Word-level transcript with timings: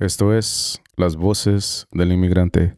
Esto 0.00 0.34
es 0.34 0.82
Las 0.96 1.14
Voces 1.14 1.86
del 1.92 2.10
Inmigrante. 2.10 2.76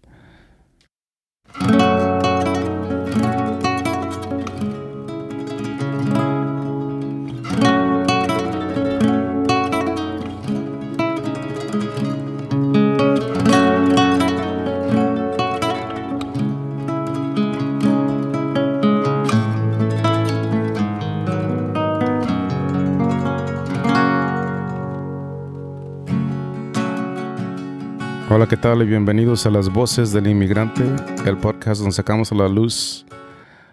Hola, 28.46 28.50
¿qué 28.56 28.62
tal? 28.62 28.80
Y 28.82 28.86
bienvenidos 28.86 29.44
a 29.44 29.50
Las 29.50 29.72
Voces 29.72 30.12
del 30.12 30.28
Inmigrante, 30.28 30.84
el 31.28 31.36
podcast 31.36 31.80
donde 31.80 31.96
sacamos 31.96 32.30
a 32.30 32.36
la 32.36 32.48
luz 32.48 33.04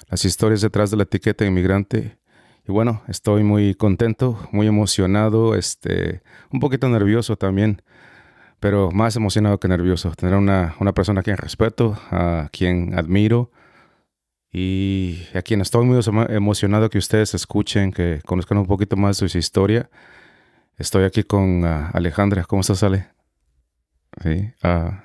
las 0.10 0.26
historias 0.26 0.62
detrás 0.62 0.90
de 0.90 0.98
la 0.98 1.04
etiqueta 1.04 1.46
inmigrante. 1.46 2.18
Y 2.68 2.72
bueno, 2.72 3.04
estoy 3.08 3.44
muy 3.44 3.76
contento, 3.76 4.50
muy 4.52 4.66
emocionado, 4.66 5.54
este, 5.54 6.24
un 6.50 6.60
poquito 6.60 6.90
nervioso 6.90 7.36
también, 7.36 7.84
pero 8.60 8.90
más 8.90 9.16
emocionado 9.16 9.60
que 9.60 9.68
nervioso. 9.68 10.10
Tener 10.16 10.34
una, 10.34 10.76
una 10.80 10.92
persona 10.92 11.20
a 11.20 11.24
quien 11.24 11.38
respeto, 11.38 11.96
a 12.10 12.50
quien 12.52 12.98
admiro 12.98 13.52
y 14.52 15.20
a 15.36 15.44
quien 15.44 15.62
estoy 15.62 15.86
muy 15.86 16.00
emocionado 16.30 16.90
que 16.90 16.98
ustedes 16.98 17.36
escuchen, 17.36 17.92
que 17.92 18.22
conozcan 18.26 18.58
un 18.58 18.66
poquito 18.66 18.96
más 18.96 19.20
de 19.20 19.30
su 19.30 19.38
historia. 19.38 19.92
Estoy 20.80 21.04
aquí 21.04 21.22
con 21.22 21.64
uh, 21.64 21.90
Alejandra. 21.94 22.44
¿Cómo 22.46 22.62
estás, 22.62 22.82
Ale? 22.82 23.14
Sí. 24.22 24.54
ah 24.64 25.04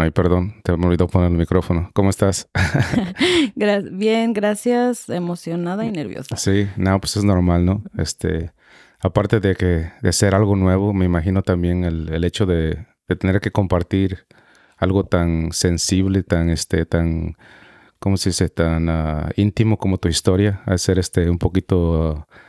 ay, 0.00 0.10
perdón, 0.10 0.54
te 0.62 0.76
me 0.76 0.86
olvidó 0.86 1.08
poner 1.08 1.30
el 1.30 1.36
micrófono. 1.36 1.90
¿Cómo 1.94 2.10
estás? 2.10 2.48
Bien, 3.92 4.32
gracias. 4.32 5.08
Emocionada 5.08 5.84
y 5.84 5.90
nerviosa. 5.90 6.36
Sí, 6.36 6.68
no, 6.76 6.98
pues 7.00 7.16
es 7.16 7.24
normal, 7.24 7.64
¿no? 7.64 7.82
Este, 7.98 8.52
aparte 9.00 9.40
de 9.40 9.54
que 9.54 9.92
de 10.00 10.12
ser 10.12 10.34
algo 10.34 10.56
nuevo, 10.56 10.92
me 10.92 11.04
imagino 11.04 11.42
también 11.42 11.84
el, 11.84 12.12
el 12.12 12.24
hecho 12.24 12.46
de, 12.46 12.86
de, 13.08 13.16
tener 13.16 13.40
que 13.40 13.50
compartir 13.50 14.26
algo 14.76 15.04
tan 15.04 15.52
sensible, 15.52 16.22
tan, 16.22 16.48
este, 16.48 16.86
tan, 16.86 17.36
¿cómo 17.98 18.16
se 18.16 18.30
dice? 18.30 18.48
Tan 18.48 18.88
uh, 18.88 19.28
íntimo 19.36 19.76
como 19.76 19.98
tu 19.98 20.08
historia, 20.08 20.62
a 20.64 20.78
ser 20.78 20.98
este 20.98 21.28
un 21.28 21.38
poquito 21.38 22.26
Uh, 22.26 22.40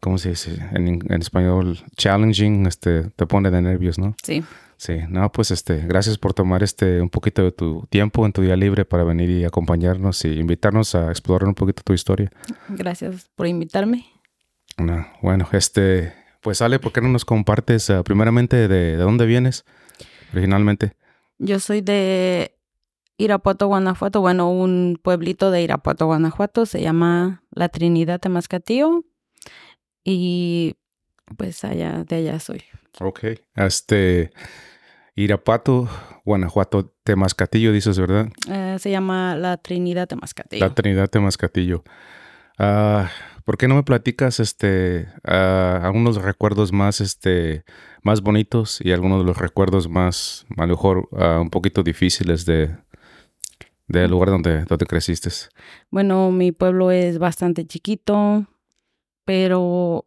¿cómo 0.00 0.18
se 0.18 0.30
dice? 0.30 0.58
En, 0.72 0.88
en, 0.88 1.20
español, 1.20 1.78
challenging, 1.96 2.66
este, 2.66 3.10
te 3.10 3.26
pone 3.26 3.50
de 3.50 3.62
nervios, 3.62 3.98
¿no? 3.98 4.14
Sí. 4.22 4.42
Sí, 4.78 4.98
no, 5.08 5.32
pues 5.32 5.50
este, 5.50 5.78
gracias 5.78 6.18
por 6.18 6.34
tomar 6.34 6.62
este 6.62 7.02
un 7.02 7.10
poquito 7.10 7.42
de 7.42 7.50
tu 7.50 7.84
tiempo 7.90 8.24
en 8.24 8.32
tu 8.32 8.42
día 8.42 8.54
libre 8.54 8.84
para 8.84 9.02
venir 9.02 9.28
y 9.28 9.44
acompañarnos 9.44 10.24
y 10.24 10.38
invitarnos 10.38 10.94
a 10.94 11.10
explorar 11.10 11.48
un 11.48 11.56
poquito 11.56 11.82
tu 11.82 11.94
historia. 11.94 12.30
Gracias 12.68 13.28
por 13.34 13.48
invitarme. 13.48 14.06
No, 14.76 15.04
bueno, 15.20 15.48
este, 15.50 16.12
pues 16.40 16.62
Ale, 16.62 16.78
¿por 16.78 16.92
qué 16.92 17.00
no 17.00 17.08
nos 17.08 17.24
compartes 17.24 17.90
uh, 17.90 18.04
primeramente 18.04 18.68
de, 18.68 18.96
de 18.96 19.02
dónde 19.02 19.26
vienes 19.26 19.64
originalmente? 20.32 20.92
Yo 21.38 21.58
soy 21.58 21.80
de 21.80 22.56
Irapuato, 23.16 23.66
Guanajuato, 23.66 24.20
bueno, 24.20 24.48
un 24.48 25.00
pueblito 25.02 25.50
de 25.50 25.62
Irapuato, 25.62 26.06
Guanajuato, 26.06 26.66
se 26.66 26.80
llama 26.80 27.42
La 27.50 27.68
Trinidad 27.68 28.20
Temascatillo 28.20 29.04
y 30.08 30.74
pues 31.36 31.62
allá, 31.64 32.04
de 32.04 32.16
allá 32.16 32.40
soy. 32.40 32.62
Ok. 33.00 33.24
Este, 33.54 34.30
Irapato, 35.14 35.86
Guanajuato, 36.24 36.94
Temascatillo, 37.04 37.72
dices, 37.72 37.98
¿verdad? 37.98 38.28
Uh, 38.48 38.78
se 38.78 38.90
llama 38.90 39.36
La 39.36 39.58
Trinidad 39.58 40.08
Temascatillo. 40.08 40.64
La 40.64 40.74
Trinidad 40.74 41.10
Temascatillo. 41.10 41.84
Uh, 42.58 43.04
¿Por 43.44 43.58
qué 43.58 43.68
no 43.68 43.74
me 43.74 43.82
platicas 43.82 44.40
este, 44.40 45.08
uh, 45.26 45.84
algunos 45.84 46.22
recuerdos 46.22 46.72
más, 46.72 47.02
este, 47.02 47.64
más 48.02 48.22
bonitos 48.22 48.80
y 48.82 48.92
algunos 48.92 49.18
de 49.20 49.26
los 49.26 49.36
recuerdos 49.36 49.90
más, 49.90 50.46
a 50.56 50.62
lo 50.62 50.68
mejor, 50.68 51.08
un 51.12 51.50
poquito 51.50 51.82
difíciles 51.82 52.46
de, 52.46 52.76
del 53.86 54.10
lugar 54.10 54.30
donde, 54.30 54.64
donde 54.64 54.86
creciste? 54.86 55.30
Bueno, 55.90 56.30
mi 56.30 56.52
pueblo 56.52 56.90
es 56.90 57.18
bastante 57.18 57.66
chiquito 57.66 58.46
pero 59.28 60.06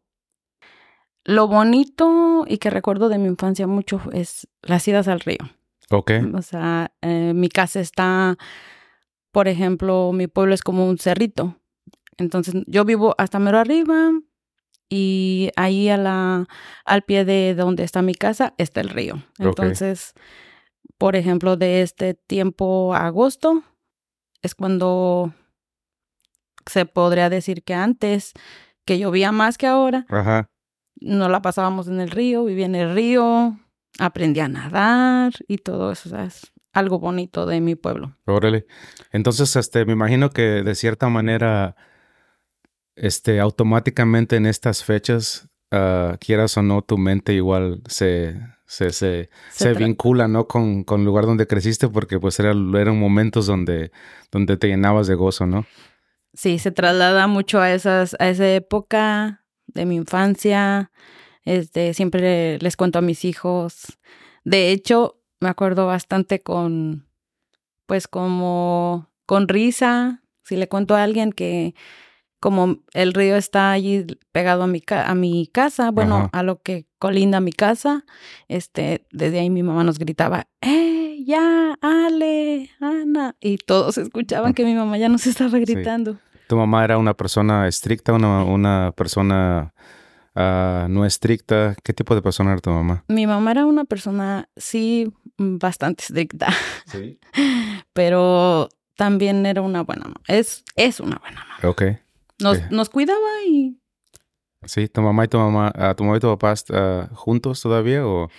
lo 1.25 1.47
bonito 1.47 2.43
y 2.47 2.57
que 2.57 2.71
recuerdo 2.71 3.07
de 3.07 3.19
mi 3.19 3.27
infancia 3.27 3.67
mucho 3.67 4.01
es 4.13 4.47
las 4.63 4.87
idas 4.87 5.07
al 5.07 5.19
río. 5.19 5.37
Ok. 5.91 6.11
O 6.33 6.41
sea, 6.41 6.91
eh, 7.03 7.33
mi 7.35 7.47
casa 7.47 7.81
está, 7.81 8.35
por 9.31 9.47
ejemplo, 9.47 10.11
mi 10.11 10.25
pueblo 10.25 10.55
es 10.55 10.63
como 10.63 10.89
un 10.89 10.97
cerrito. 10.97 11.55
Entonces 12.17 12.63
yo 12.65 12.83
vivo 12.83 13.13
hasta 13.19 13.37
mero 13.37 13.59
arriba 13.59 14.09
y 14.89 15.51
ahí 15.55 15.89
a 15.89 15.97
la, 15.97 16.47
al 16.83 17.03
pie 17.03 17.23
de 17.23 17.53
donde 17.53 17.83
está 17.83 18.01
mi 18.01 18.15
casa 18.15 18.55
está 18.57 18.81
el 18.81 18.89
río. 18.89 19.21
Entonces, 19.37 20.13
okay. 20.15 20.95
por 20.97 21.15
ejemplo, 21.15 21.57
de 21.57 21.83
este 21.83 22.15
tiempo 22.15 22.95
a 22.95 23.05
agosto 23.05 23.61
es 24.41 24.55
cuando 24.55 25.31
se 26.65 26.87
podría 26.87 27.29
decir 27.29 27.61
que 27.63 27.75
antes 27.75 28.33
que 28.85 28.99
llovía 28.99 29.31
más 29.31 29.57
que 29.57 29.67
ahora. 29.67 30.05
Ajá. 30.09 30.49
No 30.95 31.29
la 31.29 31.41
pasábamos 31.41 31.87
en 31.87 31.99
el 31.99 32.11
río, 32.11 32.45
vivía 32.45 32.65
en 32.65 32.75
el 32.75 32.93
río, 32.93 33.57
aprendí 33.99 34.39
a 34.39 34.47
nadar 34.47 35.33
y 35.47 35.57
todo 35.57 35.91
eso, 35.91 36.09
o 36.09 36.11
sea, 36.11 36.25
es 36.25 36.51
algo 36.73 36.99
bonito 36.99 37.45
de 37.45 37.59
mi 37.59 37.75
pueblo. 37.75 38.17
Órale. 38.25 38.65
Entonces, 39.11 39.55
este, 39.55 39.85
me 39.85 39.93
imagino 39.93 40.29
que 40.29 40.63
de 40.63 40.75
cierta 40.75 41.09
manera, 41.09 41.75
este, 42.95 43.39
automáticamente 43.39 44.37
en 44.37 44.45
estas 44.45 44.83
fechas, 44.83 45.49
uh, 45.71 46.17
quieras 46.19 46.57
o 46.57 46.61
no, 46.61 46.81
tu 46.81 46.97
mente 46.97 47.33
igual 47.33 47.81
se, 47.87 48.39
se, 48.65 48.91
se, 48.91 49.29
se, 49.51 49.73
se 49.73 49.73
vincula, 49.73 50.27
¿no? 50.27 50.47
Con, 50.47 50.83
con 50.83 51.01
el 51.01 51.05
lugar 51.05 51.25
donde 51.25 51.47
creciste, 51.47 51.89
porque 51.89 52.19
pues 52.19 52.39
era, 52.39 52.51
eran 52.51 52.97
momentos 52.97 53.47
donde, 53.47 53.91
donde 54.31 54.55
te 54.55 54.67
llenabas 54.67 55.07
de 55.07 55.15
gozo, 55.15 55.45
¿no? 55.45 55.65
Sí, 56.33 56.59
se 56.59 56.71
traslada 56.71 57.27
mucho 57.27 57.59
a 57.59 57.71
esas, 57.73 58.15
a 58.19 58.29
esa 58.29 58.49
época 58.53 59.45
de 59.67 59.85
mi 59.85 59.95
infancia. 59.95 60.91
Este, 61.43 61.93
siempre 61.93 62.57
les 62.59 62.77
cuento 62.77 62.99
a 62.99 63.01
mis 63.01 63.25
hijos. 63.25 63.97
De 64.43 64.71
hecho, 64.71 65.21
me 65.39 65.49
acuerdo 65.49 65.87
bastante 65.87 66.41
con, 66.41 67.07
pues 67.85 68.07
como 68.07 69.09
con 69.25 69.47
risa. 69.47 70.23
Si 70.43 70.55
le 70.55 70.67
cuento 70.67 70.95
a 70.95 71.03
alguien 71.03 71.31
que 71.31 71.75
como 72.39 72.77
el 72.93 73.13
río 73.13 73.35
está 73.35 73.71
allí 73.71 74.05
pegado 74.31 74.63
a 74.63 74.67
mi, 74.67 74.81
a 74.89 75.15
mi 75.15 75.47
casa, 75.47 75.91
bueno, 75.91 76.15
Ajá. 76.15 76.29
a 76.33 76.43
lo 76.43 76.59
que 76.61 76.87
colinda 76.97 77.39
mi 77.39 77.51
casa, 77.51 78.03
este, 78.47 79.05
desde 79.11 79.39
ahí 79.39 79.51
mi 79.51 79.61
mamá 79.61 79.83
nos 79.83 79.99
gritaba, 79.99 80.47
¡eh, 80.61 81.10
ya, 81.25 81.77
Ale, 81.81 82.69
Ana! 82.79 83.35
Y 83.39 83.57
todos 83.57 83.97
escuchaban 83.97 84.53
que 84.53 84.65
mi 84.65 84.73
mamá 84.73 84.97
ya 84.97 85.09
nos 85.09 85.27
estaba 85.27 85.57
gritando. 85.59 86.13
Sí. 86.13 86.19
¿Tu 86.47 86.57
mamá 86.57 86.83
era 86.83 86.97
una 86.97 87.13
persona 87.13 87.67
estricta, 87.67 88.13
una, 88.13 88.43
una 88.43 88.93
persona 88.95 89.73
uh, 90.35 90.87
no 90.89 91.05
estricta? 91.05 91.75
¿Qué 91.83 91.93
tipo 91.93 92.13
de 92.13 92.21
persona 92.21 92.51
era 92.51 92.61
tu 92.61 92.69
mamá? 92.69 93.05
Mi 93.07 93.25
mamá 93.25 93.51
era 93.51 93.65
una 93.65 93.85
persona, 93.85 94.49
sí, 94.57 95.11
bastante 95.37 96.03
estricta. 96.03 96.47
Sí. 96.87 97.19
Pero 97.93 98.69
también 98.97 99.45
era 99.45 99.61
una 99.61 99.83
buena 99.83 100.03
mamá. 100.03 100.21
Es, 100.27 100.63
es 100.75 100.99
una 100.99 101.17
buena 101.17 101.45
mamá. 101.45 101.69
Ok. 101.71 101.83
Nos, 102.39 102.57
eh. 102.57 102.67
nos 102.71 102.89
cuidaba 102.89 103.43
y... 103.47 103.77
Sí, 104.65 104.87
tu 104.89 105.01
mamá 105.01 105.25
y 105.25 105.27
tu 105.27 105.37
mamá, 105.37 105.73
uh, 105.75 105.95
tu 105.95 106.03
mamá 106.03 106.17
y 106.17 106.19
tu 106.19 106.37
papá 106.37 106.53
uh, 106.69 107.15
juntos 107.15 107.61
todavía 107.61 108.05
o... 108.05 108.29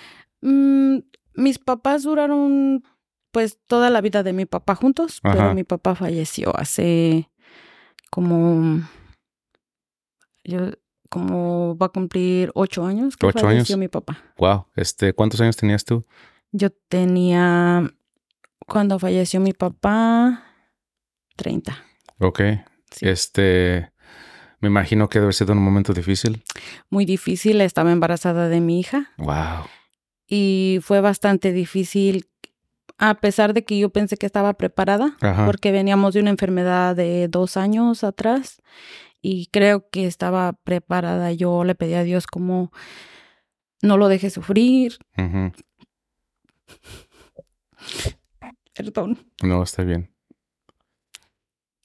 Mm, 0.41 0.99
mis 1.35 1.59
papás 1.59 2.03
duraron 2.03 2.85
pues 3.31 3.59
toda 3.67 3.89
la 3.91 4.01
vida 4.01 4.23
de 4.23 4.33
mi 4.33 4.45
papá 4.47 4.75
juntos, 4.75 5.21
Ajá. 5.23 5.35
pero 5.35 5.55
mi 5.55 5.65
papá 5.65 5.95
falleció 5.95 6.55
hace 6.57 7.31
como 8.11 8.81
yo 10.45 10.71
como 11.09 11.77
va 11.77 11.87
a 11.87 11.89
cumplir 11.91 12.51
ocho 12.55 12.87
años 12.87 13.17
que 13.17 13.27
¿Ocho 13.27 13.41
falleció 13.41 13.75
años? 13.75 13.79
mi 13.79 13.89
papá. 13.89 14.19
Wow, 14.39 14.67
este, 14.77 15.13
¿cuántos 15.13 15.41
años 15.43 15.57
tenías 15.57 15.85
tú? 15.85 16.07
Yo 16.53 16.71
tenía 16.89 17.83
cuando 18.67 18.99
falleció 18.99 19.39
mi 19.41 19.53
papá 19.53 20.43
30. 21.37 21.77
Ok. 22.19 22.41
Sí. 22.91 23.09
Este, 23.09 23.93
me 24.61 24.69
imagino 24.69 25.09
que 25.09 25.21
debe 25.21 25.33
ser 25.33 25.51
un 25.51 25.59
momento 25.59 25.93
difícil. 25.93 26.45
Muy 26.89 27.05
difícil, 27.05 27.61
estaba 27.61 27.93
embarazada 27.93 28.49
de 28.49 28.61
mi 28.61 28.81
hija. 28.81 29.11
Wow. 29.19 29.67
Y 30.35 30.79
fue 30.81 31.03
bastante 31.03 31.53
difícil 31.53 32.27
a 32.97 33.21
pesar 33.21 33.53
de 33.53 33.67
que 33.67 33.79
yo 33.79 33.91
pensé 33.91 34.17
que 34.17 34.25
estaba 34.25 34.55
preparada, 34.55 35.15
Ajá. 35.21 35.45
porque 35.45 35.73
veníamos 35.73 36.15
de 36.15 36.21
una 36.21 36.31
enfermedad 36.31 36.97
de 36.97 37.29
dos 37.29 37.59
años 37.59 38.03
atrás 38.03 38.63
y 39.21 39.49
creo 39.49 39.91
que 39.91 40.07
estaba 40.07 40.55
preparada. 40.55 41.33
Yo 41.33 41.65
le 41.65 41.75
pedí 41.75 41.93
a 41.93 42.03
Dios 42.03 42.27
como 42.27 42.73
no 43.83 43.99
lo 43.99 44.09
dejé 44.09 44.31
sufrir. 44.31 44.97
Perdón. 48.75 49.31
No, 49.43 49.63
está 49.63 49.85
bien. 49.85 50.15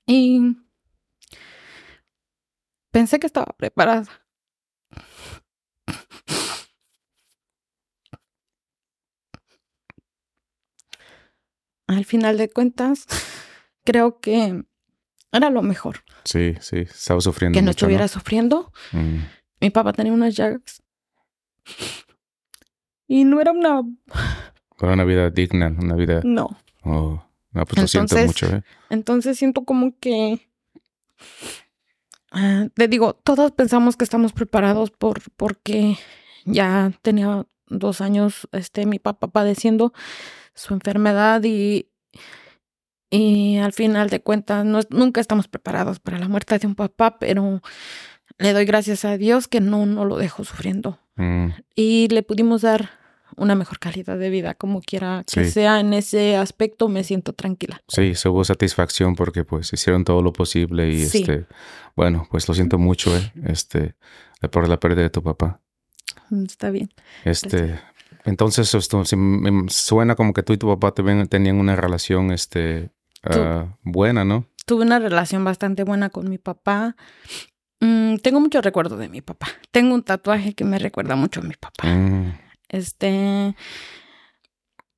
Y 0.05 0.55
pensé 2.91 3.19
que 3.19 3.27
estaba 3.27 3.53
preparada. 3.57 4.07
Al 11.87 12.05
final 12.05 12.37
de 12.37 12.49
cuentas, 12.49 13.05
creo 13.83 14.19
que 14.19 14.63
era 15.31 15.49
lo 15.49 15.61
mejor. 15.61 16.03
Sí, 16.23 16.55
sí, 16.59 16.77
estaba 16.79 17.21
sufriendo 17.21 17.55
Que 17.57 17.61
no 17.61 17.67
mucho, 17.69 17.85
estuviera 17.85 18.07
sufriendo. 18.07 18.71
Mm, 18.91 19.17
Mi 19.61 19.69
papá 19.69 19.93
tenía 19.93 20.11
unas 20.13 20.35
llagas. 20.35 20.81
Y 23.07 23.23
no 23.23 23.39
era 23.39 23.51
una... 23.51 23.81
Para 24.77 24.93
una 24.93 25.05
vida 25.05 25.29
digna, 25.29 25.67
una 25.79 25.95
vida... 25.95 26.21
No. 26.23 26.57
Oh, 26.83 27.23
no, 27.51 27.65
pues 27.65 27.81
lo 27.81 27.87
siento 27.87 28.15
Entonces- 28.17 28.27
mucho, 28.43 28.55
¿eh? 28.57 28.63
Entonces 28.89 29.37
siento 29.37 29.63
como 29.63 29.97
que... 29.99 30.49
ah, 32.31 32.67
te 32.75 32.87
digo, 32.87 33.13
todos 33.13 33.51
pensamos 33.53 33.95
que 33.95 34.03
estamos 34.03 34.33
preparados 34.33 34.91
por, 34.91 35.21
porque 35.35 35.97
ya 36.45 36.91
tenía 37.01 37.45
dos 37.67 38.01
años 38.01 38.47
este, 38.51 38.85
mi 38.85 38.99
papá 38.99 39.27
padeciendo 39.27 39.93
su 40.57 40.73
enfermedad 40.73 41.41
y, 41.45 41.87
y 43.09 43.57
al 43.57 43.71
final 43.73 44.09
de 44.09 44.21
cuentas 44.21 44.65
no, 44.65 44.79
nunca 44.89 45.21
estamos 45.21 45.47
preparados 45.47 45.99
para 45.99 46.19
la 46.19 46.27
muerte 46.27 46.57
de 46.59 46.67
un 46.67 46.75
papá, 46.75 47.19
pero 47.19 47.61
le 48.37 48.53
doy 48.53 48.65
gracias 48.65 49.05
a 49.05 49.17
Dios 49.17 49.47
que 49.47 49.61
no, 49.61 49.85
no 49.85 50.05
lo 50.05 50.17
dejó 50.17 50.43
sufriendo 50.43 50.99
Mm, 51.19 51.47
y 51.75 52.07
le 52.09 52.21
pudimos 52.21 52.61
dar 52.61 52.91
una 53.37 53.55
mejor 53.55 53.79
calidad 53.79 54.19
de 54.19 54.29
vida, 54.29 54.53
como 54.53 54.81
quiera 54.81 55.23
que 55.31 55.45
Sí. 55.45 55.51
sea 55.51 55.79
en 55.79 55.93
ese 55.95 56.35
aspecto, 56.37 56.89
me 56.89 57.03
siento 57.03 57.33
tranquila. 57.33 57.81
sí, 57.87 58.13
se 58.13 58.29
hubo 58.29 58.43
satisfacción 58.43 59.15
porque 59.15 59.43
pues 59.43 59.73
hicieron 59.73 60.03
todo 60.05 60.21
lo 60.21 60.31
posible 60.31 60.89
y 60.91 61.05
Sí. 61.07 61.21
este... 61.21 61.47
Bueno, 61.95 62.27
pues 62.29 62.47
lo 62.47 62.53
siento 62.53 62.77
mucho, 62.77 63.17
¿eh? 63.17 63.31
Este... 63.47 63.95
Por 64.51 64.67
la 64.69 64.79
pérdida 64.79 65.01
de 65.01 65.09
tu 65.09 65.23
papá. 65.23 65.59
Mm, 66.29 66.43
Está 66.45 66.69
bien. 66.69 66.91
Este... 67.25 67.79
Entonces, 68.27 68.73
esto, 68.75 69.03
sí, 69.05 69.15
me- 69.15 69.69
suena 69.69 70.15
como 70.15 70.33
que 70.33 70.43
tú 70.43 70.53
y 70.53 70.57
tu 70.57 70.67
papá 70.67 70.91
te- 70.93 71.25
tenían 71.27 71.59
una 71.59 71.75
relación, 71.75 72.31
este... 72.31 72.91
Ah, 73.23 73.75
buena, 73.81 74.23
¿no? 74.23 74.45
Tuve 74.65 74.83
una 74.83 74.99
relación 74.99 75.43
bastante 75.43 75.83
buena 75.83 76.09
con 76.09 76.29
mi 76.29 76.37
papá. 76.37 76.95
Mm, 77.79 78.17
tengo 78.17 78.39
muchos 78.39 78.63
recuerdos 78.63 78.99
de 78.99 79.09
mi 79.09 79.21
papá. 79.21 79.47
Tengo 79.71 79.95
un 79.95 80.03
tatuaje 80.03 80.53
que 80.53 80.63
me 80.65 80.77
recuerda 80.77 81.15
mucho 81.15 81.39
a 81.39 81.43
mi 81.43 81.55
papá. 81.55 81.87
Mm, 81.87 82.31
Este, 82.69 83.55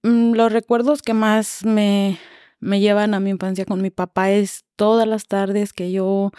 mm, 0.04 0.34
los 0.34 0.52
recuerdos 0.52 1.02
que 1.02 1.14
más 1.14 1.64
me, 1.66 2.18
me 2.60 2.80
llevan 2.80 3.14
a 3.14 3.20
mi 3.20 3.30
infancia 3.30 3.66
con 3.66 3.81
mi 3.81 3.90
papá 3.90 4.31
es 4.31 4.66
todas 4.76 5.08
las 5.08 5.28
tardes 5.28 5.74
que 5.74 5.92
yo, 5.92 6.31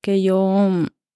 que 0.00 0.22
yo 0.22 0.68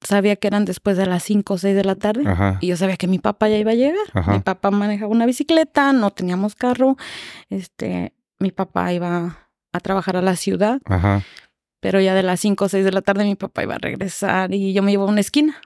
sabía 0.04 0.36
que 0.36 0.46
eran 0.48 0.64
después 0.64 0.96
de 0.96 1.06
las 1.06 1.22
5 1.22 1.54
o 1.54 1.58
6 1.58 1.74
de 1.74 1.84
la 1.84 1.94
tarde. 1.94 2.22
ajá, 2.26 2.58
Y 2.60 2.68
yo 2.68 2.76
sabía 2.76 2.96
que 2.96 3.06
mi 3.08 3.18
papá 3.18 3.48
ya 3.48 3.56
iba 3.58 3.70
a 3.72 3.74
llegar. 3.74 4.06
Ajá. 4.12 4.32
Mi 4.32 4.40
papá 4.40 4.70
manejaba 4.70 5.10
una 5.10 5.26
bicicleta, 5.26 5.92
no 5.92 6.10
teníamos 6.10 6.54
carro. 6.54 6.96
Este, 7.50 8.12
mi 8.38 8.50
papá 8.50 8.92
iba 8.92 9.38
a 9.72 9.80
trabajar 9.80 10.16
a 10.16 10.22
la 10.22 10.36
ciudad, 10.36 10.80
ajá, 10.84 11.22
pero 11.80 12.00
ya 12.00 12.14
de 12.14 12.22
las 12.22 12.40
5 12.40 12.66
o 12.66 12.68
6 12.68 12.84
de 12.84 12.92
la 12.92 13.00
tarde 13.02 13.24
mi 13.24 13.34
papá 13.36 13.62
iba 13.62 13.74
a 13.74 13.78
regresar 13.78 14.52
y 14.54 14.72
yo 14.72 14.82
me 14.82 14.92
iba 14.92 15.02
a 15.02 15.06
una 15.06 15.20
esquina 15.20 15.56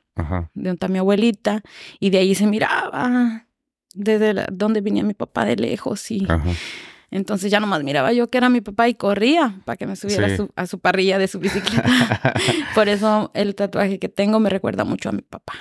de 0.55 0.63
donde 0.63 0.71
está 0.73 0.89
mi 0.89 0.99
abuelita 0.99 1.63
y 2.01 2.11
de 2.11 2.19
ahí 2.19 2.35
se 2.35 2.47
miraba 2.47 3.47
desde 3.95 4.33
la- 4.35 4.47
donde 4.53 4.81
venía 4.81 5.03
mi 5.03 5.15
papá 5.15 5.45
de 5.45 5.57
lejos 5.57 6.11
y. 6.11 6.27
entonces 7.11 7.51
ya 7.51 7.61
nomás 7.61 7.83
miraba 7.85 8.13
yo 8.13 8.29
que 8.31 8.39
era 8.39 8.49
mi 8.49 8.61
papá 8.61 8.89
y 8.89 8.95
corría 8.95 9.61
para 9.65 9.77
que 9.77 9.87
me 9.87 9.97
subiera 9.97 10.27
Sí. 10.29 10.35
a, 10.35 10.37
su, 10.37 10.51
a 10.57 10.67
su 10.67 10.79
parrilla 10.81 11.19
de 11.19 11.29
su 11.29 11.39
bicicleta. 11.39 12.35
Por 12.75 12.89
eso 12.89 13.31
el 13.35 13.55
tatuaje 13.55 13.99
que 13.99 14.09
tengo 14.09 14.41
me 14.41 14.51
recuerda 14.51 14.85
mucho 14.85 15.09
a 15.09 15.13
mi 15.13 15.23
papá. 15.23 15.55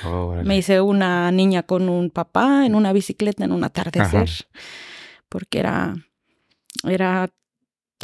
Me 0.43 0.57
hice 0.57 0.81
una 0.81 1.31
niña 1.31 1.63
con 1.63 1.87
un 1.89 2.09
papá 2.09 2.65
en 2.65 2.75
una 2.75 2.93
bicicleta 2.93 3.43
en 3.45 3.51
un 3.51 3.63
atardecer. 3.63 4.21
Ajá. 4.23 4.45
Porque 5.29 5.59
era, 5.59 5.95
era, 6.83 7.29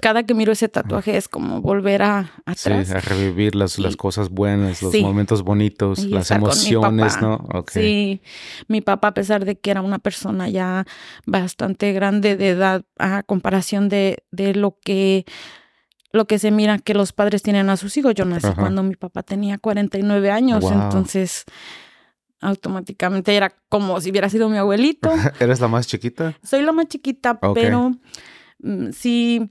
cada 0.01 0.23
que 0.23 0.33
miro 0.33 0.51
ese 0.53 0.69
tatuaje 0.69 1.17
es 1.17 1.27
como 1.27 1.61
volver 1.61 2.01
a 2.01 2.23
Sí, 2.55 2.69
atrás. 2.71 2.91
a 2.91 2.99
revivir 3.01 3.55
las, 3.55 3.77
las 3.77 3.95
cosas 3.97 4.29
buenas, 4.29 4.81
los 4.81 4.91
Sí. 4.91 5.01
momentos 5.03 5.43
bonitos, 5.43 5.99
Y 5.99 6.09
las 6.09 6.31
emociones. 6.31 7.21
¿no? 7.21 7.45
Sí, 7.69 8.21
mi 8.67 8.81
papá, 8.81 9.09
a 9.09 9.13
pesar 9.13 9.43
de 9.43 9.59
que 9.59 9.69
era 9.71 9.81
una 9.81 9.99
persona 9.99 10.47
ya 10.49 10.85
bastante 11.25 11.91
grande 11.93 12.37
de 12.37 12.49
edad, 12.49 12.83
a 12.97 13.23
comparación 13.23 13.89
de, 13.89 14.23
de 14.31 14.53
lo 14.55 14.77
que 14.83 15.25
lo 16.13 16.25
que 16.27 16.39
se 16.39 16.51
mira 16.51 16.77
que 16.77 16.93
los 16.93 17.13
padres 17.13 17.41
tienen 17.41 17.69
a 17.69 17.77
sus 17.77 17.95
hijos. 17.95 18.13
Yo 18.15 18.25
nací 18.25 18.47
Ajá. 18.47 18.55
cuando 18.59 18.83
mi 18.83 18.95
papá 18.97 19.23
tenía 19.23 19.57
49 19.57 20.29
años, 20.29 20.61
Wow. 20.61 20.73
entonces 20.73 21.45
automáticamente 22.41 23.35
era 23.35 23.53
como 23.69 23.99
si 24.01 24.09
hubiera 24.11 24.29
sido 24.29 24.49
mi 24.49 24.57
abuelito. 24.57 25.09
¿Eres 25.39 25.59
la 25.59 25.67
más 25.67 25.87
chiquita? 25.87 26.37
Soy 26.43 26.63
la 26.63 26.71
más 26.71 26.87
chiquita, 26.87 27.39
pero 27.53 27.91
mm, 28.59 28.89
sí, 28.91 29.47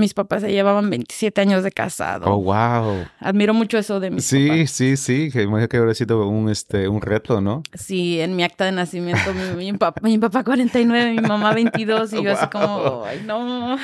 mis 0.00 0.14
papás 0.14 0.40
se 0.42 0.50
llevaban 0.50 0.90
27 0.90 1.40
años 1.40 1.62
de 1.62 1.70
casado. 1.70 2.26
Oh, 2.26 2.42
wow. 2.42 3.06
Admiro 3.20 3.54
mucho 3.54 3.78
eso 3.78 4.00
de 4.00 4.10
mis 4.10 4.24
Sí, 4.24 4.48
papás. 4.48 4.70
sí, 4.70 4.96
sí, 4.96 5.30
que 5.30 5.42
imagino 5.42 5.68
que 5.68 5.76
habría 5.76 5.94
sido 5.94 6.26
un, 6.26 6.48
este, 6.48 6.88
un 6.88 7.00
reto, 7.00 7.40
¿no? 7.40 7.62
Sí, 7.74 8.20
en 8.20 8.34
mi 8.36 8.42
acta 8.42 8.64
de 8.64 8.72
nacimiento, 8.72 9.32
mi, 9.32 9.64
mi 9.72 9.78
papá, 9.78 10.00
mi 10.02 10.18
papá 10.18 10.42
49, 10.42 11.12
mi 11.12 11.20
mamá 11.20 11.54
22, 11.54 12.12
y 12.14 12.22
yo 12.24 12.32
así 12.32 12.46
como, 12.48 13.04
ay, 13.06 13.22
no. 13.24 13.76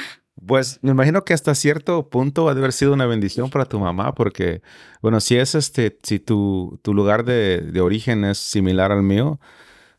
Pues 0.46 0.78
me 0.82 0.90
imagino 0.90 1.24
que 1.24 1.32
hasta 1.34 1.54
cierto 1.54 2.08
punto 2.10 2.48
ha 2.48 2.54
de 2.54 2.60
haber 2.60 2.72
sido 2.72 2.92
una 2.92 3.06
bendición 3.06 3.48
para 3.50 3.64
tu 3.64 3.78
mamá, 3.80 4.14
porque, 4.14 4.60
bueno, 5.00 5.20
si 5.20 5.36
es 5.36 5.54
este, 5.54 5.98
si 6.02 6.18
tu, 6.18 6.78
tu 6.82 6.92
lugar 6.94 7.24
de, 7.24 7.60
de 7.60 7.80
origen 7.80 8.24
es 8.24 8.38
similar 8.38 8.92
al 8.92 9.02
mío, 9.02 9.40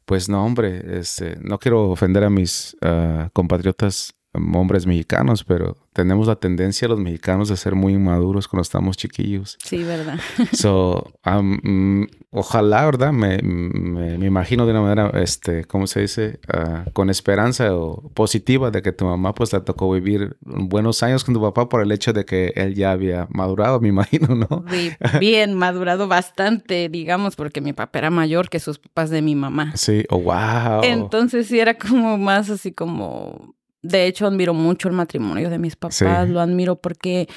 pues 0.05 0.29
no, 0.29 0.45
hombre, 0.45 0.99
este, 0.99 1.37
no 1.41 1.57
quiero 1.59 1.89
ofender 1.89 2.23
a 2.23 2.29
mis 2.29 2.77
ah, 2.81 3.29
compatriotas 3.33 4.13
hombres 4.33 4.85
mexicanos, 4.85 5.43
pero 5.43 5.77
tenemos 5.93 6.27
la 6.27 6.35
tendencia 6.35 6.87
los 6.87 6.99
mexicanos 6.99 7.49
de 7.49 7.57
ser 7.57 7.73
muy 7.73 7.93
inmaduros 7.93 8.47
cuando 8.47 8.61
estamos 8.61 8.97
chiquillos. 8.97 9.57
Sí, 9.63 9.83
¿verdad? 9.83 10.19
So, 10.53 11.11
um, 11.25 12.05
ojalá, 12.29 12.85
¿verdad? 12.85 13.11
Me, 13.11 13.39
me, 13.41 14.17
me 14.17 14.25
imagino 14.25 14.65
de 14.65 14.71
una 14.71 14.81
manera, 14.81 15.09
este, 15.21 15.65
¿cómo 15.65 15.87
se 15.87 16.01
dice? 16.01 16.39
Ah, 16.47 16.85
con 16.93 17.09
esperanza 17.09 17.73
o 17.75 18.09
positiva 18.13 18.69
de 18.69 18.81
que 18.81 18.91
tu 18.91 19.05
mamá 19.05 19.33
pues 19.33 19.53
le 19.53 19.59
tocó 19.61 19.91
vivir 19.91 20.37
buenos 20.41 21.01
años 21.03 21.23
con 21.23 21.33
tu 21.33 21.41
papá 21.41 21.67
por 21.67 21.81
el 21.81 21.91
hecho 21.91 22.13
de 22.13 22.25
que 22.25 22.53
él 22.55 22.75
ya 22.75 22.91
había 22.91 23.27
madurado, 23.31 23.79
me 23.79 23.87
imagino, 23.87 24.35
¿no? 24.35 24.65
Sí, 24.69 24.91
bien, 25.19 25.55
madurado 25.55 26.07
bastante, 26.07 26.89
digamos, 26.89 27.35
porque 27.35 27.61
mi 27.61 27.73
papá 27.73 27.99
era 27.99 28.09
mayor 28.09 28.49
que 28.49 28.59
sus 28.59 28.77
papás 28.77 29.09
de 29.09 29.21
mi 29.21 29.35
mamá. 29.35 29.75
Sí, 29.75 30.05
oh, 30.09 30.19
wow. 30.19 30.83
Entonces 30.83 31.47
sí 31.47 31.59
era 31.59 31.77
como 31.77 32.17
más 32.17 32.49
así 32.49 32.71
como... 32.71 33.56
De 33.87 34.05
hecho, 34.07 34.27
admiro 34.27 34.53
mucho 34.53 34.87
el 34.87 34.93
matrimonio 34.93 35.49
de 35.49 35.57
mis 35.59 35.75
papás. 35.75 35.95
Sí. 35.95 36.05
Lo 36.31 36.39
admiro 36.41 36.75
porque... 36.75 37.27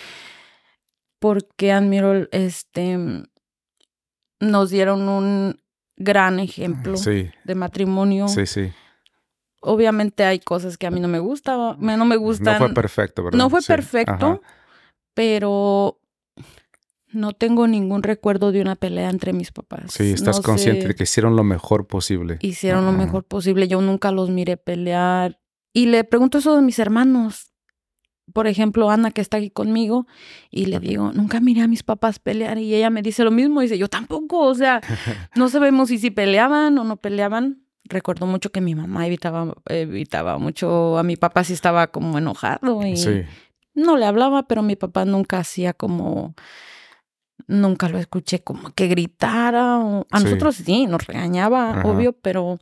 Porque 1.19 1.73
admiro, 1.73 2.27
este... 2.33 2.99
Nos 4.41 4.71
dieron 4.71 5.09
un 5.09 5.61
gran 5.97 6.41
ejemplo 6.41 6.97
Sí, 6.97 7.29
de 7.45 7.55
matrimonio. 7.55 8.27
sí, 8.29 8.47
sí. 8.47 8.73
Obviamente 9.63 10.25
hay 10.25 10.39
cosas 10.39 10.79
que 10.79 10.87
a 10.87 10.91
mí 10.91 10.99
no 11.01 11.09
me 11.09 11.19
gustan, 11.19 11.77
no 11.79 12.05
me 12.07 12.17
gustan. 12.17 12.55
No 12.55 12.59
fue 12.67 12.73
perfecto, 12.75 13.23
¿verdad? 13.25 13.37
No 13.37 13.51
fue 13.51 13.61
Sí, 13.61 13.67
perfecto, 13.67 14.13
ajá. 14.27 14.41
pero 15.13 16.01
no 17.13 17.33
tengo 17.33 17.67
ningún 17.67 18.03
recuerdo 18.03 18.53
de 18.53 18.63
una 18.63 18.77
pelea 18.77 19.11
entre 19.11 19.35
mis 19.35 19.53
papás. 19.53 19.93
Sí, 19.93 20.13
estás 20.13 20.37
No 20.39 20.43
consciente 20.43 20.83
sé, 20.83 20.89
de 20.89 20.95
que 20.95 21.03
hicieron 21.03 21.37
lo 21.37 21.45
mejor 21.45 21.87
posible. 21.87 22.39
hicieron 22.41 22.87
lo 22.87 22.93
mejor 22.93 23.25
posible. 23.25 23.69
Yo 23.69 23.83
nunca 23.83 24.11
los 24.13 24.31
miré 24.31 24.57
pelear. 24.57 25.39
Y 25.73 25.87
le 25.87 26.05
pregunto 26.05 26.39
eso 26.39 26.57
de 26.57 26.63
mis 26.63 26.79
hermanos. 26.79 27.53
Por 28.33 28.47
ejemplo, 28.47 28.91
Ana, 28.91 29.11
que 29.11 29.21
está 29.21 29.39
aquí 29.39 29.51
conmigo, 29.51 30.07
y 30.53 30.67
le 30.67 30.79
digo, 30.79 31.11
nunca 31.13 31.41
miré 31.41 31.63
a 31.63 31.67
mis 31.69 31.83
papás 31.83 32.21
pelear. 32.21 32.59
Y 32.59 32.73
ella 32.75 32.89
me 32.91 33.03
dice 33.03 33.25
lo 33.25 33.33
mismo. 33.33 33.61
Dice, 33.61 33.77
yo 33.77 33.89
tampoco. 33.89 34.39
O 34.41 34.55
sea, 34.55 34.81
no 35.35 35.49
sabemos 35.49 35.89
si, 35.89 35.99
si 35.99 36.11
peleaban 36.11 36.79
o 36.79 36.85
no 36.85 36.97
peleaban. 36.97 37.65
Recuerdo 37.85 38.27
mucho 38.27 38.53
que 38.53 38.61
mi 38.61 38.77
mamá 38.77 39.07
evitaba, 39.09 39.53
evitaba 39.69 40.39
mucho 40.39 40.97
a 40.97 41.03
mi 41.03 41.17
papá 41.17 41.43
si 41.43 41.55
estaba 41.55 41.89
como 41.89 42.19
enojado. 42.19 42.87
Y 42.87 42.97
Sí, 42.97 43.23
no 43.75 43.97
le 43.97 44.07
hablaba, 44.07 44.45
pero 44.47 44.63
mi 44.63 44.77
papá 44.77 45.05
nunca 45.05 45.39
hacía 45.39 45.73
como. 45.73 46.35
Nunca 47.49 47.89
lo 47.89 47.99
escuché 47.99 48.45
como 48.45 48.71
que 48.75 48.87
gritara. 48.87 49.79
o- 49.81 50.07
a 50.11 50.19
Sí. 50.19 50.25
nosotros 50.25 50.55
sí, 50.57 50.87
nos 50.87 51.05
regañaba, 51.07 51.81
Ajá. 51.81 51.89
obvio, 51.89 52.13
pero 52.13 52.59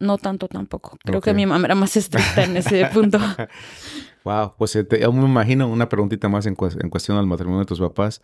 no 0.00 0.18
tanto 0.18 0.48
tampoco. 0.48 0.98
Creo 1.04 1.20
que 1.20 1.34
mi 1.34 1.46
mamá 1.46 1.66
era 1.66 1.74
más 1.74 1.96
estricta 1.96 2.42
en 2.42 2.56
ese 2.56 2.86
punto. 2.92 3.18
Wow, 4.24 4.54
pues 4.58 4.72
te, 4.72 5.00
yo 5.00 5.12
me 5.12 5.24
imagino 5.24 5.68
una 5.68 5.88
preguntita 5.88 6.28
más 6.28 6.46
en, 6.46 6.56
en, 6.80 6.90
cuestión 6.90 7.16
del 7.16 7.26
matrimonio 7.26 7.60
de 7.60 7.66
tus 7.66 7.80
papás. 7.80 8.20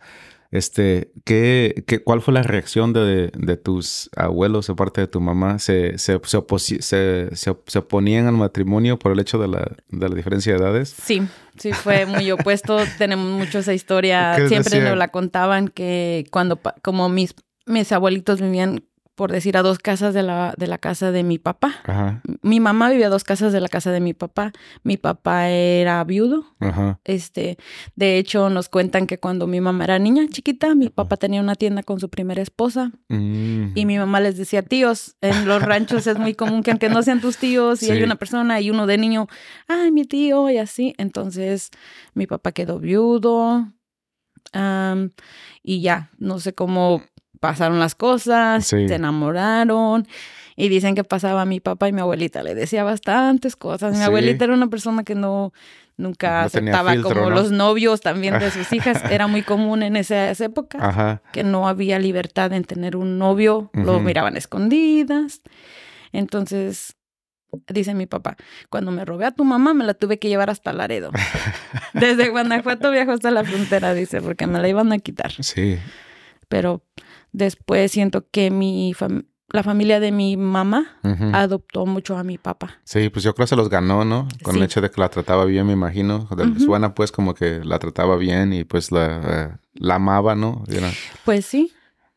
Este, 0.51 1.11
¿qué, 1.25 1.83
qué, 1.87 2.03
¿Cuál 2.03 2.21
fue 2.21 2.33
la 2.33 2.43
reacción 2.43 2.93
de, 2.93 3.31
de, 3.35 3.57
tus 3.57 4.09
abuelos, 4.15 4.69
aparte 4.69 5.01
de 5.01 5.07
tu 5.07 5.19
mamá? 5.19 5.59
¿Se, 5.59 5.97
se, 5.97 6.19
se, 6.79 7.29
se, 7.35 7.79
oponían 7.79 8.27
al 8.27 8.35
matrimonio 8.35 8.97
por 8.97 9.11
el 9.11 9.19
hecho 9.19 9.39
de 9.39 9.47
la, 9.49 9.75
de 9.89 10.09
la 10.09 10.15
diferencia 10.15 10.53
de 10.53 10.59
edades? 10.59 10.95
Sí, 11.03 11.21
sí, 11.57 11.73
fue 11.73 12.05
muy 12.05 12.31
opuesto. 12.31 12.77
Tenemos 12.97 13.27
mucho 13.29 13.59
esa 13.59 13.73
historia. 13.73 14.47
Siempre 14.47 14.81
nos 14.81 14.97
la 14.97 15.09
contaban 15.09 15.67
que 15.67 16.25
cuando, 16.31 16.59
como 16.81 17.09
mis, 17.09 17.35
mis 17.65 17.91
abuelitos 17.91 18.39
vivían 18.39 18.83
por 19.17 19.31
decir, 19.31 19.57
a 19.57 19.63
dos 19.63 19.79
casas 19.79 20.13
de 20.13 20.21
la, 20.21 20.53
de 20.57 20.67
la 20.67 20.77
casa 20.77 21.11
de 21.11 21.23
mi 21.23 21.39
papá. 21.39 21.73
Ajá. 21.85 22.21
Mi 22.43 22.59
mamá 22.59 22.87
vivía 22.91 23.07
a 23.07 23.09
dos 23.09 23.23
casas 23.23 23.51
de 23.51 23.59
la 23.59 23.67
casa 23.67 23.91
de 23.91 23.99
mi 23.99 24.13
papá. 24.13 24.53
Mi 24.83 24.95
papá 24.95 25.49
era 25.49 26.03
viudo. 26.03 26.45
Ajá. 26.59 26.99
Este, 27.03 27.57
de 27.95 28.19
hecho, 28.19 28.51
nos 28.51 28.69
cuentan 28.69 29.07
que 29.07 29.17
cuando 29.17 29.47
mi 29.47 29.59
mamá 29.59 29.85
era 29.85 29.97
niña 29.97 30.27
chiquita, 30.29 30.75
mi 30.75 30.89
papá 30.89 31.17
tenía 31.17 31.41
una 31.41 31.55
tienda 31.55 31.81
con 31.81 31.99
su 31.99 32.09
primera 32.09 32.43
esposa. 32.43 32.91
Mm. 33.09 33.71
Y 33.73 33.87
mi 33.87 33.97
mamá 33.97 34.19
les 34.19 34.37
decía 34.37 34.61
tíos. 34.61 35.15
En 35.21 35.47
los 35.47 35.63
ranchos 35.63 36.05
es 36.05 36.19
muy 36.19 36.35
común 36.35 36.61
que 36.61 36.69
aunque 36.69 36.87
no 36.87 37.01
sean 37.01 37.19
tus 37.19 37.37
tíos 37.37 37.81
y 37.81 37.89
hay 37.89 38.03
una 38.03 38.17
persona 38.17 38.61
y 38.61 38.69
uno 38.69 38.85
de 38.85 38.99
niño, 38.99 39.25
ay, 39.67 39.91
mi 39.91 40.05
tío, 40.05 40.47
y 40.51 40.59
así. 40.59 40.93
Entonces, 40.99 41.71
mi 42.13 42.27
papá 42.27 42.51
quedó 42.51 42.77
viudo. 42.77 43.73
y 45.63 45.81
ya, 45.81 46.11
no 46.19 46.39
sé 46.39 46.53
cómo 46.53 47.01
pasaron 47.39 47.79
las 47.79 47.95
cosas, 47.95 48.65
se 48.65 48.93
enamoraron. 48.93 50.07
Y 50.59 50.69
dicen 50.69 50.95
que 50.95 51.03
pasaba 51.03 51.43
a 51.43 51.45
mi 51.45 51.59
papá 51.59 51.87
y 51.87 51.93
mi 51.93 52.01
abuelita. 52.01 52.41
Le 52.41 52.55
decía 52.55 52.83
bastantes 52.83 53.55
cosas. 53.55 53.95
Mi 53.95 54.03
abuelita 54.03 54.45
era 54.45 54.55
una 54.55 54.67
persona 54.67 55.03
que 55.03 55.13
no 55.13 55.53
nunca 55.97 56.43
aceptaba 56.43 56.99
como 57.01 57.29
los 57.29 57.51
novios 57.51 58.01
también 58.01 58.39
de 58.39 58.49
sus 58.49 58.71
hijas. 58.73 59.03
Era 59.11 59.27
muy 59.27 59.43
común 59.43 59.83
en 59.83 59.95
esa, 59.95 60.31
época 60.31 61.21
que 61.31 61.43
no 61.43 61.67
había 61.67 61.99
libertad 61.99 62.53
en 62.53 62.63
tener 62.63 62.95
un 62.95 63.17
novio. 63.17 63.69
Lo 63.73 63.99
miraban 63.99 64.35
escondidas. 64.35 65.41
Entonces, 66.11 66.95
dice 67.69 67.93
mi 67.93 68.05
papá, 68.05 68.37
cuando 68.69 68.91
me 68.91 69.05
robé 69.05 69.25
a 69.25 69.31
tu 69.31 69.43
mamá 69.43 69.73
me 69.73 69.83
la 69.83 69.93
tuve 69.93 70.19
que 70.19 70.29
llevar 70.29 70.49
hasta 70.49 70.73
Laredo. 70.73 71.11
Desde 71.93 72.29
Guanajuato 72.29 72.91
viajó 72.91 73.11
hasta 73.11 73.31
la 73.31 73.43
frontera, 73.43 73.93
dice, 73.93 74.21
porque 74.21 74.47
me 74.47 74.59
la 74.59 74.67
iban 74.67 74.91
a 74.91 74.99
quitar. 74.99 75.31
Sí. 75.43 75.77
Pero 76.47 76.83
Después 77.31 77.91
siento 77.91 78.25
que 78.29 78.51
mi 78.51 78.93
la 79.49 79.63
familia 79.63 79.99
de 79.99 80.11
mi 80.11 80.35
mamá 80.35 80.99
adoptó 81.33 81.85
mucho 81.85 82.17
a 82.17 82.23
mi 82.23 82.37
papá. 82.37 82.79
Sí, 82.83 83.09
pues 83.09 83.23
yo 83.23 83.33
creo 83.33 83.45
que 83.45 83.49
se 83.49 83.55
los 83.55 83.69
ganó, 83.69 84.03
¿no? 84.03 84.27
Con 84.43 84.57
el 84.57 84.63
hecho 84.63 84.81
de 84.81 84.91
que 84.91 84.99
la 84.99 85.09
trataba 85.09 85.45
bien, 85.45 85.67
me 85.67 85.73
imagino. 85.73 86.27
Suena 86.57 86.93
pues 86.93 87.11
como 87.11 87.33
que 87.33 87.63
la 87.63 87.79
trataba 87.79 88.17
bien 88.17 88.51
y 88.51 88.65
pues 88.65 88.91
la, 88.91 89.21
eh, 89.23 89.57
la 89.75 89.95
amaba, 89.95 90.35
¿no? 90.35 90.63
Pues 91.23 91.45
sí. 91.45 91.71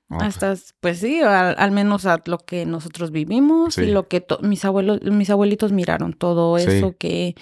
Hasta, 0.09 0.57
pues 0.81 0.99
sí, 0.99 1.21
al, 1.21 1.71
menos 1.71 2.05
a 2.05 2.21
lo 2.27 2.39
que 2.39 2.67
nosotros 2.67 3.13
vivimos 3.13 3.79
y 3.79 3.87
lo 3.87 4.09
que 4.09 4.27
mis 4.43 4.65
abuelos, 4.65 5.01
mis 5.03 5.31
abuelitos 5.31 5.71
miraron 5.71 6.15
todo 6.15 6.59
eso 6.59 6.97
que 6.99 7.37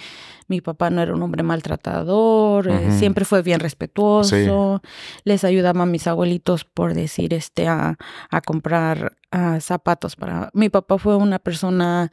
mi 0.49 0.61
papá 0.61 0.91
no 0.91 1.01
era 1.01 1.15
un 1.15 1.23
hombre 1.23 1.43
maltratador, 1.43 2.69
eh, 2.69 2.93
siempre 2.93 3.25
fue 3.25 3.43
bien 3.43 3.61
respetuoso, 3.61 4.83
les 5.25 5.45
ayudaba 5.45 5.83
a 5.83 5.87
mis 5.87 6.07
abuelitos 6.07 6.65
por 6.65 6.95
decir 6.95 7.35
este 7.35 7.69
a, 7.69 7.97
a 8.31 8.41
comprar 8.41 9.17
zapatos 9.61 10.17
para 10.17 10.51
mi 10.55 10.71
papá 10.71 10.97
fue 10.97 11.15
una 11.17 11.39
persona 11.39 12.11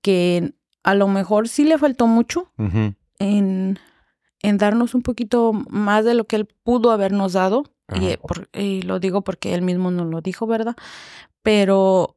que 0.00 0.54
a 0.82 0.94
lo 0.94 1.08
mejor 1.08 1.48
sí 1.48 1.64
le 1.64 1.78
faltó 1.78 2.06
mucho 2.06 2.50
en, 3.18 3.78
en 4.42 4.58
darnos 4.58 4.94
un 4.94 5.02
poquito 5.02 5.52
más 5.52 6.04
de 6.04 6.14
lo 6.14 6.24
que 6.24 6.36
él 6.36 6.48
pudo 6.62 6.90
habernos 6.90 7.34
dado 7.34 7.64
y, 8.52 8.82
lo 8.82 8.98
digo 8.98 9.22
porque 9.22 9.54
él 9.54 9.62
mismo 9.62 9.90
nos 9.90 10.06
lo 10.06 10.20
dijo, 10.20 10.46
¿verdad? 10.46 10.74
Pero 11.42 12.16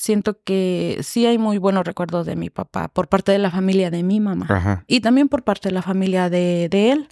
siento 0.00 0.38
que 0.42 0.98
sí 1.02 1.26
hay 1.26 1.36
muy 1.36 1.58
buenos 1.58 1.84
recuerdos 1.84 2.24
de 2.24 2.34
mi 2.34 2.48
papá 2.48 2.88
por 2.88 3.08
parte 3.08 3.32
de 3.32 3.38
la 3.38 3.50
familia 3.50 3.90
de 3.90 4.02
mi 4.02 4.18
mamá 4.18 4.82
y 4.86 5.00
también 5.00 5.28
por 5.28 5.44
parte 5.44 5.68
de 5.68 5.74
la 5.74 5.82
familia 5.82 6.30
de, 6.30 6.68
de 6.70 6.92
él. 6.92 7.08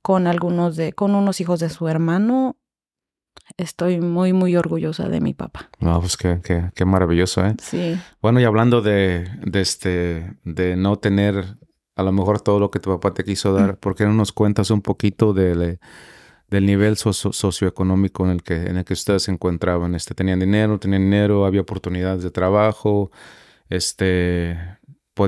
Con 0.00 0.26
algunos 0.26 0.76
de 0.76 0.94
con 0.94 1.14
unos 1.14 1.40
hijos 1.40 1.60
de 1.60 1.68
su 1.68 1.86
hermano 1.86 2.56
estoy 3.58 4.00
muy 4.00 4.32
muy 4.32 4.56
orgullosa 4.56 5.08
de 5.08 5.20
mi 5.20 5.34
papá. 5.34 5.68
No 5.80 6.00
pues 6.00 6.16
qué, 6.16 6.40
qué, 6.42 6.70
qué 6.74 6.84
maravilloso 6.86 7.44
eh 7.44 7.56
sí. 7.62 8.00
Bueno 8.22 8.40
y 8.40 8.44
hablando 8.44 8.80
de, 8.80 9.28
de 9.42 9.60
este 9.60 10.34
de 10.44 10.76
no 10.76 10.96
tener 10.96 11.58
a 11.94 12.02
lo 12.02 12.12
mejor 12.12 12.40
todo 12.40 12.58
lo 12.58 12.70
que 12.70 12.80
tu 12.80 12.90
papá 12.90 13.12
te 13.12 13.24
quiso 13.24 13.52
dar 13.52 13.76
¿por 13.76 13.94
qué 13.94 14.04
no 14.06 14.14
nos 14.14 14.32
cuentas 14.32 14.70
un 14.70 14.80
poquito 14.80 15.34
de 15.34 15.78
del 16.48 16.66
nivel 16.66 16.96
socioeconómico 16.96 18.24
en 18.24 18.30
el 18.30 18.42
que 18.42 18.54
en 18.54 18.76
el 18.76 18.84
que 18.84 18.92
ustedes 18.92 19.24
se 19.24 19.32
encontraban. 19.32 19.94
Este, 19.94 20.14
tenían 20.14 20.40
dinero, 20.40 20.78
tenían 20.78 21.02
dinero, 21.02 21.46
había 21.46 21.62
oportunidades 21.62 22.22
de 22.22 22.30
trabajo, 22.30 23.10
este, 23.68 24.58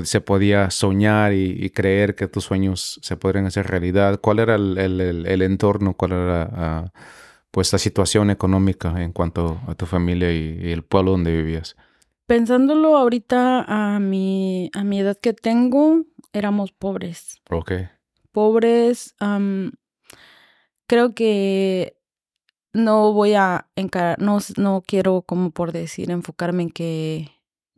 se 0.03 0.21
podía 0.21 0.69
soñar 0.69 1.33
y, 1.33 1.69
creer 1.69 2.15
que 2.15 2.27
tus 2.27 2.45
sueños 2.45 2.99
se 3.01 3.17
podrían 3.17 3.45
hacer 3.45 3.67
realidad. 3.67 4.19
¿Cuál 4.21 4.39
era 4.39 4.55
el, 4.55 4.77
el, 4.77 5.41
entorno? 5.41 5.93
¿Cuál 5.93 6.11
era 6.11 6.49
ah, 6.53 6.91
pues 7.51 7.71
la 7.71 7.79
situación 7.79 8.29
económica 8.29 9.01
en 9.01 9.13
cuanto 9.13 9.59
a 9.67 9.75
tu 9.75 9.85
familia 9.85 10.31
y, 10.31 10.71
el 10.71 10.83
pueblo 10.83 11.11
donde 11.11 11.31
vivías? 11.31 11.75
Pensándolo 12.25 12.97
ahorita 12.97 13.63
a 13.67 13.99
mi, 13.99 14.69
a 14.73 14.83
mi 14.83 14.99
edad 14.99 15.17
que 15.17 15.33
tengo, 15.33 16.03
éramos 16.33 16.73
pobres. 16.73 17.41
Ok. 17.49 17.71
Pobres, 18.33 19.15
creo 20.87 21.13
que 21.13 21.97
no 22.73 23.13
voy 23.13 23.33
a 23.33 23.67
encarar, 23.75 24.19
no, 24.19 24.39
no 24.57 24.83
quiero 24.85 25.21
como 25.21 25.51
por 25.51 25.71
decir, 25.71 26.11
enfocarme 26.11 26.63
en 26.63 26.69
que, 26.69 27.31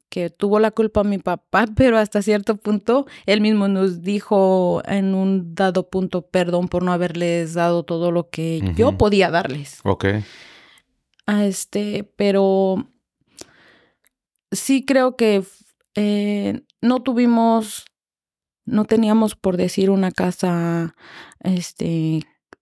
que 0.10 0.30
tuvo 0.30 0.60
la 0.60 0.72
culpa 0.72 1.04
mi 1.04 1.18
papá, 1.18 1.66
pero 1.76 1.98
hasta 1.98 2.22
cierto 2.22 2.58
punto 2.58 3.06
él 3.26 3.42
mismo 3.42 3.68
nos 3.68 4.02
dijo 4.02 4.82
en 4.86 5.16
un 5.16 5.56
dado 5.56 5.90
punto 5.90 6.22
perdón 6.28 6.68
por 6.68 6.84
no 6.84 6.92
haberles 6.94 7.54
dado 7.54 7.84
todo 7.84 8.12
lo 8.12 8.30
que 8.30 8.74
yo 8.76 8.98
podía 8.98 9.30
darles. 9.32 9.80
Ok. 9.84 10.06
A 11.26 11.46
este, 11.46 12.12
pero 12.16 12.88
sí 14.52 14.84
creo 14.84 15.16
que 15.16 15.44
eh, 15.96 16.62
no 16.82 17.04
tuvimos, 17.04 17.86
no 18.66 18.86
teníamos 18.86 19.36
por 19.36 19.58
decir 19.58 19.90
una 19.90 20.12
casa, 20.12 20.96
este, 21.42 22.22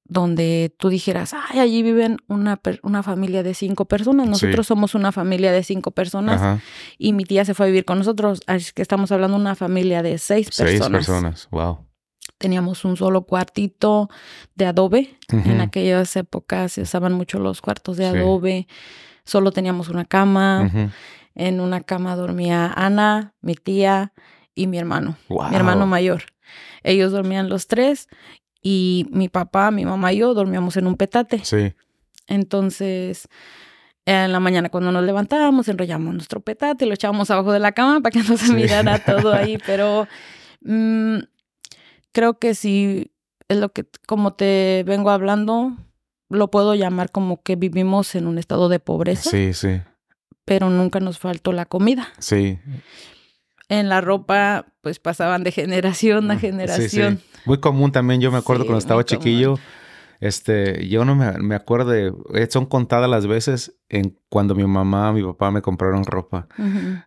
donde 0.10 0.74
tú 0.78 0.90
dijeras, 0.90 1.34
ay, 1.34 1.60
allí 1.60 1.84
viven 1.84 2.18
una, 2.28 2.60
una 2.82 3.04
familia 3.04 3.44
de 3.44 3.54
cinco 3.54 3.86
personas. 3.86 4.28
Nosotros 4.28 4.68
somos 4.68 4.96
una 4.96 5.12
familia 5.12 5.52
de 5.52 5.64
cinco 5.64 5.92
personas 5.92 6.62
y 6.98 7.14
mi 7.14 7.24
tía 7.24 7.46
se 7.46 7.54
fue 7.54 7.66
a 7.66 7.68
vivir 7.68 7.86
con 7.86 7.98
nosotros. 7.98 8.42
Así 8.48 8.72
que 8.74 8.82
estamos 8.82 9.12
hablando 9.12 9.38
de 9.38 9.42
una 9.42 9.56
familia 9.56 10.02
de 10.02 10.18
seis, 10.18 10.48
personas. 10.48 10.72
Seis 10.72 10.90
personas, 10.90 11.48
wow. 11.52 11.80
Teníamos 12.38 12.86
un 12.86 12.96
solo 12.98 13.24
cuartito 13.24 14.10
de 14.56 14.66
adobe. 14.68 15.18
En 15.30 15.60
aquellas 15.60 16.16
épocas 16.16 16.74
se 16.74 16.82
usaban 16.82 17.14
mucho 17.14 17.40
los 17.40 17.62
cuartos 17.62 17.98
de 17.98 18.06
adobe. 18.06 18.68
Solo 19.26 19.52
teníamos 19.52 19.90
una 19.90 20.06
cama. 20.06 20.92
En 21.36 21.60
una 21.60 21.82
cama 21.82 22.16
dormía 22.16 22.72
Ana, 22.76 23.34
mi 23.42 23.56
tía 23.56 24.14
y 24.56 24.68
mi 24.68 24.78
hermano, 24.78 25.18
mi 25.30 25.56
hermano 25.56 25.86
mayor. 25.86 26.24
Ellos 26.84 27.12
dormían 27.12 27.50
los 27.50 27.68
tres 27.68 28.08
y 28.70 29.06
mi 29.12 29.30
papá, 29.30 29.72
mi 29.72 29.86
mamá 29.86 30.12
y 30.12 30.18
yo 30.18 30.34
dormíamos 30.34 30.76
en 30.76 30.88
un 30.88 30.98
petate. 30.98 31.40
Sí. 31.46 31.74
Entonces, 32.28 33.30
en 34.06 34.34
la 34.34 34.42
mañana 34.42 34.68
cuando 34.68 34.92
nos 34.92 35.06
levantábamos, 35.06 35.70
enrollamos 35.70 36.14
nuestro 36.14 36.42
petate, 36.42 36.86
lo 36.86 36.94
echábamos 36.94 37.32
abajo 37.32 37.54
de 37.54 37.60
la 37.60 37.72
cama 37.72 38.02
para 38.02 38.12
que 38.12 38.28
no 38.28 38.36
se 38.36 38.52
mirara 38.52 39.00
todo 39.00 39.32
ahí, 39.32 39.58
pero 39.66 40.06
mm, 40.66 41.20
creo 42.12 42.40
que 42.40 42.56
sí 42.56 43.14
es 43.48 43.58
lo 43.58 43.70
que, 43.70 43.86
como 44.06 44.34
te 44.34 44.84
vengo 44.86 45.12
hablando, 45.12 45.78
lo 46.28 46.52
puedo 46.52 46.76
llamar 46.76 47.10
como 47.10 47.42
que 47.42 47.56
vivimos 47.56 48.16
en 48.16 48.28
un 48.28 48.38
estado 48.38 48.68
de 48.68 48.82
pobreza. 48.82 49.30
Sí, 49.30 49.54
sí. 49.54 49.80
Pero 50.44 50.70
nunca 50.70 51.00
nos 51.00 51.20
faltó 51.20 51.54
la 51.54 51.66
comida. 51.66 52.10
Sí 52.20 52.60
en 53.70 53.90
la 53.90 54.02
ropa, 54.02 54.68
pues 54.82 55.00
pasaban 55.00 55.44
de 55.44 55.52
generación 55.52 56.32
a 56.32 56.40
generación. 56.40 57.22
Muy 57.46 57.60
común 57.60 57.92
también, 57.92 58.22
yo 58.22 58.32
me 58.32 58.38
acuerdo 58.38 58.66
cuando 58.66 58.80
estaba 58.80 59.04
chiquillo, 59.04 59.60
Este, 60.20 60.88
yo 60.88 61.06
no 61.06 61.16
me, 61.16 61.32
me 61.34 61.56
acuerdo 61.56 61.92
de, 61.92 62.14
eh, 62.34 62.48
son 62.50 62.66
contadas 62.66 63.10
las 63.10 63.28
veces 63.28 63.74
en 63.90 64.18
cuando 64.30 64.56
mi 64.56 64.66
mamá, 64.66 65.14
mi 65.14 65.24
papá 65.24 65.50
me 65.52 65.62
compraron 65.62 66.04
ropa. 66.04 66.48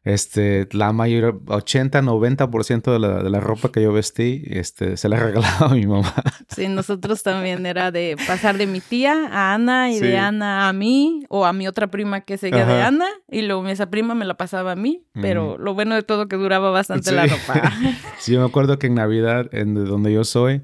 Este, 0.05 0.67
la 0.73 0.93
mayoría, 0.93 1.35
80, 1.47 2.01
90% 2.03 2.93
de 2.93 2.99
la, 2.99 3.23
de 3.23 3.29
la 3.31 3.41
ropa 3.41 3.71
que 3.71 3.83
yo 3.83 3.93
vestí, 3.93 4.43
este, 4.47 4.97
se 4.97 5.09
la 5.09 5.17
regalaba 5.21 5.67
a 5.67 5.75
mi 5.75 5.87
mamá. 5.87 6.15
Sí, 6.49 6.69
nosotros 6.69 7.23
también 7.23 7.67
era 7.67 7.91
de 7.91 8.17
pasar 8.27 8.57
de 8.57 8.67
mi 8.67 8.81
tía 8.81 9.29
a 9.31 9.55
Ana 9.55 9.91
y 9.91 9.95
Sí. 9.99 10.01
de 10.07 10.19
Ana 10.19 10.69
a 10.69 10.73
mí 10.73 11.25
o 11.29 11.45
a 11.45 11.53
mi 11.53 11.69
otra 11.69 11.89
prima 11.89 12.23
que 12.23 12.39
seguía 12.39 12.65
de 12.65 12.79
Ajá. 12.79 12.87
Ana 12.89 13.07
y 13.29 13.43
luego 13.43 13.67
esa 13.69 13.91
prima 13.91 14.15
me 14.15 14.25
la 14.25 14.35
pasaba 14.35 14.73
a 14.73 14.77
mí, 14.77 15.05
pero 15.21 15.59
lo 15.59 15.75
bueno 15.75 15.95
de 15.95 16.03
todo 16.03 16.29
que 16.29 16.37
duraba 16.37 16.71
bastante 16.71 17.11
Sí. 17.11 17.15
la 17.15 17.27
ropa. 17.27 17.73
Sí, 18.19 18.33
yo 18.33 18.41
me 18.41 18.47
acuerdo 18.47 18.79
que 18.79 18.87
en 18.87 18.95
Navidad, 18.95 19.49
en 19.53 19.75
de 19.75 19.83
donde 19.85 20.13
yo 20.13 20.25
soy, 20.25 20.63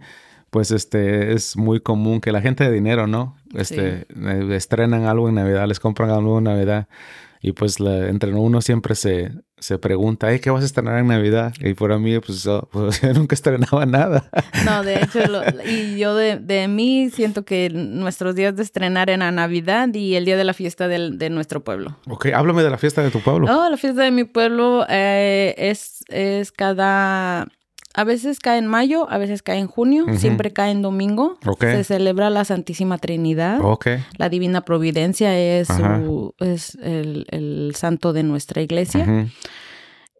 pues 0.51 0.71
este 0.71 1.33
es 1.33 1.57
muy 1.57 1.81
común 1.81 2.21
que 2.21 2.33
la 2.33 2.41
gente 2.41 2.65
de 2.65 2.71
dinero, 2.73 3.07
¿no? 3.07 3.37
Este 3.55 4.07
eh, 4.17 4.49
estrenan 4.53 5.05
algo 5.05 5.29
en 5.29 5.35
Navidad, 5.37 5.67
les 5.67 5.81
compran 5.81 6.11
algo 6.11 6.39
en 6.39 6.45
Navidad 6.45 6.89
y 7.43 7.53
pues 7.53 7.81
la- 7.81 8.09
entre 8.09 8.33
uno 8.33 8.61
siempre 8.61 8.95
se, 8.95 9.31
se 9.59 9.79
pregunta, 9.79 10.29
"Ay, 10.29 10.41
¿qué 10.41 10.51
vas 10.51 10.63
a 10.63 10.67
estrenar 10.67 10.99
en 10.99 11.07
Navidad? 11.09 11.53
Y 11.61 11.75
por 11.75 11.97
mí, 11.99 12.19
pues, 12.19 12.43
yo- 12.45 12.69
pues, 12.73 13.01
yo 13.03 13.13
nunca 13.13 13.35
estrenaba 13.35 13.87
nada. 13.87 14.29
No, 14.65 14.83
de 14.83 15.03
hecho, 15.03 15.27
lo- 15.29 15.43
y 15.65 15.99
yo 15.99 16.15
de, 16.17 16.39
de 16.39 16.67
mí 16.69 17.11
siento 17.11 17.45
que 17.45 17.69
nuestros 17.71 18.35
días 18.35 18.57
de 18.57 18.63
estrenar 18.63 19.11
eran 19.11 19.35
Navidad 19.37 19.93
y 19.95 20.15
el 20.15 20.25
día 20.25 20.37
de 20.37 20.45
la 20.45 20.55
fiesta 20.55 20.89
del- 20.89 21.19
de 21.19 21.31
nuestro 21.31 21.63
pueblo. 21.63 21.97
ok, 22.09 22.27
háblame 22.35 22.63
de 22.63 22.71
la 22.71 22.79
fiesta 22.79 23.03
de 23.03 23.11
tu 23.11 23.21
pueblo. 23.21 23.47
Oh, 23.51 23.69
la 23.71 23.77
fiesta 23.77 24.03
de 24.03 24.11
mi 24.11 24.25
pueblo 24.25 24.85
eh, 24.89 25.55
es, 25.59 26.05
es 26.09 26.51
cada... 26.53 27.47
A 27.97 28.05
veces 28.05 28.39
cae 28.41 28.59
en 28.59 28.67
mayo, 28.67 29.11
a 29.11 29.17
veces 29.19 29.43
cae 29.43 29.59
en 29.59 29.67
junio, 29.67 30.05
siempre 30.19 30.53
cae 30.53 30.71
en 30.71 30.83
domingo. 30.83 31.39
Se 31.73 31.85
celebra 31.85 32.29
la 32.31 32.45
Santísima 32.45 32.99
Trinidad. 32.99 33.61
La 34.19 34.29
Divina 34.29 34.61
Providencia 34.65 35.37
es, 35.39 35.69
su- 36.05 36.35
es 36.39 36.75
el, 36.83 37.27
el 37.31 37.73
santo 37.75 38.13
de 38.13 38.23
nuestra 38.23 38.61
iglesia. 38.63 39.05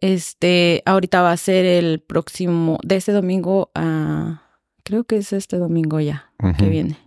Este, 0.01 0.83
ahorita 0.85 1.21
va 1.21 1.31
a 1.31 1.37
ser 1.37 1.65
el 1.65 2.01
próximo, 2.01 2.77
de 2.83 2.97
este 2.97 3.11
domingo 3.11 3.71
a, 3.73 4.43
creo 4.83 5.03
que 5.05 5.17
es 5.17 5.33
este 5.33 5.57
domingo 5.57 5.99
ya, 5.99 6.31
que 6.57 6.69
viene. 6.69 6.97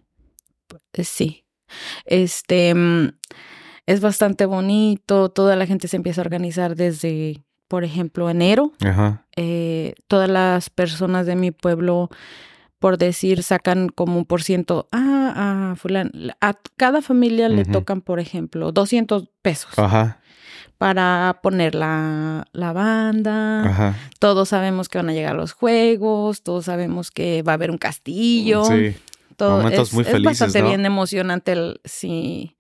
Eh, 0.95 1.05
Sí. 1.05 1.45
Este, 2.05 2.75
mm, 2.75 3.11
es 3.87 4.01
bastante 4.01 4.45
bonito, 4.47 5.31
toda 5.31 5.55
la 5.57 5.67
gente 5.67 5.87
se 5.89 5.97
empieza 5.97 6.21
a 6.21 6.25
organizar 6.25 6.75
desde, 6.75 7.45
por 7.71 7.85
ejemplo, 7.85 8.29
enero. 8.29 8.73
Ajá, 8.85 9.27
Eh, 9.37 9.95
todas 10.09 10.29
las 10.29 10.71
personas 10.71 11.25
de 11.25 11.37
mi 11.37 11.53
pueblo, 11.53 12.11
por 12.81 12.99
decir, 12.99 13.45
sacan 13.45 13.89
como 13.91 14.19
un 14.19 14.25
por 14.25 14.43
ciento. 14.43 14.89
Ah, 14.91 15.71
a 15.73 15.77
fulano. 15.77 16.11
A 16.41 16.55
cada 16.77 17.01
familia 17.01 17.49
le 17.49 17.65
tocan, 17.65 18.01
por 18.01 18.19
ejemplo, 18.19 18.73
200 18.73 19.29
pesos 19.41 19.79
ajá, 19.79 20.19
para 20.79 21.39
poner 21.45 21.77
la, 21.77 22.45
la 22.53 22.73
banda. 22.73 23.67
ajá. 23.71 23.97
Todos 24.19 24.49
sabemos 24.49 24.89
que 24.89 24.99
van 24.99 25.09
a 25.11 25.13
llegar 25.13 25.37
los 25.37 25.53
juegos, 25.53 26.43
todos 26.43 26.65
sabemos 26.65 27.13
que 27.13 27.43
va 27.45 27.53
a 27.53 27.55
haber 27.55 27.71
un 27.71 27.79
castillo. 27.79 28.65
Sí, 28.65 28.97
todo 29.37 29.59
momentos 29.59 29.89
es, 29.91 29.95
muy 29.95 30.05
es 30.05 30.11
felices, 30.11 30.41
bastante 30.41 30.61
¿no? 30.63 30.69
bien 30.69 30.85
emocionante. 30.87 31.53
el- 31.53 31.81
sí, 31.85 32.57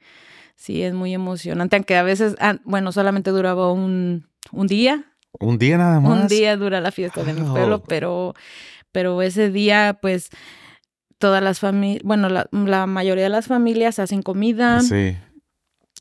sí, 0.60 0.82
es 0.82 0.92
muy 0.92 1.14
emocionante. 1.14 1.76
Aunque 1.76 1.96
a 1.96 2.02
veces, 2.02 2.36
ah, 2.38 2.58
bueno, 2.64 2.92
solamente 2.92 3.30
duraba 3.30 3.72
un, 3.72 4.28
un 4.52 4.66
día. 4.66 5.04
un 5.38 5.58
día 5.58 5.78
nada 5.78 6.00
más. 6.00 6.20
Un 6.20 6.28
día 6.28 6.56
dura 6.56 6.80
la 6.80 6.92
fiesta 6.92 7.24
de 7.24 7.32
mi 7.32 7.40
pueblo, 7.40 7.82
pero, 7.82 8.34
pero 8.92 9.22
ese 9.22 9.50
día, 9.50 9.98
pues, 10.02 10.28
todas 11.18 11.42
las 11.42 11.60
familias, 11.60 12.02
bueno, 12.04 12.28
la, 12.28 12.46
la 12.52 12.86
mayoría 12.86 13.24
de 13.24 13.30
las 13.30 13.46
familias 13.46 13.98
hacen 13.98 14.22
comida, 14.22 14.80
Sí, 14.80 15.16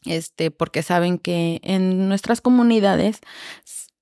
este, 0.06 0.52
porque 0.52 0.84
saben 0.84 1.18
que 1.18 1.60
en 1.64 2.08
nuestras 2.08 2.42
comunidades 2.42 3.20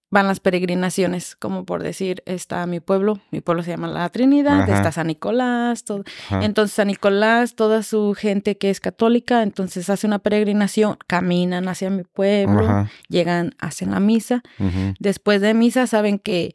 van 0.09 0.27
las 0.27 0.39
peregrinaciones, 0.39 1.35
como 1.35 1.65
por 1.65 1.83
decir, 1.83 2.23
está 2.25 2.65
mi 2.65 2.79
pueblo, 2.79 3.19
mi 3.31 3.41
pueblo 3.41 3.61
se 3.63 3.71
llama 3.71 3.87
La 3.87 4.07
Trinidad, 4.09 4.61
Ajá. 4.61 4.77
está 4.77 4.91
San 4.91 5.07
Nicolás, 5.07 5.83
todo. 5.83 6.03
Entonces 6.41 6.75
San 6.75 6.87
Nicolás, 6.87 7.55
toda 7.55 7.83
su 7.83 8.13
gente 8.13 8.57
que 8.57 8.69
es 8.69 8.79
católica, 8.79 9.43
entonces 9.43 9.89
hace 9.89 10.07
una 10.07 10.19
peregrinación, 10.19 10.97
caminan 11.07 11.67
hacia 11.67 11.89
mi 11.89 12.03
pueblo, 12.03 12.63
ajá, 12.63 12.89
llegan, 13.09 13.53
hacen 13.59 13.91
la 13.91 13.99
misa, 13.99 14.43
Después 14.99 15.41
de 15.41 15.53
misa 15.53 15.87
saben 15.87 16.19
que 16.19 16.53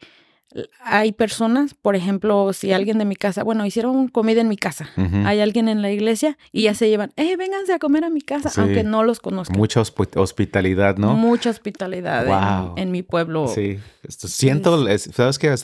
hay 0.84 1.12
personas, 1.12 1.74
por 1.74 1.96
ejemplo, 1.96 2.52
si 2.52 2.72
alguien 2.72 2.98
de 2.98 3.04
mi 3.04 3.16
casa, 3.16 3.42
bueno, 3.42 3.64
hicieron 3.66 4.08
comida 4.08 4.40
en 4.40 4.48
mi 4.48 4.56
casa, 4.56 4.88
hay 5.24 5.40
alguien 5.40 5.68
en 5.68 5.82
la 5.82 5.90
iglesia 5.90 6.36
y 6.52 6.62
ya 6.62 6.74
se 6.74 6.88
llevan, 6.88 7.12
eh, 7.16 7.36
vénganse 7.36 7.72
a 7.72 7.78
comer 7.78 8.04
a 8.04 8.10
mi 8.10 8.20
casa, 8.20 8.50
Sí. 8.50 8.60
aunque 8.60 8.84
no 8.84 9.02
los 9.04 9.20
conozcan. 9.20 9.56
Mucha 9.56 9.80
hospi- 9.80 10.16
hospitalidad, 10.20 10.96
¿no? 10.96 11.14
Mucha 11.14 11.50
hospitalidad 11.50 12.24
en- 12.26 12.64
Wow. 12.66 12.74
en, 12.76 12.90
mi 12.90 13.02
pueblo. 13.02 13.48
Sí, 13.48 13.78
esto, 14.06 14.28
siento, 14.28 14.88
es- 14.88 15.10
sabes 15.14 15.38
que 15.38 15.54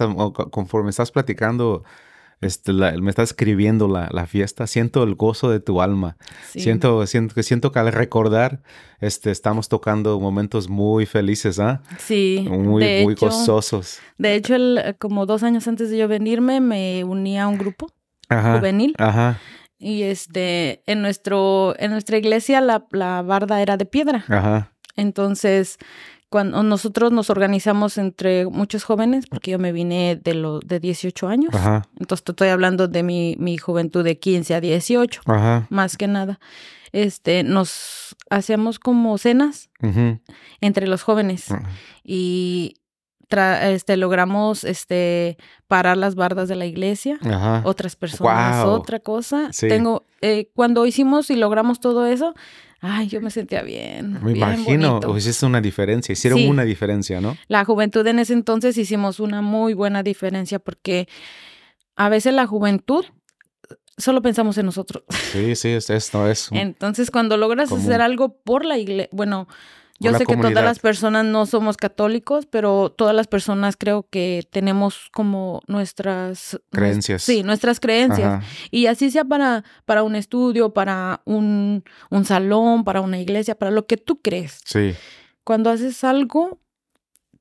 conforme 0.51 0.91
estás 0.91 1.11
platicando, 1.11 1.85
este, 2.41 2.73
la- 2.73 2.93
me 2.93 3.11
estás 3.11 3.31
escribiendo 3.31 3.89
la, 3.89 4.09
la 4.13 4.27
fiesta, 4.27 4.67
siento 4.67 5.03
el 5.03 5.15
gozo 5.17 5.51
de 5.51 5.61
tu 5.61 5.81
alma. 5.83 6.17
Sí. 6.51 6.61
Siento, 6.61 7.07
siento 7.07 7.35
que 7.35 7.43
siento 7.43 7.73
que 7.73 7.79
al 7.81 7.93
recordar, 7.93 8.63
este, 9.01 9.31
estamos 9.31 9.69
tocando 9.69 10.19
momentos 10.21 10.69
muy 10.69 11.05
felices, 11.07 11.59
¿ah? 11.59 11.83
Sí, 11.99 12.47
Muy, 12.49 12.83
de 12.85 13.03
muy 13.05 13.13
hecho, 13.15 13.27
gozosos. 13.27 13.99
De 14.19 14.35
hecho, 14.35 14.55
el- 14.55 14.97
como 14.99 15.27
dos 15.27 15.43
años 15.43 15.67
antes 15.69 15.91
de 15.91 15.99
yo 15.99 16.09
venirme, 16.09 16.61
me 16.61 17.05
uní 17.05 17.39
a 17.39 17.49
un 17.49 17.59
grupo 17.59 17.89
Ajá. 18.29 18.57
juvenil 18.59 18.95
Ajá. 18.99 19.39
y 19.79 20.03
este, 20.03 20.83
en 20.87 21.03
nuestro, 21.03 21.75
en 21.79 21.91
nuestra 21.93 22.19
iglesia 22.19 22.61
la, 22.61 22.87
la 22.93 23.23
barda 23.23 23.61
era 23.63 23.77
de 23.77 23.85
piedra. 23.87 24.25
Ajá. 24.29 24.73
Entonces, 24.97 25.79
cuando 26.31 26.63
nosotros 26.63 27.11
nos 27.13 27.31
organizamos 27.31 27.97
entre 27.99 28.47
muchos 28.47 28.85
jóvenes, 28.85 29.27
porque 29.29 29.51
yo 29.53 29.59
me 29.59 29.73
vine 29.73 30.17
de 30.23 30.35
los 30.35 30.61
de 30.61 30.79
18 30.81 31.27
años, 31.29 31.55
Ajá. 31.55 31.83
entonces 31.99 32.25
te 32.25 32.33
estoy 32.33 32.49
hablando 32.49 32.87
de 32.89 33.03
mi, 33.03 33.35
mi 33.39 33.57
juventud 33.57 34.05
de 34.05 34.19
15 34.19 34.55
a 34.55 34.61
18, 34.61 35.23
Ajá. 35.27 35.67
más 35.71 35.97
que 35.97 36.07
nada. 36.07 36.39
Este, 36.93 37.43
nos 37.43 38.17
hacíamos 38.31 38.79
como 38.79 39.17
cenas 39.19 39.69
ujú, 39.83 40.21
entre 40.61 40.87
los 40.87 41.03
jóvenes 41.03 41.51
ajá. 41.51 41.69
y 42.03 42.77
tra- 43.29 43.63
este, 43.71 43.97
logramos 43.99 44.65
este, 44.65 45.37
parar 45.67 45.99
las 45.99 46.15
bardas 46.15 46.49
de 46.49 46.57
la 46.57 46.65
iglesia. 46.65 47.19
Ajá. 47.23 47.61
Otras 47.67 47.95
personas, 47.95 48.65
Guau. 48.65 48.75
otra 48.75 49.01
cosa. 49.01 49.53
Sí. 49.53 49.69
Tengo, 49.69 50.07
eh, 50.23 50.51
cuando 50.55 50.87
hicimos 50.87 51.29
y 51.31 51.37
logramos 51.37 51.79
todo 51.79 52.07
eso, 52.07 52.35
ay, 52.81 53.09
yo 53.09 53.21
me 53.21 53.31
sentía 53.31 53.63
bien. 53.63 54.15
Me 54.23 54.33
bien 54.33 54.37
imagino, 54.37 54.95
bonito. 55.01 55.17
hiciste 55.17 55.47
una 55.47 55.61
diferencia, 55.61 56.13
hicieron 56.13 56.39
Sí. 56.39 56.47
una 56.49 56.65
diferencia, 56.65 57.21
¿no? 57.21 57.37
La 57.49 57.65
juventud 57.65 58.07
en 58.07 58.19
ese 58.19 58.33
entonces 58.35 58.77
hicimos 58.79 59.19
una 59.21 59.43
muy 59.43 59.75
buena 59.75 60.03
diferencia 60.03 60.59
porque 60.59 61.09
a 61.97 62.09
veces 62.09 62.33
la 62.35 62.47
juventud 62.47 63.05
solo 63.97 64.23
pensamos 64.23 64.57
en 64.59 64.67
nosotros. 64.67 65.03
Sí, 65.33 65.57
sí, 65.57 65.69
es 65.71 65.91
esto, 65.91 66.29
es. 66.31 66.51
Entonces, 66.53 67.11
cuando 67.11 67.37
logras 67.37 67.69
Común. 67.69 67.85
hacer 67.85 68.01
algo 68.01 68.37
por 68.39 68.65
la 68.65 68.79
iglesia, 68.79 69.09
bueno, 69.13 69.49
yo 69.99 70.15
sé 70.15 70.27
que 70.27 70.37
todas 70.37 70.65
las 70.65 70.79
personas 70.79 71.25
no 71.25 71.47
somos 71.47 71.77
católicos, 71.77 72.47
pero 72.47 72.91
todas 72.91 73.15
las 73.15 73.27
personas 73.27 73.77
creo 73.77 74.07
que 74.09 74.47
tenemos 74.51 75.09
como 75.13 75.61
nuestras 75.67 76.61
Creencias. 76.71 77.23
Sí, 77.23 77.43
nuestras 77.43 77.81
creencias. 77.81 78.27
Ajá. 78.27 78.45
Y 78.71 78.87
así 78.87 79.11
sea 79.11 79.25
para, 79.25 79.65
para 79.85 80.03
un 80.03 80.15
estudio, 80.15 80.73
para 80.73 81.21
un, 81.25 81.85
un 82.11 82.25
salón, 82.25 82.85
para 82.85 83.01
una 83.01 83.19
iglesia, 83.19 83.55
para 83.57 83.71
lo 83.71 83.87
que 83.87 83.97
tú 83.97 84.21
crees. 84.23 84.61
Sí, 84.65 84.95
Cuando 85.45 85.71
haces 85.71 86.05
algo, 86.05 86.61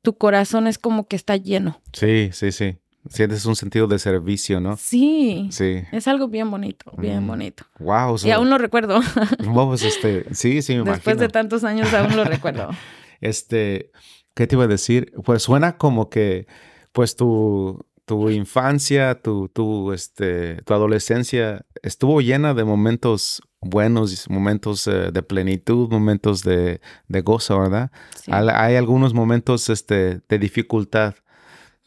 tu 0.01 0.17
corazón 0.17 0.67
es 0.67 0.77
como 0.77 1.07
que 1.07 1.15
está 1.15 1.35
lleno. 1.37 1.81
sí, 1.93 2.29
sí, 2.33 2.51
sí. 2.51 2.77
Sientes 3.09 3.45
un 3.45 3.55
sentido 3.55 3.87
de 3.87 3.99
servicio, 3.99 4.59
¿no? 4.59 4.77
Sí. 4.77 5.47
Sí. 5.51 5.83
Es 5.91 6.07
algo 6.07 6.27
bien 6.27 6.49
bonito, 6.51 6.91
bien 6.97 7.23
Mm. 7.23 7.27
bonito. 7.27 7.63
Wow. 7.79 8.17
Y 8.23 8.31
aún 8.31 8.49
lo 8.49 8.57
recuerdo. 8.57 8.99
Vamos, 9.45 9.83
este, 9.83 10.25
sí, 10.33 10.61
sí, 10.61 10.73
me 10.73 10.79
Después 10.79 11.15
imagino. 11.15 11.21
de 11.21 11.29
tantos 11.29 11.63
años 11.63 11.93
aún 11.93 12.15
lo 12.15 12.23
recuerdo. 12.23 12.69
Este, 13.21 13.91
¿qué 14.35 14.45
te 14.47 14.55
iba 14.55 14.65
a 14.65 14.67
decir? 14.67 15.11
Pues 15.25 15.41
suena 15.43 15.77
como 15.77 16.09
que, 16.09 16.45
pues 16.91 17.15
tu, 17.15 17.83
tu 18.05 18.29
infancia, 18.29 19.21
tu, 19.21 19.49
tu, 19.49 19.91
este, 19.91 20.61
tu 20.63 20.73
adolescencia 20.75 21.65
estuvo 21.81 22.21
llena 22.21 22.53
de 22.53 22.63
momentos 22.63 23.41
buenos, 23.59 24.29
momentos 24.29 24.85
eh, 24.85 25.11
de 25.11 25.23
plenitud, 25.23 25.89
momentos 25.89 26.43
de, 26.43 26.79
de 27.07 27.21
gozo, 27.21 27.59
¿verdad? 27.59 27.91
Sí. 28.23 28.31
Al- 28.31 28.51
Hay 28.51 28.75
algunos 28.75 29.15
momentos, 29.15 29.69
este, 29.69 30.21
de 30.29 30.37
dificultad, 30.39 31.15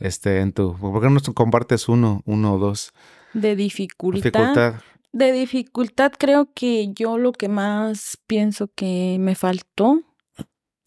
este, 0.00 0.40
en 0.40 0.52
tu, 0.52 0.76
¿por 0.76 1.00
qué 1.00 1.06
no 1.08 1.14
nos 1.14 1.22
compartes 1.30 1.88
uno, 1.88 2.22
uno 2.24 2.54
o 2.54 2.58
dos? 2.58 2.92
De 3.34 3.54
dificultad. 3.54 4.22
Dificultad. 4.24 4.74
De 5.12 5.32
dificultad 5.32 6.12
creo 6.18 6.50
que 6.54 6.92
yo 6.92 7.18
lo 7.18 7.32
que 7.32 7.48
más 7.48 8.16
pienso 8.26 8.68
que 8.74 9.16
me 9.20 9.34
faltó 9.34 10.00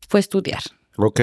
fue 0.10 0.20
estudiar. 0.20 0.62
Ok. 0.98 1.20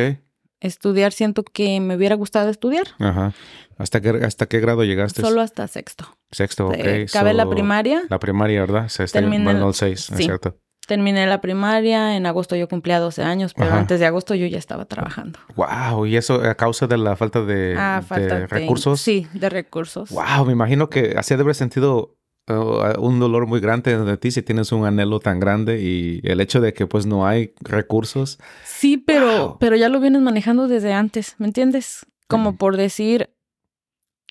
estudiar, 0.63 1.13
siento 1.13 1.43
que 1.43 1.81
me 1.81 1.97
hubiera 1.97 2.15
gustado 2.17 2.51
estudiar. 2.51 2.87
Ajá. 2.99 3.33
¿Hasta 3.79 4.01
qué, 4.03 4.11
hasta 4.11 4.45
qué 4.47 4.61
grado 4.61 4.85
llegaste? 4.85 5.23
Solo 5.23 5.41
hasta 5.41 5.67
sexto. 5.69 6.05
Sexto, 6.31 6.69
ok. 6.69 6.75
Acabé 7.09 7.33
la 7.33 7.49
primaria. 7.49 8.03
La 8.11 8.19
primaria, 8.19 8.61
¿verdad? 8.61 8.89
Se 8.89 9.05
está 9.05 9.21
Terminé 9.21 9.43
bueno, 9.45 9.61
el- 9.61 9.67
el 9.69 9.75
6, 9.75 10.01
sí. 10.15 10.25
¿cierto? 10.25 10.59
Terminé 10.91 11.25
la 11.29 11.41
primaria, 11.41 12.17
en 12.17 12.27
agosto 12.27 12.57
yo 12.57 12.67
cumplía 12.69 12.99
12 12.99 13.23
años, 13.23 13.55
pero 13.55 13.69
Ajá. 13.71 13.79
antes 13.79 14.01
de 14.01 14.07
agosto 14.07 14.35
yo 14.35 14.49
ya 14.49 14.59
estaba 14.59 14.87
trabajando. 14.87 15.39
Wow, 15.55 16.05
y 16.07 16.17
eso 16.17 16.43
a 16.43 16.57
causa 16.57 16.89
de 16.89 16.99
la 16.99 17.15
falta 17.15 17.43
de, 17.45 17.77
ah, 17.79 18.01
de 18.01 18.07
falta 18.09 18.39
de 18.41 18.47
recursos. 18.49 19.01
Sí, 19.01 19.29
de 19.33 19.49
recursos. 19.51 20.11
Wow, 20.11 20.45
me 20.47 20.53
imagino 20.53 20.91
que 20.91 21.15
así 21.17 21.35
debe 21.35 21.43
haber 21.43 21.55
sentido 21.55 22.17
uh, 22.49 22.99
un 23.01 23.21
dolor 23.21 23.47
muy 23.47 23.61
grande 23.61 23.97
de 23.97 24.17
ti 24.17 24.33
si 24.33 24.43
tienes 24.43 24.73
un 24.73 24.85
anhelo 24.85 25.21
tan 25.21 25.39
grande 25.39 25.81
y 25.81 26.21
el 26.25 26.41
hecho 26.41 26.61
de 26.61 26.75
que 26.75 26.89
pues 26.89 27.07
no 27.07 27.25
hay 27.25 27.55
recursos. 27.61 28.41
Sí, 28.65 28.97
pero, 28.97 29.27
Wow. 29.51 29.59
pero 29.61 29.77
ya 29.77 29.89
lo 29.89 30.01
vienes 30.01 30.23
manejando 30.23 30.67
desde 30.67 30.93
antes, 30.93 31.37
¿me 31.39 31.47
entiendes? 31.47 32.05
Como 32.27 32.57
por 32.57 32.77
decir, 32.77 33.31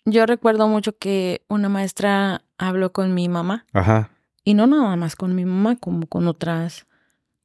yo 0.04 0.26
recuerdo 0.26 0.68
mucho 0.68 0.98
que 0.98 1.46
una 1.48 1.70
maestra 1.70 2.42
habló 2.58 2.92
con 2.92 3.14
mi 3.14 3.30
mamá, 3.30 3.66
Ajá. 3.72 4.10
Y 4.50 4.54
no 4.56 4.66
nada 4.68 4.96
más 4.96 5.16
con 5.16 5.36
mi 5.36 5.46
mamá, 5.46 5.76
como 5.76 6.08
con 6.08 6.28
otras 6.28 6.88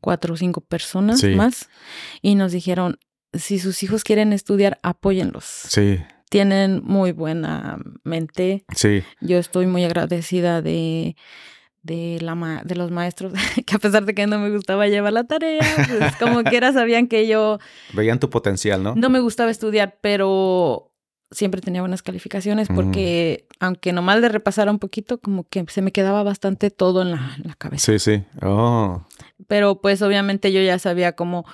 cuatro 0.01 0.35
o 0.35 0.37
cinco 0.37 0.61
personas 0.63 1.21
Sí. 1.21 1.35
más, 1.35 1.69
y 2.23 2.35
nos 2.35 2.53
dijeron, 2.53 2.99
si 3.33 3.59
sus 3.59 3.83
hijos 3.83 4.05
quieren 4.05 4.33
estudiar, 4.33 4.79
apóyenlos. 4.83 5.45
Sí, 5.45 5.99
Tienen 6.31 6.83
muy 6.85 7.13
buena 7.13 7.79
mente. 8.05 8.65
sí. 8.75 9.03
Yo 9.21 9.39
estoy 9.39 9.67
muy 9.67 9.85
agradecida 9.85 10.63
de, 10.63 11.17
de, 11.83 12.19
la 12.23 12.35
ma- 12.35 12.63
de 12.65 12.75
los 12.77 12.91
maestros, 12.91 13.33
que 13.67 13.75
a 13.77 13.79
pesar 13.79 14.05
de 14.07 14.15
que 14.15 14.27
no 14.27 14.39
me 14.39 14.51
gustaba 14.51 14.87
llevar 14.89 15.13
la 15.13 15.25
tarea, 15.25 15.61
pues 15.87 16.17
como 16.17 16.43
quiera 16.45 16.73
sabían 16.73 17.07
que 17.07 17.27
yo 17.27 17.59
Veían 17.93 18.19
tu 18.19 18.31
potencial, 18.31 18.83
¿no? 18.83 18.95
no 18.97 19.11
me 19.11 19.21
gustaba 19.21 19.51
estudiar, 19.51 19.99
pero 20.01 20.91
siempre 21.35 21.61
tenía 21.61 21.83
buenas 21.83 22.03
calificaciones 22.03 22.71
Mm. 22.71 22.75
porque 22.75 23.47
aunque 23.61 23.93
nomás 23.93 24.23
de 24.23 24.29
repasara 24.31 24.71
un 24.71 24.79
poquito, 24.79 25.19
como 25.19 25.45
que 25.45 25.65
se 25.69 25.83
me 25.83 25.93
quedaba 25.93 26.23
bastante 26.23 26.71
todo 26.71 27.03
en 27.03 27.11
la, 27.11 27.35
en 27.37 27.49
la 27.49 27.55
cabeza. 27.55 27.93
Sí, 27.93 27.99
sí. 27.99 28.25
Oh, 28.43 29.05
Pero 29.47 29.81
pues 29.81 30.01
obviamente 30.03 30.53
yo 30.53 30.61
ya 30.63 30.79
sabía 30.79 31.13
como 31.13 31.45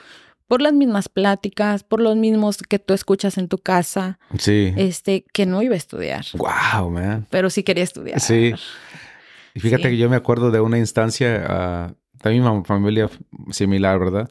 por 0.47 0.61
las 0.63 0.73
mismas 0.73 1.09
pláticas, 1.09 1.85
por 1.85 2.01
los 2.01 2.17
mismos 2.17 2.59
que 2.59 2.79
tú 2.81 2.93
escuchas 2.93 3.39
en 3.39 3.47
tu 3.49 3.59
casa, 3.59 4.19
sí. 4.39 4.73
este, 4.77 5.25
que 5.33 5.47
no 5.47 5.63
iba 5.63 5.75
a 5.75 5.79
estudiar, 5.79 6.25
Wow, 6.35 6.91
man. 6.91 7.27
pero 7.31 7.51
sí 7.51 7.63
quería 7.63 7.85
estudiar. 7.85 8.19
Sí. 8.21 8.53
Y 9.55 9.61
fíjate 9.61 9.85
Sí. 9.85 9.89
que 9.91 9.97
yo 9.97 10.11
me 10.11 10.17
acuerdo 10.17 10.51
de 10.51 10.61
una 10.61 10.79
instancia, 10.79 11.45
ah, 11.49 11.93
también 12.21 12.65
familia 12.65 13.09
similar, 13.51 13.99
¿verdad? 14.01 14.29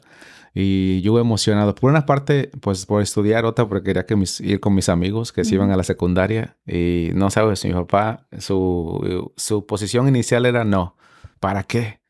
Y 0.54 1.00
yo 1.02 1.18
emocionado. 1.18 1.74
Por 1.74 1.90
una 1.90 2.06
parte, 2.06 2.50
pues 2.60 2.86
por 2.86 3.02
estudiar, 3.02 3.44
otra 3.44 3.68
porque 3.68 3.84
quería 3.84 4.06
que 4.06 4.16
mis, 4.16 4.40
ir 4.40 4.60
con 4.60 4.74
mis 4.74 4.88
amigos 4.88 5.32
que 5.32 5.44
se 5.44 5.54
iban 5.54 5.70
a 5.70 5.76
la 5.76 5.84
secundaria. 5.84 6.56
Y 6.66 7.10
no 7.14 7.30
sabes, 7.30 7.64
mi 7.64 7.72
papá, 7.72 8.26
su, 8.38 9.32
su 9.36 9.66
posición 9.66 10.08
inicial 10.08 10.46
era 10.46 10.64
no. 10.64 10.96
¿Para 11.38 11.62
qué? 11.62 12.00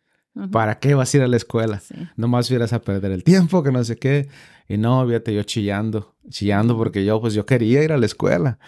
¿Para 0.53 0.79
qué 0.79 0.95
vas 0.95 1.13
a 1.13 1.17
ir 1.19 1.23
a 1.23 1.29
la 1.29 1.37
escuela? 1.37 1.81
Sí. 1.81 1.95
Nomás 2.17 2.49
vienes 2.49 2.73
a 2.73 2.81
perder 2.81 3.13
el 3.13 3.25
tiempo, 3.25 3.63
que 3.63 3.73
no 3.73 3.83
sé 3.85 3.97
qué. 3.97 4.29
Y 4.69 4.79
no, 4.79 5.05
fíjate, 5.07 5.35
yo 5.35 5.43
chillando, 5.43 6.15
chillando 6.29 6.77
porque 6.77 7.05
yo, 7.05 7.21
pues 7.21 7.35
yo 7.35 7.45
quería 7.45 7.83
ir 7.83 7.93
a 7.93 7.99
la 7.99 8.07
escuela. 8.07 8.59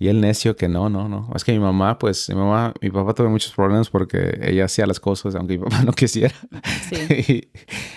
Y 0.00 0.06
el 0.06 0.20
necio 0.20 0.54
que 0.54 0.68
no, 0.68 0.88
no, 0.88 1.08
no. 1.08 1.28
Es 1.34 1.42
que 1.42 1.50
mi 1.50 1.58
mamá, 1.58 1.98
pues, 1.98 2.28
mi 2.28 2.36
mamá, 2.36 2.72
mi 2.80 2.88
papá 2.88 3.14
tuvo 3.14 3.30
muchos 3.30 3.52
problemas 3.52 3.90
porque 3.90 4.38
ella 4.42 4.66
hacía 4.66 4.86
las 4.86 5.00
cosas 5.00 5.34
aunque 5.34 5.58
mi 5.58 5.64
papá 5.64 5.82
no 5.84 5.92
quisiera. 5.92 6.34
Sí, 6.88 6.96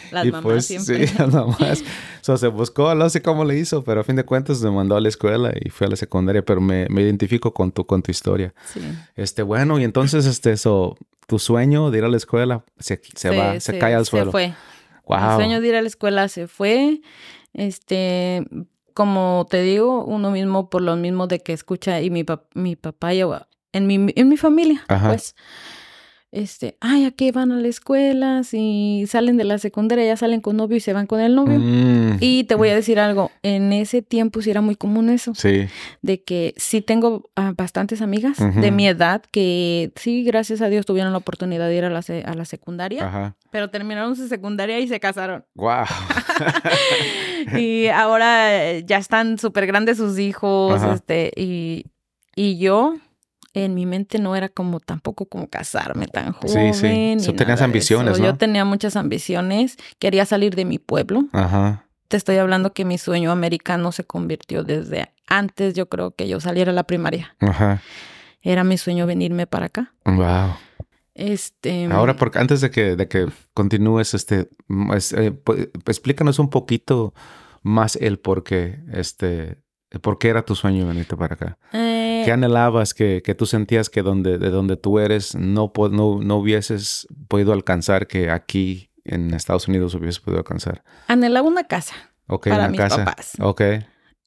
y, 0.10 0.12
las 0.12 0.26
y 0.26 0.32
mamás 0.32 0.44
pues, 0.44 0.66
siempre. 0.66 1.08
sí, 1.08 1.16
las 1.18 1.34
mamás. 1.34 1.84
So, 2.22 2.38
se 2.38 2.48
buscó, 2.50 2.94
no 2.94 3.10
sé 3.10 3.24
cómo 3.24 3.46
le 3.46 3.58
hizo, 3.58 3.84
pero 3.84 4.02
a 4.02 4.04
fin 4.04 4.16
de 4.16 4.24
cuentas 4.24 4.62
me 4.62 4.70
mandó 4.70 4.96
a 4.96 5.02
la 5.02 5.10
escuela 5.10 5.52
y 5.60 5.72
fue 5.72 5.88
a 5.88 5.90
la 5.90 5.96
secundaria, 5.96 6.46
pero 6.46 6.62
me, 6.62 6.88
me 6.88 7.02
identifico 7.02 7.52
con 7.52 7.72
tu, 7.72 7.84
con 7.88 8.04
tu 8.04 8.12
historia. 8.12 8.54
Sí. 8.72 8.80
Este, 9.16 9.42
bueno, 9.42 9.80
y 9.80 9.84
entonces, 9.84 10.28
este, 10.28 10.52
eso, 10.52 10.98
tu 11.26 11.40
sueño 11.40 11.90
de 11.90 11.98
ir 11.98 12.04
a 12.04 12.10
la 12.10 12.18
escuela 12.18 12.64
se, 12.78 13.02
se, 13.16 13.36
va, 13.36 13.60
se, 13.60 13.80
cae 13.80 13.96
al 13.96 14.06
suelo. 14.06 14.26
Se 14.28 14.32
fue. 14.32 14.54
Wow. 15.08 15.32
El 15.32 15.36
sueño 15.38 15.62
de 15.62 15.68
ir 15.68 15.76
a 15.76 15.82
la 15.82 15.88
escuela 15.88 16.28
se 16.28 16.48
fue. 16.48 17.02
Este, 17.54 18.46
como 18.94 19.46
te 19.50 19.62
digo, 19.62 20.04
uno 20.06 20.32
mismo 20.32 20.70
por 20.70 20.82
lo 20.82 20.96
mismo 20.96 21.28
de 21.28 21.40
que 21.40 21.54
escucha 21.54 22.02
y 22.02 22.10
mi, 22.10 22.24
pap- 22.24 22.46
mi 22.54 22.76
papá 22.76 23.14
y 23.14 23.20
yo, 23.20 23.40
en 23.74 23.88
mi, 23.88 24.12
en 24.16 24.30
mi 24.30 24.38
familia, 24.38 24.84
Ajá. 24.88 25.08
pues, 25.10 25.36
este, 26.32 26.78
ay, 26.80 27.04
¿a 27.06 27.12
qué 27.12 27.32
van 27.34 27.52
a 27.52 27.58
la 27.58 27.68
escuela? 27.68 28.44
Si 28.44 29.04
salen 29.08 29.36
de 29.38 29.44
la 29.44 29.58
secundaria, 29.58 30.06
ya 30.06 30.16
salen 30.16 30.40
con 30.40 30.56
novio 30.56 30.78
y 30.78 30.80
se 30.80 30.94
van 30.94 31.06
con 31.06 31.20
el 31.20 31.36
novio. 31.36 31.60
Mm, 31.60 32.18
Y 32.22 32.46
te 32.46 32.56
voy 32.56 32.70
a 32.70 32.76
decir 32.76 33.00
algo, 33.00 33.32
en 33.44 33.74
ese 33.74 34.02
tiempo 34.02 34.42
sí 34.42 34.50
era 34.50 34.62
muy 34.62 34.76
común 34.76 35.10
eso, 35.10 35.34
Sí, 35.36 35.68
de 36.02 36.24
que 36.24 36.54
sí 36.58 36.82
tengo 36.82 37.30
bastantes 37.58 38.02
amigas 38.02 38.38
de 38.40 38.72
mi 38.72 38.88
edad 38.88 39.22
que 39.32 39.92
sí, 39.98 40.24
gracias 40.24 40.62
a 40.62 40.70
Dios, 40.70 40.86
tuvieron 40.86 41.12
la 41.12 41.18
oportunidad 41.18 41.68
de 41.68 41.76
ir 41.76 41.84
a 41.86 41.90
la, 41.90 42.02
se- 42.02 42.24
a 42.24 42.34
la 42.34 42.46
secundaria, 42.46 43.06
ajá. 43.08 43.36
pero 43.52 43.70
terminaron 43.70 44.16
su 44.16 44.28
secundaria 44.28 44.80
y 44.80 44.88
se 44.88 45.00
casaron. 45.02 45.44
Wow. 45.56 45.84
y 47.58 47.88
ahora 47.88 48.80
ya 48.80 48.98
están 48.98 49.38
súper 49.38 49.66
grandes 49.68 49.98
sus 49.98 50.18
hijos, 50.20 50.76
Ajá. 50.82 50.94
este, 50.94 51.32
y, 51.36 51.86
y 52.36 52.58
yo 52.58 52.96
en 53.54 53.74
mi 53.76 53.86
mente 53.86 54.18
no 54.20 54.36
era 54.36 54.50
como 54.50 54.80
tampoco 54.80 55.26
como 55.26 55.50
casarme 55.50 56.08
tan 56.08 56.34
Sí, 56.46 56.50
joven. 56.54 56.74
sí. 57.20 57.26
So, 57.26 57.32
nada 57.32 57.38
tenías 57.38 57.62
ambiciones. 57.62 58.20
¿no? 58.20 58.26
Yo 58.26 58.36
tenía 58.38 58.64
muchas 58.66 58.96
ambiciones, 58.96 59.78
quería 60.00 60.26
salir 60.26 60.56
de 60.56 60.66
mi 60.66 60.80
pueblo. 60.80 61.26
Ajá. 61.34 61.86
Te 62.08 62.18
estoy 62.18 62.38
hablando 62.38 62.74
que 62.74 62.84
mi 62.86 62.98
sueño 62.98 63.32
americano 63.32 63.92
se 63.92 64.04
convirtió 64.04 64.64
desde 64.64 65.12
antes, 65.28 65.74
yo 65.76 65.88
creo 65.88 66.12
que 66.12 66.28
yo 66.28 66.40
saliera 66.40 66.72
a 66.72 66.76
la 66.76 66.84
primaria. 66.84 67.36
Ajá. 67.40 67.82
Era 68.42 68.64
mi 68.64 68.78
sueño 68.78 69.06
venirme 69.06 69.48
para 69.48 69.68
acá. 69.68 69.94
Wow. 70.06 70.56
Este, 71.14 71.86
Ahora, 71.92 72.16
porque 72.16 72.40
antes 72.40 72.62
de 72.62 72.72
que, 72.72 72.96
de 72.96 73.08
que 73.08 73.28
continúes, 73.54 74.14
este, 74.14 74.50
es, 74.96 75.12
eh, 75.14 75.32
pu- 75.34 75.70
explícanos 75.86 76.40
un 76.40 76.50
poquito 76.50 77.14
más 77.64 77.96
el 77.98 78.18
por 78.18 78.44
qué, 78.44 78.80
este, 78.94 79.58
por 80.00 80.18
qué 80.20 80.30
era 80.30 80.44
tu 80.44 80.56
sueño 80.56 80.88
venirte 80.88 81.18
para 81.18 81.36
acá. 81.36 81.58
eh, 81.74 82.22
¿Qué 82.26 82.32
anhelabas 82.32 82.94
que, 82.94 83.22
que 83.24 83.36
tú 83.36 83.46
sentías 83.46 83.90
que 83.90 84.02
donde, 84.04 84.38
de 84.38 84.50
donde 84.52 84.78
tú 84.78 85.00
eres 85.00 85.36
no, 85.36 85.72
no, 85.92 86.20
no 86.22 86.36
hubieses 86.38 87.08
podido 87.28 87.52
alcanzar 87.54 88.08
que 88.08 88.30
aquí 88.30 88.92
en 89.04 89.34
Estados 89.34 89.68
Unidos 89.68 89.94
hubieses 89.96 90.20
podido 90.20 90.40
alcanzar? 90.40 90.84
anhelaba 91.08 91.48
una 91.48 91.64
casa 91.66 91.96
Ok, 92.28 92.48
Para 92.48 92.60
una 92.64 92.70
mis 92.70 92.80
casa. 92.80 93.04
papás. 93.04 93.34
Ok. 93.42 93.62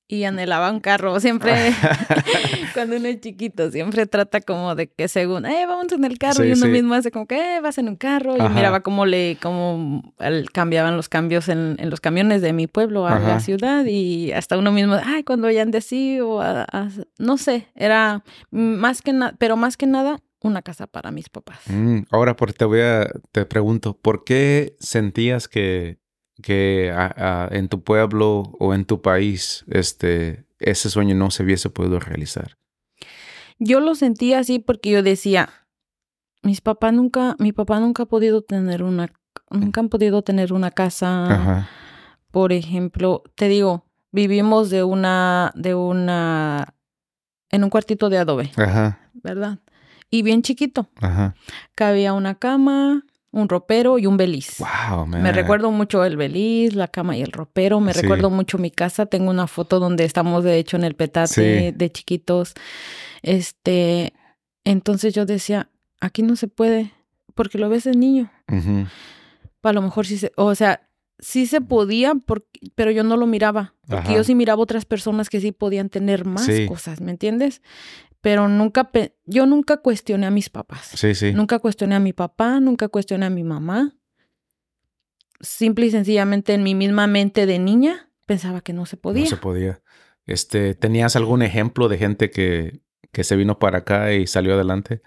Y 0.07 0.25
anhelaba 0.25 0.71
un 0.71 0.81
carro. 0.81 1.19
Siempre, 1.21 1.53
cuando 2.75 2.97
uno 2.97 3.09
es 3.09 3.21
chiquito, 3.21 3.71
siempre 3.71 4.07
trata 4.07 4.41
como 4.41 4.75
de 4.75 4.89
que 4.91 5.09
según, 5.09 5.47
eh, 5.47 5.65
vamos 5.67 5.93
en 5.93 6.05
el 6.05 6.19
carro. 6.19 6.43
Sí, 6.43 6.49
y 6.49 6.53
uno 6.53 6.67
sí. 6.67 6.69
mismo 6.69 6.95
hace 6.95 7.11
como 7.11 7.27
que, 7.27 7.57
eh, 7.57 7.61
vas 7.61 7.79
en 7.79 7.89
un 7.89 7.97
carro. 7.97 8.37
Y 8.37 8.41
Ajá. 8.41 8.49
miraba 8.51 8.81
cómo 8.81 9.07
le, 9.07 9.39
cómo 9.41 10.15
el- 10.19 10.51
cambiaban 10.51 10.97
los 10.97 11.09
cambios 11.09 11.49
en, 11.49 11.77
en 11.79 11.91
los 11.91 12.01
camiones 12.01 12.43
de 12.43 12.53
mi 12.53 12.67
pueblo 12.67 13.07
a 13.07 13.17
Ajá. 13.17 13.29
la 13.29 13.41
ciudad. 13.41 13.85
Y 13.87 14.33
hasta 14.33 14.59
uno 14.59 14.73
mismo, 14.73 14.97
ay, 15.03 15.25
cuando 15.25 15.47
vayan 15.47 15.71
de 15.71 15.81
sí 15.81 16.21
o 16.21 16.41
a- 16.41 16.67
a- 16.71 16.89
no 17.19 17.37
sé, 17.39 17.69
era 17.75 18.23
más 18.51 19.03
que 19.03 19.13
nada, 19.13 19.35
pero 19.39 19.57
más 19.57 19.77
que 19.77 19.87
nada, 19.87 20.19
una 20.43 20.61
casa 20.61 20.87
para 20.87 21.11
mis 21.11 21.31
papás. 21.31 21.61
Mm, 21.67 22.01
ahora 22.11 22.37
porque 22.37 22.53
te 22.53 22.67
voy 22.67 22.81
a, 22.83 23.09
te 23.33 23.47
pregunto, 23.47 23.97
¿por 23.97 24.25
qué 24.25 24.77
sentías 24.79 25.49
que, 25.49 25.99
que 26.43 26.91
a- 26.95 27.47
a- 27.47 27.49
en 27.57 27.69
tu 27.69 27.83
pueblo 27.83 28.53
o 28.59 28.75
en 28.75 28.85
tu 28.85 29.01
país 29.03 29.65
este, 29.69 30.45
ese 30.59 30.91
sueño 30.91 31.15
no 31.15 31.31
se 31.31 31.43
hubiese 31.43 31.71
podido 31.71 32.01
realizar? 32.01 32.57
Yo 33.59 33.81
lo 33.81 33.95
sentía 33.95 34.41
así 34.41 34.59
porque 34.59 34.91
yo 34.91 35.03
decía, 35.03 35.49
mis 36.43 36.61
papás 36.61 36.93
nunca, 36.93 37.37
mi 37.39 37.53
papá 37.53 37.79
nunca 37.81 38.03
ha 38.03 38.07
podido 38.07 38.43
tener 38.43 38.83
una, 38.83 39.13
nunca 39.51 39.81
han 39.81 39.89
podido 39.89 40.23
tener 40.23 40.53
una 40.53 40.71
casa. 40.71 41.25
Ajá. 41.33 41.69
Por 42.31 42.53
ejemplo, 42.53 43.23
te 43.37 43.49
digo, 43.49 43.87
vivimos 44.11 44.71
de 44.71 44.83
una, 44.83 45.53
de 45.55 45.75
una, 45.77 46.75
en 47.51 47.63
un 47.65 47.71
cuartito 47.71 48.11
de 48.11 48.19
adobe, 48.19 48.51
Ajá. 48.57 49.09
¿verdad? 49.15 49.61
Y 50.11 50.23
bien 50.23 50.43
chiquito. 50.43 50.89
Ajá. 50.97 51.35
Cabía 51.77 52.13
una 52.13 52.35
cama, 52.35 53.05
un 53.35 53.49
ropero 53.49 53.99
y 53.99 54.07
un 54.07 54.17
beliz. 54.17 54.59
Wow, 54.59 55.07
man. 55.07 55.23
Me 55.23 55.33
recuerdo 55.33 55.71
mucho 55.71 56.05
el 56.05 56.17
beliz, 56.17 56.75
la 56.75 56.89
cama 56.89 57.17
y 57.17 57.23
el 57.23 57.33
ropero. 57.33 57.81
Me 57.81 57.93
Sí. 57.93 58.01
recuerdo 58.03 58.31
mucho 58.31 58.59
mi 58.59 58.71
casa. 58.71 59.07
Tengo 59.07 59.31
una 59.31 59.47
foto 59.47 59.81
donde 59.81 60.05
estamos, 60.05 60.45
de 60.45 60.59
hecho, 60.59 60.77
en 60.77 60.85
el 60.85 60.95
petate 60.95 61.71
Sí. 61.71 61.77
de 61.77 61.93
chiquitos. 61.93 62.55
Este, 63.23 64.13
entonces 64.65 65.15
yo 65.15 65.27
decía, 65.27 65.69
aquí 66.01 66.23
no 66.23 66.37
se 66.37 66.49
puede, 66.49 66.93
porque 67.35 67.59
lo 67.59 67.69
ves 67.69 67.85
de 67.85 67.93
niño. 67.93 68.31
Ujú. 68.53 68.87
A 69.63 69.73
lo 69.73 69.83
mejor 69.83 70.07
sí 70.07 70.19
se, 70.19 70.31
o 70.37 70.55
sea, 70.55 70.83
sí 71.19 71.47
se 71.47 71.61
podía, 71.61 72.15
porque, 72.15 72.61
pero 72.75 72.91
yo 72.91 73.05
no 73.05 73.17
lo 73.17 73.27
miraba. 73.27 73.75
Porque 73.87 74.09
Ajá. 74.09 74.15
yo 74.17 74.25
sí 74.25 74.35
miraba 74.35 74.63
otras 74.63 74.85
personas 74.85 75.29
que 75.31 75.41
sí 75.41 75.53
podían 75.53 75.89
tener 75.89 76.25
más 76.25 76.47
Sí. 76.47 76.67
cosas, 76.67 77.01
¿me 77.01 77.11
entiendes? 77.11 77.63
Pero 78.21 78.49
nunca, 78.49 78.91
yo 79.27 79.47
nunca 79.47 79.77
cuestioné 79.79 80.27
a 80.27 80.31
mis 80.31 80.49
papás. 80.49 80.93
Sí, 80.95 81.15
sí. 81.15 81.33
Nunca 81.33 81.59
cuestioné 81.59 81.95
a 81.95 82.01
mi 82.01 82.13
papá, 82.13 82.59
nunca 82.61 82.89
cuestioné 82.89 83.27
a 83.27 83.31
mi 83.31 83.45
mamá. 83.45 83.95
Simple 85.41 85.87
y 85.87 85.91
sencillamente 85.91 86.55
en 86.55 86.63
mi 86.63 86.75
misma 86.75 87.07
mente 87.07 87.45
de 87.45 87.59
niña, 87.59 88.09
pensaba 88.25 88.63
que 88.63 88.73
no 88.73 88.87
se 88.87 88.97
podía. 88.97 89.25
No 89.25 89.29
se 89.31 89.37
podía. 89.37 89.83
Este, 90.27 90.75
¿tenías 90.75 91.17
algún 91.17 91.43
ejemplo 91.43 91.89
de 91.89 91.99
gente 91.99 92.31
que, 92.31 92.81
que 93.13 93.25
se 93.25 93.37
vino 93.37 93.59
para 93.59 93.79
acá 93.79 94.15
y 94.15 94.27
salió 94.27 94.55
adelante? 94.55 95.03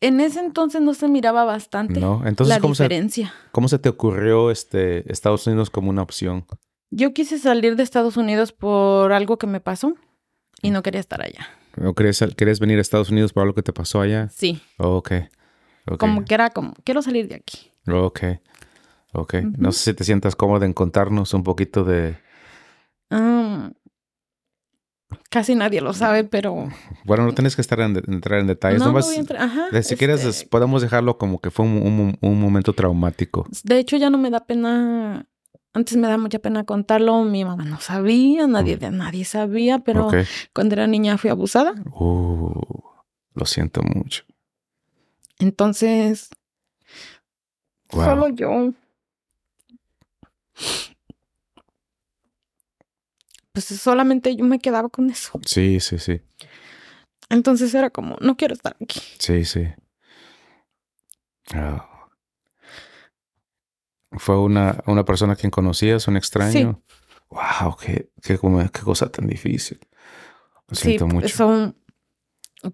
En 0.00 0.20
ese 0.20 0.40
entonces 0.40 0.82
no 0.82 0.94
se 0.94 1.08
miraba 1.08 1.44
bastante 1.44 2.00
No. 2.00 2.22
Entonces, 2.26 2.54
la 2.54 2.60
¿cómo 2.60 2.74
se, 2.74 2.84
diferencia. 2.84 3.32
¿cómo 3.52 3.68
se 3.68 3.78
te 3.78 3.88
ocurrió 3.88 4.50
este, 4.50 5.10
Estados 5.10 5.46
Unidos 5.46 5.70
como 5.70 5.90
una 5.90 6.02
opción? 6.02 6.46
Yo 6.90 7.12
quise 7.12 7.38
salir 7.38 7.76
de 7.76 7.82
Estados 7.82 8.16
Unidos 8.16 8.52
por 8.52 9.12
algo 9.12 9.38
que 9.38 9.46
me 9.46 9.60
pasó 9.60 9.94
y 10.62 10.70
no 10.70 10.82
quería 10.82 11.00
estar 11.00 11.20
allá. 11.22 11.48
¿O 11.84 11.94
querías, 11.94 12.24
querías 12.36 12.60
venir 12.60 12.78
a 12.78 12.80
Estados 12.80 13.10
Unidos 13.10 13.32
por 13.32 13.42
algo 13.42 13.54
que 13.54 13.62
te 13.62 13.72
pasó 13.72 14.00
allá? 14.00 14.28
Sí, 14.30 14.60
Oh, 14.78 14.96
ok. 14.96 15.12
Como 15.98 16.24
que 16.24 16.34
era 16.34 16.50
como, 16.50 16.74
quiero 16.84 17.00
salir 17.02 17.28
de 17.28 17.36
aquí. 17.36 17.70
Oh, 17.86 18.06
ok. 18.06 18.20
Ok. 19.12 19.34
No 19.56 19.72
sé 19.72 19.84
si 19.84 19.94
te 19.94 20.04
sientas 20.04 20.34
cómoda 20.36 20.66
en 20.66 20.72
contarnos 20.72 21.32
un 21.34 21.42
poquito 21.44 21.84
de... 21.84 22.16
Am, 23.10 23.72
casi 25.30 25.54
nadie 25.54 25.80
lo 25.80 25.92
sabe, 25.92 26.24
pero... 26.24 26.68
Bueno, 27.04 27.24
no 27.24 27.34
tienes 27.34 27.54
que 27.54 27.62
estar 27.62 27.78
en, 27.80 27.96
entrar 28.12 28.40
en 28.40 28.46
detalles. 28.46 28.78
no, 28.80 28.86
no 28.86 28.90
nomás, 28.92 29.06
voy 29.06 29.16
a 29.16 29.20
entrar- 29.20 29.42
ajá, 29.42 29.68
de- 29.70 29.82
si 29.82 29.96
quieres, 29.96 30.18
este, 30.24 30.30
es- 30.30 30.44
podemos 30.44 30.82
dejarlo 30.82 31.18
como 31.18 31.40
que 31.40 31.50
fue 31.50 31.64
un, 31.64 31.72
un- 31.82 32.18
un 32.20 32.40
momento 32.40 32.72
traumático. 32.72 33.46
De 33.64 33.78
hecho, 33.78 33.96
ya 33.96 34.10
no 34.10 34.18
me 34.18 34.30
da 34.30 34.40
pena. 34.46 35.26
Antes 35.74 35.96
me 35.98 36.08
da 36.08 36.16
mucha 36.16 36.38
pena 36.38 36.64
contarlo. 36.64 37.22
Mi 37.24 37.44
mamá 37.44 37.64
no 37.66 37.78
sabía, 37.80 38.46
nadie 38.46 38.78
de 38.78 38.90
nadie 38.90 39.24
sabía, 39.26 39.80
pero 39.80 40.10
cuando 40.54 40.74
era 40.74 40.86
niña 40.86 41.18
fui 41.18 41.28
abusada. 41.28 41.74
Uh, 41.92 42.58
lo 43.34 43.44
siento 43.44 43.82
mucho. 43.82 44.24
Entonces, 45.38 46.30
Wow. 47.92 48.04
solo 48.04 48.28
yo. 48.30 48.72
Pues 53.56 53.64
solamente 53.64 54.36
yo 54.36 54.44
me 54.44 54.58
quedaba 54.58 54.90
con 54.90 55.08
eso. 55.08 55.40
Sí, 55.46 55.80
sí, 55.80 55.98
sí. 55.98 56.20
Entonces 57.30 57.72
era 57.74 57.88
como, 57.88 58.18
no 58.20 58.36
quiero 58.36 58.52
estar 58.52 58.76
aquí. 58.78 59.00
Sí, 59.18 59.46
sí. 59.46 59.66
Ah. 61.54 62.06
¿Fue 64.12 64.38
una, 64.38 64.82
una 64.86 65.06
persona 65.06 65.32
a 65.32 65.36
quien 65.36 65.50
conocías, 65.50 66.06
un 66.06 66.18
extraño? 66.18 66.82
Wow, 67.30 67.76
qué, 67.80 68.10
qué, 68.20 68.38
qué 68.38 68.80
cosa 68.82 69.10
tan 69.10 69.26
difícil. 69.26 69.80
Lo 70.68 70.74
Sí, 70.76 70.82
siento 70.82 71.06
por 71.06 71.14
mucho. 71.14 71.26
eso, 71.26 71.74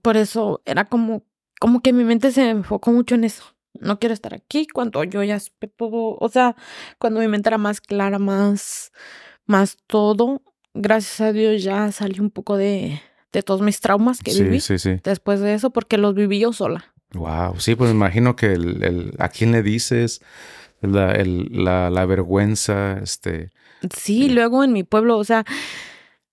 por 0.02 0.16
eso 0.16 0.62
era 0.64 0.86
como, 0.86 1.22
como 1.60 1.80
que 1.80 1.92
mi 1.92 2.02
mente 2.02 2.32
se 2.32 2.50
enfocó 2.50 2.90
mucho 2.90 3.14
en 3.14 3.22
eso. 3.22 3.44
No 3.74 4.00
quiero 4.00 4.14
estar 4.14 4.34
aquí 4.34 4.66
cuando 4.66 5.04
yo 5.04 5.22
ya 5.22 5.38
supe 5.38 5.68
todo, 5.68 6.16
o 6.18 6.28
sea, 6.28 6.56
cuando 6.98 7.20
mi 7.20 7.28
mente 7.28 7.50
era 7.50 7.58
más 7.58 7.80
clara, 7.80 8.18
más, 8.18 8.90
más 9.46 9.76
todo. 9.86 10.42
Gracias 10.74 11.20
a 11.20 11.32
Dios 11.32 11.62
ya 11.62 11.90
salí 11.92 12.18
un 12.20 12.30
poco 12.30 12.56
de, 12.56 13.00
de 13.32 13.42
todos 13.42 13.60
mis 13.60 13.80
traumas 13.80 14.20
que 14.20 14.32
Sí, 14.32 14.42
viví 14.44 14.60
sí, 14.60 14.78
sí. 14.78 15.00
después 15.04 15.40
de 15.40 15.54
eso, 15.54 15.70
porque 15.70 15.98
los 15.98 16.14
viví 16.14 16.38
yo 16.40 16.52
sola. 16.52 16.92
Wow, 17.14 17.60
sí, 17.60 17.74
pues 17.74 17.90
me 17.90 17.96
imagino 17.96 18.36
que 18.36 18.52
el, 18.52 18.82
el- 18.82 19.14
a 19.18 19.28
quién 19.28 19.52
le 19.52 19.62
dices 19.62 20.22
la, 20.80 21.12
el- 21.12 21.48
la, 21.64 21.90
la 21.90 22.06
vergüenza, 22.06 22.98
este, 23.02 23.50
Sí, 23.94 24.28
luego 24.30 24.64
en 24.64 24.72
mi 24.72 24.82
pueblo, 24.84 25.18
o 25.18 25.24
sea, 25.24 25.44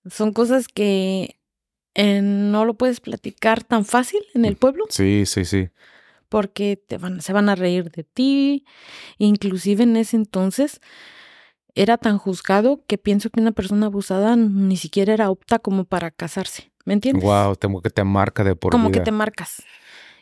son 0.09 0.31
cosas 0.33 0.67
que 0.67 1.39
eh, 1.95 2.21
no 2.21 2.63
lo 2.63 2.75
puedes 2.75 3.01
platicar 3.01 3.63
tan 3.63 3.83
fácil 3.83 4.21
en 4.33 4.45
el 4.45 4.55
pueblo. 4.55 4.85
sí, 4.89 5.23
sí, 5.25 5.43
sí, 5.45 5.69
porque 6.29 6.77
te 6.77 6.97
van, 6.97 7.21
se 7.21 7.33
van 7.33 7.49
a 7.49 7.55
reír 7.55 7.91
de 7.91 8.03
ti. 8.03 8.63
Inclusive 9.17 9.83
en 9.83 9.97
ese 9.97 10.15
entonces 10.15 10.79
era 11.81 11.97
tan 11.97 12.17
juzgado 12.17 12.83
que 12.87 12.97
pienso 12.97 13.29
que 13.29 13.39
una 13.39 13.51
persona 13.53 13.85
abusada 13.85 14.35
ni 14.35 14.75
siquiera 14.77 15.13
era 15.13 15.27
apta 15.27 15.59
como 15.59 15.85
para 15.85 16.11
casarse. 16.11 16.71
¿Me 16.85 16.93
entiendes? 16.93 17.23
wow, 17.23 17.55
como 17.61 17.81
que 17.81 17.89
te 17.89 18.03
marca 18.03 18.43
de 18.43 18.55
por 18.55 18.71
como 18.71 18.89
vida. 18.89 18.99
que 18.99 19.05
te 19.05 19.11
marcas. 19.11 19.63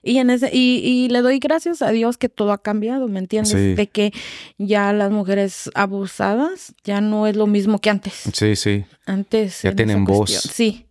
Y 0.03 0.19
en 0.19 0.29
ese, 0.29 0.49
y, 0.53 0.79
y 0.83 1.09
le 1.09 1.21
doy 1.21 1.39
gracias 1.39 1.81
a 1.81 1.89
Dios 1.89 2.17
que 2.17 2.29
todo 2.29 2.51
ha 2.51 2.61
cambiado, 2.61 3.07
¿me 3.07 3.19
entiendes? 3.19 3.51
Sí. 3.53 3.73
De 3.73 3.87
que 3.87 4.13
ya 4.57 4.93
las 4.93 5.09
mujeres 5.11 5.71
abusadas 5.73 6.75
ya 6.83 7.01
no 7.01 7.25
es 7.27 7.35
lo 7.35 7.47
mismo 7.47 7.79
que 7.79 7.89
antes. 7.89 8.13
Sí, 8.33 8.55
sí, 8.55 8.85
Antes. 9.05 9.63
Ya 9.63 9.71
en 9.71 9.75
tienen 9.75 10.05
voz. 10.05 10.17
cuestión, 10.29 10.53
Sí. 10.53 10.85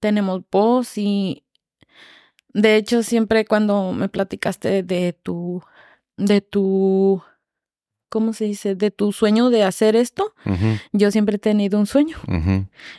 Tenemos 0.00 0.42
voz 0.52 0.96
y 0.96 1.44
de 2.52 2.76
hecho 2.76 3.02
siempre 3.02 3.44
cuando 3.44 3.92
me 3.92 4.08
platicaste 4.08 4.82
de 4.84 5.12
tu 5.12 5.60
de 6.16 6.40
tu 6.40 7.20
¿cómo 8.08 8.32
se 8.32 8.44
dice? 8.46 8.74
de 8.74 8.90
tu 8.90 9.12
sueño 9.12 9.50
de 9.50 9.62
hacer 9.64 9.96
esto, 9.96 10.34
yo 10.92 11.10
siempre 11.10 11.36
he 11.36 11.38
tenido 11.38 11.78
un 11.78 11.86
sueño 11.86 12.16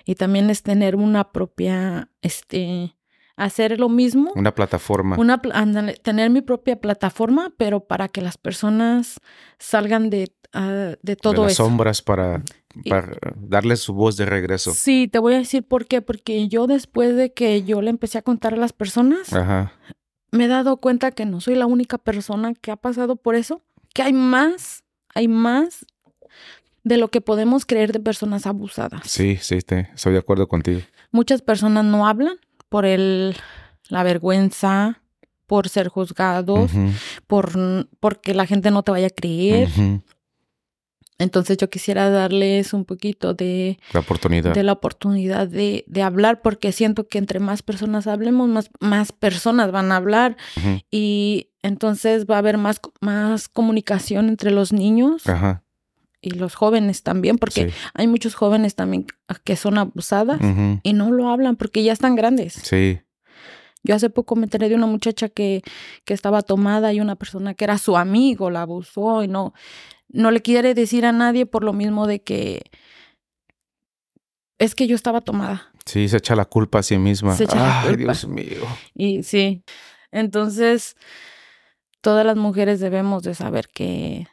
y 0.06 0.16
también 0.16 0.50
es 0.50 0.64
tener 0.64 0.96
una 0.96 1.32
propia 1.32 2.10
este 2.22 2.96
hacer 3.36 3.80
lo 3.80 3.88
mismo, 3.88 4.32
una 4.36 4.54
plataforma. 4.54 5.18
una 5.18 5.42
ándale, 5.54 5.94
tener 5.94 6.30
mi 6.30 6.42
propia 6.42 6.80
plataforma, 6.82 7.54
pero 7.58 7.80
para 7.82 8.10
que 8.10 8.22
las 8.22 8.38
personas 8.38 9.20
salgan 9.58 10.10
de 10.10 10.32
ah, 10.54 10.96
de 11.02 11.16
todo 11.16 11.34
de 11.34 11.40
las 11.44 11.52
eso. 11.54 11.64
sombras 11.66 12.02
para, 12.02 12.44
Y- 12.84 12.90
para 12.90 13.14
darles 13.38 13.80
su 13.80 13.94
voz 13.94 14.18
de 14.18 14.26
regreso. 14.26 14.74
Sí, 14.74 15.08
te 15.08 15.20
voy 15.20 15.36
a 15.36 15.38
decir 15.38 15.64
por 15.64 15.86
qué. 15.86 16.02
Porque 16.02 16.50
yo 16.50 16.68
después 16.68 17.16
de 17.16 17.32
que 17.34 17.64
yo 17.64 17.82
le 17.82 17.90
empecé 17.92 18.18
a 18.18 18.24
contar 18.24 18.54
a 18.56 18.58
las 18.58 18.74
personas, 18.74 19.32
Ajá. 19.32 19.72
me 20.32 20.46
he 20.46 20.48
dado 20.50 20.76
cuenta 20.78 21.12
que 21.12 21.26
no 21.26 21.40
soy 21.40 21.56
la 21.56 21.66
única 21.66 21.98
persona 21.98 22.54
que 22.56 22.72
ha 22.72 22.76
pasado 22.76 23.16
por 23.16 23.36
eso, 23.36 23.62
que 23.94 24.02
hay 24.04 24.12
más, 24.14 24.84
hay 25.14 25.28
más 25.28 25.86
de 26.84 26.98
lo 26.98 27.10
que 27.10 27.22
podemos 27.22 27.66
creer 27.66 27.92
de 27.92 28.00
personas 28.00 28.46
abusadas. 28.46 29.10
Sí, 29.10 29.38
sí, 29.42 29.60
te, 29.62 29.90
estoy 29.94 30.14
de 30.14 30.20
acuerdo 30.20 30.48
contigo. 30.48 30.82
Muchas 31.12 31.42
personas 31.42 31.86
no 31.86 32.08
hablan 32.08 32.38
por 32.70 32.86
el, 32.86 33.36
la 33.90 34.04
vergüenza, 34.04 35.02
por 35.46 35.68
ser 35.68 35.88
juzgados, 35.88 36.72
por 37.28 37.52
porque 38.00 38.34
la 38.34 38.46
gente 38.46 38.72
no 38.72 38.84
te 38.84 38.92
vaya 38.92 39.08
a 39.08 39.12
creer. 39.12 39.70
Entonces 41.20 41.58
yo 41.58 41.70
quisiera 41.70 42.10
darles 42.10 42.74
un 42.74 42.86
poquito 42.86 43.34
de 43.34 43.78
La 43.94 44.00
oportunidad. 44.00 44.54
de 44.54 44.64
la 44.64 44.72
oportunidad 44.72 45.48
de, 45.48 45.84
de 45.86 46.02
hablar, 46.02 46.42
porque 46.42 46.72
siento 46.72 47.08
que 47.08 47.18
entre 47.18 47.40
más 47.40 47.62
personas 47.62 48.08
hablemos, 48.08 48.48
más, 48.50 48.70
más 48.80 49.12
personas 49.12 49.72
van 49.72 49.92
a 49.92 49.98
hablar 49.98 50.38
y 50.90 51.50
entonces 51.62 52.26
va 52.26 52.36
a 52.36 52.40
haber 52.40 52.58
más, 52.58 52.80
más 53.02 53.50
comunicación 53.50 54.30
entre 54.30 54.50
los 54.52 54.72
niños 54.72 55.28
Ajá. 55.28 55.64
y 56.22 56.32
los 56.32 56.56
jóvenes 56.56 57.04
también, 57.04 57.38
porque 57.38 57.70
Sí. 57.70 57.76
hay 57.94 58.08
muchos 58.08 58.34
jóvenes 58.36 58.76
también 58.76 59.06
que 59.44 59.56
son 59.58 59.78
abusadas 59.78 60.40
y 60.84 60.94
no 60.94 61.12
lo 61.12 61.30
hablan 61.30 61.58
porque 61.58 61.84
ya 61.84 61.92
están 61.94 62.16
grandes. 62.16 62.54
Sí. 62.54 63.02
Yo 63.84 63.96
hace 63.96 64.10
poco 64.10 64.36
me 64.36 64.44
enteré 64.44 64.68
de 64.70 64.76
una 64.76 64.88
muchacha 64.88 65.30
que, 65.30 65.62
que 66.06 66.14
estaba 66.14 66.42
tomada 66.42 66.92
y 66.94 67.00
una 67.00 67.16
persona 67.16 67.54
que 67.54 67.64
era 67.66 67.78
su 67.78 67.96
amigo 67.98 68.50
la 68.50 68.62
abusó 68.64 69.24
y 69.24 69.28
no, 69.30 69.54
no 70.10 70.32
le 70.32 70.42
quiere 70.42 70.74
decir 70.74 71.06
a 71.06 71.12
nadie 71.12 71.46
por 71.46 71.64
lo 71.64 71.74
mismo 71.74 72.08
de 72.08 72.22
que 72.22 72.64
es 74.58 74.76
que 74.76 74.88
yo 74.88 74.96
estaba 74.96 75.22
tomada. 75.22 75.72
Sí, 75.86 76.08
se 76.10 76.18
echa 76.18 76.36
la 76.36 76.46
culpa 76.46 76.80
a 76.80 76.84
sí 76.84 76.98
misma. 76.98 77.36
Se 77.36 77.46
echa 77.46 77.56
la 77.56 77.82
Ay, 77.82 77.88
culpa. 77.90 78.04
Dios 78.14 78.28
mío. 78.28 78.62
Y 78.94 79.24
sí, 79.24 79.64
entonces 80.12 80.96
todas 82.02 82.26
las 82.26 82.36
mujeres 82.36 82.80
debemos 82.80 83.24
de 83.24 83.34
saber 83.36 83.68
que 83.68 84.28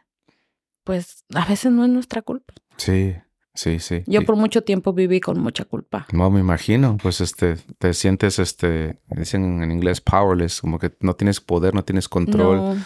pues 0.84 1.24
a 1.34 1.44
veces 1.46 1.72
no 1.72 1.84
es 1.84 1.90
nuestra 1.90 2.22
culpa. 2.22 2.54
Sí, 2.76 3.14
sí, 3.54 3.80
sí. 3.80 4.02
Yo 4.06 4.24
por 4.24 4.36
mucho 4.36 4.62
tiempo 4.62 4.92
viví 4.92 5.20
con 5.20 5.40
mucha 5.40 5.64
culpa. 5.64 6.06
No, 6.12 6.30
me 6.30 6.40
imagino, 6.40 6.96
pues 7.02 7.20
este, 7.20 7.56
te 7.78 7.92
sientes, 7.92 8.38
este, 8.38 9.00
dicen 9.08 9.62
en 9.62 9.72
inglés 9.72 10.00
powerless, 10.00 10.60
como 10.60 10.78
que 10.78 10.92
no 11.00 11.14
tienes 11.14 11.40
poder, 11.40 11.74
no 11.74 11.84
tienes 11.84 12.08
control, 12.08 12.56
No, 12.58 12.76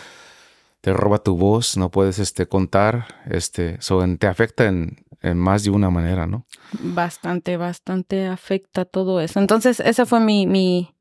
te 0.81 0.93
roba 0.93 1.19
tu 1.19 1.37
voz, 1.37 1.77
no 1.77 1.91
puedes, 1.91 2.19
este, 2.19 2.47
contar, 2.47 3.07
este, 3.27 3.77
so, 3.81 4.03
te 4.19 4.27
afecta 4.27 4.67
en, 4.67 5.05
en 5.23 5.39
más 5.39 5.65
de 5.65 5.71
una 5.71 5.91
manera, 5.91 6.27
¿no? 6.27 6.47
bastante, 6.73 7.57
bastante 7.57 8.27
afecta 8.27 8.85
todo 8.85 9.21
eso. 9.21 9.41
Entonces 9.41 9.81
ese 9.81 10.07
fue 10.07 10.21
mi, 10.21 10.47
mi, 10.47 10.95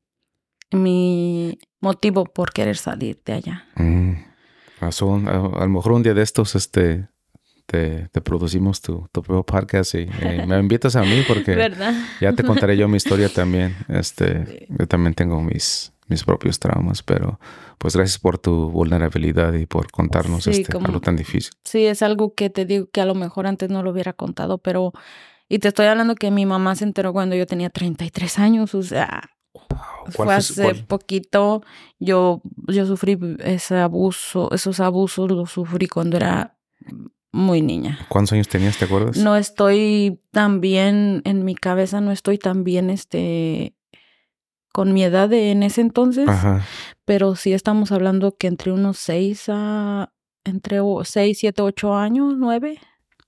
mi 0.72 1.58
motivo 1.80 2.24
por 2.24 2.52
querer 2.52 2.76
salir 2.76 3.20
de 3.24 3.32
allá. 3.32 3.66
Mm, 3.76 4.12
razón, 4.80 5.28
a, 5.28 5.36
a 5.36 5.64
lo 5.64 5.68
mejor 5.68 5.92
un 5.92 6.02
día 6.02 6.14
de 6.14 6.22
estos, 6.22 6.54
este, 6.54 7.08
te, 7.70 8.08
te 8.08 8.20
producimos 8.20 8.80
tu, 8.80 9.08
tu 9.12 9.22
propio 9.22 9.44
podcast 9.44 9.94
y 9.94 10.08
eh, 10.20 10.44
me 10.46 10.58
invitas 10.60 10.96
a 10.96 11.02
mí 11.02 11.22
porque 11.26 11.54
¿Verdad? 11.54 11.94
ya 12.20 12.32
te 12.32 12.42
contaré 12.42 12.76
yo 12.76 12.88
mi 12.88 12.96
historia 12.96 13.28
también, 13.34 13.76
este, 13.88 14.66
yo 14.68 14.86
también 14.88 15.14
tengo 15.14 15.40
mis, 15.40 15.92
mis 16.08 16.24
propios 16.24 16.58
traumas, 16.58 17.02
pero 17.02 17.38
pues 17.80 17.96
gracias 17.96 18.18
por 18.18 18.36
tu 18.38 18.70
vulnerabilidad 18.70 19.54
y 19.54 19.64
por 19.66 19.90
contarnos 19.90 20.44
Sí, 20.44 20.50
este, 20.50 20.72
como- 20.72 20.86
algo 20.86 21.00
tan 21.00 21.16
difícil. 21.16 21.52
Sí, 21.64 21.86
es 21.86 22.02
algo 22.02 22.34
que 22.34 22.50
te 22.50 22.66
digo 22.66 22.88
que 22.92 23.00
a 23.00 23.06
lo 23.06 23.14
mejor 23.14 23.46
antes 23.46 23.70
no 23.70 23.82
lo 23.82 23.90
hubiera 23.90 24.12
contado, 24.12 24.58
pero... 24.58 24.92
Y 25.48 25.58
te 25.58 25.68
estoy 25.68 25.86
hablando 25.86 26.14
que 26.14 26.30
mi 26.30 26.44
mamá 26.46 26.76
se 26.76 26.84
enteró 26.84 27.12
cuando 27.12 27.34
yo 27.34 27.46
tenía 27.46 27.70
33 27.70 28.38
años, 28.38 28.74
o 28.74 28.82
sea, 28.82 29.30
¿Cuál 30.14 30.26
fue 30.28 30.34
hace 30.34 30.62
cuál- 30.62 30.84
poquito. 30.86 31.62
Yo, 31.98 32.42
yo 32.68 32.86
sufrí 32.86 33.18
ese 33.40 33.76
abuso, 33.78 34.50
esos 34.52 34.78
abusos 34.78 35.28
los 35.30 35.50
sufrí 35.50 35.88
cuando 35.88 36.18
era 36.18 36.56
muy 37.32 37.62
niña. 37.62 37.98
¿Cuántos 38.08 38.32
años 38.34 38.46
tenías, 38.48 38.76
te 38.78 38.84
acuerdas? 38.84 39.16
No 39.16 39.34
estoy 39.36 40.20
tan 40.30 40.60
bien, 40.60 41.22
en 41.24 41.44
mi 41.44 41.54
cabeza 41.56 42.00
no 42.00 42.12
estoy 42.12 42.38
tan 42.38 42.62
bien, 42.62 42.90
este, 42.90 43.74
con 44.72 44.92
mi 44.92 45.02
edad 45.04 45.28
de 45.28 45.50
en 45.50 45.62
ese 45.62 45.80
entonces, 45.80 46.28
Ajá. 46.28 46.64
pero 47.04 47.34
sí 47.36 47.52
estamos 47.52 47.92
hablando 47.92 48.36
que 48.36 48.46
entre 48.46 48.72
unos 48.72 48.98
seis 48.98 49.44
a, 49.48 50.12
entre 50.44 50.80
o- 50.80 51.04
seis, 51.04 51.38
siete, 51.38 51.62
ocho 51.62 51.94
años, 51.94 52.34
nueve. 52.36 52.78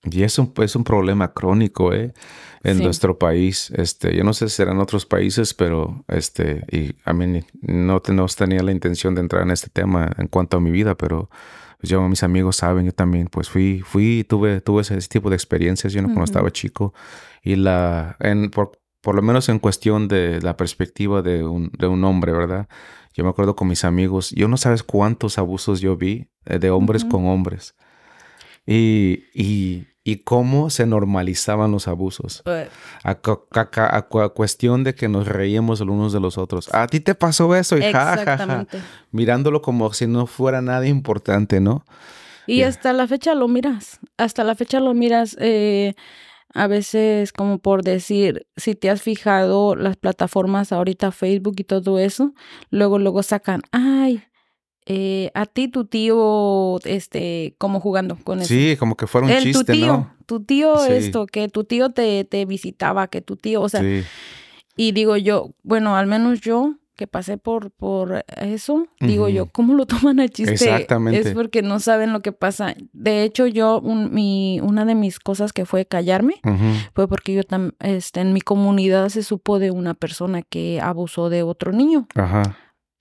Y 0.05 0.24
es 0.24 0.37
un, 0.38 0.52
es 0.57 0.74
un 0.74 0.83
problema 0.83 1.33
crónico, 1.33 1.92
¿eh? 1.92 2.12
En 2.64 2.78
Sí. 2.78 2.83
nuestro 2.83 3.18
país. 3.18 3.70
Este, 3.76 4.16
yo 4.16 4.24
no 4.24 4.33
sé 4.35 4.48
si 4.48 4.57
serán 4.57 4.78
otros 4.81 5.07
países, 5.07 5.55
pero 5.55 6.05
este, 6.09 6.64
y 6.72 6.94
a 7.05 7.12
mí 7.12 7.44
no, 7.61 8.02
no 8.09 8.26
tenía 8.26 8.62
la 8.64 8.72
intención 8.72 9.14
de 9.14 9.20
entrar 9.20 9.42
en 9.42 9.52
este 9.52 9.70
tema 9.70 10.11
en 10.18 10.26
cuanto 10.26 10.57
a 10.57 10.61
mi 10.61 10.70
vida, 10.72 10.96
pero 10.96 11.31
yo, 11.83 12.02
mis 12.09 12.22
amigos 12.24 12.57
saben, 12.57 12.87
yo 12.87 12.92
también, 12.92 13.28
pues 13.28 13.48
fui, 13.48 13.81
fui, 13.85 14.24
tuve, 14.28 14.61
tuve 14.61 14.83
ese 14.83 14.96
tipo 15.09 15.31
de 15.31 15.37
experiencias, 15.37 15.92
yo 15.92 16.02
no 16.02 16.09
cuando 16.09 16.24
estaba 16.24 16.50
chico. 16.50 16.94
Y 17.44 17.55
la, 17.57 18.16
en, 18.20 18.50
por, 18.50 18.72
por 19.03 19.15
lo 19.15 19.23
menos 19.23 19.49
en 19.51 19.59
cuestión 19.59 20.09
de 20.09 20.41
la 20.41 20.57
perspectiva 20.57 21.21
de 21.21 21.45
un, 21.45 21.71
de 21.77 21.87
un 21.87 22.03
hombre, 22.05 22.33
¿verdad? 22.33 22.69
Yo 23.15 23.25
me 23.25 23.31
acuerdo 23.31 23.55
con 23.55 23.69
mis 23.69 23.85
amigos, 23.85 24.31
yo 24.31 24.49
no 24.49 24.57
sabes 24.57 24.83
cuántos 24.83 25.37
abusos 25.37 25.81
yo 25.81 25.97
vi 25.97 26.29
eh, 26.47 26.59
de 26.59 26.71
hombres 26.71 27.05
con 27.05 27.27
hombres. 27.27 27.75
Y, 28.65 29.25
y, 29.35 29.88
y 30.05 30.19
cómo 30.19 30.71
se 30.71 30.87
normalizaban 30.87 31.71
los 31.73 31.88
abusos. 31.88 32.43
Eh, 32.47 32.69
A, 33.05 33.17
cuestión 34.31 34.85
de 34.85 34.95
que 34.95 35.09
nos 35.09 35.27
reíamos 35.27 35.81
los 35.81 35.88
unos 35.88 36.12
de 36.12 36.21
los 36.21 36.38
otros. 36.38 36.73
A 36.73 36.87
ti 36.87 37.01
te 37.01 37.15
pasó 37.15 37.55
eso 37.55 37.77
y 37.77 37.83
ja, 37.83 37.91
ja, 37.93 38.05
ja. 38.05 38.12
Exactamente. 38.15 38.79
Mirándolo 39.11 39.62
como 39.62 39.93
si 39.93 40.07
no 40.07 40.27
fuera 40.27 40.62
nada 40.62 40.87
importante, 40.87 41.61
¿no? 41.61 41.85
Y 42.47 42.62
hasta 42.62 42.93
la 42.93 43.07
fecha 43.07 43.35
lo 43.35 43.47
miras, 43.47 44.01
hasta 44.17 44.43
la 44.43 44.55
fecha 44.55 44.81
lo 44.81 44.95
miras, 44.95 45.37
eh, 45.41 45.95
a 46.55 46.67
veces 46.67 47.33
como 47.33 47.59
por 47.59 47.83
decir, 47.83 48.47
si 48.57 48.75
te 48.75 48.91
has 48.91 49.03
fijado 49.03 49.75
las 49.77 49.97
plataformas 49.97 50.73
ahorita, 50.73 51.12
Facebook 51.12 51.55
y 51.59 51.65
todo 51.65 51.99
eso, 51.99 52.35
luego 52.71 52.99
luego 52.99 53.23
sacan, 53.23 53.62
ay, 53.73 54.23
eh, 54.87 55.31
a 55.35 55.47
ti 55.47 55.69
tu 55.69 55.85
tío, 55.85 56.79
este, 56.85 57.55
como 57.59 57.81
jugando 57.81 58.17
con 58.17 58.41
eso. 58.41 58.49
Sí, 58.49 58.77
como 58.79 58.97
que 58.97 59.07
fuera 59.07 59.27
un 59.27 59.33
El, 59.33 59.43
chiste, 59.43 59.65
tu 59.65 59.73
tío, 59.73 59.87
¿no? 59.87 60.17
tu 60.27 60.45
tío 60.45 60.79
Sí. 60.87 60.93
esto, 60.95 61.27
que 61.27 61.49
tu 61.49 61.65
tío 61.65 61.91
te, 61.91 62.25
te 62.25 62.45
visitaba, 62.47 63.07
que 63.09 63.21
tu 63.21 63.37
tío, 63.37 63.62
o 63.62 63.69
sea, 63.69 63.81
sí, 63.81 64.03
y 64.77 64.93
digo 64.93 65.17
yo, 65.17 65.51
bueno, 65.62 65.97
al 65.97 66.07
menos 66.07 66.41
yo 66.41 66.75
que 67.03 67.09
pasé 67.09 67.37
por, 67.37 67.73
por 67.73 68.25
eso, 68.41 68.87
digo 69.01 69.29
yo, 69.29 69.47
¿cómo 69.47 69.75
lo 69.75 69.87
toman 69.87 70.21
a 70.21 70.29
chiste? 70.29 70.53
Exactamente. 70.53 71.19
Es 71.31 71.35
porque 71.35 71.61
no 71.62 71.81
saben 71.81 72.12
lo 72.12 72.21
que 72.21 72.31
pasa. 72.31 72.77
De 72.93 73.25
hecho, 73.25 73.49
yo, 73.49 73.81
un, 73.81 74.15
mi, 74.15 74.61
una 74.61 74.85
de 74.85 74.95
mis 74.95 75.19
cosas 75.19 75.53
que 75.53 75.65
fue 75.67 75.85
callarme 75.85 76.35
fue 76.95 77.09
porque 77.09 77.35
yo 77.35 77.43
tam, 77.43 77.73
este, 77.81 78.21
en 78.21 78.33
mi 78.33 78.41
comunidad 78.41 79.09
se 79.09 79.25
supo 79.25 79.59
de 79.59 79.73
una 79.73 79.95
persona 79.95 80.43
que 80.43 80.81
abusó 80.81 81.29
de 81.29 81.43
otro 81.43 81.73
niño. 81.73 82.07
Ajá, 82.15 82.57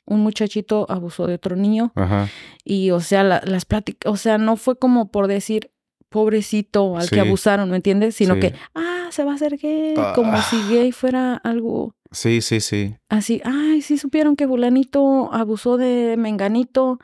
Un 0.07 0.21
muchachito 0.21 0.87
abusó 0.89 1.27
de 1.27 1.35
otro 1.35 1.55
niño 1.55 1.91
ajá. 1.95 2.27
y, 2.65 2.89
o 2.89 3.01
sea, 3.01 3.23
la- 3.23 3.41
las 3.45 3.65
pláticas, 3.65 4.11
o 4.11 4.17
sea, 4.17 4.39
no 4.39 4.55
fue 4.55 4.77
como 4.79 5.11
por 5.11 5.27
decir, 5.27 5.69
pobrecito 6.11 6.97
al 6.97 7.07
Sí. 7.07 7.15
que 7.15 7.21
abusaron, 7.21 7.69
¿me 7.71 7.77
entiendes? 7.77 8.15
Sino 8.15 8.35
Sí. 8.35 8.41
que, 8.41 8.53
ah, 8.75 9.07
se 9.11 9.23
va 9.23 9.31
a 9.31 9.35
hacer 9.35 9.57
gay, 9.57 9.93
Ah. 9.97 10.11
como 10.13 10.39
si 10.41 10.57
gay 10.69 10.91
fuera 10.91 11.35
algo 11.35 11.95
Sí, 12.11 12.41
sí, 12.41 12.59
sí. 12.59 12.95
así, 13.09 13.41
ay, 13.45 13.81
sí 13.81 13.97
supieron 13.97 14.35
que 14.35 14.45
fulanito 14.47 15.33
abusó 15.33 15.77
de 15.77 16.15
menganito, 16.17 16.99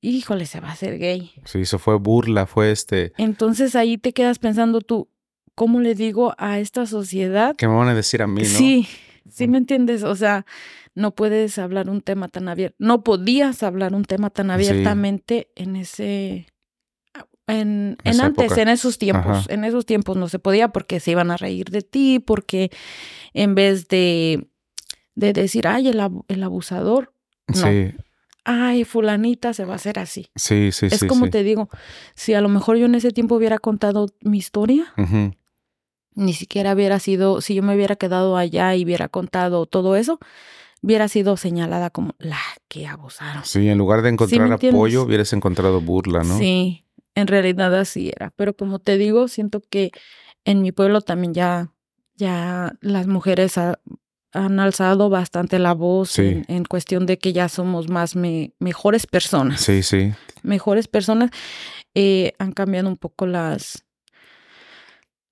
híjole, 0.00 0.46
se 0.46 0.60
va 0.60 0.68
a 0.70 0.72
hacer 0.72 0.98
gay. 0.98 1.30
Sí, 1.44 1.60
eso 1.60 1.78
fue 1.78 1.96
burla, 1.98 2.46
fue 2.46 2.72
este. 2.72 3.12
Entonces 3.18 3.76
ahí 3.76 3.98
te 3.98 4.12
quedas 4.12 4.38
pensando 4.38 4.80
tú, 4.80 5.08
¿cómo 5.54 5.80
le 5.80 5.94
digo 5.94 6.34
a 6.38 6.58
esta 6.58 6.86
sociedad? 6.86 7.54
¿Qué 7.56 7.68
me 7.68 7.74
van 7.74 7.88
a 7.88 7.94
decir 7.94 8.22
a 8.22 8.26
mí, 8.26 8.40
no? 8.42 8.48
Sí, 8.48 8.88
sí 9.28 9.44
Ujú. 9.44 9.52
me 9.52 9.58
entiendes, 9.58 10.02
o 10.04 10.16
sea, 10.16 10.46
no 10.94 11.10
puedes 11.14 11.58
hablar 11.58 11.88
un 11.90 12.00
tema 12.00 12.28
tan 12.28 12.48
abierto, 12.48 12.76
no 12.78 13.02
podías 13.04 13.62
hablar 13.62 13.94
un 13.94 14.04
tema 14.04 14.30
tan 14.30 14.50
abiertamente 14.50 15.48
en 15.54 15.76
ese... 15.76 16.46
En, 17.48 17.96
en 18.04 18.20
antes, 18.20 18.46
época. 18.46 18.62
en 18.62 18.68
esos 18.68 18.98
tiempos, 18.98 19.38
Ajá. 19.38 19.46
en 19.52 19.64
esos 19.64 19.84
tiempos 19.84 20.16
no 20.16 20.28
se 20.28 20.38
podía 20.38 20.68
porque 20.68 21.00
se 21.00 21.10
iban 21.10 21.30
a 21.30 21.36
reír 21.36 21.70
de 21.70 21.82
ti, 21.82 22.18
porque 22.20 22.70
en 23.34 23.54
vez 23.54 23.88
de, 23.88 24.48
de 25.16 25.32
decir, 25.32 25.66
ay, 25.66 25.88
el, 25.88 26.00
el 26.28 26.42
abusador, 26.42 27.12
no. 27.48 27.54
Sí, 27.54 27.92
ay, 28.44 28.84
fulanita 28.84 29.52
se 29.54 29.64
va 29.64 29.72
a 29.74 29.76
hacer 29.76 29.98
así. 29.98 30.30
sí, 30.36 30.70
sí, 30.72 30.86
es 30.86 31.00
sí. 31.00 31.06
como 31.06 31.26
sí. 31.26 31.30
te 31.32 31.42
digo, 31.42 31.68
si 32.14 32.34
a 32.34 32.40
lo 32.40 32.48
mejor 32.48 32.76
yo 32.76 32.86
en 32.86 32.94
ese 32.94 33.10
tiempo 33.10 33.34
hubiera 33.36 33.58
contado 33.58 34.06
mi 34.20 34.38
historia, 34.38 34.92
ni 36.14 36.32
siquiera 36.34 36.74
hubiera 36.74 36.98
sido, 36.98 37.40
si 37.40 37.54
yo 37.54 37.62
me 37.62 37.74
hubiera 37.74 37.96
quedado 37.96 38.36
allá 38.36 38.74
y 38.74 38.84
hubiera 38.84 39.08
contado 39.08 39.66
todo 39.66 39.96
eso, 39.96 40.18
hubiera 40.82 41.08
sido 41.08 41.36
señalada 41.36 41.90
como 41.90 42.14
la 42.18 42.38
que 42.68 42.86
abusaron. 42.86 43.44
Sí, 43.44 43.68
en 43.68 43.78
lugar 43.78 44.02
de 44.02 44.10
encontrar 44.10 44.52
apoyo, 44.52 45.02
hubieras 45.02 45.32
encontrado 45.32 45.80
burla, 45.80 46.22
¿no? 46.24 46.38
Sí, 46.38 46.81
en 47.14 47.26
realidad 47.26 47.74
así 47.78 48.10
era. 48.14 48.32
Pero 48.36 48.54
como 48.56 48.78
te 48.78 48.96
digo, 48.98 49.28
siento 49.28 49.60
que 49.60 49.90
en 50.44 50.62
mi 50.62 50.72
pueblo 50.72 51.00
también 51.00 51.34
ya, 51.34 51.72
ya 52.16 52.74
las 52.80 53.06
mujeres 53.06 53.58
ha- 53.58 53.78
han 54.34 54.60
alzado 54.60 55.10
bastante 55.10 55.58
la 55.58 55.74
voz 55.74 56.10
Sí. 56.12 56.22
en, 56.22 56.44
en 56.48 56.64
cuestión 56.64 57.04
de 57.06 57.18
que 57.18 57.32
ya 57.34 57.48
somos 57.48 57.88
más 57.90 58.16
me- 58.16 58.54
mejores 58.58 59.06
personas. 59.06 59.60
Sí, 59.60 59.82
sí. 59.82 60.12
mejores 60.42 60.88
personas, 60.88 61.30
eh, 61.94 62.32
han 62.38 62.52
cambiado 62.52 62.88
un 62.88 62.96
poco 62.96 63.26
las, 63.26 63.84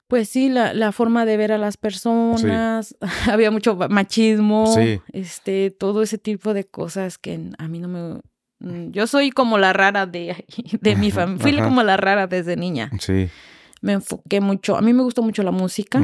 pues 0.07 0.29
sí, 0.29 0.49
la, 0.49 0.75
la 0.75 0.93
forma 0.93 1.25
de 1.25 1.37
ver 1.37 1.53
a 1.53 1.59
las 1.59 1.77
personas, 1.77 2.97
había 3.31 3.51
mucho 3.51 3.77
ma- 3.77 3.89
machismo, 3.89 4.73
Sí. 4.75 5.01
este, 5.13 5.71
todo 5.71 6.03
ese 6.03 6.19
tipo 6.19 6.53
de 6.53 6.65
cosas 6.67 7.17
que 7.19 7.41
a 7.59 7.69
mí 7.69 7.79
no 7.79 7.89
me... 7.89 8.21
mm, 8.61 8.91
Yo 8.91 9.07
soy 9.07 9.31
como 9.31 9.59
la 9.59 9.73
rara 9.73 10.07
de, 10.07 10.45
de 10.81 10.97
mi 10.97 11.11
familia, 11.11 11.43
fui 11.43 11.57
como 11.59 11.83
la 11.83 11.97
rara 11.97 12.27
desde 12.27 12.57
niña. 12.57 12.91
Sí. 13.01 13.29
Me 13.81 13.95
enfoqué 13.95 14.41
mucho, 14.41 14.77
a 14.77 14.83
mí 14.83 14.93
me 14.93 15.03
gustó 15.03 15.23
mucho 15.23 15.43
la 15.43 15.51
música. 15.51 16.01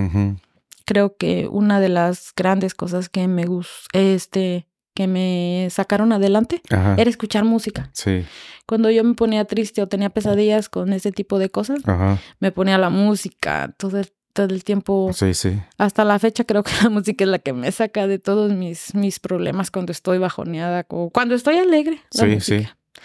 Creo 0.84 1.16
que 1.16 1.48
una 1.50 1.80
de 1.80 1.88
las 1.88 2.32
grandes 2.36 2.74
cosas 2.74 3.08
que 3.08 3.26
me 3.28 3.44
este, 3.92 4.66
que 4.94 5.06
me 5.06 5.68
sacaron 5.70 6.12
adelante 6.12 6.62
Ajá. 6.70 6.94
era 6.96 7.10
escuchar 7.10 7.44
música. 7.44 7.90
Sí. 7.92 8.24
Cuando 8.66 8.90
yo 8.90 9.04
me 9.04 9.14
ponía 9.14 9.44
triste 9.44 9.82
o 9.82 9.88
tenía 9.88 10.10
pesadillas 10.10 10.68
con 10.68 10.92
ese 10.92 11.12
tipo 11.12 11.38
de 11.38 11.50
cosas, 11.50 11.80
Ajá. 11.86 12.18
me 12.40 12.50
ponía 12.50 12.78
la 12.78 12.88
música 12.88 13.74
el, 13.78 14.12
todo 14.36 14.54
el 14.54 14.62
tiempo. 14.62 15.10
Sí, 15.12 15.34
sí. 15.34 15.58
Hasta 15.78 16.04
la 16.04 16.18
fecha 16.20 16.44
creo 16.44 16.62
que 16.62 16.70
la 16.84 16.90
música 16.90 17.24
es 17.24 17.30
la 17.30 17.38
que 17.40 17.52
me 17.52 17.72
saca 17.72 18.06
de 18.06 18.18
todos 18.20 18.52
mis, 18.52 18.94
mis 18.94 19.18
problemas 19.18 19.70
cuando 19.72 19.90
estoy 19.90 20.18
bajoneada 20.18 20.86
o 20.90 21.10
cuando 21.10 21.34
estoy 21.34 21.56
alegre. 21.58 22.00
La 22.12 22.20
Sí, 22.24 22.26
música. 22.34 22.68
sí. 22.68 23.00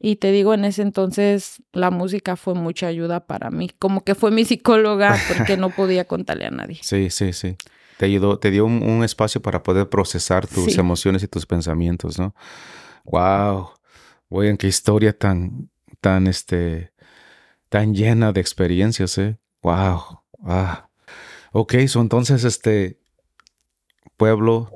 Y 0.00 0.16
te 0.16 0.30
digo, 0.32 0.52
en 0.54 0.64
ese 0.66 0.82
entonces 0.82 1.62
la 1.72 1.90
música 1.90 2.36
fue 2.36 2.54
mucha 2.54 2.86
ayuda 2.88 3.26
para 3.26 3.50
mí. 3.50 3.70
Como 3.78 4.04
que 4.04 4.14
fue 4.14 4.30
mi 4.30 4.44
psicóloga 4.44 5.16
porque 5.28 5.56
no 5.56 5.70
podía 5.70 6.04
contarle 6.04 6.44
a 6.46 6.50
nadie. 6.50 6.78
Sí, 6.82 7.08
sí, 7.10 7.32
sí. 7.32 7.56
Te 7.96 8.06
ayudó, 8.06 8.38
te 8.38 8.50
dio 8.50 8.66
un, 8.66 8.82
un 8.82 9.02
espacio 9.04 9.40
para 9.40 9.62
poder 9.62 9.88
procesar 9.88 10.46
tus 10.46 10.74
Sí. 10.74 10.80
emociones 10.80 11.22
y 11.22 11.28
tus 11.28 11.46
pensamientos, 11.46 12.18
¿no? 12.18 12.34
Wow. 13.04 13.70
Oigan, 14.28 14.56
qué 14.56 14.66
historia 14.66 15.16
tan, 15.16 15.70
tan, 16.00 16.26
este, 16.26 16.92
tan 17.68 17.94
llena 17.94 18.32
de 18.32 18.40
experiencias, 18.40 19.16
¿eh? 19.18 19.38
Wow. 19.62 20.23
Ah. 20.44 20.88
Ok, 21.52 21.74
so 21.86 22.00
entonces, 22.00 22.44
este, 22.44 22.98
pueblo 24.16 24.70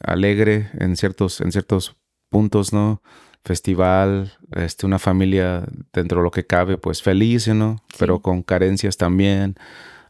alegre 0.00 0.70
en 0.78 0.96
ciertos, 0.96 1.40
en 1.40 1.52
ciertos 1.52 1.96
puntos, 2.28 2.72
¿no? 2.72 3.02
Festival, 3.44 4.32
este, 4.52 4.86
una 4.86 4.98
familia 4.98 5.64
dentro 5.92 6.18
de 6.18 6.24
lo 6.24 6.30
que 6.30 6.46
cabe, 6.46 6.78
pues 6.78 7.02
feliz, 7.02 7.46
¿no? 7.48 7.76
Pero 7.98 8.20
con 8.20 8.42
carencias 8.42 8.96
también, 8.96 9.54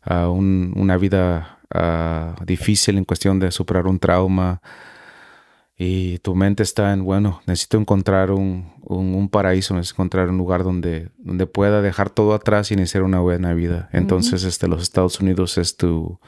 ah, 0.03 0.29
un- 0.29 0.73
una 0.77 0.97
vida 0.97 1.59
ah, 1.77 2.37
difícil 2.47 2.97
en 2.99 3.05
cuestión 3.05 3.41
de 3.41 3.51
superar 3.51 3.87
un 3.87 3.99
trauma. 3.99 4.63
Y 5.77 6.19
tu 6.19 6.35
mente 6.37 6.63
está 6.63 6.93
en, 6.93 7.05
bueno, 7.05 7.41
necesito 7.47 7.79
encontrar 7.79 8.31
un, 8.31 8.73
un, 8.83 9.15
un 9.15 9.29
paraíso, 9.29 9.75
necesito 9.75 9.97
encontrar 9.97 10.29
un 10.31 10.39
lugar 10.39 10.63
donde, 10.63 11.11
donde 11.19 11.47
pueda 11.47 11.83
dejar 11.83 12.11
todo 12.11 12.33
atrás 12.35 12.71
y 12.71 12.75
iniciar 12.75 13.03
una 13.03 13.19
buena 13.21 13.55
vida. 13.55 13.89
Entonces, 13.93 14.45
este, 14.45 14.69
los 14.69 14.83
Estados 14.83 15.19
Unidos 15.21 15.59
es 15.59 15.77
tu, 15.77 16.21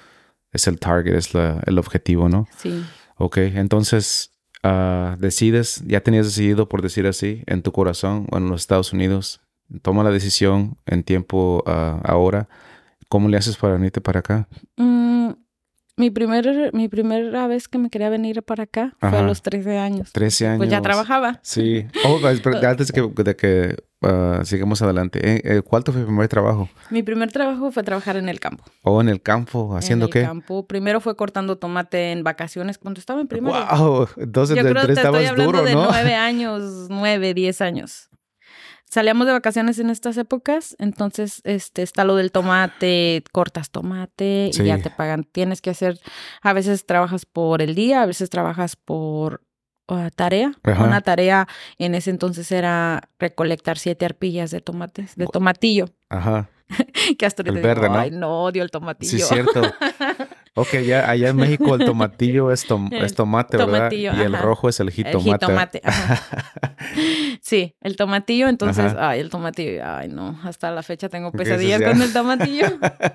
es 0.53 0.67
el 0.67 0.81
target, 0.81 1.15
es 1.15 1.33
la- 1.33 1.63
el 1.67 1.79
objetivo, 1.79 2.29
¿no? 2.29 2.49
Sí. 2.59 2.85
Ok, 3.19 3.37
entonces 3.39 4.33
ah, 4.65 5.17
decides, 5.21 5.81
ya 5.87 6.01
tenías 6.01 6.27
decidido, 6.27 6.69
por 6.69 6.83
decir 6.83 7.07
así, 7.07 7.45
en 7.47 7.63
tu 7.63 7.71
corazón 7.71 8.27
o 8.33 8.39
en 8.39 8.49
los 8.49 8.63
Estados 8.63 8.93
Unidos, 8.93 9.41
toma 9.83 10.03
la 10.03 10.11
decisión 10.11 10.77
en 10.87 11.05
tiempo 11.05 11.63
ah, 11.67 12.01
ahora. 12.05 12.49
¿Cómo 13.09 13.29
le 13.29 13.37
haces 13.37 13.57
para 13.57 13.75
venirte 13.75 14.01
para 14.01 14.19
acá? 14.19 14.49
Mm, 14.77 15.31
mi, 15.97 16.11
primer, 16.11 16.71
mi 16.75 16.89
primera 16.89 17.47
vez 17.47 17.69
que 17.69 17.79
me 17.79 17.91
quería 17.91 18.11
venir 18.11 18.43
para 18.43 18.65
acá 18.65 18.95
fue 19.01 19.19
a 19.19 19.23
los 19.23 19.43
13 19.43 19.79
años. 19.79 20.13
13 20.13 20.47
años. 20.47 20.59
Pues 20.59 20.71
ya 20.71 20.83
trabajaba. 20.83 21.41
Sí. 21.43 21.87
Oh, 22.05 22.21
antes 22.27 22.89
de 22.89 22.93
que, 22.93 23.23
de 23.23 23.37
que 23.37 23.77
ah, 24.03 24.41
sigamos 24.45 24.83
adelante, 24.83 25.21
eh, 25.23 25.41
eh, 25.45 25.63
¿cuál 25.63 25.83
fue 25.85 25.95
tu 25.95 26.07
primer 26.07 26.29
trabajo? 26.29 26.69
Mi 26.91 27.03
primer 27.03 27.33
trabajo 27.33 27.71
fue 27.71 27.83
trabajar 27.83 28.17
en 28.17 28.29
el 28.29 28.41
campo. 28.41 28.65
¿O 28.83 29.01
en 29.01 29.09
el 29.09 29.23
campo? 29.23 29.77
¿Haciendo 29.77 30.07
en 30.07 30.09
el 30.09 30.13
qué? 30.13 30.23
campo. 30.23 30.67
Primero 30.67 31.01
fue 31.01 31.17
cortando 31.17 31.57
tomate 31.57 32.13
en 32.13 32.23
vacaciones 32.25 32.79
cuando 32.79 33.01
estaba 33.01 33.21
en 33.21 33.29
primero. 33.29 33.57
¡Wow! 33.77 34.09
Entonces, 34.17 34.57
Yo 34.57 34.63
de 34.63 34.71
creo 34.71 34.87
te 34.87 34.93
estoy 34.93 35.03
estabas 35.03 35.27
hablando 35.27 35.53
duro, 35.53 35.65
de 35.65 35.75
¿no? 35.75 35.87
nueve 35.91 36.15
años, 36.15 36.89
nueve, 36.91 37.33
diez 37.35 37.61
años. 37.61 38.11
Salíamos 38.89 39.27
de 39.27 39.33
vacaciones 39.33 39.79
en 39.81 39.91
estas 39.91 40.17
épocas, 40.17 40.77
entonces 40.79 41.41
este 41.45 41.83
está 41.83 42.05
lo 42.05 42.15
del 42.15 42.31
tomate, 42.31 43.25
cortas 43.33 43.71
tomate 43.71 44.51
Sí. 44.53 44.63
y 44.63 44.67
ya 44.67 44.79
te 44.79 44.91
pagan. 44.91 45.25
Tienes 45.25 45.61
que 45.61 45.71
hacer, 45.71 45.99
a 46.41 46.53
veces 46.53 46.87
trabajas 46.87 47.27
por 47.27 47.63
el 47.63 47.75
día, 47.75 48.03
a 48.03 48.07
veces 48.07 48.31
trabajas 48.31 48.77
por 48.77 49.43
ah, 49.89 50.09
tarea. 50.15 50.53
Ajá. 50.63 50.85
Una 50.85 51.01
tarea 51.01 51.49
en 51.79 51.97
ese 51.97 52.11
entonces 52.11 52.51
era 52.53 53.09
recolectar 53.19 53.77
siete 53.77 54.05
arpillas 54.05 54.53
de 54.53 54.61
tomates, 54.61 55.17
de 55.17 55.27
tomatillo, 55.27 55.87
Ajá. 56.09 56.49
que 57.19 57.27
hasta 57.27 57.43
El 57.43 57.49
ahorita 57.51 57.69
digo, 57.69 57.81
verde, 57.81 57.89
¿no? 57.95 57.99
ay 58.01 58.11
no, 58.13 58.45
odio 58.45 58.63
el 58.63 58.71
tomatillo. 58.71 59.19
Sí, 59.19 59.35
cierto. 59.35 59.63
Ok, 60.59 60.69
ya 60.87 61.09
allá 61.11 61.29
en 61.29 61.37
México 61.37 61.75
el 61.75 61.85
tomatillo 61.85 62.51
es, 62.51 62.65
tom- 62.67 62.89
El 62.93 63.05
es 63.05 63.15
tomate, 63.15 63.57
¿verdad? 63.59 63.75
tomatillo, 63.75 64.13
y 64.17 64.21
el 64.23 64.33
rojo 64.39 64.69
es 64.71 64.81
el 64.81 64.89
El 64.89 64.95
jitomate. 64.95 65.31
jitomate, 65.47 65.81
ajá. 65.85 66.23
Sí, 67.43 67.75
el 67.81 67.95
tomatillo, 67.97 68.49
entonces, 68.49 68.87
Ajá. 68.87 69.11
ay, 69.11 69.21
el 69.21 69.31
tomatillo, 69.31 69.83
ay, 69.85 70.09
no, 70.09 70.37
hasta 70.43 70.71
la 70.73 70.83
fecha 70.83 71.09
tengo 71.09 71.31
¿Qué 71.31 71.39
pesadillas 71.39 71.81
con 71.83 72.03
el 72.03 72.13
tomatillo, 72.13 72.67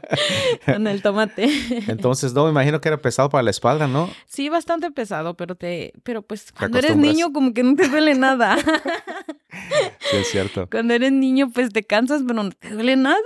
con 0.66 0.88
el 0.88 1.02
tomate. 1.02 1.50
Entonces, 1.88 2.34
no, 2.34 2.46
me 2.46 2.52
imagino 2.52 2.80
que 2.80 2.88
era 2.88 2.98
pesado 2.98 3.30
para 3.30 3.44
la 3.44 3.50
espalda, 3.50 3.88
¿no? 3.88 4.10
Sí, 4.28 4.48
bastante 4.48 4.90
pesado, 4.92 5.36
pero 5.36 5.56
te, 5.56 5.94
pero 6.04 6.22
pues 6.22 6.52
cuando 6.58 6.78
eres 6.78 6.96
niño 6.96 7.34
como 7.34 7.54
que 7.54 7.64
no 7.64 7.76
te 7.76 7.90
duele 7.90 8.16
nada. 8.16 8.56
Sí, 10.00 10.18
es 10.18 10.28
cierto. 10.30 10.68
cuando 10.72 10.94
eres 10.94 11.12
niño 11.12 11.50
pues 11.54 11.74
te 11.74 11.84
cansas, 11.84 12.22
pero 12.26 12.44
no 12.44 12.52
te 12.52 12.70
duele 12.70 12.96
nada. 12.96 13.18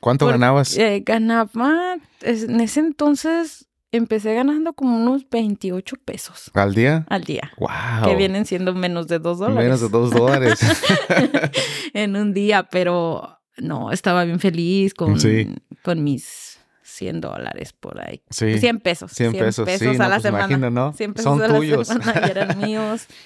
¿Cuánto 0.00 0.26
Por- 0.26 0.34
ganabas? 0.34 0.76
Eh, 0.76 1.02
ganaba, 1.04 1.96
es- 1.96 2.02
en 2.22 2.60
ese 2.60 2.80
entonces 2.80 3.68
empecé 3.90 4.34
ganando 4.34 4.72
como 4.72 4.96
unos 4.96 5.28
28 5.30 5.96
pesos 6.04 6.50
¿Al 6.54 6.74
día? 6.74 7.04
al 7.10 7.24
día. 7.24 7.52
¡Wow! 7.58 8.08
Que 8.08 8.16
vienen 8.16 8.46
siendo 8.46 8.74
menos 8.74 9.06
de 9.08 9.18
dos 9.18 9.38
dólares. 9.38 9.64
Menos 9.64 9.80
de 9.82 9.88
dos 9.90 10.10
dólares. 10.14 10.58
en 11.94 12.16
un 12.16 12.32
día, 12.32 12.64
pero 12.70 13.38
no, 13.58 13.92
estaba 13.92 14.24
bien 14.24 14.40
feliz 14.40 14.94
con, 14.94 15.20
Sí. 15.20 15.54
con 15.82 16.02
mis 16.02 16.58
100 16.82 17.20
dólares 17.20 17.72
por 17.72 18.00
ahí. 18.00 18.22
Sí. 18.30 18.58
100 18.58 18.80
pesos. 18.80 19.12
100 19.12 19.32
pesos, 19.32 19.68
sí, 19.78 19.84
a 19.86 19.92
no, 19.92 19.98
la 19.98 20.08
pues 20.10 20.22
semana. 20.22 20.44
imagina, 20.46 20.70
¿no? 20.70 20.92
100 20.92 21.14
pesos 21.14 21.24
Son 21.24 21.42
a 21.42 21.48
la 21.48 21.56
tuyos. 21.58 21.88
semana 21.88 22.22
y 22.26 22.30
eran 22.30 22.58
míos. 22.58 23.06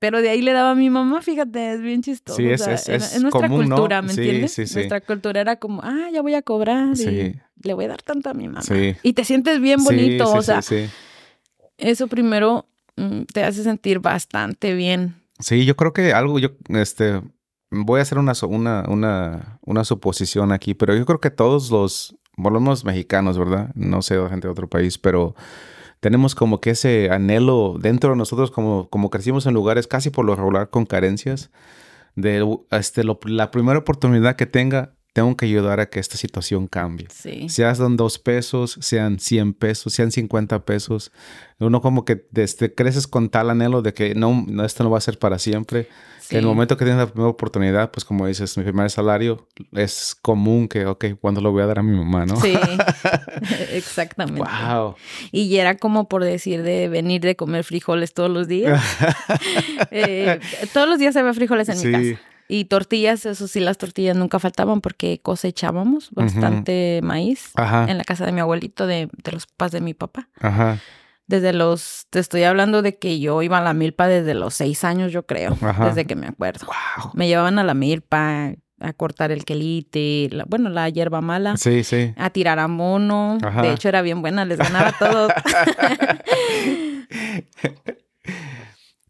Pero 0.00 0.20
de 0.22 0.30
ahí 0.30 0.42
le 0.42 0.52
daba 0.52 0.72
a 0.72 0.74
mi 0.74 0.90
mamá, 0.90 1.22
fíjate, 1.22 1.74
es 1.74 1.80
bien 1.82 2.02
chistoso. 2.02 2.36
Sí, 2.36 2.46
o 2.48 2.54
es- 2.54 2.64
sea, 2.64 2.74
es- 2.74 2.88
era- 2.88 3.04
es 3.04 3.22
nuestra 3.22 3.48
común, 3.48 3.68
¿no? 3.68 3.76
cultura, 3.76 4.02
¿me 4.02 4.12
Sí, 4.12 4.20
entiendes? 4.22 4.52
sí, 4.52 4.66
sí. 4.66 4.74
Nuestra 4.74 5.00
cultura 5.02 5.40
era 5.40 5.56
como, 5.56 5.82
ah, 5.84 6.08
ya 6.12 6.22
voy 6.22 6.34
a 6.34 6.42
cobrar 6.42 6.94
y 6.94 6.96
Sí. 6.96 7.34
le 7.62 7.74
voy 7.74 7.84
a 7.84 7.88
dar 7.88 8.02
tanto 8.02 8.28
a 8.30 8.34
mi 8.34 8.48
mamá. 8.48 8.62
Sí. 8.62 8.96
Y 9.04 9.12
te 9.12 9.24
sientes 9.24 9.60
bien 9.60 9.84
bonito, 9.84 10.32
o 10.32 10.42
sea, 10.42 10.62
sí, 10.62 10.86
sí. 10.86 10.90
eso 11.78 12.08
primero 12.08 12.66
mm, 12.96 13.22
te 13.32 13.44
hace 13.44 13.62
sentir 13.62 14.00
bastante 14.00 14.74
bien. 14.74 15.14
Sí, 15.38 15.64
yo 15.64 15.74
creo 15.76 15.92
que 15.94 16.12
algo, 16.12 16.38
yo, 16.38 16.50
este, 16.68 17.22
voy 17.70 17.98
a 18.00 18.02
hacer 18.02 18.18
una, 18.18 18.32
una, 18.48 18.84
una, 18.88 19.58
una 19.62 19.84
suposición 19.84 20.52
aquí, 20.52 20.74
pero 20.74 20.94
yo 20.94 21.06
creo 21.06 21.18
que 21.20 21.30
todos 21.30 21.70
los, 21.70 22.16
por 22.36 22.52
lo 22.52 22.60
menos 22.60 22.84
mexicanos, 22.84 23.38
¿verdad? 23.38 23.70
No 23.74 24.02
sé, 24.02 24.16
gente 24.28 24.48
de 24.48 24.52
otro 24.52 24.68
país, 24.68 24.98
pero 24.98 25.34
tenemos 26.00 26.34
como 26.34 26.60
que 26.60 26.70
ese 26.70 27.10
anhelo 27.10 27.76
dentro 27.78 28.10
de 28.10 28.16
nosotros, 28.16 28.50
como, 28.50 28.88
como 28.88 29.10
crecimos 29.10 29.46
en 29.46 29.54
lugares 29.54 29.86
casi 29.86 30.10
por 30.10 30.24
lo 30.24 30.34
regular 30.34 30.70
con 30.70 30.86
carencias, 30.86 31.50
de 32.16 32.44
este, 32.72 33.04
lo- 33.04 33.20
la 33.24 33.50
primera 33.50 33.78
oportunidad 33.78 34.36
que 34.36 34.46
tenga, 34.46 34.94
tengo 35.12 35.36
que 35.36 35.46
ayudar 35.46 35.80
a 35.80 35.90
que 35.90 35.98
esta 36.00 36.16
situación 36.16 36.68
cambie. 36.68 37.08
Sí. 37.12 37.48
Sean 37.48 37.96
dos 37.96 38.18
pesos, 38.18 38.78
sean 38.80 39.18
100 39.18 39.54
pesos, 39.54 39.92
sean 39.92 40.10
50 40.12 40.64
pesos. 40.64 41.10
Uno 41.58 41.80
como 41.80 42.04
que 42.04 42.26
este, 42.34 42.74
creces 42.74 43.06
con 43.06 43.28
tal 43.28 43.50
anhelo 43.50 43.82
de 43.82 43.92
que 43.92 44.14
no, 44.14 44.44
no, 44.46 44.64
esto 44.64 44.84
no 44.84 44.90
va 44.90 44.98
a 44.98 45.02
ser 45.02 45.18
para 45.18 45.38
siempre. 45.38 45.88
En 46.30 46.38
el 46.38 46.46
momento 46.46 46.76
que 46.76 46.84
tienes 46.84 47.00
la 47.00 47.06
primera 47.08 47.28
oportunidad, 47.30 47.90
pues 47.90 48.04
como 48.04 48.26
dices, 48.26 48.56
mi 48.56 48.64
primer 48.64 48.90
salario, 48.90 49.46
es 49.72 50.16
común 50.20 50.68
que, 50.68 50.86
ok, 50.86 51.04
¿cuándo 51.20 51.40
lo 51.40 51.50
voy 51.52 51.62
a 51.62 51.66
dar 51.66 51.78
a 51.78 51.82
mi 51.82 51.96
mamá, 51.96 52.26
no? 52.26 52.36
Sí, 52.40 52.54
exactamente. 53.72 54.42
Wow. 54.42 54.94
Y 55.32 55.56
era 55.56 55.76
como 55.76 56.08
por 56.08 56.24
decir 56.24 56.62
de 56.62 56.88
venir 56.88 57.20
de 57.22 57.36
comer 57.36 57.64
frijoles 57.64 58.14
todos 58.14 58.30
los 58.30 58.48
días. 58.48 58.80
Eh, 59.90 60.38
todos 60.72 60.88
los 60.88 60.98
días 60.98 61.16
había 61.16 61.32
frijoles 61.34 61.68
en 61.68 61.76
Sí. 61.76 61.86
mi 61.88 61.92
casa. 62.12 62.22
Y 62.48 62.64
tortillas, 62.64 63.26
eso 63.26 63.46
sí, 63.46 63.60
las 63.60 63.78
tortillas 63.78 64.16
nunca 64.16 64.38
faltaban 64.40 64.80
porque 64.80 65.20
cosechábamos 65.22 66.10
bastante 66.10 67.00
maíz 67.02 67.50
Ajá. 67.54 67.86
en 67.88 67.96
la 67.96 68.02
casa 68.04 68.26
de 68.26 68.32
mi 68.32 68.40
abuelito, 68.40 68.86
de, 68.88 69.08
de 69.22 69.32
los 69.32 69.46
papás 69.46 69.70
de 69.72 69.80
mi 69.80 69.94
papá. 69.94 70.28
Ajá. 70.40 70.78
Desde 71.30 71.52
los, 71.52 72.06
te 72.10 72.18
estoy 72.18 72.42
hablando 72.42 72.82
de 72.82 72.98
que 72.98 73.20
yo 73.20 73.40
iba 73.42 73.58
a 73.58 73.62
la 73.62 73.72
milpa 73.72 74.08
desde 74.08 74.34
los 74.34 74.52
seis 74.52 74.82
años, 74.82 75.12
yo 75.12 75.26
creo, 75.26 75.56
Ajá. 75.62 75.86
desde 75.86 76.04
que 76.04 76.16
me 76.16 76.26
acuerdo. 76.26 76.66
Wow. 76.66 77.12
Me 77.14 77.28
llevaban 77.28 77.60
a 77.60 77.64
la 77.64 77.72
milpa 77.74 78.52
a 78.80 78.92
cortar 78.94 79.30
el 79.30 79.44
quelite, 79.44 80.28
la- 80.32 80.44
bueno, 80.48 80.70
la 80.70 80.88
hierba 80.88 81.20
mala 81.20 81.56
Sí, 81.56 81.84
sí. 81.84 82.12
a 82.16 82.30
tirar 82.30 82.58
a 82.58 82.66
mono. 82.66 83.38
Ajá. 83.42 83.62
De 83.62 83.70
hecho, 83.72 83.88
era 83.88 84.02
bien 84.02 84.22
buena, 84.22 84.44
les 84.44 84.58
ganaba 84.58 84.88
a 84.88 84.98
todos. 84.98 85.30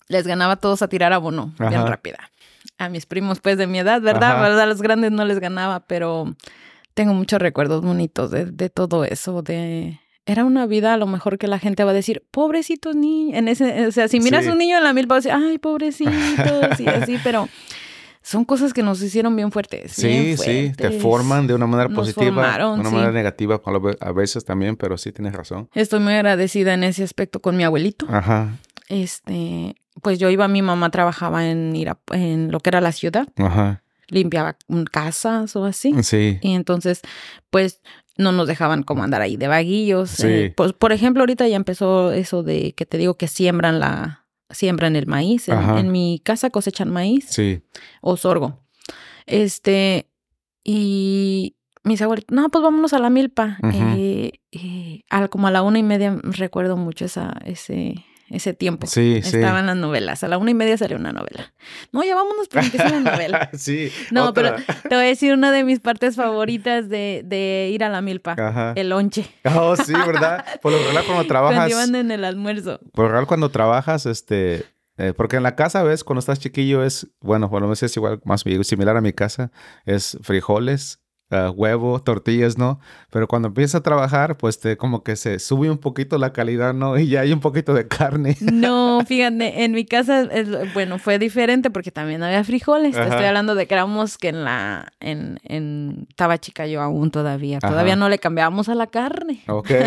les 0.08 0.26
ganaba 0.26 0.54
a 0.54 0.56
todos 0.56 0.82
a 0.82 0.88
tirar 0.88 1.12
a 1.14 1.20
mono, 1.20 1.54
bien 1.58 1.86
rápida. 1.86 2.18
A 2.78 2.88
mis 2.90 3.06
primos, 3.06 3.40
pues, 3.40 3.56
de 3.58 3.66
mi 3.66 3.78
edad. 3.78 4.00
¿Verdad? 4.02 4.60
A 4.60 4.66
los 4.66 4.82
grandes 4.82 5.10
no 5.12 5.24
les 5.24 5.38
ganaba, 5.38 5.80
pero 5.86 6.34
tengo 6.94 7.14
muchos 7.14 7.38
recuerdos 7.40 7.82
bonitos 7.82 8.30
de, 8.30 8.46
de 8.46 8.68
todo 8.70 9.04
eso, 9.04 9.42
de... 9.42 10.00
Era 10.30 10.44
una 10.44 10.66
vida 10.66 10.94
a 10.94 10.96
lo 10.96 11.06
mejor 11.06 11.38
que 11.38 11.46
la 11.48 11.58
gente 11.58 11.82
va 11.84 11.90
a 11.90 11.94
decir, 11.94 12.22
pobrecitos 12.30 12.94
niños. 12.96 13.36
En 13.38 13.48
ese, 13.48 13.86
o 13.86 13.92
sea, 13.92 14.06
si 14.08 14.20
miras 14.20 14.44
Sí. 14.44 14.50
un 14.50 14.58
niño 14.58 14.76
en 14.78 14.84
la 14.84 14.92
milpa, 14.92 15.14
vas 15.16 15.26
a 15.26 15.30
decir, 15.30 15.44
ay, 15.50 15.58
pobrecitos, 15.58 16.78
y 16.80 16.86
así, 16.88 17.16
pero 17.24 17.48
son 18.22 18.44
cosas 18.44 18.72
que 18.72 18.82
nos 18.82 19.02
hicieron 19.02 19.34
bien 19.34 19.50
fuertes. 19.50 19.92
Sí, 19.92 20.06
bien 20.06 20.38
sí, 20.38 20.72
te 20.76 20.90
forman 20.92 21.46
de 21.46 21.54
una 21.54 21.66
manera 21.66 21.88
Nos 21.88 21.98
positiva, 21.98 22.26
formaron, 22.26 22.74
de 22.74 22.80
una 22.80 22.90
sí. 22.90 22.94
manera 22.94 23.12
negativa 23.12 23.60
a 24.00 24.12
veces 24.12 24.44
también, 24.44 24.76
pero 24.76 24.96
sí 24.98 25.10
tienes 25.10 25.32
razón. 25.34 25.68
Estoy 25.74 26.00
muy 26.00 26.12
agradecida 26.12 26.74
en 26.74 26.84
ese 26.84 27.02
aspecto 27.02 27.40
con 27.40 27.56
mi 27.56 27.64
abuelito. 27.64 28.06
Ajá, 28.10 28.56
Este, 28.88 29.74
pues 30.02 30.18
yo 30.18 30.28
iba, 30.30 30.46
mi 30.48 30.62
mamá 30.62 30.90
trabajaba 30.90 31.48
en 31.48 31.74
Irap- 31.74 32.12
en 32.14 32.52
lo 32.52 32.60
que 32.60 32.70
era 32.70 32.80
la 32.80 32.92
ciudad, 32.92 33.26
ajá, 33.36 33.82
limpiaba 34.08 34.56
casas 34.92 35.54
o 35.56 35.64
así. 35.64 35.94
sí, 36.02 36.38
Y 36.42 36.52
entonces, 36.54 37.00
pues 37.50 37.80
no 38.20 38.32
nos 38.32 38.46
dejaban 38.46 38.82
como 38.82 39.02
andar 39.02 39.22
ahí 39.22 39.36
de 39.36 39.48
vaguillos. 39.48 40.10
Sí. 40.10 40.26
Eh, 40.26 40.54
pues, 40.56 40.72
por 40.72 40.92
ejemplo, 40.92 41.22
ahorita 41.22 41.48
ya 41.48 41.56
empezó 41.56 42.12
eso 42.12 42.42
de 42.42 42.72
que 42.72 42.86
te 42.86 42.98
digo 42.98 43.14
que 43.14 43.26
siembran 43.28 43.80
la, 43.80 44.26
siembran 44.50 44.96
el 44.96 45.06
maíz. 45.06 45.48
En, 45.48 45.90
mi 45.90 46.20
casa 46.24 46.50
cosechan 46.50 46.90
maíz 46.90 47.26
sí, 47.30 47.62
o 48.00 48.16
sorgo. 48.16 48.60
Este, 49.26 50.08
y 50.64 51.56
mis 51.82 52.02
abuelitos, 52.02 52.34
no, 52.34 52.48
pues 52.50 52.62
vámonos 52.62 52.92
a 52.92 52.98
la 52.98 53.10
milpa. 53.10 53.58
Eh, 53.72 54.32
eh, 54.52 55.02
al- 55.08 55.30
como 55.30 55.46
a 55.48 55.50
la 55.50 55.62
una 55.62 55.78
y 55.78 55.82
media 55.82 56.18
recuerdo 56.22 56.76
mucho 56.76 57.04
esa, 57.04 57.32
ese, 57.44 58.04
ese 58.30 58.54
tiempo. 58.54 58.86
sí, 58.86 59.20
sí. 59.22 59.36
Estaban 59.36 59.66
las 59.66 59.76
novelas. 59.76 60.22
A 60.24 60.28
la 60.28 60.38
una 60.38 60.50
y 60.50 60.54
media 60.54 60.76
salió 60.78 60.96
una 60.96 61.12
novela. 61.12 61.52
No, 61.92 62.02
ya 62.04 62.14
vámonos 62.14 62.48
porque 62.48 62.66
empieza 62.66 62.88
la 62.88 63.00
novela. 63.00 63.50
sí. 63.58 63.92
No, 64.10 64.28
otra. 64.28 64.56
pero 64.56 64.78
te 64.82 64.94
voy 64.94 65.04
a 65.04 65.08
decir 65.08 65.32
una 65.32 65.50
de 65.50 65.64
mis 65.64 65.80
partes 65.80 66.16
favoritas 66.16 66.88
de, 66.88 67.22
de 67.24 67.70
ir 67.72 67.84
a 67.84 67.88
la 67.88 68.00
milpa. 68.00 68.32
Ajá. 68.38 68.72
El 68.76 68.90
lonche. 68.90 69.26
Oh, 69.56 69.76
sí, 69.76 69.92
¿verdad? 69.92 70.44
Por 70.62 70.72
lo 70.72 70.78
general 70.78 71.04
cuando 71.06 71.26
trabajas, 71.26 71.72
Cuando 71.72 71.98
en 71.98 72.10
el 72.10 72.24
almuerzo. 72.24 72.80
por 72.92 73.04
lo 73.04 73.08
general 73.10 73.26
cuando 73.26 73.50
trabajas, 73.50 74.06
este, 74.06 74.64
eh, 74.96 75.12
porque 75.16 75.36
en 75.36 75.42
la 75.42 75.56
casa, 75.56 75.82
ves, 75.82 76.04
cuando 76.04 76.20
estás 76.20 76.38
chiquillo 76.38 76.84
es, 76.84 77.08
bueno, 77.20 77.50
por 77.50 77.60
lo 77.60 77.66
menos 77.66 77.82
es 77.82 77.96
igual, 77.96 78.20
más 78.24 78.44
similar 78.62 78.96
a 78.96 79.00
mi 79.00 79.12
casa, 79.12 79.50
es 79.86 80.18
frijoles, 80.22 80.99
ah, 81.30 81.50
huevo, 81.54 82.00
tortillas, 82.02 82.58
¿no? 82.58 82.80
Pero 83.10 83.26
cuando 83.28 83.48
empiezas 83.48 83.76
a 83.76 83.82
trabajar, 83.82 84.36
pues 84.36 84.60
te 84.60 84.76
como 84.76 85.02
que 85.02 85.16
se 85.16 85.38
sube 85.38 85.70
un 85.70 85.78
poquito 85.78 86.18
la 86.18 86.32
calidad, 86.32 86.74
¿no? 86.74 86.98
Y 86.98 87.08
ya 87.08 87.20
hay 87.20 87.32
un 87.32 87.40
poquito 87.40 87.74
de 87.74 87.88
carne. 87.88 88.36
No, 88.40 89.00
fíjate, 89.06 89.64
en 89.64 89.72
mi 89.72 89.84
casa, 89.84 90.22
es- 90.22 90.72
bueno, 90.74 90.98
fue 90.98 91.18
diferente 91.18 91.70
porque 91.70 91.90
también 91.90 92.22
había 92.22 92.44
frijoles. 92.44 92.94
Te 92.94 93.02
estoy 93.02 93.24
hablando 93.24 93.54
de 93.54 93.66
que 93.66 93.74
éramos 93.74 94.18
que 94.18 94.28
en 94.28 94.44
la, 94.44 94.92
en, 95.00 95.40
en, 95.44 96.06
estaba 96.08 96.38
chica 96.38 96.66
yo 96.66 96.82
aún 96.82 97.10
todavía. 97.10 97.58
Ajá. 97.58 97.68
Todavía 97.68 97.96
no 97.96 98.08
le 98.08 98.18
cambiábamos 98.18 98.68
a 98.68 98.74
la 98.74 98.86
carne. 98.88 99.42
Ok. 99.48 99.70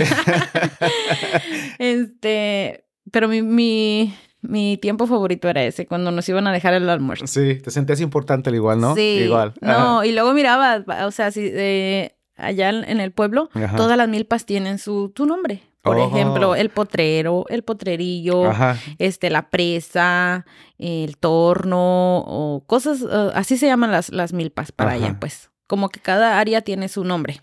Este, 1.79 2.85
pero 3.11 3.27
mi, 3.27 3.41
mi, 3.41 4.15
mi 4.43 4.77
tiempo 4.77 5.07
favorito 5.07 5.49
era 5.49 5.63
ese, 5.63 5.87
cuando 5.87 6.11
nos 6.11 6.29
iban 6.29 6.45
a 6.47 6.51
dejar 6.51 6.73
el 6.75 6.87
almuerzo. 6.89 7.25
sí, 7.25 7.55
te 7.55 7.71
sentías 7.71 7.99
importante 8.01 8.49
al 8.49 8.55
igual, 8.55 8.79
¿no? 8.79 8.93
Sí. 8.95 9.21
Igual. 9.25 9.53
No, 9.61 10.03
y 10.03 10.11
luego 10.11 10.33
miraba, 10.33 10.83
o 11.05 11.11
sea, 11.11 11.31
si, 11.31 11.41
eh, 11.51 12.15
allá 12.37 12.69
en 12.69 12.99
el 12.99 13.11
pueblo, 13.11 13.49
Ajá. 13.53 13.75
todas 13.75 13.97
las 13.97 14.07
milpas 14.09 14.45
tienen 14.45 14.77
su, 14.79 15.09
tu 15.09 15.25
nombre. 15.25 15.63
Por 15.81 15.97
Oh. 15.97 16.07
ejemplo, 16.07 16.55
el 16.55 16.69
potrero, 16.69 17.45
el 17.49 17.63
potrerillo, 17.63 18.45
Ajá. 18.51 18.77
este, 18.99 19.29
la 19.29 19.49
presa, 19.49 20.45
el 20.77 21.17
torno, 21.17 22.19
o 22.19 22.63
cosas, 22.65 23.01
eh, 23.01 23.31
así 23.33 23.57
se 23.57 23.65
llaman 23.67 23.91
las, 23.91 24.09
las 24.09 24.31
milpas 24.31 24.71
para 24.71 24.91
allá, 24.91 25.17
pues. 25.19 25.49
Como 25.67 25.89
que 25.89 25.99
cada 25.99 26.39
área 26.39 26.61
tiene 26.61 26.87
su 26.87 27.03
nombre. 27.03 27.41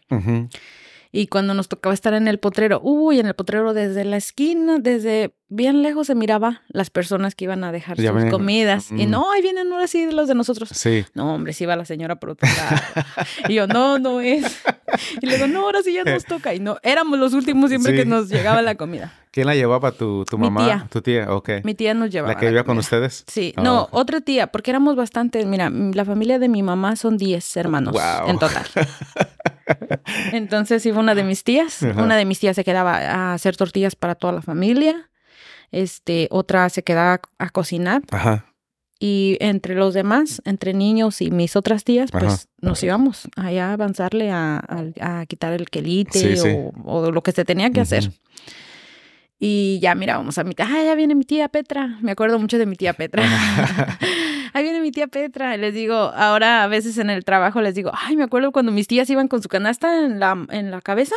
Y 1.13 1.27
cuando 1.27 1.55
nos 1.55 1.69
tocaba 1.69 1.93
estar 1.93 2.15
en 2.15 2.29
el 2.29 2.39
potrero, 2.39 2.81
uy, 2.83 3.19
en 3.19 3.27
el 3.27 3.35
potrero 3.35 3.75
desde 3.75 4.05
la 4.05 4.17
esquina, 4.17 4.79
desde 4.79 5.35
bien 5.49 5.83
lejos 5.83 6.07
se 6.07 6.15
miraba 6.15 6.63
las 6.69 6.89
personas 6.91 7.35
que 7.35 7.47
iban 7.47 7.65
a 7.65 7.73
dejar 7.73 7.97
Ya 7.97 8.13
sus 8.13 8.27
comidas. 8.31 8.93
Y 8.93 9.07
no, 9.07 9.33
ahí 9.33 9.43
vienen 9.43 9.73
ahora 9.73 9.89
sí 9.89 10.09
los 10.13 10.29
de 10.29 10.37
nosotros. 10.37 10.69
Sí. 10.73 11.05
No, 11.15 11.35
hombre, 11.35 11.53
sí 11.53 11.67
va 11.67 11.75
la 11.75 11.85
señora 11.85 12.21
por 12.21 12.31
otro 12.31 12.49
lado. 12.49 12.81
y 13.49 13.55
yo, 13.55 13.67
no, 13.67 13.99
no 13.99 14.21
es. 14.21 14.63
Y 15.21 15.27
le 15.27 15.35
digo, 15.35 15.49
no, 15.49 15.63
ahora 15.63 15.83
sí 15.83 15.93
ya 15.93 16.05
nos 16.05 16.25
toca. 16.27 16.55
Y 16.55 16.61
no, 16.61 16.77
éramos 16.85 17.19
los 17.19 17.33
últimos 17.33 17.71
siempre 17.71 17.91
Sí. 17.91 17.99
que 17.99 18.05
nos 18.05 18.29
llegaba 18.29 18.63
la 18.63 18.77
comida. 18.77 19.13
¿Quién 19.33 19.49
la 19.49 19.57
llevaba? 19.57 19.91
¿Tu, 19.91 20.25
tu 20.27 20.39
Mi 20.39 20.45
mamá? 20.45 20.65
tía. 20.65 20.87
¿Tu 20.91 21.03
tía? 21.03 21.33
Ok. 21.35 21.51
Mi 21.65 21.75
tía 21.75 21.93
nos 21.95 22.11
llevaba. 22.11 22.35
¿La 22.35 22.39
que 22.39 22.47
vivía 22.47 22.63
con 22.63 22.79
ustedes? 22.79 23.25
Sí, 23.27 23.53
Ah, 23.57 23.63
no, 23.63 23.89
otra 23.91 24.21
tía, 24.21 24.47
porque 24.47 24.71
éramos 24.71 24.95
bastantes. 24.95 25.45
Mira, 25.47 25.71
la 25.71 26.05
familia 26.05 26.39
de 26.39 26.49
mi 26.49 26.63
mamá 26.63 26.95
son 26.95 27.17
10 27.17 27.57
hermanos 27.57 27.95
Wow. 27.95 28.29
en 28.31 28.39
total. 28.39 28.65
Entonces 30.33 30.85
iba 30.87 30.99
una 31.01 31.15
de 31.15 31.25
mis 31.25 31.45
tías. 31.45 31.83
Ajá. 31.83 32.03
Una 32.03 32.17
de 32.17 32.25
mis 32.25 32.41
tías 32.41 32.57
se 32.57 32.65
quedaba 32.65 32.97
a 32.97 33.35
hacer 33.35 33.57
tortillas 33.57 33.97
para 33.97 34.15
toda 34.15 34.33
la 34.33 34.43
familia. 34.43 35.11
Este, 35.73 36.29
otra 36.31 36.69
se 36.69 36.83
quedaba 36.83 37.21
a 37.39 37.51
cocinar. 37.51 38.03
Ajá. 38.11 38.47
Y 38.99 39.39
entre 39.41 39.75
los 39.77 39.95
demás, 39.95 40.43
entre 40.45 40.75
niños 40.75 41.23
y 41.23 41.31
mis 41.31 41.57
otras 41.57 41.85
tías, 41.85 42.11
pues 42.11 42.25
Ajá. 42.25 42.43
nos 42.61 42.83
íbamos 42.83 43.29
allá 43.35 43.71
a 43.71 43.73
avanzarle 43.73 44.31
a, 44.31 44.59
a- 45.01 45.21
a 45.21 45.27
quitar 45.27 45.55
el 45.55 45.71
quelite 45.71 46.19
Sí, 46.19 46.37
sí. 46.37 46.49
O, 46.49 46.73
o 46.85 47.11
lo 47.11 47.23
que 47.23 47.33
se 47.33 47.45
tenía 47.47 47.71
que 47.71 47.81
hacer. 47.81 48.11
Y 49.43 49.79
ya 49.81 49.95
mirábamos 49.95 50.37
a 50.37 50.45
mi 50.45 50.55
tía, 50.55 50.69
ah, 50.71 50.85
ya 50.85 50.95
viene 50.95 51.15
mi 51.15 51.25
tía 51.25 51.49
Petra. 51.49 51.97
Me 52.03 52.13
acuerdo 52.13 52.39
mucho 52.39 52.59
de 52.59 52.67
mi 52.67 52.77
tía 52.77 52.93
Petra. 52.93 53.23
Ahí 54.53 54.63
viene 54.63 54.83
mi 54.83 54.93
tía 54.93 55.07
Petra. 55.07 55.57
Les 55.57 55.73
digo, 55.73 55.95
ahora 55.95 56.63
a 56.63 56.67
veces 56.67 56.99
en 56.99 57.09
el 57.09 57.25
trabajo 57.25 57.63
les 57.63 57.75
digo, 57.75 57.91
ay, 57.95 58.17
me 58.17 58.25
acuerdo 58.25 58.53
cuando 58.53 58.71
mis 58.71 58.87
tías 58.87 59.09
iban 59.09 59.29
con 59.29 59.43
su 59.43 59.49
canasta 59.49 60.05
en 60.05 60.21
la, 60.21 60.47
en 60.51 60.71
la 60.71 60.83
cabeza 60.83 61.15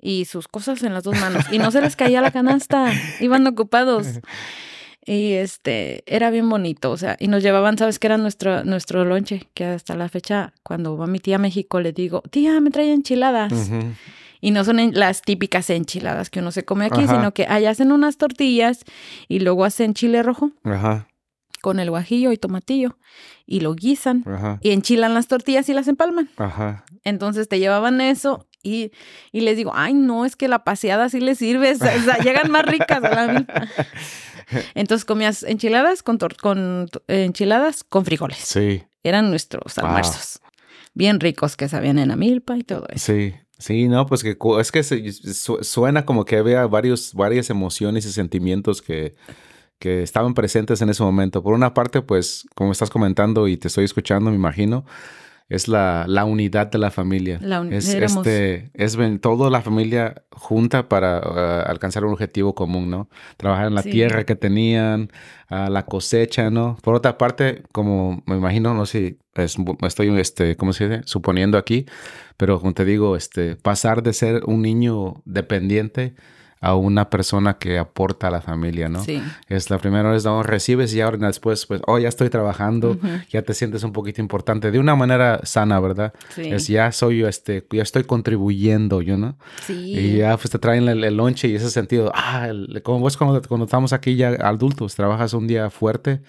y 0.00 0.26
sus 0.26 0.46
cosas 0.46 0.84
en 0.84 0.94
las 0.94 1.02
dos 1.02 1.18
manos. 1.18 1.46
Y 1.50 1.58
no 1.58 1.72
se 1.72 1.80
les 1.80 1.96
caía 1.96 2.20
la 2.20 2.30
canasta, 2.30 2.92
iban 3.20 3.44
ocupados. 3.46 4.20
Y 5.04 5.32
este, 5.32 6.04
era 6.06 6.30
bien 6.30 6.48
bonito, 6.48 6.90
o 6.90 6.96
sea, 6.96 7.16
y 7.18 7.28
nos 7.28 7.42
llevaban, 7.42 7.76
¿sabes 7.76 7.98
qué 7.98 8.06
era 8.06 8.16
nuestro, 8.16 8.64
nuestro 8.64 9.04
lonche? 9.04 9.48
Que 9.52 9.64
hasta 9.64 9.96
la 9.96 10.08
fecha, 10.08 10.54
cuando 10.62 10.96
va 10.96 11.06
mi 11.06 11.18
tía 11.18 11.36
a 11.36 11.38
México, 11.38 11.80
le 11.80 11.92
digo, 11.92 12.22
tía, 12.30 12.58
me 12.60 12.70
trae 12.70 12.92
enchiladas. 12.92 13.52
Y 14.44 14.50
no 14.50 14.62
son 14.62 14.78
las 14.92 15.22
típicas 15.22 15.70
enchiladas 15.70 16.28
que 16.28 16.40
uno 16.40 16.50
se 16.52 16.66
come 16.66 16.84
aquí, 16.84 17.00
Ajá. 17.04 17.14
sino 17.16 17.32
que 17.32 17.46
allá 17.48 17.70
hacen 17.70 17.92
unas 17.92 18.18
tortillas 18.18 18.84
y 19.26 19.40
luego 19.40 19.64
hacen 19.64 19.94
chile 19.94 20.22
rojo 20.22 20.50
Ajá. 20.64 21.08
con 21.62 21.80
el 21.80 21.88
guajillo 21.88 22.30
y 22.30 22.36
tomatillo 22.36 22.98
y 23.46 23.60
lo 23.60 23.74
guisan 23.74 24.22
Ajá. 24.26 24.58
y 24.60 24.72
enchilan 24.72 25.14
las 25.14 25.28
tortillas 25.28 25.66
y 25.70 25.72
las 25.72 25.88
empalman. 25.88 26.28
Ajá. 26.36 26.84
Entonces 27.04 27.48
te 27.48 27.58
llevaban 27.58 28.02
eso 28.02 28.46
y, 28.62 28.92
y 29.32 29.40
les 29.40 29.56
digo, 29.56 29.72
ay, 29.74 29.94
no, 29.94 30.26
es 30.26 30.36
que 30.36 30.46
la 30.48 30.62
paseada 30.62 31.08
sí 31.08 31.20
les 31.20 31.38
sirve, 31.38 31.72
o 31.72 31.76
sea, 31.76 32.18
llegan 32.18 32.50
más 32.50 32.66
ricas 32.66 33.02
a 33.02 33.08
la. 33.10 33.46
Entonces 34.74 35.04
comías 35.06 35.42
enchiladas 35.42 36.02
con, 36.02 36.18
con 36.40 36.88
eh, 37.08 37.24
enchiladas 37.24 37.82
con 37.82 38.04
frijoles. 38.04 38.38
Sí. 38.38 38.82
Eran 39.02 39.30
nuestros 39.30 39.74
Wow. 39.76 39.86
almuerzos. 39.86 40.40
Bien 40.92 41.18
ricos 41.18 41.56
que 41.56 41.68
sabían 41.68 41.98
en 41.98 42.08
la 42.08 42.16
milpa 42.16 42.56
y 42.58 42.62
todo 42.62 42.86
eso. 42.90 43.06
Sí. 43.12 43.34
Sí, 43.58 43.88
no, 43.88 44.06
pues 44.06 44.22
que 44.22 44.36
es 44.60 44.72
que 44.72 44.82
se- 44.82 45.12
suena 45.62 46.04
como 46.04 46.24
que 46.24 46.36
había 46.38 46.66
varios, 46.66 47.14
varias 47.14 47.50
emociones 47.50 48.04
y 48.04 48.12
sentimientos 48.12 48.82
que, 48.82 49.14
que 49.78 50.02
estaban 50.02 50.34
presentes 50.34 50.82
en 50.82 50.88
ese 50.90 51.02
momento. 51.02 51.42
Por 51.42 51.54
una 51.54 51.72
parte, 51.74 52.02
pues, 52.02 52.46
como 52.54 52.72
estás 52.72 52.90
comentando 52.90 53.46
y 53.48 53.56
te 53.56 53.68
estoy 53.68 53.84
escuchando, 53.84 54.30
me 54.30 54.36
imagino, 54.36 54.84
es 55.48 55.68
la, 55.68 56.06
la 56.08 56.24
unidad 56.24 56.68
de 56.68 56.78
la 56.78 56.90
familia. 56.90 57.38
La 57.42 57.60
uni- 57.60 57.76
es, 57.76 57.88
éramos- 57.94 58.26
este, 58.26 58.70
es 58.72 58.96
toda 59.20 59.50
la 59.50 59.60
familia 59.60 60.22
junta 60.32 60.88
para 60.88 61.18
uh, 61.18 61.70
alcanzar 61.70 62.04
un 62.04 62.12
objetivo 62.12 62.54
común, 62.54 62.88
¿no? 62.90 63.08
Trabajar 63.36 63.66
en 63.68 63.74
la 63.74 63.82
Sí. 63.82 63.90
tierra 63.90 64.24
que 64.24 64.36
tenían, 64.36 65.10
la 65.50 65.84
cosecha, 65.86 66.50
¿no? 66.50 66.76
Por 66.82 66.94
otra 66.94 67.18
parte, 67.18 67.62
como 67.72 68.22
me 68.26 68.36
imagino, 68.36 68.74
no 68.74 68.86
sé, 68.86 69.18
es- 69.34 69.56
estoy, 69.82 70.08
este, 70.18 70.56
¿cómo 70.56 70.72
se 70.72 70.88
dice? 70.88 71.02
Suponiendo 71.04 71.58
aquí, 71.58 71.84
pero 72.36 72.58
como 72.60 72.74
te 72.74 72.84
digo, 72.84 73.16
este, 73.16 73.56
pasar 73.56 74.02
de 74.02 74.12
ser 74.12 74.42
un 74.46 74.62
niño 74.62 75.22
dependiente 75.24 76.14
a 76.60 76.74
una 76.76 77.10
persona 77.10 77.58
que 77.58 77.76
aporta 77.78 78.28
a 78.28 78.30
la 78.30 78.40
familia, 78.40 78.88
¿no? 78.88 79.04
Sí. 79.04 79.22
Es 79.50 79.68
la 79.68 79.76
primera 79.76 80.10
vez, 80.10 80.24
no, 80.24 80.42
recibes 80.42 80.94
y 80.94 81.02
ahora 81.02 81.18
después, 81.26 81.66
pues, 81.66 81.82
oh, 81.86 81.98
ya 81.98 82.08
estoy 82.08 82.30
trabajando, 82.30 82.96
ya 83.28 83.42
te 83.42 83.52
sientes 83.52 83.82
un 83.84 83.92
poquito 83.92 84.22
importante, 84.22 84.70
de 84.70 84.78
una 84.78 84.96
manera 84.96 85.40
sana, 85.42 85.78
¿verdad? 85.78 86.14
Sí. 86.30 86.48
Es 86.50 86.66
ya 86.68 86.90
soy, 86.90 87.22
este, 87.24 87.66
ya 87.70 87.82
estoy 87.82 88.04
contribuyendo, 88.04 89.02
yo, 89.02 89.18
¿no? 89.18 89.36
Sí. 89.66 89.92
Y 89.94 90.16
ya 90.18 90.38
pues 90.38 90.48
te 90.50 90.58
traen 90.58 90.88
el, 90.88 91.04
el 91.04 91.14
lonche 91.18 91.48
y 91.48 91.54
ese 91.54 91.68
sentido, 91.70 92.10
ah, 92.14 92.48
el- 92.48 92.80
como 92.82 93.00
vos 93.00 93.18
cuando, 93.18 93.42
cuando 93.46 93.66
estamos 93.66 93.92
aquí 93.92 94.16
ya 94.16 94.28
adultos, 94.30 94.94
trabajas 94.94 95.34
un 95.34 95.46
día 95.46 95.68
fuerte 95.68 96.22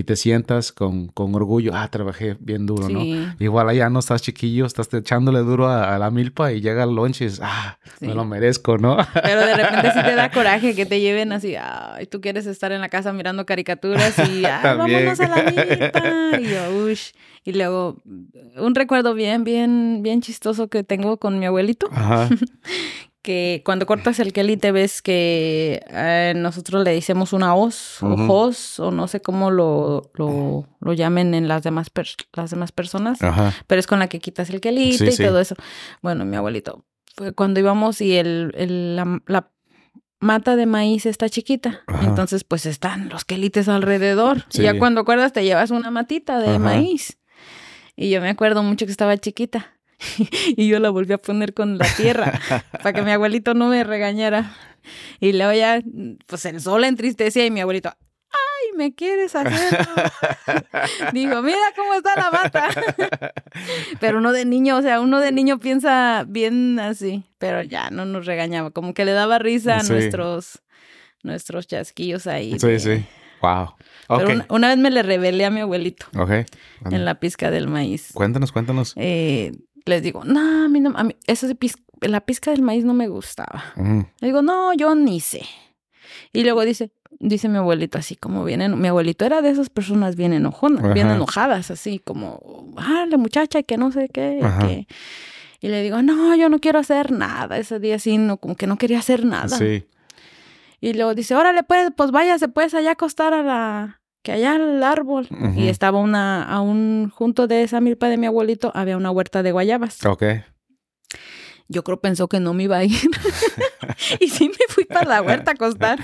y 0.00 0.04
te 0.04 0.16
sientas 0.16 0.72
con, 0.72 1.08
con 1.08 1.34
orgullo, 1.34 1.72
ah, 1.74 1.86
trabajé 1.88 2.36
bien 2.40 2.64
duro, 2.66 2.88
¿no? 2.88 3.04
Igual 3.38 3.68
allá 3.68 3.90
no 3.90 3.98
estás 3.98 4.22
chiquillo, 4.22 4.64
estás 4.64 4.92
echándole 4.94 5.40
duro 5.40 5.68
a, 5.68 5.94
a 5.94 5.98
la 5.98 6.10
milpa 6.10 6.52
y 6.52 6.60
llega 6.62 6.84
el 6.84 6.94
lonche 6.94 7.24
y 7.24 7.28
dices, 7.28 7.40
ah, 7.44 7.78
Sí. 7.98 8.06
me 8.06 8.14
lo 8.14 8.24
merezco, 8.24 8.78
¿no? 8.78 8.96
Pero 9.22 9.40
de 9.44 9.54
repente 9.54 9.90
sí 9.92 10.00
te 10.02 10.14
da 10.14 10.30
coraje 10.32 10.74
que 10.74 10.86
te 10.86 11.00
lleven 11.00 11.32
así, 11.32 11.54
ay, 11.54 12.06
tú 12.06 12.20
quieres 12.22 12.46
estar 12.46 12.72
en 12.72 12.80
la 12.80 12.88
casa 12.88 13.12
mirando 13.12 13.44
caricaturas 13.44 14.18
y, 14.26 14.42
También. 14.62 15.04
vámonos 15.06 15.20
a 15.20 15.28
la 15.28 15.42
milpa. 15.50 16.40
Y 16.40 16.48
yo, 16.48 16.84
ush. 16.86 17.10
Y 17.44 17.52
luego, 17.52 17.96
un 18.56 18.74
recuerdo 18.74 19.14
bien, 19.14 19.44
bien, 19.44 20.00
bien 20.02 20.20
chistoso 20.22 20.68
que 20.68 20.82
tengo 20.82 21.18
con 21.18 21.38
mi 21.38 21.46
abuelito, 21.46 21.88
Ajá, 21.92 22.28
que 23.22 23.62
cuando 23.64 23.84
cortas 23.86 24.18
el 24.18 24.32
quelite 24.32 24.72
ves 24.72 25.02
que 25.02 25.82
eh, 25.90 26.32
nosotros 26.36 26.82
le 26.84 26.92
decimos 26.92 27.32
una 27.32 27.54
hoz 27.54 28.02
o 28.02 28.14
Ujú. 28.14 28.26
jos, 28.26 28.80
o 28.80 28.90
no 28.90 29.08
sé 29.08 29.20
cómo 29.20 29.50
lo, 29.50 30.10
lo, 30.14 30.66
lo 30.80 30.92
llamen 30.94 31.34
en 31.34 31.46
las 31.46 31.62
demás, 31.62 31.90
per- 31.90 32.06
las 32.34 32.50
demás 32.50 32.72
personas 32.72 33.22
ajá, 33.22 33.52
pero 33.66 33.78
es 33.78 33.86
con 33.86 33.98
la 33.98 34.08
que 34.08 34.20
quitas 34.20 34.48
el 34.50 34.60
quelite 34.60 34.96
Sí, 34.98 35.04
y 35.08 35.12
sí. 35.12 35.22
todo 35.24 35.38
eso. 35.40 35.54
Bueno, 36.02 36.24
mi 36.24 36.36
abuelito, 36.36 36.84
fue 37.14 37.32
cuando 37.34 37.60
íbamos 37.60 38.00
y 38.00 38.16
el, 38.16 38.52
el- 38.56 38.96
la, 38.96 39.20
la 39.26 39.50
mata 40.18 40.56
de 40.56 40.66
maíz 40.66 41.04
está 41.06 41.28
chiquita, 41.28 41.80
Ajá. 41.86 42.06
entonces 42.06 42.44
pues 42.44 42.64
están 42.66 43.08
los 43.10 43.24
quelites 43.24 43.68
alrededor. 43.68 44.44
Sí. 44.48 44.62
Y 44.62 44.64
ya 44.64 44.78
cuando 44.78 45.02
acuerdas 45.02 45.32
te 45.32 45.44
llevas 45.44 45.70
una 45.70 45.90
matita 45.90 46.38
de 46.38 46.50
Ajá. 46.50 46.58
maíz. 46.58 47.18
Y 47.96 48.08
yo 48.08 48.22
me 48.22 48.30
acuerdo 48.30 48.62
mucho 48.62 48.86
que 48.86 48.92
estaba 48.92 49.16
chiquita. 49.18 49.74
y 50.56 50.68
yo 50.68 50.78
la 50.80 50.90
volví 50.90 51.12
a 51.12 51.18
poner 51.18 51.54
con 51.54 51.78
la 51.78 51.86
tierra 51.96 52.32
para 52.72 52.92
que 52.92 53.02
mi 53.02 53.10
abuelito 53.12 53.54
no 53.54 53.68
me 53.68 53.84
regañara. 53.84 54.54
Y 55.20 55.32
luego 55.32 55.52
ya, 55.52 55.80
pues 56.26 56.44
el 56.46 56.60
sol 56.60 56.84
entristecía 56.84 57.44
y 57.44 57.50
mi 57.50 57.60
abuelito, 57.60 57.90
ay, 58.30 58.76
¿me 58.78 58.94
quieres 58.94 59.34
hacer? 59.36 59.86
Digo, 61.12 61.42
mira 61.42 61.58
cómo 61.76 61.94
está 61.94 62.16
la 62.16 62.30
mata. 62.30 62.68
pero 64.00 64.18
uno 64.18 64.32
de 64.32 64.44
niño, 64.44 64.76
o 64.78 64.82
sea, 64.82 65.00
uno 65.00 65.20
de 65.20 65.32
niño 65.32 65.58
piensa 65.58 66.24
bien 66.26 66.78
así, 66.80 67.24
pero 67.38 67.62
ya 67.62 67.90
no 67.90 68.04
nos 68.06 68.26
regañaba, 68.26 68.70
como 68.70 68.94
que 68.94 69.04
le 69.04 69.12
daba 69.12 69.38
risa 69.38 69.78
a 69.80 69.82
nuestros, 69.94 70.62
nuestros 71.22 71.66
chasquillos 71.66 72.26
ahí. 72.26 72.58
sí, 72.58 72.66
de- 72.66 72.80
sí, 72.80 73.04
wow, 73.42 73.74
Pero 74.08 74.30
una, 74.32 74.46
una 74.48 74.68
vez 74.68 74.78
me 74.78 74.90
le 74.90 75.02
rebelé 75.02 75.44
a 75.44 75.50
mi 75.50 75.60
abuelito 75.60 76.06
en 76.90 77.04
la 77.04 77.16
pizca 77.20 77.50
del 77.50 77.68
maíz. 77.68 78.10
cuéntanos, 78.14 78.50
cuéntanos. 78.52 78.94
Eh, 78.96 79.52
les 79.90 80.02
digo, 80.02 80.24
no, 80.24 80.64
a 80.64 80.68
mí 80.68 80.80
no, 80.80 80.92
a 80.96 81.04
mí, 81.04 81.14
pis- 81.58 81.76
la 82.00 82.20
pizca 82.22 82.50
del 82.50 82.62
maíz 82.62 82.84
no 82.84 82.94
me 82.94 83.08
gustaba. 83.08 83.62
Le 84.20 84.26
digo, 84.28 84.40
no, 84.40 84.72
yo 84.72 84.94
ni 84.94 85.20
sé. 85.20 85.42
Y 86.32 86.42
luego 86.44 86.62
dice, 86.64 86.90
dice 87.18 87.48
mi 87.48 87.58
abuelito 87.58 87.98
así 87.98 88.16
como 88.16 88.44
viene, 88.44 88.68
mi 88.70 88.88
abuelito 88.88 89.24
era 89.26 89.42
de 89.42 89.50
esas 89.50 89.68
personas 89.68 90.16
bien 90.16 90.32
enojonas, 90.32 90.82
bien 90.94 91.08
enojadas, 91.16 91.70
así 91.70 91.98
como, 91.98 92.72
ah, 92.78 93.04
la 93.08 93.18
muchacha 93.18 93.62
que 93.62 93.76
no 93.76 93.92
sé 93.92 94.08
qué, 94.08 94.38
que... 94.66 94.86
Y 95.62 95.68
le 95.68 95.82
digo, 95.82 96.00
no, 96.00 96.34
yo 96.36 96.48
no 96.48 96.58
quiero 96.58 96.78
hacer 96.78 97.12
nada. 97.12 97.58
Ese 97.58 97.78
día 97.80 97.98
sí, 97.98 98.16
no, 98.16 98.38
como 98.38 98.54
que 98.56 98.66
no 98.66 98.78
quería 98.78 98.98
hacer 98.98 99.26
nada. 99.26 99.48
Sí, 99.58 99.84
Y 100.80 100.94
luego 100.94 101.14
dice, 101.14 101.34
órale, 101.34 101.62
pues, 101.64 101.90
pues 101.94 102.10
váyase 102.12 102.48
pues 102.48 102.72
allá 102.72 102.88
a 102.88 102.92
acostar 102.92 103.34
a 103.34 103.42
la, 103.42 103.99
que 104.22 104.32
allá 104.32 104.54
al 104.54 104.82
árbol. 104.82 105.28
Y 105.56 105.68
estaba 105.68 105.98
una, 105.98 106.42
a 106.44 106.60
un, 106.60 107.10
junto 107.14 107.46
de 107.46 107.62
esa 107.62 107.80
milpa 107.80 108.08
de 108.08 108.16
mi 108.18 108.26
abuelito, 108.26 108.70
había 108.74 108.96
una 108.96 109.10
huerta 109.10 109.42
de 109.42 109.52
guayabas. 109.52 110.04
ok, 110.04 110.22
Yo 111.68 111.84
creo 111.84 112.00
pensó 112.00 112.28
que 112.28 112.40
no 112.40 112.52
me 112.52 112.64
iba 112.64 112.78
a 112.78 112.84
ir. 112.84 112.92
y 114.20 114.28
sí 114.28 114.48
me 114.48 114.56
fui 114.68 114.84
para 114.84 115.06
la 115.08 115.22
huerta 115.22 115.52
a 115.52 115.54
acostar. 115.54 115.98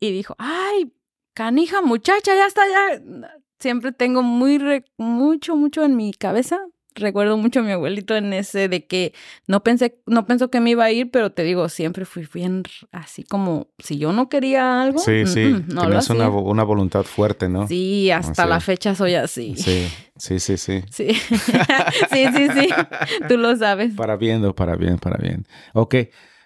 Y 0.00 0.10
dijo, 0.12 0.34
ay, 0.38 0.92
canija 1.34 1.82
muchacha, 1.82 2.34
ya 2.34 2.46
está, 2.46 2.62
ya. 2.66 3.02
Siempre 3.58 3.92
tengo 3.92 4.22
muy, 4.22 4.58
re- 4.58 4.84
mucho, 4.98 5.56
mucho 5.56 5.84
en 5.84 5.96
mi 5.96 6.12
cabeza 6.12 6.60
recuerdo 6.94 7.36
mucho 7.36 7.60
a 7.60 7.62
mi 7.62 7.72
abuelito 7.72 8.16
en 8.16 8.32
ese 8.32 8.68
de 8.68 8.86
que 8.86 9.12
no 9.46 9.62
pensé, 9.62 10.00
no 10.06 10.26
pensó 10.26 10.50
que 10.50 10.60
me 10.60 10.70
iba 10.70 10.84
a 10.84 10.92
ir, 10.92 11.10
pero 11.10 11.32
te 11.32 11.42
digo, 11.42 11.68
siempre 11.68 12.04
fui 12.04 12.26
bien 12.32 12.62
así 12.92 13.24
como 13.24 13.68
si 13.78 13.98
yo 13.98 14.12
no 14.12 14.28
quería 14.28 14.82
algo. 14.82 14.98
Sí, 14.98 15.26
sí. 15.26 15.54
no 15.68 15.82
Tenías 15.82 16.10
una, 16.10 16.28
una, 16.28 16.64
voluntad 16.64 17.02
fuerte, 17.04 17.48
¿no? 17.48 17.66
Sí, 17.68 18.10
hasta 18.10 18.46
la 18.46 18.60
fecha 18.60 18.94
soy 18.94 19.14
así. 19.14 19.54
Sí, 19.56 19.88
sí, 20.16 20.38
sí, 20.38 20.56
sí. 20.56 20.84
Sí, 20.90 21.08
sí, 22.12 22.26
sí, 22.36 22.48
sí. 22.48 22.68
Tú 23.28 23.36
lo 23.36 23.56
sabes. 23.56 23.94
Para 23.94 24.16
bien, 24.16 24.52
para 24.52 24.76
bien, 24.76 24.98
para 24.98 25.16
bien. 25.16 25.46
Ok, 25.72 25.96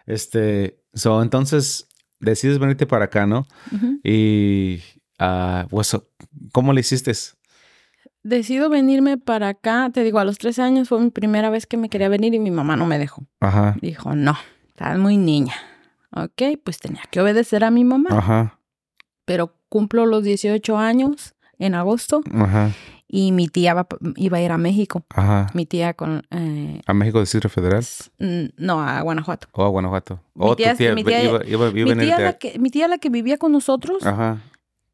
este, 0.07 0.80
so, 0.94 1.22
entonces 1.22 1.88
decides 2.20 2.59
venirte 2.59 2.86
para 2.86 3.07
acá, 3.07 3.26
¿no? 3.26 3.46
Y, 4.03 4.82
uh, 5.20 5.66
¿cómo 6.53 6.72
le 6.72 6.80
hiciste? 6.80 7.12
Decido 8.23 8.69
venirme 8.69 9.19
para 9.19 9.49
acá. 9.49 9.91
Te 9.93 10.03
digo, 10.03 10.19
a 10.19 10.25
los 10.25 10.39
tres 10.39 10.59
años 10.59 10.89
fue 10.89 11.01
mi 11.01 11.11
primera 11.11 11.51
vez 11.51 11.66
que 11.66 11.77
me 11.77 11.89
quería 11.89 12.09
venir 12.09 12.35
y 12.35 12.39
mi 12.39 12.51
mamá 12.51 12.77
no 12.77 12.87
me 12.87 12.99
dejó. 12.99 13.25
Ajá. 13.41 13.77
Dijo, 13.81 14.14
no, 14.14 14.37
estás 14.69 14.99
muy 14.99 15.16
niña. 15.16 15.55
Ok, 16.14 16.43
pues 16.64 16.79
tenía 16.79 17.03
que 17.11 17.21
obedecer 17.21 17.64
a 17.64 17.71
mi 17.71 17.85
mamá. 17.85 18.11
Ajá. 18.11 18.59
Pero 19.25 19.55
cumplo 19.69 20.07
los 20.07 20.25
18 20.25 20.79
años 20.79 21.35
en 21.59 21.75
agosto. 21.75 22.23
Ajá. 22.33 22.71
Y 23.11 23.33
mi 23.33 23.49
tía 23.49 23.87
iba 24.16 24.39
a 24.39 24.43
ir 24.43 24.53
a 24.53 24.59
México. 24.59 25.03
Ajá. 25.11 25.47
Mi 25.55 25.64
tía 25.64 25.95
con... 25.95 26.27
Eh, 26.31 26.83
¿A 26.87 26.93
México 26.93 27.21
Distrito 27.21 27.49
Federal? 27.49 27.83
No, 28.59 28.83
a 28.83 29.01
Guanajuato. 29.01 29.49
Oh, 29.53 29.64
a 29.64 29.69
Guanajuato. 29.69 30.21
Mi 30.35 30.57
tía, 30.57 30.75
mi 30.95 31.05
tía, 31.05 32.19
la 32.19 32.33
que, 32.35 32.59
mi 32.59 32.71
tía 32.71 32.87
la 32.87 32.99
que 32.99 33.09
vivía 33.09 33.39
con 33.39 33.53
nosotros. 33.53 34.05
Ajá 34.07 34.43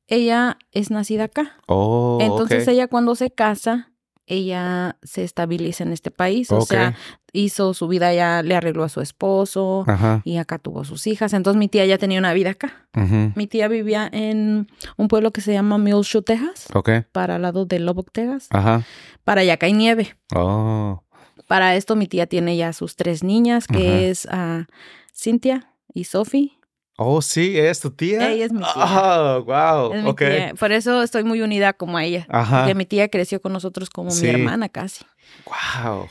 ella 0.06 0.58
es 0.72 0.90
nacida 0.90 1.24
acá. 1.24 1.56
Oh, 1.66 2.18
Entonces 2.20 2.66
ella 2.68 2.88
cuando 2.88 3.14
se 3.14 3.30
casa, 3.30 3.90
ella 4.26 4.96
se 5.02 5.24
estabiliza 5.24 5.84
en 5.84 5.92
este 5.92 6.10
país. 6.10 6.50
O 6.50 6.62
sea, 6.62 6.96
hizo 7.32 7.74
su 7.74 7.88
vida 7.88 8.14
ya, 8.14 8.42
le 8.42 8.54
arregló 8.54 8.84
a 8.84 8.88
su 8.88 9.00
esposo 9.00 9.84
y 10.24 10.36
acá 10.38 10.58
tuvo 10.58 10.84
sus 10.84 11.06
hijas. 11.06 11.32
Entonces 11.32 11.58
mi 11.58 11.68
tía 11.68 11.84
ya 11.86 11.98
tenía 11.98 12.18
una 12.18 12.32
vida 12.32 12.50
acá. 12.50 12.86
Mi 13.34 13.46
tía 13.46 13.68
vivía 13.68 14.08
en 14.12 14.68
un 14.96 15.08
pueblo 15.08 15.30
que 15.32 15.40
se 15.40 15.52
llama 15.52 15.78
Muleshoe, 15.78 16.22
Texas. 16.22 16.68
Para 17.12 17.36
el 17.36 17.42
lado 17.42 17.66
de 17.66 17.80
Lubbock, 17.80 18.10
Texas. 18.12 18.48
Ajá. 18.50 18.82
Para 19.24 19.42
allá 19.42 19.54
acá 19.54 19.66
hay 19.66 19.72
nieve. 19.72 20.16
Oh. 20.34 21.02
Para 21.46 21.76
esto 21.76 21.96
mi 21.96 22.06
tía 22.06 22.26
tiene 22.26 22.56
ya 22.56 22.72
sus 22.72 22.96
tres 22.96 23.22
niñas, 23.22 23.66
que 23.66 24.08
es 24.08 24.26
uh, 24.26 24.64
Cynthia 25.12 25.70
y 25.92 26.04
Sophie. 26.04 26.58
Oh, 26.96 27.20
sí, 27.22 27.58
es 27.58 27.80
tu 27.80 27.90
tía. 27.90 28.30
Ella 28.30 28.44
es 28.44 28.52
mi 28.52 28.60
tía. 28.60 28.72
Oh, 28.76 29.44
wow. 29.44 30.08
ok. 30.08 30.22
Por 30.58 30.70
eso 30.72 31.02
estoy 31.02 31.24
muy 31.24 31.40
unida 31.40 31.72
como 31.72 31.98
a 31.98 32.04
ella. 32.04 32.26
Ajá. 32.28 32.60
Porque 32.60 32.74
mi 32.74 32.86
tía 32.86 33.08
creció 33.08 33.40
con 33.42 33.52
nosotros 33.52 33.90
como 33.90 34.14
mi 34.14 34.28
hermana 34.28 34.68
casi. 34.68 35.04
Wow. 35.44 36.08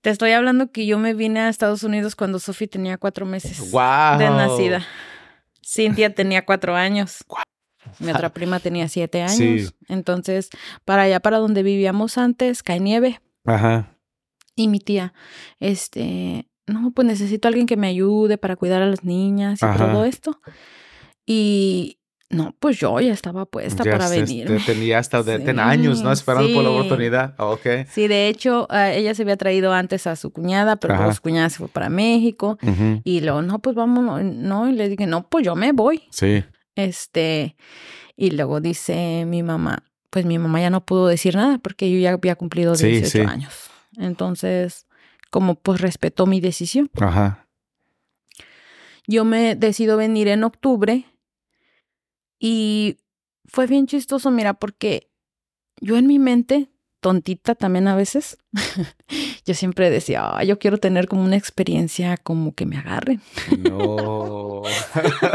Te 0.00 0.10
estoy 0.10 0.32
hablando 0.32 0.70
que 0.70 0.86
yo 0.86 0.98
me 0.98 1.14
vine 1.14 1.40
a 1.40 1.48
Estados 1.48 1.82
Unidos 1.82 2.16
cuando 2.16 2.38
Sophie 2.38 2.68
tenía 2.68 2.96
cuatro 2.98 3.26
meses 3.26 3.70
wow. 3.70 4.18
de 4.18 4.30
nacida. 4.30 4.86
Cintia 5.62 6.14
tenía 6.14 6.44
cuatro 6.44 6.74
años. 6.74 7.24
Mi 7.98 8.10
otra 8.10 8.30
prima 8.30 8.60
tenía 8.60 8.88
siete 8.88 9.22
años. 9.22 9.36
Sí. 9.36 9.68
Entonces, 9.88 10.50
para 10.84 11.02
allá, 11.02 11.20
para 11.20 11.38
donde 11.38 11.62
vivíamos 11.62 12.18
antes, 12.18 12.62
cae 12.62 12.80
nieve. 12.80 13.20
Ajá. 13.44 13.98
Y 14.56 14.68
mi 14.68 14.78
tía, 14.78 15.12
este, 15.58 16.48
no, 16.66 16.92
pues 16.92 17.06
necesito 17.06 17.46
a 17.46 17.50
alguien 17.50 17.66
que 17.66 17.76
me 17.76 17.88
ayude 17.88 18.38
para 18.38 18.56
cuidar 18.56 18.82
a 18.82 18.86
las 18.86 19.04
niñas 19.04 19.60
y 19.62 19.78
todo 19.78 20.04
esto. 20.04 20.40
Y 21.26 21.98
no, 22.30 22.54
pues 22.58 22.78
yo 22.78 22.98
ya 23.00 23.12
estaba 23.12 23.46
puesta 23.46 23.84
para 23.84 24.08
venir. 24.08 24.50
Tenía 24.66 24.98
hasta 24.98 25.22
de, 25.22 25.60
años, 25.60 26.02
¿no? 26.02 26.10
Esperando 26.12 26.52
por 26.52 26.64
la 26.64 26.70
oportunidad. 26.70 27.34
Ah, 27.38 27.46
ok. 27.46 27.86
Sí, 27.88 28.08
de 28.08 28.28
hecho, 28.28 28.66
ah, 28.70 28.92
ella 28.92 29.14
se 29.14 29.22
había 29.22 29.36
traído 29.36 29.72
antes 29.72 30.06
a 30.06 30.16
su 30.16 30.32
cuñada, 30.32 30.76
pero 30.76 31.12
su 31.12 31.22
cuñada 31.22 31.48
se 31.50 31.58
fue 31.58 31.68
para 31.68 31.88
México. 31.88 32.58
Y 33.04 33.20
luego, 33.20 33.42
no, 33.42 33.60
pues 33.60 33.76
vamos, 33.76 34.22
no. 34.22 34.68
Y 34.68 34.72
le 34.72 34.88
dije, 34.88 35.06
no, 35.06 35.28
pues 35.28 35.44
yo 35.44 35.54
me 35.54 35.72
voy. 35.72 36.02
Sí. 36.10 36.44
Este, 36.74 37.56
y 38.16 38.30
luego 38.32 38.60
dice 38.60 39.24
mi 39.26 39.42
mamá, 39.42 39.84
pues 40.10 40.24
mi 40.24 40.38
mamá 40.38 40.60
ya 40.60 40.70
no 40.70 40.84
pudo 40.84 41.06
decir 41.06 41.36
nada 41.36 41.58
porque 41.58 41.90
yo 41.90 41.98
ya 41.98 42.12
había 42.12 42.34
cumplido 42.34 42.74
18 42.74 43.28
años. 43.28 43.70
Entonces, 43.96 44.86
como 45.34 45.56
pues 45.56 45.80
respetó 45.80 46.26
mi 46.26 46.40
decisión. 46.40 46.88
Ajá. 47.00 47.48
Yo 49.08 49.24
me 49.24 49.56
decido 49.56 49.96
venir 49.96 50.28
en 50.28 50.44
octubre 50.44 51.06
y 52.38 52.98
fue 53.44 53.66
bien 53.66 53.88
chistoso, 53.88 54.30
mira, 54.30 54.54
porque 54.54 55.10
yo 55.80 55.96
en 55.96 56.06
mi 56.06 56.20
mente, 56.20 56.70
tontita 57.00 57.56
también 57.56 57.88
a 57.88 57.96
veces, 57.96 58.38
yo 59.44 59.54
siempre 59.54 59.90
decía, 59.90 60.40
yo 60.44 60.60
quiero 60.60 60.78
tener 60.78 61.08
como 61.08 61.24
una 61.24 61.34
experiencia 61.34 62.16
como 62.16 62.54
que 62.54 62.64
me 62.64 62.76
agarren. 62.76 63.20
No. 63.58 64.62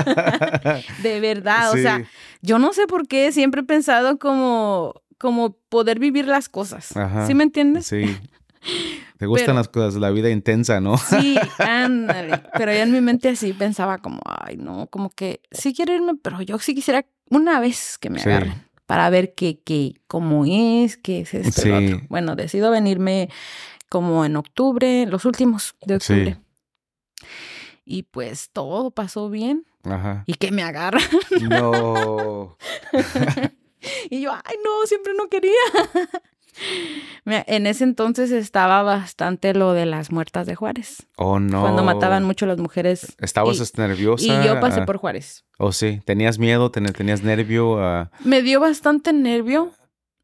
de 1.04 1.20
verdad, 1.20 1.72
o 1.72 1.76
sea, 1.76 2.06
yo 2.42 2.58
no 2.58 2.72
sé 2.72 2.88
por 2.88 3.06
qué 3.06 3.34
siempre 3.34 3.62
he 3.62 3.66
pensado 3.66 4.18
como, 4.18 4.94
como 5.18 5.58
poder 5.68 6.00
vivir 6.00 6.26
las 6.26 6.48
cosas. 6.48 6.96
Ajá. 6.96 7.28
¿Sí 7.28 7.34
me 7.34 7.44
entiendes? 7.44 7.88
Sí. 7.88 8.18
Te 9.18 9.26
gustan 9.26 9.56
las 9.56 9.68
cosas, 9.68 9.96
la 9.96 10.12
vida 10.12 10.30
intensa, 10.30 10.80
¿no? 10.80 10.98
Sí, 10.98 11.38
ándale. 11.60 12.42
Pero 12.54 12.72
yo 12.72 12.80
en 12.80 12.92
mi 12.92 13.02
mente 13.02 13.30
así 13.30 13.54
pensaba 13.54 13.98
como, 13.98 14.22
ay, 14.26 14.58
no, 14.58 14.88
como 14.88 15.10
que 15.10 15.42
sí 15.52 15.74
quiero 15.74 15.94
irme, 15.94 16.16
pero 16.22 16.42
yo 16.42 16.58
sí 16.60 16.74
quisiera 16.74 17.06
una 17.30 17.60
vez 17.60 17.98
que 17.98 18.10
me 18.10 18.22
agarren 18.22 18.70
para 18.86 19.10
ver 19.12 19.36
qué, 19.36 19.60
qué, 19.64 19.94
cómo 20.08 20.46
es, 20.48 20.98
qué 20.98 21.20
es 21.20 21.34
esto. 21.36 21.62
Sí. 21.62 22.02
Bueno, 22.10 22.36
decido 22.36 22.72
venirme 22.72 23.30
como 23.88 24.26
en 24.26 24.36
octubre, 24.36 25.06
los 25.06 25.26
últimos 25.26 25.76
de 25.86 25.98
octubre. 25.98 26.38
Sí. 27.20 27.28
Y 27.86 28.04
pues 28.04 28.50
todo 28.52 28.90
pasó 28.90 29.30
bien. 29.30 29.66
Ajá. 29.84 30.24
Y 30.26 30.34
que 30.34 30.52
me 30.52 30.64
agarran. 30.64 31.04
No. 31.42 32.58
y 34.10 34.22
yo, 34.22 34.32
ay, 34.32 34.56
no, 34.64 34.86
siempre 34.86 35.14
no 35.16 35.28
quería. 35.28 35.54
En 37.26 37.68
ese 37.68 37.84
entonces 37.84 38.32
estaba 38.32 38.82
bastante 38.84 39.54
lo 39.54 39.74
de 39.74 39.86
las 39.86 40.12
muertas 40.12 40.48
de 40.48 40.56
Juárez. 40.56 41.08
Oh, 41.16 41.40
no. 41.40 41.62
Cuando 41.62 41.84
mataban 41.84 42.24
mucho 42.24 42.46
las 42.46 42.58
mujeres. 42.58 43.16
¿Estabas 43.20 43.78
nerviosa? 43.78 44.24
Y 44.24 44.46
yo 44.46 44.60
pasé 44.60 44.82
por 44.84 44.98
Juárez. 44.98 45.46
Oh, 45.58 45.72
sí. 45.72 46.02
¿Tenías 46.06 46.40
miedo? 46.40 46.72
¿Tenías 46.72 47.24
nervio? 47.24 48.10
Me 48.24 48.42
dio 48.42 48.60
bastante 48.60 49.14
nervio. 49.14 49.72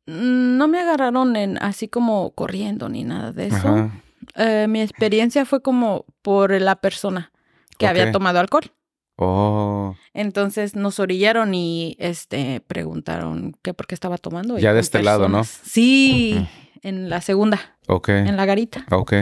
Mm, 0.07 0.57
no 0.57 0.67
me 0.67 0.79
agarraron 0.79 1.35
en 1.35 1.57
así 1.61 1.87
como 1.87 2.31
corriendo 2.31 2.89
ni 2.89 3.03
nada 3.03 3.31
de 3.31 3.47
eso. 3.47 3.91
Eh, 4.35 4.67
mi 4.67 4.81
experiencia 4.81 5.45
fue 5.45 5.61
como 5.61 6.05
por 6.21 6.59
la 6.59 6.75
persona 6.75 7.31
que 7.77 7.87
había 7.87 8.11
tomado 8.11 8.39
alcohol. 8.39 8.71
Oh. 9.17 9.95
Entonces 10.13 10.75
nos 10.75 10.99
orillaron 10.99 11.53
y 11.53 11.95
este 11.99 12.59
preguntaron 12.61 13.55
qué 13.61 13.73
por 13.73 13.87
qué 13.87 13.95
estaba 13.95 14.17
tomando. 14.17 14.57
Ya 14.57 14.73
de 14.73 14.81
este 14.81 15.01
lado, 15.01 15.29
¿no? 15.29 15.43
Sí, 15.43 16.45
en 16.81 17.09
la 17.09 17.21
segunda. 17.21 17.77
Ok. 17.87 18.09
En 18.09 18.35
la 18.35 18.45
garita. 18.45 18.85
Ok. 18.91 19.13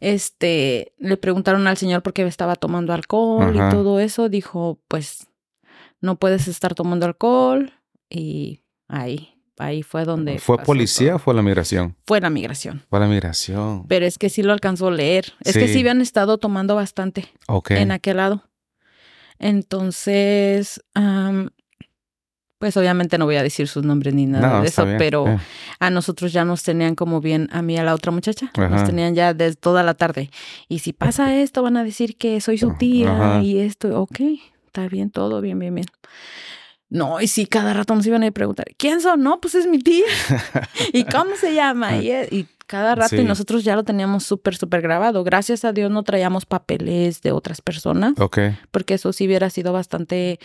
Este, 0.00 0.94
le 0.98 1.16
preguntaron 1.16 1.66
al 1.66 1.76
señor 1.76 2.02
por 2.02 2.12
qué 2.12 2.22
estaba 2.22 2.56
tomando 2.56 2.92
alcohol 2.92 3.54
y 3.54 3.58
todo 3.70 4.00
eso. 4.00 4.28
Dijo, 4.28 4.80
pues, 4.88 5.26
no 6.00 6.16
puedes 6.16 6.48
estar 6.48 6.74
tomando 6.74 7.06
alcohol. 7.06 7.72
Y 8.08 8.62
ahí, 8.88 9.34
ahí 9.58 9.82
fue 9.82 10.04
donde. 10.04 10.38
¿Fue 10.38 10.58
policía 10.58 11.16
o 11.16 11.18
fue 11.18 11.34
la 11.34 11.42
migración? 11.42 11.96
Fue 12.06 12.20
la 12.20 12.30
migración. 12.30 12.84
Fue 12.88 13.00
la 13.00 13.06
migración. 13.06 13.86
Pero 13.88 14.06
es 14.06 14.16
que 14.16 14.30
sí 14.30 14.42
lo 14.42 14.52
alcanzó 14.52 14.88
a 14.88 14.92
leer. 14.92 15.32
Es 15.40 15.56
que 15.56 15.68
sí 15.68 15.80
habían 15.80 16.00
estado 16.00 16.38
tomando 16.38 16.74
bastante. 16.74 17.28
Ok. 17.48 17.72
En 17.72 17.90
aquel 17.90 18.18
lado. 18.18 18.49
Entonces, 19.40 20.82
pues 22.58 22.76
obviamente 22.76 23.16
no 23.16 23.24
voy 23.24 23.36
a 23.36 23.42
decir 23.42 23.66
sus 23.68 23.84
nombres 23.84 24.14
ni 24.14 24.26
nada 24.26 24.60
de 24.60 24.68
eso, 24.68 24.86
pero 24.98 25.26
eh. 25.26 25.38
a 25.80 25.88
nosotros 25.90 26.30
ya 26.32 26.44
nos 26.44 26.62
tenían 26.62 26.94
como 26.94 27.22
bien, 27.22 27.48
a 27.52 27.62
mí 27.62 27.74
y 27.74 27.78
a 27.78 27.82
la 27.82 27.94
otra 27.94 28.12
muchacha, 28.12 28.52
nos 28.54 28.84
tenían 28.84 29.14
ya 29.14 29.32
desde 29.32 29.56
toda 29.56 29.82
la 29.82 29.94
tarde. 29.94 30.30
Y 30.68 30.80
si 30.80 30.92
pasa 30.92 31.34
esto, 31.34 31.62
van 31.62 31.78
a 31.78 31.84
decir 31.84 32.16
que 32.16 32.40
soy 32.42 32.58
su 32.58 32.74
tía 32.74 33.40
y 33.42 33.58
esto, 33.58 33.98
ok, 33.98 34.20
está 34.66 34.86
bien, 34.88 35.10
todo 35.10 35.40
bien, 35.40 35.58
bien, 35.58 35.74
bien. 35.74 35.86
No, 36.90 37.20
y 37.20 37.28
sí, 37.28 37.46
cada 37.46 37.72
rato 37.72 37.94
nos 37.94 38.04
iban 38.06 38.24
a 38.24 38.30
preguntar, 38.32 38.66
¿quién 38.76 39.00
son? 39.00 39.22
No, 39.22 39.40
pues 39.40 39.54
es 39.54 39.66
mi 39.66 39.78
tía. 39.78 40.04
¿Y 40.92 41.04
cómo 41.04 41.36
se 41.36 41.54
llama? 41.54 41.96
Y, 41.96 42.10
y 42.10 42.46
cada 42.70 42.94
rato 42.94 43.16
y 43.16 43.24
nosotros 43.24 43.64
ya 43.64 43.74
lo 43.74 43.82
teníamos 43.82 44.22
súper, 44.22 44.56
súper 44.56 44.80
grabado. 44.80 45.24
Gracias 45.24 45.64
a 45.64 45.72
Dios 45.72 45.90
no 45.90 46.04
traíamos 46.04 46.46
papeles 46.46 47.20
de 47.20 47.32
otras 47.32 47.60
personas. 47.60 48.14
Ok. 48.20 48.38
Porque 48.70 48.94
eso 48.94 49.12
sí 49.12 49.26
hubiera 49.26 49.50
sido 49.50 49.72
bastante 49.72 50.38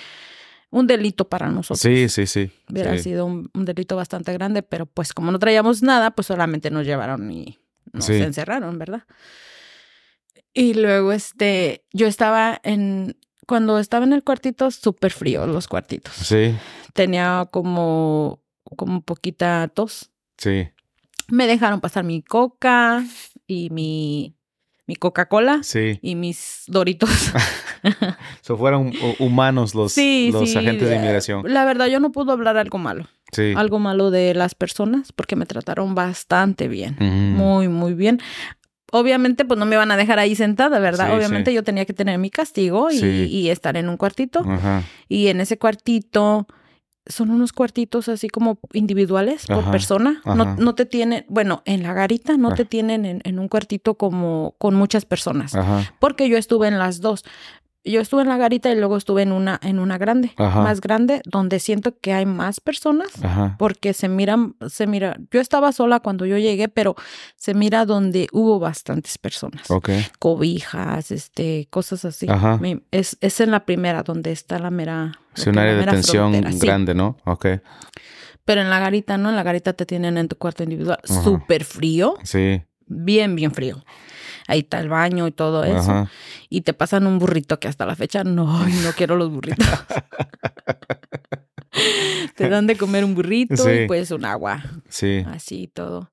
un 0.71 0.87
delito 0.87 1.29
para 1.29 1.49
nosotros. 1.49 1.81
Sí, 1.81 2.09
sí, 2.09 2.25
sí. 2.25 2.51
Hubiera 2.67 2.97
sido 2.97 3.27
un, 3.27 3.51
delito 3.53 3.95
bastante 3.95 4.33
grande, 4.33 4.63
pero 4.63 4.87
pues 4.87 5.13
como 5.13 5.31
no 5.31 5.37
traíamos 5.37 5.83
nada, 5.83 6.15
pues 6.15 6.25
solamente 6.25 6.71
nos 6.71 6.87
llevaron 6.87 7.31
y 7.31 7.59
nos 7.93 8.09
encerraron, 8.09 8.79
¿verdad? 8.79 9.03
Y 10.51 10.73
luego, 10.73 11.11
este, 11.11 11.85
yo 11.93 12.07
estaba 12.07 12.59
en, 12.63 13.19
cuando 13.45 13.77
estaba 13.77 14.03
en 14.03 14.13
el 14.13 14.23
cuartito, 14.23 14.71
súper 14.71 15.11
frío 15.11 15.45
los 15.45 15.67
cuartitos. 15.67 16.15
Sí. 16.15 16.55
Tenía 16.93 17.47
como, 17.51 18.41
como 18.75 19.01
poquita 19.01 19.67
tos. 19.67 20.09
Sí 20.39 20.69
Me 21.29 21.47
dejaron 21.47 21.81
pasar 21.81 22.03
mi 22.03 22.21
coca 22.21 23.03
y 23.47 23.69
mi, 23.71 24.35
mi 24.87 24.95
Coca-Cola 24.95 25.61
Sí. 25.63 25.99
y 26.01 26.15
mis 26.15 26.63
doritos. 26.67 27.09
So 28.41 28.57
fueron 28.57 28.91
hu- 28.93 29.15
humanos 29.19 29.75
los, 29.75 29.91
Sí, 29.91 30.29
los 30.31 30.49
sí, 30.49 30.57
agentes 30.57 30.87
de 30.87 30.95
eh, 30.95 30.97
inmigración. 30.97 31.43
La 31.51 31.65
verdad, 31.65 31.85
yo 31.85 31.99
no 31.99 32.11
puedo 32.11 32.31
hablar 32.31 32.57
algo 32.57 32.79
malo. 32.79 33.07
Sí. 33.31 33.53
Algo 33.55 33.77
malo 33.79 34.09
de 34.11 34.33
las 34.33 34.55
personas 34.55 35.11
porque 35.11 35.35
me 35.35 35.45
trataron 35.45 35.93
bastante 35.93 36.67
bien. 36.67 36.95
Muy, 36.99 37.67
muy 37.67 37.93
bien. 37.93 38.19
Obviamente, 38.91 39.45
pues 39.45 39.59
no 39.59 39.65
me 39.67 39.75
van 39.77 39.91
a 39.91 39.97
dejar 39.97 40.17
ahí 40.19 40.35
sentada, 40.35 40.79
¿verdad? 40.79 41.15
Obviamente 41.15 41.53
yo 41.53 41.63
tenía 41.63 41.85
que 41.85 41.93
tener 41.93 42.17
mi 42.17 42.29
castigo 42.31 42.89
y, 42.91 43.49
estar 43.49 43.77
en 43.77 43.89
un 43.89 43.97
cuartito. 43.97 44.39
Ajá. 44.47 44.83
Y 45.09 45.27
en 45.27 45.41
ese 45.41 45.57
cuartito 45.59 46.47
son 47.07 47.29
unos 47.29 47.53
cuartitos 47.53 48.09
así 48.09 48.27
como 48.29 48.57
individuales 48.73 49.45
por 49.47 49.59
Ajá, 49.59 49.71
persona. 49.71 50.21
ajá. 50.23 50.35
No, 50.35 50.55
no 50.55 50.75
te 50.75 50.85
tienen, 50.85 51.25
bueno, 51.29 51.61
en 51.65 51.83
la 51.83 51.93
garita 51.93 52.35
no 52.37 52.49
Ah. 52.49 52.55
te 52.55 52.65
tienen 52.65 53.05
en, 53.05 53.21
en 53.23 53.39
un 53.39 53.47
cuartito 53.47 53.95
como 53.95 54.55
con 54.57 54.75
muchas 54.75 55.05
personas. 55.05 55.53
Porque 55.99 56.29
yo 56.29 56.37
estuve 56.37 56.67
en 56.67 56.79
las 56.79 57.01
dos. 57.01 57.23
Yo 57.87 58.01
estuve 58.01 58.23
en 58.23 58.29
la 58.29 58.37
garita 58.37 58.71
y 58.71 58.75
luego 58.75 58.97
estuve 58.97 59.21
en 59.21 59.31
una, 59.31 59.59
en 59.61 59.77
una 59.77 59.99
grande, 59.99 60.31
Ajá. 60.37 60.61
más 60.61 60.81
grande, 60.81 61.21
donde 61.25 61.59
siento 61.59 61.95
que 61.99 62.13
hay 62.13 62.25
más 62.25 62.59
personas 62.59 63.23
Ajá. 63.23 63.55
porque 63.59 63.93
se 63.93 64.09
miran, 64.09 64.55
se 64.67 64.87
mira, 64.87 65.17
yo 65.31 65.39
estaba 65.39 65.71
sola 65.71 65.99
cuando 65.99 66.25
yo 66.25 66.37
llegué, 66.39 66.67
pero 66.67 66.95
se 67.35 67.53
mira 67.53 67.85
donde 67.85 68.27
hubo 68.31 68.57
bastantes 68.59 69.17
personas, 69.19 69.67
cobijas, 70.19 71.11
este, 71.11 71.67
cosas 71.69 72.05
así. 72.05 72.25
Ajá. 72.27 72.59
Es, 72.91 73.17
es 73.21 73.39
en 73.39 73.51
la 73.51 73.65
primera 73.65 74.01
donde 74.03 74.31
está 74.31 74.57
la 74.57 74.71
mera, 74.71 75.11
que 75.35 75.49
un 75.49 75.55
es 75.55 75.61
área 75.61 75.75
de 75.75 76.51
sí. 76.51 76.59
grande, 76.65 76.95
¿no? 76.95 77.17
Ok. 77.25 77.45
Pero 78.45 78.61
en 78.61 78.69
la 78.69 78.79
garita, 78.79 79.17
¿no? 79.17 79.29
En 79.29 79.35
la 79.35 79.43
garita 79.43 79.73
te 79.73 79.85
tienen 79.85 80.17
en 80.17 80.27
tu 80.27 80.37
cuarto 80.37 80.63
individual, 80.63 80.99
súper 81.03 81.63
frío, 81.63 82.15
Sí. 82.23 82.61
bien, 82.87 83.35
bien 83.35 83.51
frío. 83.51 83.83
Ahí 84.47 84.59
está 84.59 84.79
el 84.79 84.89
baño 84.89 85.27
y 85.27 85.31
todo 85.31 85.63
eso. 85.63 85.91
Ajá. 85.91 86.11
Y 86.49 86.61
te 86.61 86.73
pasan 86.73 87.07
un 87.07 87.19
burrito 87.19 87.59
que 87.59 87.67
hasta 87.67 87.85
la 87.85 87.95
fecha 87.95 88.23
no, 88.23 88.45
no 88.67 88.91
quiero 88.95 89.15
los 89.15 89.31
burritos. 89.31 89.67
te 92.35 92.49
dan 92.49 92.67
de 92.67 92.77
comer 92.77 93.03
un 93.03 93.15
burrito 93.15 93.57
Sí. 93.57 93.69
y 93.83 93.87
pues 93.87 94.11
un 94.11 94.25
agua. 94.25 94.63
Sí. 94.89 95.23
así 95.27 95.63
y 95.63 95.67
todo. 95.67 96.11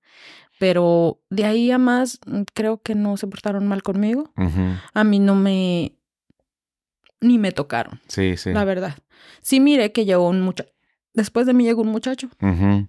Pero 0.59 1.20
de 1.30 1.45
ahí 1.45 1.70
a 1.70 1.78
más, 1.78 2.20
mm, 2.26 2.43
creo 2.55 2.80
que 2.83 2.95
no 2.95 3.16
se 3.16 3.26
portaron 3.26 3.66
mal 3.66 3.83
conmigo. 3.83 4.33
Ujú. 4.37 4.76
A 4.95 5.05
mí 5.05 5.18
no 5.18 5.35
me... 5.35 5.97
ni 7.20 7.39
me 7.39 7.53
tocaron, 7.53 8.01
Sí, 8.09 8.37
sí. 8.37 8.53
la 8.53 8.64
verdad. 8.64 8.97
Sí 9.43 9.61
miré 9.61 9.93
que 9.93 10.05
llegó 10.05 10.28
un 10.28 10.41
muchacho. 10.41 10.70
Después 11.14 11.47
de 11.47 11.53
mí 11.53 11.64
llegó 11.64 11.83
un 11.83 11.89
muchacho 11.89 12.28
Ujú. 12.41 12.89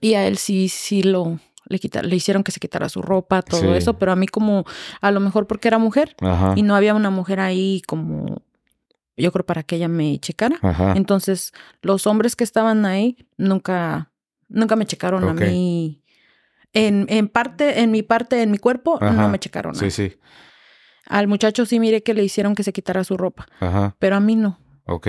y 0.00 0.14
a 0.14 0.26
él 0.26 0.36
sí, 0.38 0.68
sí 0.68 1.02
lo... 1.02 1.38
Le, 1.68 1.78
quita- 1.78 2.02
le 2.02 2.14
hicieron 2.16 2.42
que 2.44 2.52
se 2.52 2.60
quitara 2.60 2.88
su 2.88 3.02
ropa, 3.02 3.42
todo 3.42 3.60
Sí. 3.60 3.68
eso, 3.68 3.98
pero 3.98 4.12
a 4.12 4.16
mí 4.16 4.26
como, 4.28 4.64
a 5.00 5.10
lo 5.10 5.20
mejor 5.20 5.46
porque 5.46 5.68
era 5.68 5.78
mujer 5.78 6.14
Ajá. 6.20 6.54
y 6.56 6.62
no 6.62 6.74
había 6.76 6.94
una 6.94 7.10
mujer 7.10 7.40
ahí 7.40 7.82
como, 7.86 8.42
yo 9.16 9.32
creo 9.32 9.44
para 9.44 9.62
que 9.64 9.76
ella 9.76 9.88
me 9.88 10.18
checara. 10.20 10.58
Ajá. 10.62 10.92
Entonces, 10.96 11.52
los 11.82 12.06
hombres 12.06 12.36
que 12.36 12.44
estaban 12.44 12.86
ahí 12.86 13.16
nunca, 13.36 14.12
nunca 14.48 14.76
me 14.76 14.86
checaron 14.86 15.24
a 15.28 15.32
mí. 15.34 16.02
En, 16.72 17.06
en 17.08 17.28
parte, 17.28 17.80
en 17.80 17.90
mi 17.90 18.02
parte, 18.02 18.42
en 18.42 18.50
mi 18.50 18.58
cuerpo, 18.58 18.98
Ajá. 19.00 19.10
no 19.12 19.28
me 19.28 19.38
checaron. 19.38 19.74
Sí, 19.74 19.90
sí. 19.90 20.16
Al 21.06 21.26
muchacho 21.28 21.64
sí 21.66 21.80
miré 21.80 22.02
que 22.02 22.14
le 22.14 22.22
hicieron 22.24 22.54
que 22.54 22.62
se 22.64 22.72
quitara 22.72 23.02
su 23.04 23.16
ropa, 23.16 23.46
Ajá. 23.60 23.96
pero 23.98 24.16
a 24.16 24.20
mí 24.20 24.36
no. 24.36 24.58
Ok. 24.86 25.08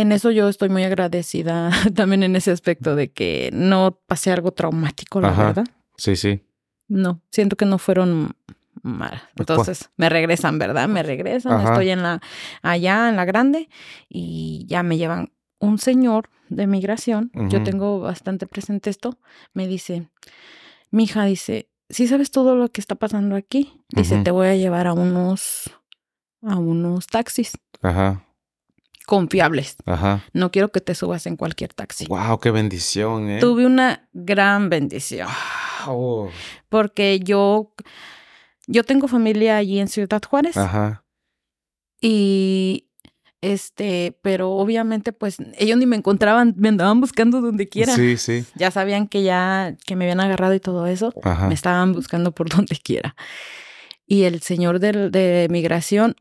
En 0.00 0.12
eso 0.12 0.30
yo 0.30 0.48
estoy 0.48 0.68
muy 0.68 0.84
agradecida 0.84 1.70
también 1.96 2.22
en 2.22 2.36
ese 2.36 2.52
aspecto 2.52 2.94
de 2.94 3.10
que 3.10 3.50
no 3.52 3.98
pasé 4.06 4.30
algo 4.30 4.52
traumático, 4.52 5.20
la 5.20 5.30
Ajá. 5.30 5.46
verdad. 5.46 5.66
Sí, 5.96 6.14
sí. 6.14 6.44
No, 6.86 7.20
siento 7.32 7.56
que 7.56 7.64
no 7.64 7.78
fueron 7.78 8.36
mal. 8.82 9.20
Pues. 9.34 9.40
Entonces, 9.50 9.90
me 9.96 10.08
regresan, 10.08 10.56
¿verdad? 10.60 10.88
Me 10.88 11.02
regresan, 11.02 11.52
Ajá. 11.54 11.70
estoy 11.70 11.90
en 11.90 12.04
la 12.04 12.20
allá 12.62 13.08
en 13.08 13.16
la 13.16 13.24
grande 13.24 13.68
y 14.08 14.64
ya 14.68 14.84
me 14.84 14.98
llevan 14.98 15.32
un 15.58 15.78
señor 15.78 16.30
de 16.48 16.68
migración. 16.68 17.32
Yo 17.34 17.64
tengo 17.64 17.98
bastante 17.98 18.46
presente 18.46 18.90
esto. 18.90 19.18
Me 19.52 19.66
dice, 19.66 20.08
"Mi 20.92 21.04
hija 21.04 21.24
dice, 21.24 21.68
"¿Sí 21.90 22.06
sabes 22.06 22.30
todo 22.30 22.54
lo 22.54 22.68
que 22.68 22.80
está 22.80 22.94
pasando 22.94 23.34
aquí?" 23.34 23.82
Dice. 23.88 24.22
"Te 24.22 24.30
voy 24.30 24.46
a 24.46 24.54
llevar 24.54 24.86
a 24.86 24.92
unos 24.92 25.70
a 26.42 26.56
unos 26.56 27.08
taxis 27.08 27.58
Ajá. 27.82 28.24
Confiables. 29.08 29.76
Ajá. 29.86 30.22
No 30.34 30.50
quiero 30.50 30.68
que 30.70 30.80
te 30.82 30.94
subas 30.94 31.26
en 31.26 31.36
cualquier 31.36 31.72
taxi." 31.72 32.04
Wow, 32.06 32.38
qué 32.38 32.50
bendición, 32.50 33.28
¿eh? 33.30 33.40
Tuve 33.40 33.64
una 33.66 34.08
gran 34.12 34.68
bendición. 34.68 35.28
Wow. 35.86 36.30
porque 36.68 37.18
yo, 37.20 37.72
yo 38.66 38.84
tengo 38.84 39.08
familia 39.08 39.56
allí 39.56 39.78
en 39.80 39.88
Ciudad 39.88 40.20
Juárez 40.28 40.56
Ajá. 40.56 41.04
y 42.00 42.84
este, 43.40 44.18
pero 44.20 44.50
obviamente 44.50 45.12
pues 45.12 45.36
ellos 45.56 45.78
ni 45.78 45.86
me 45.86 45.96
encontraban, 45.96 46.54
me 46.58 46.68
andaban 46.68 47.00
buscando 47.00 47.40
donde 47.40 47.68
quiera. 47.68 47.94
Sí, 47.94 48.16
sí. 48.16 48.44
Ya 48.56 48.70
sabían 48.70 49.06
que 49.06 49.22
ya, 49.22 49.76
que 49.86 49.94
me 49.96 50.04
habían 50.04 50.20
agarrado 50.20 50.54
y 50.54 50.60
todo 50.60 50.86
eso, 50.86 51.14
Ajá. 51.22 51.46
me 51.48 51.54
estaban 51.54 51.92
buscando 51.92 52.32
por 52.32 52.48
donde 52.54 52.76
quiera. 52.76 53.14
Y 54.06 54.24
el 54.24 54.42
señor 54.42 54.80
del- 54.80 55.10
de, 55.10 55.46
migración 55.50 56.16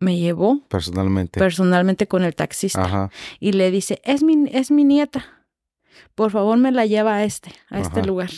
me 0.00 0.18
llevó 0.18 0.66
Personalmente. 0.68 1.38
personalmente 1.38 2.08
con 2.08 2.24
el 2.24 2.34
taxista 2.34 2.84
Ajá. 2.84 3.10
y 3.38 3.52
le 3.52 3.70
dice, 3.70 4.00
es 4.04 4.22
mi, 4.22 4.48
es 4.50 4.70
mi 4.70 4.82
nieta, 4.84 5.46
por 6.14 6.30
favor 6.32 6.58
me 6.58 6.72
la 6.72 6.86
lleva 6.86 7.14
a 7.16 7.24
este, 7.24 7.52
a 7.68 7.78
este 7.80 8.02
lugar. 8.04 8.30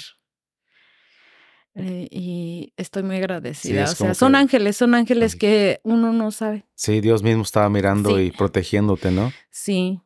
Eh, 1.74 2.06
y 2.10 2.74
estoy 2.76 3.02
muy 3.02 3.16
agradecida. 3.16 3.84
o 3.84 3.86
sea, 3.86 4.12
son 4.14 4.32
que- 4.32 4.38
ángeles, 4.38 4.76
son 4.76 4.94
ángeles 4.94 5.32
Ay. 5.34 5.38
que 5.38 5.80
uno 5.84 6.12
no 6.12 6.30
sabe. 6.30 6.66
Sí, 6.74 7.00
Dios 7.00 7.22
mismo 7.22 7.42
estaba 7.42 7.70
mirando 7.70 8.10
Sí. 8.16 8.24
y 8.24 8.30
protegiéndote, 8.30 9.10
¿no? 9.10 9.32
Sí. 9.50 10.00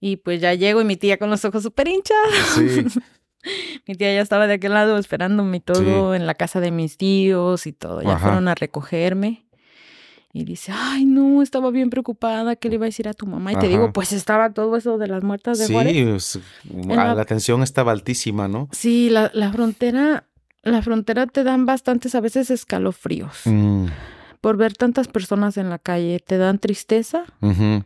Y 0.00 0.16
pues 0.16 0.40
ya 0.40 0.54
llego 0.54 0.80
y 0.80 0.84
mi 0.84 0.96
tía 0.96 1.18
con 1.18 1.28
los 1.28 1.44
ojos 1.44 1.62
súper 1.62 1.88
hinchados. 1.88 2.34
Sí. 2.54 2.86
mi 3.86 3.94
tía 3.96 4.14
ya 4.14 4.22
estaba 4.22 4.46
de 4.46 4.54
aquel 4.54 4.72
lado 4.72 4.96
esperándome 4.96 5.60
todo 5.60 6.14
en 6.14 6.26
la 6.26 6.34
casa 6.34 6.60
de 6.60 6.70
mis 6.70 6.96
tíos 6.96 7.66
y 7.66 7.72
todo. 7.74 8.00
Ya 8.02 8.12
Ajá. 8.12 8.20
fueron 8.28 8.48
a 8.48 8.54
recogerme. 8.54 9.44
Y 10.32 10.44
dice, 10.44 10.72
ay, 10.74 11.06
no, 11.06 11.42
estaba 11.42 11.70
bien 11.70 11.88
preocupada, 11.88 12.54
¿qué 12.54 12.68
le 12.68 12.74
iba 12.74 12.84
a 12.84 12.92
decir 12.92 13.08
a 13.08 13.14
tu 13.14 13.26
mamá? 13.26 13.52
Y 13.52 13.56
te 13.56 13.66
digo, 13.68 13.92
pues 13.92 14.12
estaba 14.12 14.52
todo 14.52 14.76
eso 14.76 14.98
de 14.98 15.06
las 15.08 15.22
muertas 15.24 15.58
de 15.58 15.66
Sí, 15.66 15.72
Juárez. 15.72 15.96
es- 15.96 16.40
la- 16.86 17.14
la 17.14 17.24
tensión 17.24 17.62
estaba 17.62 17.92
altísima, 17.92 18.46
¿no? 18.46 18.68
Sí, 18.70 19.08
la, 19.10 19.30
la 19.32 19.50
frontera, 19.52 20.24
la 20.62 20.82
frontera 20.82 21.26
te 21.26 21.44
dan 21.44 21.64
bastantes 21.64 22.14
a 22.14 22.20
veces 22.20 22.50
escalofríos. 22.50 23.40
Mm, 23.46 23.86
Por 24.42 24.56
ver 24.56 24.74
tantas 24.76 25.08
personas 25.08 25.56
en 25.56 25.70
la 25.70 25.78
calle, 25.78 26.20
te 26.24 26.36
dan 26.38 26.58
tristeza, 26.58 27.24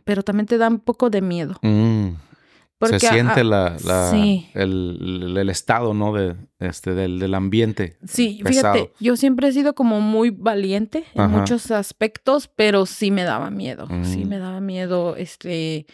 pero 0.03 0.21
también 0.21 0.45
te 0.45 0.57
dan 0.59 0.73
un 0.73 0.79
poco 0.79 1.09
de 1.09 1.21
miedo. 1.21 1.55
mm. 1.61 2.09
Porque 2.91 2.99
Se 2.99 3.09
siente 3.13 3.41
ah, 3.41 3.43
la, 3.43 3.77
la- 3.85 4.11
sí. 4.11 4.49
el, 4.53 5.35
el- 5.37 5.49
estado, 5.49 5.93
¿no? 5.93 6.13
De, 6.13 6.35
este, 6.59 6.93
del, 6.93 7.19
del 7.19 7.33
ambiente. 7.33 7.97
Sí, 8.07 8.39
pesado. 8.43 8.73
fíjate, 8.75 8.93
yo 8.99 9.15
siempre 9.15 9.47
he 9.47 9.51
sido 9.51 9.73
como 9.75 10.01
muy 10.01 10.29
valiente 10.29 11.03
en 11.13 11.21
Ajá. 11.21 11.27
muchos 11.39 11.71
aspectos, 11.71 12.49
pero 12.55 12.85
sí 12.85 13.11
me 13.11 13.23
daba 13.23 13.49
miedo, 13.51 13.87
sí 14.03 14.25
Mm. 14.25 14.27
me 14.29 14.37
daba 14.39 14.59
miedo, 14.61 15.15
este, 15.15 15.85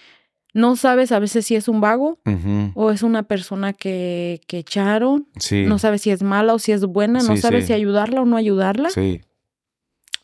no 0.54 0.76
sabes 0.76 1.12
a 1.12 1.20
veces 1.20 1.46
si 1.46 1.56
es 1.56 1.68
un 1.68 1.80
vago 1.82 2.20
o 2.76 2.92
es 2.92 3.04
una 3.04 3.24
persona 3.24 3.74
que, 3.74 4.42
que 4.48 4.58
echaron, 4.60 5.28
Sí. 5.40 5.66
no 5.68 5.78
sabes 5.80 6.02
si 6.02 6.10
es 6.12 6.24
mala 6.24 6.54
o 6.54 6.60
si 6.60 6.72
es 6.72 6.86
buena, 6.86 7.20
no 7.22 7.36
Sí, 7.36 7.42
sabes 7.42 7.68
si 7.68 7.74
ayudarla 7.74 8.22
o 8.22 8.26
no 8.26 8.36
ayudarla, 8.38 8.90
Sí. 8.90 9.22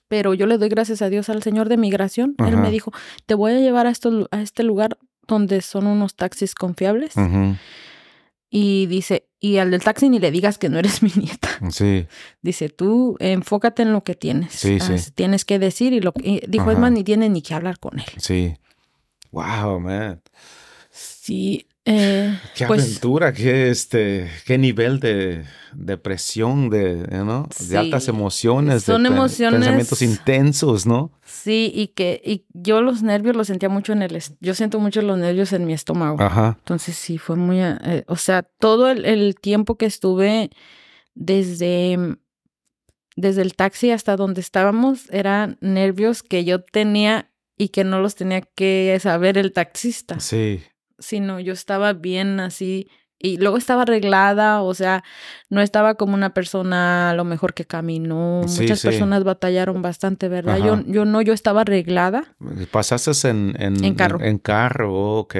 pero 0.07 0.33
yo 0.33 0.45
le 0.47 0.57
doy 0.57 0.69
gracias 0.69 1.01
a 1.01 1.09
Dios 1.09 1.29
al 1.29 1.41
Señor 1.43 1.67
de 1.69 1.77
migración, 1.77 2.35
Él 2.45 2.57
me 2.57 2.71
dijo, 2.71 2.91
te 3.25 3.33
voy 3.35 3.53
a 3.53 3.59
llevar 3.59 3.87
a, 3.87 3.89
esto, 3.89 4.27
a 4.31 4.41
este 4.41 4.63
lugar 4.63 4.97
donde 5.27 5.61
son 5.61 5.87
unos 5.87 6.15
taxis 6.15 6.55
confiables 6.55 7.13
y 8.49 8.85
dice, 8.85 9.27
y 9.39 9.57
al 9.57 9.71
del 9.71 9.83
taxi 9.83 10.07
ni 10.09 10.19
le 10.19 10.31
digas 10.31 10.57
que 10.57 10.69
no 10.69 10.79
eres 10.79 11.03
mi 11.03 11.11
nieta. 11.15 11.49
Sí. 11.71 12.07
Dice, 12.41 12.69
tú 12.69 13.17
enfócate 13.19 13.81
en 13.81 13.91
lo 13.91 14.03
que 14.03 14.15
tienes. 14.15 14.53
Sí, 14.53 14.79
sí. 14.79 14.93
Ah, 14.97 15.11
Tienes 15.13 15.45
que 15.45 15.59
decir 15.59 15.93
y 15.93 15.99
lo 15.99 16.13
que... 16.13 16.21
y 16.29 16.41
dijo, 16.47 16.69
es 16.69 16.73
Ajá. 16.77 16.81
más, 16.81 16.91
ni 16.91 17.03
tienes 17.03 17.31
ni 17.31 17.41
que 17.41 17.53
hablar 17.53 17.79
con 17.79 17.99
él. 17.99 18.05
Sí. 18.17 18.55
Wow, 19.31 19.79
man. 19.79 20.21
Sí. 20.89 21.67
Eh, 21.85 22.39
Qué 22.55 22.65
pues, 22.65 22.81
aventura, 22.83 23.31
qué 23.31 23.69
este, 23.69 24.29
qué 24.45 24.57
nivel 24.57 24.99
de 24.99 25.45
depresión, 25.73 26.69
de, 26.69 26.95
¿no? 27.23 27.47
De 27.69 27.77
altas 27.77 28.07
emociones, 28.07 28.83
Son 28.83 29.03
de 29.03 29.09
emociones- 29.09 29.59
pensamientos 29.59 30.01
intensos, 30.01 30.85
¿no? 30.85 31.11
Sí, 31.25 31.71
y 31.75 31.87
que 31.89 32.21
y 32.25 32.45
yo 32.53 32.81
los 32.81 33.03
nervios 33.03 33.35
los 33.35 33.47
sentía 33.47 33.69
mucho 33.69 33.93
en 33.93 34.01
el... 34.01 34.19
Yo 34.39 34.55
siento 34.55 34.79
mucho 34.79 35.01
los 35.01 35.17
nervios 35.17 35.53
en 35.53 35.65
mi 35.65 35.73
estómago. 35.73 36.21
Ajá. 36.21 36.55
Entonces 36.59 36.95
sí, 36.95 37.17
fue 37.17 37.35
muy... 37.35 37.59
eh, 37.61 38.03
o 38.07 38.15
sea, 38.15 38.43
todo 38.43 38.89
el, 38.89 39.05
el 39.05 39.35
tiempo 39.35 39.77
que 39.77 39.85
estuve 39.85 40.49
desde... 41.13 42.17
Desde 43.17 43.43
el 43.43 43.55
taxi 43.55 43.91
hasta 43.91 44.17
donde 44.17 44.41
estábamos 44.41 45.09
eran 45.09 45.57
nervios 45.61 46.21
que 46.21 46.43
yo 46.43 46.61
tenía 46.63 47.31
y 47.57 47.69
que 47.69 47.85
no 47.85 48.01
los 48.01 48.15
tenía 48.15 48.41
que 48.41 48.97
saber 49.01 49.37
el 49.37 49.53
taxista. 49.53 50.19
Sí. 50.19 50.61
Sino 50.99 51.39
yo 51.39 51.53
estaba 51.53 51.93
bien 51.93 52.39
así 52.39 52.89
y 53.17 53.37
luego 53.37 53.57
estaba 53.57 53.83
arreglada, 53.83 54.61
o 54.61 54.73
sea, 54.73 55.03
no 55.49 55.61
estaba 55.61 55.95
como 55.95 56.13
una 56.13 56.33
persona 56.33 57.09
a 57.11 57.13
lo 57.15 57.23
mejor 57.23 57.53
que 57.53 57.65
caminó. 57.65 58.41
Sí, 58.47 58.61
Muchas 58.63 58.81
sí. 58.81 58.87
personas 58.87 59.23
batallaron 59.23 59.81
bastante, 59.81 60.27
¿verdad? 60.27 60.57
Ajá. 60.57 60.65
Yo, 60.65 60.83
yo 60.85 61.05
no, 61.05 61.21
yo 61.21 61.33
estaba 61.33 61.61
arreglada. 61.61 62.35
Pasaste 62.71 63.29
en, 63.29 63.55
en, 63.57 63.83
En 63.83 63.95
carro. 63.95 64.19
En, 64.21 64.37
carro, 64.37 64.93
oh, 64.93 65.19
ok. 65.19 65.35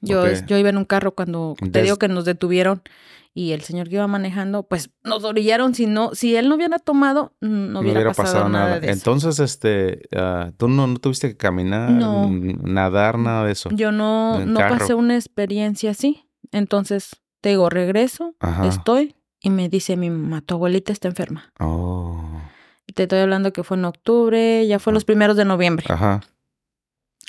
Yo, 0.00 0.24
yo 0.46 0.58
iba 0.58 0.68
en 0.70 0.78
un 0.78 0.84
carro 0.84 1.14
cuando 1.14 1.54
te 1.60 1.66
Des- 1.68 1.84
digo 1.84 1.96
que 1.98 2.08
nos 2.08 2.24
detuvieron 2.24 2.82
y 3.38 3.52
el 3.52 3.60
señor 3.60 3.90
que 3.90 3.96
iba 3.96 4.06
manejando, 4.06 4.62
pues 4.62 4.88
nos 5.04 5.22
orillaron. 5.24 5.74
Si 5.74 5.84
no, 5.86 6.14
si 6.14 6.34
él 6.36 6.48
no 6.48 6.54
hubiera 6.54 6.78
tomado, 6.78 7.34
mm, 7.42 7.70
no 7.72 7.80
hubiera, 7.80 8.10
pasado, 8.14 8.48
nada, 8.48 8.80
de 8.80 8.86
eso. 8.86 8.94
Entonces, 8.94 9.38
este, 9.40 10.08
ah, 10.16 10.52
tú 10.56 10.68
no, 10.68 10.86
no 10.86 10.96
tuviste 10.96 11.28
que 11.28 11.36
caminar, 11.36 11.90
No. 11.90 12.24
n- 12.24 12.56
nadar, 12.62 13.18
nada 13.18 13.44
de 13.44 13.52
eso. 13.52 13.68
Yo 13.72 13.92
no, 13.92 14.40
no 14.46 14.58
carro. 14.60 14.78
pasé 14.78 14.94
una 14.94 15.16
experiencia 15.16 15.90
así. 15.90 16.30
Entonces, 16.50 17.10
te 17.42 17.50
digo, 17.50 17.68
regreso, 17.68 18.34
Ajá. 18.40 18.66
estoy 18.66 19.14
y 19.42 19.50
me 19.50 19.68
dice 19.68 19.98
mi 19.98 20.08
mamá, 20.08 20.40
tu 20.40 20.54
abuelita 20.54 20.92
está 20.94 21.08
enferma. 21.08 21.52
Oh, 21.60 22.40
Te 22.94 23.02
estoy 23.02 23.18
hablando 23.18 23.52
que 23.52 23.62
fue 23.64 23.76
en 23.76 23.84
octubre, 23.84 24.66
ya 24.66 24.78
fue 24.78 24.94
los 24.94 25.04
primeros 25.04 25.36
de 25.36 25.44
noviembre. 25.44 25.84
ajá. 25.90 26.22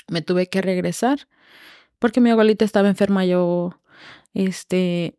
Me 0.08 0.22
tuve 0.22 0.46
que 0.48 0.62
regresar 0.62 1.28
porque 1.98 2.22
mi 2.22 2.30
abuelita 2.30 2.64
estaba 2.64 2.88
enferma. 2.88 3.26
Yo, 3.26 3.78
este, 4.32 5.17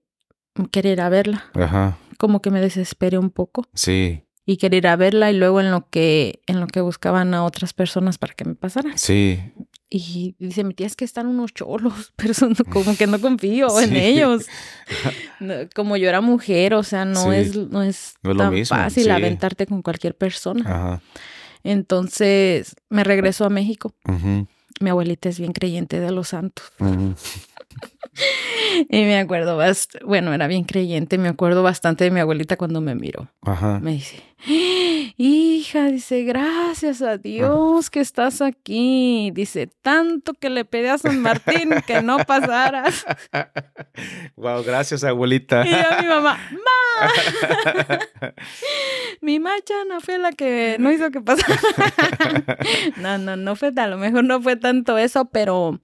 quería 0.71 0.91
ir 0.93 1.01
a 1.01 1.09
verla. 1.09 1.45
Ajá. 1.53 1.97
Como 2.17 2.41
que 2.41 2.51
me 2.51 2.59
desesperé 2.61 3.17
un 3.17 3.29
poco 3.29 3.65
Sí, 3.73 4.23
y 4.45 4.57
quería 4.57 4.77
ir 4.79 4.87
a 4.87 4.95
verla 4.95 5.31
y 5.31 5.37
luego 5.37 5.61
en 5.61 5.71
lo 5.71 5.87
que, 5.89 6.41
en 6.47 6.59
lo 6.59 6.67
que 6.67 6.81
buscaban 6.81 7.33
a 7.33 7.43
otras 7.45 7.73
personas 7.73 8.17
para 8.17 8.33
que 8.33 8.45
me 8.45 8.55
pasaran. 8.55 8.97
sí. 8.97 9.39
Y 9.91 10.35
dice, 10.37 10.63
mi 10.63 10.75
tía, 10.75 10.85
es 10.85 10.95
que 10.95 11.03
están 11.03 11.25
unos 11.25 11.51
cholos, 11.51 12.13
pero 12.15 12.35
son 12.35 12.53
como 12.71 12.95
que 12.95 13.07
no 13.07 13.19
confío 13.19 13.79
en 13.79 13.95
ellos. 13.95 14.45
Como 15.75 15.97
yo 15.97 16.07
era 16.09 16.21
mujer, 16.21 16.73
o 16.75 16.83
sea, 16.83 17.05
no 17.05 17.23
Sí. 17.23 17.29
es, 17.37 17.55
no 17.55 17.81
es 17.81 18.13
No 18.21 18.31
es 18.31 18.37
lo 18.37 18.43
tan 18.43 18.53
mismo, 18.53 18.77
fácil 18.77 19.05
sí. 19.05 19.09
aventarte 19.09 19.65
con 19.65 19.81
cualquier 19.81 20.15
persona. 20.15 20.63
Ajá. 20.69 21.01
Entonces 21.63 22.75
me 22.89 23.03
regreso 23.03 23.45
a 23.45 23.49
México. 23.49 23.93
ujú, 24.07 24.47
Mi 24.79 24.89
abuelita 24.89 25.29
es 25.29 25.39
bien 25.39 25.53
creyente 25.53 25.99
de 25.99 26.11
los 26.11 26.29
santos. 26.29 26.65
ujú. 26.79 27.15
Y 28.89 29.03
me 29.03 29.17
acuerdo, 29.19 29.57
bast- 29.57 30.03
bueno, 30.05 30.33
era 30.33 30.47
bien 30.47 30.63
creyente, 30.65 31.17
me 31.17 31.29
acuerdo 31.29 31.63
bastante 31.63 32.03
de 32.03 32.11
mi 32.11 32.19
abuelita 32.19 32.57
cuando 32.57 32.81
me 32.81 32.93
miró. 32.95 33.29
Ajá. 33.41 33.79
Me 33.79 33.91
dice, 33.91 34.21
hija, 35.17 35.85
dice, 35.87 36.23
gracias 36.23 37.01
a 37.01 37.17
Dios 37.17 37.89
que 37.89 37.99
estás 38.01 38.41
aquí. 38.41 39.31
Dice, 39.33 39.67
tanto 39.81 40.33
que 40.33 40.49
le 40.49 40.65
pedí 40.65 40.87
a 40.87 40.97
San 40.97 41.21
Martín 41.21 41.69
que 41.87 42.01
no 42.01 42.17
pasaras. 42.25 43.05
wow, 44.35 44.63
gracias, 44.63 45.03
abuelita. 45.03 45.65
Y 45.65 45.69
yo 45.71 45.77
a 45.89 46.01
mi 46.01 46.07
mamá, 46.07 46.39
¡Ma! 46.51 48.29
Mi 49.21 49.39
machana 49.39 49.99
fue 50.01 50.17
la 50.17 50.31
que 50.31 50.75
no 50.79 50.91
hizo 50.91 51.09
que 51.11 51.21
pasara. 51.21 51.59
No, 52.97 53.17
no, 53.17 53.35
no 53.35 53.55
fue, 53.55 53.71
a 53.75 53.87
lo 53.87 53.97
mejor 53.97 54.23
no 54.25 54.41
fue 54.41 54.55
tanto 54.55 54.97
eso, 54.97 55.25
pero 55.25 55.79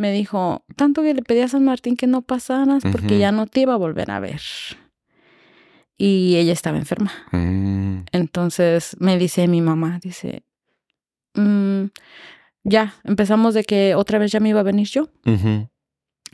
me 0.00 0.12
dijo, 0.12 0.64
tanto 0.76 1.02
que 1.02 1.12
le 1.14 1.22
pedí 1.22 1.40
a 1.40 1.48
San 1.48 1.64
Martín 1.64 1.96
que 1.96 2.06
no 2.06 2.22
pasaras 2.22 2.82
porque 2.90 3.18
ya 3.18 3.32
no 3.32 3.46
te 3.46 3.60
iba 3.60 3.74
a 3.74 3.76
volver 3.76 4.10
a 4.10 4.20
ver. 4.20 4.40
Y 5.98 6.36
ella 6.36 6.52
estaba 6.54 6.78
enferma. 6.78 7.12
Mm, 7.32 8.04
Entonces 8.12 8.96
me 8.98 9.18
dice 9.18 9.46
mi 9.46 9.60
mamá, 9.60 9.98
dice, 10.02 10.42
"Mm, 11.34 11.84
ya, 12.64 12.94
empezamos 13.04 13.52
de 13.54 13.64
que 13.64 13.94
otra 13.94 14.18
vez 14.18 14.32
ya 14.32 14.40
me 14.40 14.48
iba 14.48 14.60
a 14.60 14.64
venir 14.64 14.88
yo. 14.88 15.08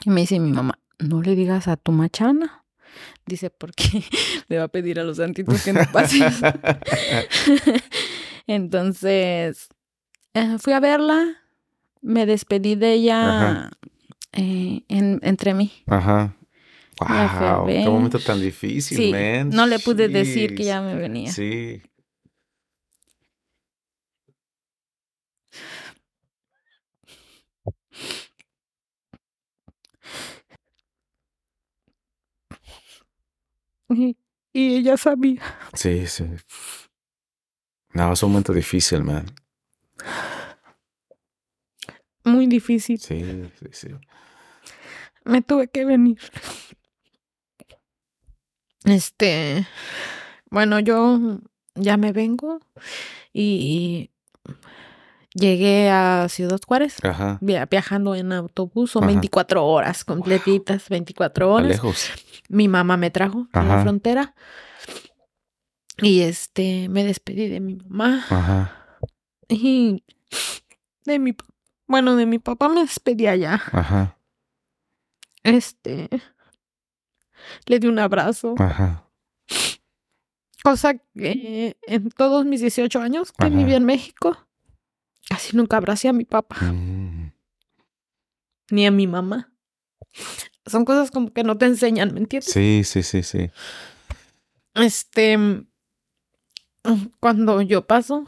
Y 0.04 0.10
me 0.10 0.20
dice 0.20 0.38
mi 0.38 0.52
mamá, 0.52 0.78
no 0.98 1.22
le 1.22 1.34
digas 1.34 1.66
a 1.68 1.76
tu 1.76 1.90
machana. 1.90 2.62
Dice, 3.26 3.50
porque 3.50 3.84
le 4.48 4.58
va 4.58 4.64
a 4.64 4.68
pedir 4.68 5.00
a 5.00 5.04
los 5.04 5.16
santitos 5.16 5.64
que 5.64 5.72
no 5.72 5.80
pases. 5.92 6.40
Entonces, 8.46 9.68
eh, 10.34 10.56
fui 10.58 10.72
a 10.72 10.80
verla, 10.80 11.24
me 12.06 12.24
despedí 12.26 12.74
de 12.76 12.92
ella 12.94 13.70
eh, 14.32 14.82
en- 14.88 15.20
entre 15.22 15.54
mí. 15.54 15.72
Ajá. 15.86 16.36
Wow, 16.98 17.66
qué 17.66 17.88
momento 17.90 18.18
tan 18.20 18.40
difícil, 18.40 18.96
Sí, 18.96 19.10
man. 19.12 19.50
no 19.50 19.66
le 19.66 19.78
pude 19.78 20.08
decir 20.08 20.54
que 20.54 20.64
ya 20.64 20.80
me 20.80 20.94
venía. 20.94 21.30
Sí. 21.30 21.82
Y, 33.88 34.16
y 34.52 34.76
ella 34.76 34.96
sabía. 34.96 35.42
Sí, 35.74 36.06
sí. 36.06 36.24
No, 37.92 38.12
es 38.12 38.22
un 38.22 38.30
momento 38.30 38.52
difícil, 38.52 39.02
man. 39.02 39.26
Muy 42.26 42.46
difícil. 42.46 42.98
Sí, 42.98 43.22
sí, 43.58 43.66
sí. 43.72 43.88
Me 45.24 45.42
tuve 45.42 45.68
que 45.68 45.84
venir. 45.84 46.18
Este, 48.84 49.66
bueno, 50.50 50.78
yo 50.80 51.40
ya 51.74 51.96
me 51.96 52.12
vengo 52.12 52.60
y 53.32 54.10
llegué 55.34 55.90
a 55.90 56.28
Ciudad 56.28 56.60
Juárez 56.66 56.96
Ajá. 57.04 57.38
viajando 57.40 58.14
en 58.14 58.32
autobús, 58.32 58.92
son 58.92 59.04
Ajá. 59.04 59.12
24 59.12 59.64
horas 59.66 60.04
completitas, 60.04 60.88
24 60.88 61.46
A 61.46 61.52
horas. 61.54 61.68
lejos. 61.68 62.10
Mi 62.48 62.68
mamá 62.68 62.96
me 62.96 63.10
trajo 63.10 63.48
a 63.52 63.64
la 63.64 63.82
frontera 63.82 64.34
y 65.98 66.20
este, 66.20 66.88
me 66.88 67.02
despedí 67.04 67.48
de 67.48 67.60
mi 67.60 67.74
mamá 67.74 68.24
Ajá. 68.30 68.86
y 69.48 70.04
de 71.04 71.18
mi, 71.18 71.32
pa- 71.32 71.44
bueno, 71.86 72.16
de 72.16 72.26
mi 72.26 72.38
papá 72.38 72.68
me 72.68 72.80
despedí 72.80 73.26
allá. 73.26 73.62
Ajá. 73.72 74.18
Este, 75.42 76.08
le 77.66 77.78
di 77.78 77.86
un 77.86 77.98
abrazo. 77.98 78.54
Ajá. 78.58 79.08
Cosa 80.62 80.94
que 81.14 81.76
en 81.86 82.10
todos 82.10 82.44
mis 82.44 82.60
18 82.60 83.00
años 83.00 83.30
que 83.32 83.46
Ajá. 83.46 83.54
viví 83.56 83.74
en 83.74 83.84
México, 83.84 84.36
casi 85.28 85.56
nunca 85.56 85.76
abracé 85.76 86.08
a 86.08 86.12
mi 86.12 86.24
papá 86.24 86.56
Mm, 86.60 87.30
ni 88.70 88.86
a 88.86 88.90
mi 88.90 89.06
mamá. 89.06 89.52
Son 90.66 90.84
cosas 90.84 91.12
como 91.12 91.32
que 91.32 91.44
no 91.44 91.56
te 91.56 91.66
enseñan, 91.66 92.12
¿me 92.12 92.18
entiendes? 92.20 92.50
Sí, 92.52 92.82
sí, 92.84 93.04
sí, 93.04 93.22
sí. 93.22 93.50
Este, 94.74 95.38
cuando 97.20 97.62
yo 97.62 97.86
paso, 97.86 98.24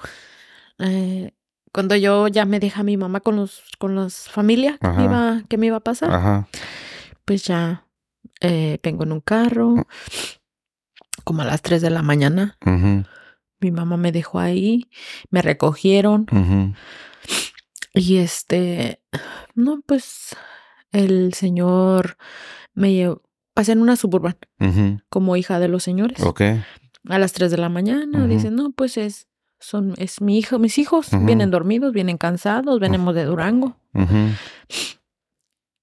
eh, 0.79 1.33
cuando 1.73 1.97
yo 1.97 2.29
ya 2.29 2.45
me 2.45 2.61
deja 2.61 2.83
mi 2.83 2.97
mamá 2.97 3.21
con 3.21 3.37
los 3.37 3.63
con 3.79 3.95
las 3.95 4.29
familias 4.29 4.79
que 4.79 4.89
me, 4.89 5.05
iba, 5.05 5.43
que 5.49 5.59
me 5.59 5.67
iba 5.67 5.77
a 5.77 5.81
pasar, 5.81 6.11
Ajá. 6.13 6.49
pues 7.25 7.45
ya 7.45 7.85
eh, 8.41 8.79
vengo 8.83 9.05
en 9.05 9.13
un 9.13 9.21
carro, 9.21 9.87
como 11.25 11.43
a 11.43 11.45
las 11.45 11.63
3 11.63 11.83
de 11.83 11.91
la 11.91 12.03
mañana. 12.03 12.57
Mi 13.61 13.71
mamá 13.73 13.97
me 13.97 14.13
dejó 14.13 14.39
ahí, 14.39 14.89
me 15.31 15.43
recogieron. 15.43 16.27
Y 17.95 18.19
este, 18.19 19.01
no, 19.55 19.81
pues 19.85 20.37
el 20.93 21.35
señor 21.35 22.17
me 22.75 22.93
llevó, 22.93 23.23
pasé 23.55 23.73
en 23.73 23.83
una 23.83 23.97
suburban 23.97 24.37
como 25.09 25.37
hija 25.37 25.59
de 25.59 25.69
los 25.69 25.83
señores. 25.83 26.21
Ok. 26.23 26.43
A 27.09 27.19
las 27.19 27.33
3 27.33 27.51
de 27.51 27.57
la 27.59 27.69
mañana 27.69 28.19
Ujú. 28.19 28.29
dicen, 28.29 28.55
no, 28.55 28.71
pues 28.73 28.97
es, 28.97 29.27
son, 29.61 29.95
es 29.99 30.21
mi 30.21 30.39
hijo, 30.39 30.59
mis 30.59 30.79
hijos 30.79 31.09
vienen 31.25 31.51
dormidos, 31.51 31.93
vienen 31.93 32.17
cansados, 32.19 32.79
venimos 32.81 33.15
de 33.15 33.25
Durango. 33.25 33.77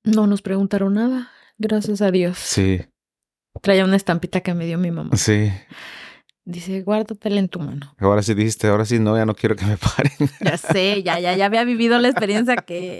No 0.03 0.27
nos 0.27 0.41
preguntaron 0.41 0.93
nada, 0.93 1.31
gracias 1.57 2.01
a 2.01 2.11
Dios. 2.11 2.37
Sí, 2.37 2.81
Traía 3.61 3.85
una 3.85 3.95
estampita 3.95 4.41
que 4.41 4.53
me 4.53 4.65
dio 4.65 4.77
mi 4.77 4.91
mamá. 4.91 5.15
sí. 5.15 5.51
Dice, 6.47 6.83
guárdatela 6.83 7.39
en 7.39 7.49
tu 7.49 7.59
mano. 7.59 7.95
Ahora 7.97 8.21
sí 8.21 8.35
dijiste, 8.35 8.67
ahora 8.67 8.85
sí 8.85 8.99
no, 8.99 9.17
ya 9.17 9.25
no 9.25 9.33
quiero 9.33 9.55
que 9.55 9.65
me 9.65 9.77
paren. 9.77 10.11
Ya 10.41 10.57
sé, 10.57 11.01
ya, 11.01 11.19
ya, 11.19 11.35
ya 11.35 11.47
había 11.47 11.63
vivido 11.63 11.97
la 11.97 12.07
experiencia 12.07 12.55
que, 12.57 12.99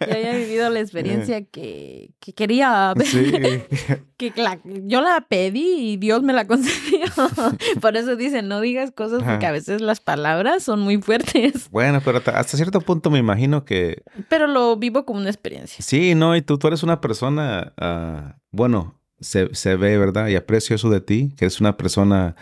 ya 0.00 0.14
había 0.14 0.32
vivido 0.36 0.70
la 0.70 0.78
experiencia 0.78 1.44
que, 1.44 2.10
que 2.20 2.32
quería 2.32 2.94
ver. 2.94 3.06
Sí. 3.08 3.32
que 4.16 4.32
la- 4.36 4.60
yo 4.64 5.00
la 5.00 5.20
pedí 5.28 5.92
y 5.92 5.96
Dios 5.96 6.22
me 6.22 6.32
la 6.32 6.46
concedió. 6.46 7.00
Por 7.80 7.96
eso 7.96 8.14
dicen, 8.14 8.46
no 8.46 8.60
digas 8.60 8.92
cosas 8.92 9.24
porque 9.24 9.46
a 9.46 9.50
veces 9.52 9.80
las 9.80 9.98
palabras 9.98 10.62
son 10.62 10.78
muy 10.80 11.02
fuertes. 11.02 11.68
Bueno, 11.70 12.00
pero 12.04 12.18
hasta 12.18 12.38
hasta 12.38 12.56
cierto 12.56 12.80
punto 12.80 13.10
me 13.10 13.18
imagino 13.18 13.64
que 13.64 14.04
Pero 14.28 14.46
lo 14.46 14.76
vivo 14.76 15.04
como 15.04 15.18
una 15.18 15.28
experiencia. 15.28 15.82
sí, 15.84 16.14
no, 16.14 16.36
y 16.36 16.42
tú, 16.42 16.56
tú 16.56 16.68
eres 16.68 16.84
una 16.84 17.00
persona, 17.00 17.72
ah, 17.78 18.36
bueno, 18.52 19.00
se, 19.20 19.52
se 19.56 19.74
ve, 19.74 19.98
¿verdad? 19.98 20.28
Y 20.28 20.36
aprecio 20.36 20.76
eso 20.76 20.88
de 20.88 21.00
ti, 21.00 21.32
que 21.36 21.46
eres 21.46 21.60
una 21.60 21.76
persona 21.76 22.36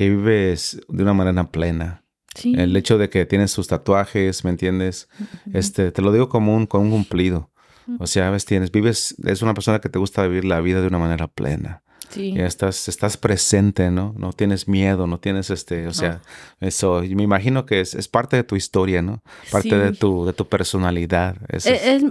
que 0.00 0.08
vives 0.08 0.80
de 0.88 1.02
una 1.02 1.12
manera 1.12 1.44
plena. 1.50 2.04
Sí. 2.34 2.54
El 2.56 2.74
hecho 2.74 2.96
de 2.96 3.10
que 3.10 3.26
tienes 3.26 3.52
tus 3.52 3.68
tatuajes, 3.68 4.44
¿me 4.46 4.50
entiendes? 4.50 5.10
Este, 5.52 5.92
te 5.92 6.00
lo 6.00 6.10
digo 6.10 6.30
como 6.30 6.56
un, 6.56 6.64
como 6.66 6.84
un 6.84 6.90
cumplido. 6.90 7.50
O 7.98 8.06
sea, 8.06 8.30
ves, 8.30 8.46
tienes, 8.46 8.72
vives, 8.72 9.14
es 9.26 9.42
una 9.42 9.52
persona 9.52 9.78
que 9.80 9.90
te 9.90 9.98
gusta 9.98 10.26
vivir 10.26 10.46
la 10.46 10.62
vida 10.62 10.80
de 10.80 10.86
una 10.86 10.98
manera 10.98 11.28
plena. 11.28 11.82
Sí. 12.08 12.32
Ya 12.34 12.46
estás, 12.46 12.88
estás 12.88 13.18
presente, 13.18 13.90
¿no? 13.90 14.14
No 14.16 14.32
tienes 14.32 14.68
miedo, 14.68 15.06
no 15.06 15.20
tienes 15.20 15.50
este, 15.50 15.86
o 15.86 15.92
sea, 15.92 16.22
eso, 16.60 17.04
y 17.04 17.14
me 17.14 17.22
imagino 17.24 17.66
que 17.66 17.80
es, 17.82 17.94
es 17.94 18.08
parte 18.08 18.36
de 18.36 18.44
tu 18.44 18.56
historia, 18.56 19.02
¿no? 19.02 19.22
Parte 19.52 19.76
de 19.76 19.92
tu, 19.92 20.24
de 20.24 20.32
tu 20.32 20.48
personalidad. 20.48 21.36
Es, 21.48 21.66
es- 21.66 21.82
es- 21.82 22.04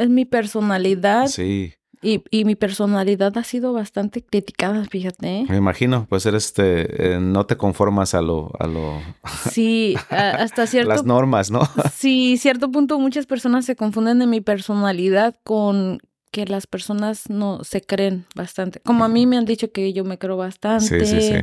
es 0.00 0.08
mi 0.10 0.24
personalidad 0.24 1.28
sí, 1.28 1.74
y, 2.06 2.22
y 2.30 2.44
mi 2.44 2.54
personalidad 2.54 3.36
ha 3.36 3.44
sido 3.44 3.72
bastante 3.72 4.22
criticada, 4.24 4.84
fíjate. 4.84 5.40
¿eh? 5.40 5.46
me 5.48 5.56
imagino, 5.56 6.06
pues 6.08 6.24
eres 6.26 6.46
este, 6.46 7.14
eh, 7.14 7.20
no 7.20 7.46
te 7.46 7.56
conformas 7.56 8.14
a 8.14 8.22
lo, 8.22 8.52
a 8.58 8.66
lo, 8.66 9.00
Sí, 9.50 9.96
a- 10.10 10.30
hasta 10.30 10.66
cierto 10.66 10.88
las 10.90 11.04
normas, 11.04 11.50
¿no? 11.50 11.60
Sí, 11.94 12.36
cierto 12.38 12.70
punto 12.70 12.98
muchas 12.98 13.26
personas 13.26 13.64
se 13.64 13.76
confunden 13.76 14.18
de 14.18 14.26
mi 14.26 14.40
personalidad 14.40 15.34
con 15.44 15.98
que 16.32 16.44
las 16.44 16.66
personas 16.66 17.30
no 17.30 17.64
se 17.64 17.80
creen 17.80 18.26
bastante. 18.34 18.80
Como 18.80 19.04
a 19.04 19.08
mí 19.08 19.26
me 19.26 19.38
han 19.38 19.46
dicho 19.46 19.72
que 19.72 19.92
yo 19.94 20.04
me 20.04 20.18
creo 20.18 20.36
bastante, 20.36 21.06
Sí, 21.06 21.20
sí, 21.20 21.20
sí. 21.22 21.34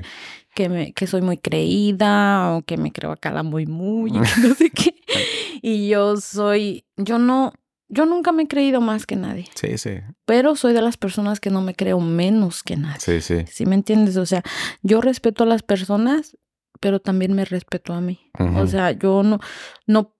que 0.53 0.69
me 0.69 0.93
que 0.93 1.07
soy 1.07 1.21
muy 1.23 1.37
creída 1.37 2.55
o 2.55 2.61
que 2.61 2.77
me 2.77 2.91
creo 2.91 3.11
acá 3.11 3.31
la 3.31 3.41
muy 3.43 3.65
muy 3.65 4.11
y 4.11 4.13
que 4.13 4.47
no 4.47 4.53
sé 4.53 4.69
qué. 4.75 4.93
Y 5.63 5.87
yo 5.89 6.17
soy 6.17 6.85
yo 6.97 7.17
no 7.17 7.53
yo 7.93 8.05
nunca 8.05 8.31
me 8.31 8.43
he 8.43 8.47
creído 8.47 8.81
más 8.81 9.05
que 9.05 9.15
nadie, 9.15 9.45
Sí, 9.55 9.77
sí, 9.77 9.99
pero 10.25 10.55
soy 10.55 10.73
de 10.73 10.81
las 10.81 10.97
personas 10.97 11.39
que 11.39 11.49
no 11.49 11.61
me 11.61 11.75
creo 11.75 11.99
menos 11.99 12.63
que 12.63 12.75
nadie. 12.75 12.99
sí, 12.99 13.21
sí. 13.21 13.45
¿Sí 13.51 13.65
me 13.65 13.75
entiendes? 13.75 14.17
O 14.17 14.25
sea, 14.25 14.43
yo 14.81 15.01
respeto 15.01 15.43
a 15.43 15.47
las 15.47 15.63
personas, 15.63 16.37
pero 16.79 16.99
también 16.99 17.33
me 17.33 17.45
respeto 17.45 17.93
a 17.93 18.01
mí. 18.01 18.31
O 18.55 18.67
sea, 18.67 18.91
yo 18.91 19.23
no, 19.23 19.39
no, 19.87 20.15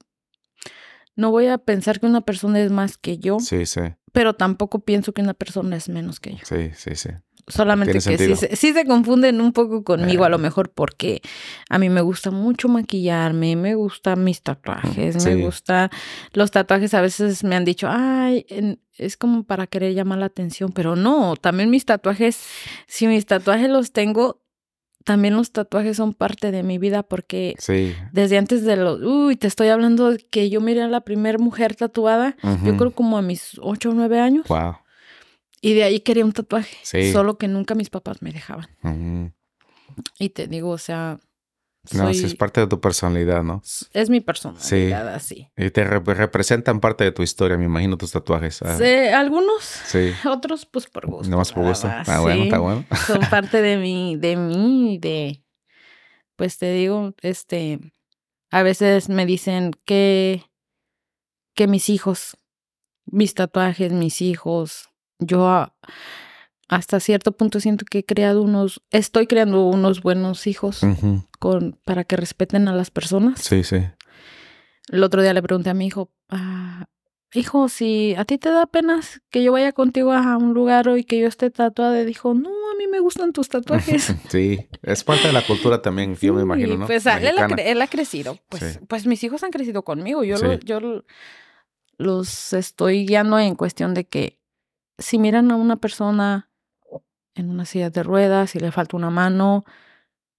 no 1.16 1.32
voy 1.32 1.48
a 1.48 1.58
pensar 1.58 2.00
que 2.00 2.06
una 2.06 2.22
persona 2.22 2.60
es 2.60 2.72
más 2.72 2.98
que 2.98 3.18
yo, 3.18 3.40
Sí, 3.40 3.66
sí, 3.66 3.82
pero 4.12 4.34
tampoco 4.36 4.80
pienso 4.80 5.12
que 5.14 5.22
una 5.22 5.34
persona 5.34 5.76
es 5.76 5.90
menos 5.90 6.20
que 6.20 6.36
yo. 6.36 6.46
sí, 6.46 6.72
sí, 6.76 6.96
sí. 6.96 7.10
Solamente 7.48 7.94
que 7.94 8.02
sí 8.02 8.36
se, 8.36 8.56
sí 8.56 8.74
se 8.74 8.86
confunden 8.86 9.42
un 9.42 9.52
poco 9.52 9.84
conmigo, 9.84 10.24
a 10.24 10.30
lo 10.30 10.38
Eh. 10.38 10.40
mejor 10.40 10.72
porque 10.72 11.22
a 11.70 11.78
mí 11.78 11.90
me 11.90 12.02
gusta 12.02 12.32
mucho 12.32 12.70
maquillarme, 12.70 13.56
me 13.58 13.76
gustan 13.76 14.24
mis 14.24 14.42
tatuajes, 14.42 15.22
Sí. 15.22 15.30
me 15.30 15.36
gusta 15.44 15.92
los 16.34 16.52
tatuajes. 16.52 16.94
A 16.94 17.02
veces 17.02 17.44
me 17.44 17.56
han 17.56 17.66
dicho, 17.66 17.88
ay, 17.90 18.46
es 18.98 19.18
como 19.18 19.44
para 19.44 19.68
querer 19.68 19.94
llamar 19.94 20.20
la 20.20 20.28
atención, 20.28 20.72
pero 20.72 20.96
no, 20.96 21.36
también 21.36 21.70
mis 21.70 21.86
tatuajes, 21.86 22.40
si 22.88 23.08
mis 23.08 23.26
tatuajes 23.26 23.70
los 23.70 23.92
tengo, 23.92 24.42
también 25.04 25.36
los 25.36 25.52
tatuajes 25.52 25.98
son 25.98 26.14
parte 26.14 26.50
de 26.52 26.64
mi 26.64 26.78
vida 26.78 27.04
porque 27.04 27.56
Sí. 27.60 27.94
desde 28.14 28.38
antes 28.38 28.64
de 28.64 28.78
los, 28.78 29.02
uy, 29.02 29.36
te 29.36 29.48
estoy 29.48 29.68
hablando 29.68 30.12
de 30.12 30.18
que 30.20 30.50
yo 30.50 30.62
miré 30.62 30.82
a 30.84 30.88
la 30.88 31.02
primera 31.02 31.38
mujer 31.40 31.76
tatuada, 31.76 32.38
yo 32.64 32.78
creo 32.78 32.92
como 32.92 33.18
a 33.18 33.22
mis 33.22 33.60
ocho 33.62 33.90
o 33.90 33.94
nueve 33.94 34.22
años, 34.22 34.48
Wow. 34.48 34.76
Y 35.64 35.74
de 35.74 35.84
ahí 35.86 36.02
quería 36.02 36.26
un 36.26 36.34
tatuaje, 36.34 36.76
Sí. 36.84 37.12
solo 37.14 37.38
que 37.38 37.48
nunca 37.48 37.74
mis 37.74 37.90
papás 37.90 38.22
me 38.22 38.32
dejaban. 38.34 38.68
Y 40.20 40.30
te 40.30 40.48
digo, 40.48 40.70
o 40.72 40.78
sea, 40.78 41.20
No, 41.94 42.14
sí, 42.14 42.26
es 42.26 42.36
parte 42.36 42.60
de 42.62 42.68
tu 42.68 42.80
personalidad, 42.82 43.44
¿no? 43.44 43.62
es 43.94 44.10
mi 44.10 44.20
personalidad 44.22 45.08
así. 45.14 45.50
Y 45.58 45.70
te 45.70 45.86
rep- 45.86 46.16
representan 46.16 46.80
parte 46.80 47.04
de 47.06 47.12
tu 47.12 47.24
historia, 47.24 47.58
me 47.58 47.66
imagino, 47.66 47.98
tus 47.98 48.12
tatuajes. 48.12 48.62
Ah, 48.62 48.78
Sí, 48.78 48.86
algunos, 49.14 49.64
sí. 49.64 50.12
otros 50.30 50.66
pues 50.66 50.88
por 50.88 51.08
gusto. 51.08 51.30
Nomás 51.30 51.52
por 51.52 51.60
nada 51.64 51.70
gusto. 51.72 51.88
más, 51.88 52.10
Ah, 52.10 52.20
bueno, 52.22 52.38
sí. 52.42 52.48
está 52.48 52.60
bueno. 52.60 52.86
Son 53.08 53.20
parte 53.30 53.62
de 53.62 53.78
mí, 53.78 54.16
de 54.18 54.36
mí, 54.36 54.98
de, 55.00 55.44
pues 56.36 56.58
te 56.58 56.74
digo, 56.74 57.14
este, 57.22 57.80
a 58.52 58.64
veces 58.64 59.08
me 59.10 59.26
dicen 59.26 59.72
que, 59.86 60.44
que 61.56 61.68
mis 61.68 61.90
hijos, 61.90 62.38
mis 63.06 63.34
tatuajes, 63.34 63.92
mis 63.94 64.22
hijos, 64.22 64.90
yo 65.26 65.48
a- 65.48 65.74
hasta 66.70 67.00
cierto 67.00 67.32
punto 67.34 67.60
siento 67.60 67.86
que 67.90 68.00
he 68.00 68.06
creado 68.06 68.42
unos, 68.42 68.82
estoy 68.92 69.28
creando 69.28 69.66
unos 69.68 70.02
buenos 70.02 70.48
hijos 70.48 70.82
con, 71.40 71.78
para 71.86 72.04
que 72.04 72.16
respeten 72.16 72.68
a 72.68 72.76
las 72.76 72.90
personas. 72.90 73.42
Sí, 73.42 73.64
sí. 73.64 73.78
El 74.90 75.04
otro 75.04 75.22
día 75.22 75.34
le 75.34 75.42
pregunté 75.44 75.70
a 75.70 75.74
mi 75.74 75.88
hijo, 75.88 76.12
ah, 76.30 76.86
hijo, 77.34 77.70
si 77.70 78.16
a 78.18 78.26
ti 78.26 78.38
te 78.38 78.50
da 78.50 78.66
pena 78.66 79.02
que 79.30 79.44
yo 79.44 79.52
vaya 79.52 79.72
contigo 79.72 80.14
a 80.14 80.38
un 80.38 80.54
lugar 80.54 80.88
y 80.98 81.04
que 81.04 81.20
yo 81.20 81.28
esté 81.28 81.50
tatuada, 81.52 82.02
y 82.02 82.06
dijo, 82.06 82.34
no, 82.34 82.50
a 82.50 82.78
mí 82.78 82.88
me 82.88 83.00
gustan 83.00 83.34
tus 83.34 83.50
tatuajes. 83.50 84.14
Sí, 84.30 84.68
es 84.82 85.04
parte 85.04 85.28
de 85.28 85.34
la 85.34 85.46
cultura 85.46 85.82
también, 85.82 86.16
yo 86.16 86.34
me 86.34 86.42
imagino, 86.42 86.78
¿no? 86.78 86.86
Pues 86.88 87.06
él 87.06 87.38
ha, 87.38 87.46
él 87.46 87.82
ha 87.82 87.88
crecido. 87.88 88.40
Pues, 88.50 88.64
Sí. 88.74 88.80
pues 88.88 89.06
mis 89.06 89.24
hijos 89.24 89.44
han 89.44 89.52
crecido 89.52 89.84
conmigo. 89.84 90.24
Yo, 90.24 90.38
Sí. 90.38 90.46
lo- 90.46 90.60
yo 90.60 90.80
lo- 90.80 91.06
los 91.98 92.54
estoy 92.54 93.06
guiando 93.06 93.38
en 93.40 93.56
cuestión 93.56 93.94
de 93.94 94.06
que 94.06 94.40
si 95.04 95.18
miran 95.20 95.52
a 95.52 95.56
una 95.56 95.76
persona 95.78 96.50
en 97.36 97.50
una 97.50 97.66
silla 97.66 97.90
de 97.90 98.04
ruedas 98.04 98.56
y 98.56 98.60
le 98.60 98.72
falta 98.72 98.96
una 98.98 99.10
mano, 99.10 99.64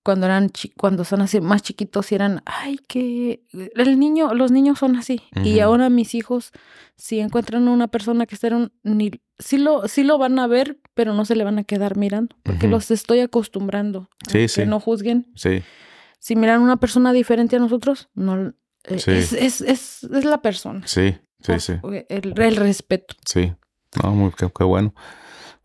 cuando 0.04 0.26
eran 0.26 0.50
cuando 0.76 1.04
son 1.04 1.22
así 1.22 1.40
más 1.40 1.62
chiquitos 1.62 2.12
eran, 2.12 2.42
ay, 2.44 2.76
que 2.88 3.42
el 3.74 3.98
niño, 3.98 4.34
los 4.34 4.50
niños 4.52 4.78
son 4.78 4.96
así. 4.96 5.22
Y 5.42 5.60
ahora 5.60 5.88
mis 5.88 6.14
hijos, 6.14 6.52
si 6.96 7.20
encuentran 7.20 7.66
a 7.66 7.72
una 7.72 7.88
persona 7.88 8.26
que 8.26 8.34
está 8.34 8.48
un- 8.48 8.70
ni 8.82 9.10
sí 9.38 9.56
lo, 9.58 9.88
sí 9.88 10.04
lo 10.04 10.18
van 10.18 10.38
a 10.38 10.46
ver, 10.46 10.78
pero 10.94 11.14
no 11.14 11.24
se 11.24 11.34
le 11.36 11.42
van 11.44 11.58
a 11.58 11.64
quedar 11.64 11.96
mirando, 11.96 12.36
porque 12.42 12.68
los 12.68 12.90
estoy 12.90 13.20
acostumbrando 13.20 14.08
a 14.26 14.30
Sí, 14.30 14.38
que 14.40 14.48
sí. 14.48 14.66
no 14.66 14.78
juzguen 14.78 15.32
Sí, 15.34 15.62
si 16.20 16.36
miran 16.36 16.60
una 16.60 16.76
persona 16.76 17.12
diferente 17.12 17.56
a 17.56 17.58
nosotros, 17.60 18.08
no 18.14 18.52
eh, 18.84 18.98
Sí. 18.98 19.10
es, 19.10 19.32
es, 19.32 19.60
es, 19.62 20.04
es 20.04 20.24
la 20.26 20.42
persona. 20.42 20.86
sí, 20.86 21.16
sí, 21.40 21.58
sí, 21.58 21.72
El, 22.10 22.34
el 22.38 22.56
respeto. 22.56 23.14
sí. 23.24 23.54
No, 24.02 24.10
muy, 24.12 24.32
qué, 24.32 24.48
qué 24.56 24.64
bueno. 24.64 24.94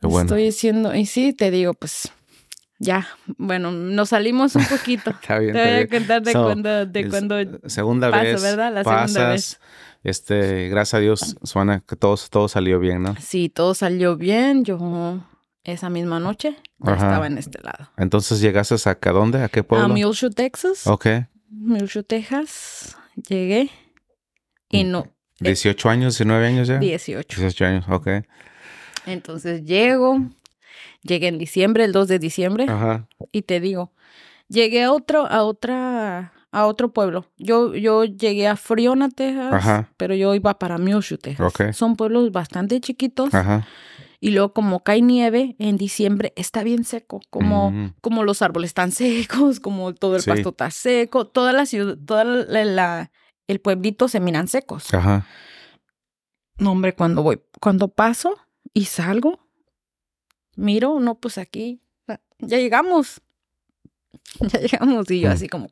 Qué 0.02 0.08
bueno. 0.08 0.28
Estoy 0.28 0.44
diciendo, 0.44 0.96
y 0.96 1.06
sí, 1.06 1.34
te 1.34 1.52
digo, 1.52 1.74
pues 1.74 2.12
ya, 2.80 3.08
bueno, 3.38 3.72
nos 3.72 4.10
salimos 4.10 4.56
un 4.56 4.66
poquito. 4.66 5.10
Está 5.22 5.40
bien, 5.40 5.54
te 5.54 5.62
voy 5.64 5.82
a 5.82 5.88
contar 5.90 6.22
de 6.22 6.32
So, 6.32 6.44
cuando, 6.44 6.86
de 6.86 7.10
cuando 7.10 7.36
Segunda 7.70 8.10
vez. 8.10 8.42
¿verdad? 8.42 8.74
La 8.74 8.84
segunda 8.84 9.30
vez. 9.32 9.60
Este, 10.04 10.70
gracias 10.70 10.94
a 10.94 11.00
Dios, 11.00 11.36
suena 11.44 11.82
que 11.82 11.98
todo, 11.98 12.16
todo 12.30 12.48
salió 12.48 12.80
bien, 12.80 13.04
¿no? 13.04 13.16
sí, 13.20 13.50
todo 13.50 13.74
salió 13.74 14.16
bien. 14.16 14.64
Yo 14.64 15.20
esa 15.66 15.90
misma 15.90 16.22
noche 16.22 16.56
ya 16.80 16.94
estaba 16.94 17.28
en 17.28 17.38
este 17.38 17.62
lado. 17.62 17.92
Entonces 17.98 18.40
llegaste 18.40 18.76
acá, 18.90 19.12
¿dónde? 19.12 19.44
¿A 19.44 19.50
qué 19.50 19.62
pueblo? 19.62 19.86
A 19.86 19.90
Muleshoe, 19.90 20.30
Texas. 20.32 20.88
Ok. 20.88 21.08
Muleshoe, 21.50 22.04
Texas. 22.04 22.96
Llegué 23.28 23.70
y 24.70 24.86
Mm. 24.86 24.92
no, 24.92 25.08
18 25.40 25.90
años, 25.90 26.14
19 26.18 26.48
años 26.48 26.68
ya. 26.68 26.78
18. 26.80 27.40
18 27.42 27.66
años, 27.66 27.86
ok. 27.90 28.08
Entonces 29.06 29.64
llego, 29.66 30.20
llegué 31.04 31.28
en 31.28 31.38
diciembre, 31.38 31.84
el 31.84 31.92
2 31.92 32.08
de 32.08 32.20
diciembre, 32.20 32.66
Ajá. 32.70 33.08
y 33.32 33.42
te 33.44 33.60
digo, 33.60 33.92
llegué 34.48 34.84
a 34.84 34.92
otro, 34.92 35.26
a 35.26 35.44
otra, 35.44 36.34
a 36.52 36.66
otro 36.66 36.92
pueblo. 36.94 37.26
Yo, 37.38 37.74
yo 37.76 38.04
llegué 38.04 38.48
a 38.48 38.56
Friona, 38.56 39.10
Texas, 39.10 39.54
Ajá. 39.54 39.90
pero 39.98 40.14
yo 40.16 40.36
iba 40.36 40.58
para 40.60 40.78
Muleshoe, 40.78 41.18
Texas. 41.18 41.48
Ok. 41.48 41.72
Son 41.74 41.96
pueblos 41.96 42.32
bastante 42.32 42.80
chiquitos, 42.82 43.34
Ajá. 43.34 43.66
y 44.20 44.32
luego 44.32 44.54
como 44.54 44.84
cae 44.84 45.02
nieve 45.02 45.56
en 45.60 45.78
diciembre, 45.78 46.34
está 46.36 46.64
bien 46.64 46.84
seco, 46.84 47.22
como, 47.30 47.72
Mm, 47.72 47.94
como 48.02 48.24
los 48.24 48.42
árboles 48.42 48.70
están 48.72 48.92
secos, 49.52 49.60
como 49.60 49.94
todo 49.96 50.18
el 50.18 50.22
Sí. 50.22 50.30
pasto 50.30 50.50
está 50.50 50.70
seco, 50.72 51.26
toda 51.26 51.54
la 51.54 51.66
ciudad, 51.66 51.98
toda 52.06 52.26
la, 52.26 52.66
la- 52.66 53.12
el 53.50 53.60
pueblito 53.60 54.08
se 54.08 54.20
miran 54.20 54.48
secos. 54.48 54.94
Ajá. 54.94 55.26
No, 56.58 56.72
hombre, 56.72 56.94
cuando 56.96 57.24
voy, 57.24 57.42
cuando 57.60 57.88
paso 57.90 58.36
y 58.74 58.86
salgo, 58.86 59.40
miro, 60.56 61.00
no, 61.00 61.16
pues 61.16 61.38
aquí, 61.38 61.82
ya 62.40 62.58
llegamos. 62.58 63.22
Ya 64.42 64.60
llegamos. 64.60 65.10
Y 65.12 65.22
yo 65.22 65.30
Mm. 65.30 65.32
así 65.34 65.48
como, 65.48 65.70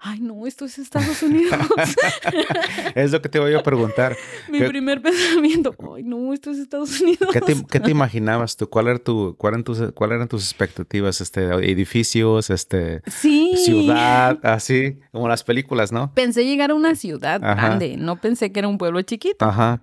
ay, 0.00 0.20
no, 0.20 0.46
esto 0.46 0.64
es 0.64 0.78
Estados 0.78 1.22
Unidos. 1.22 1.54
es 2.94 3.12
lo 3.12 3.22
que 3.22 3.28
te 3.28 3.38
voy 3.38 3.54
a 3.54 3.62
preguntar. 3.62 4.16
Mi 4.48 4.58
¿Qué- 4.58 4.68
primer 4.68 5.00
pensamiento, 5.02 5.74
ay, 5.94 6.02
no, 6.04 6.32
esto 6.32 6.50
es 6.50 6.58
Estados 6.58 7.00
Unidos. 7.00 7.28
¿Qué 7.32 7.40
te, 7.40 7.54
qué 7.70 7.80
te 7.80 7.90
imaginabas 7.92 8.56
tú? 8.56 8.68
¿Cuál 8.68 8.88
era 8.88 8.98
tu, 8.98 9.34
cuál 9.38 9.54
eran 9.54 9.64
tus, 9.64 9.80
cuál 9.94 10.12
eran 10.12 10.28
tus 10.28 10.42
expectativas? 10.44 11.20
Este, 11.20 11.44
edificios, 11.46 12.50
este, 12.50 13.02
Sí. 13.06 13.52
ciudad, 13.56 14.38
así, 14.42 14.98
como 15.12 15.28
las 15.28 15.44
películas, 15.44 15.92
¿no? 15.92 16.12
Pensé 16.14 16.44
llegar 16.44 16.70
a 16.70 16.74
una 16.74 16.94
ciudad 16.94 17.42
Ajá. 17.44 17.54
grande, 17.68 17.96
no 17.96 18.20
pensé 18.20 18.52
que 18.52 18.58
era 18.60 18.68
un 18.68 18.78
pueblo 18.78 19.02
chiquito. 19.02 19.44
Ajá. 19.44 19.82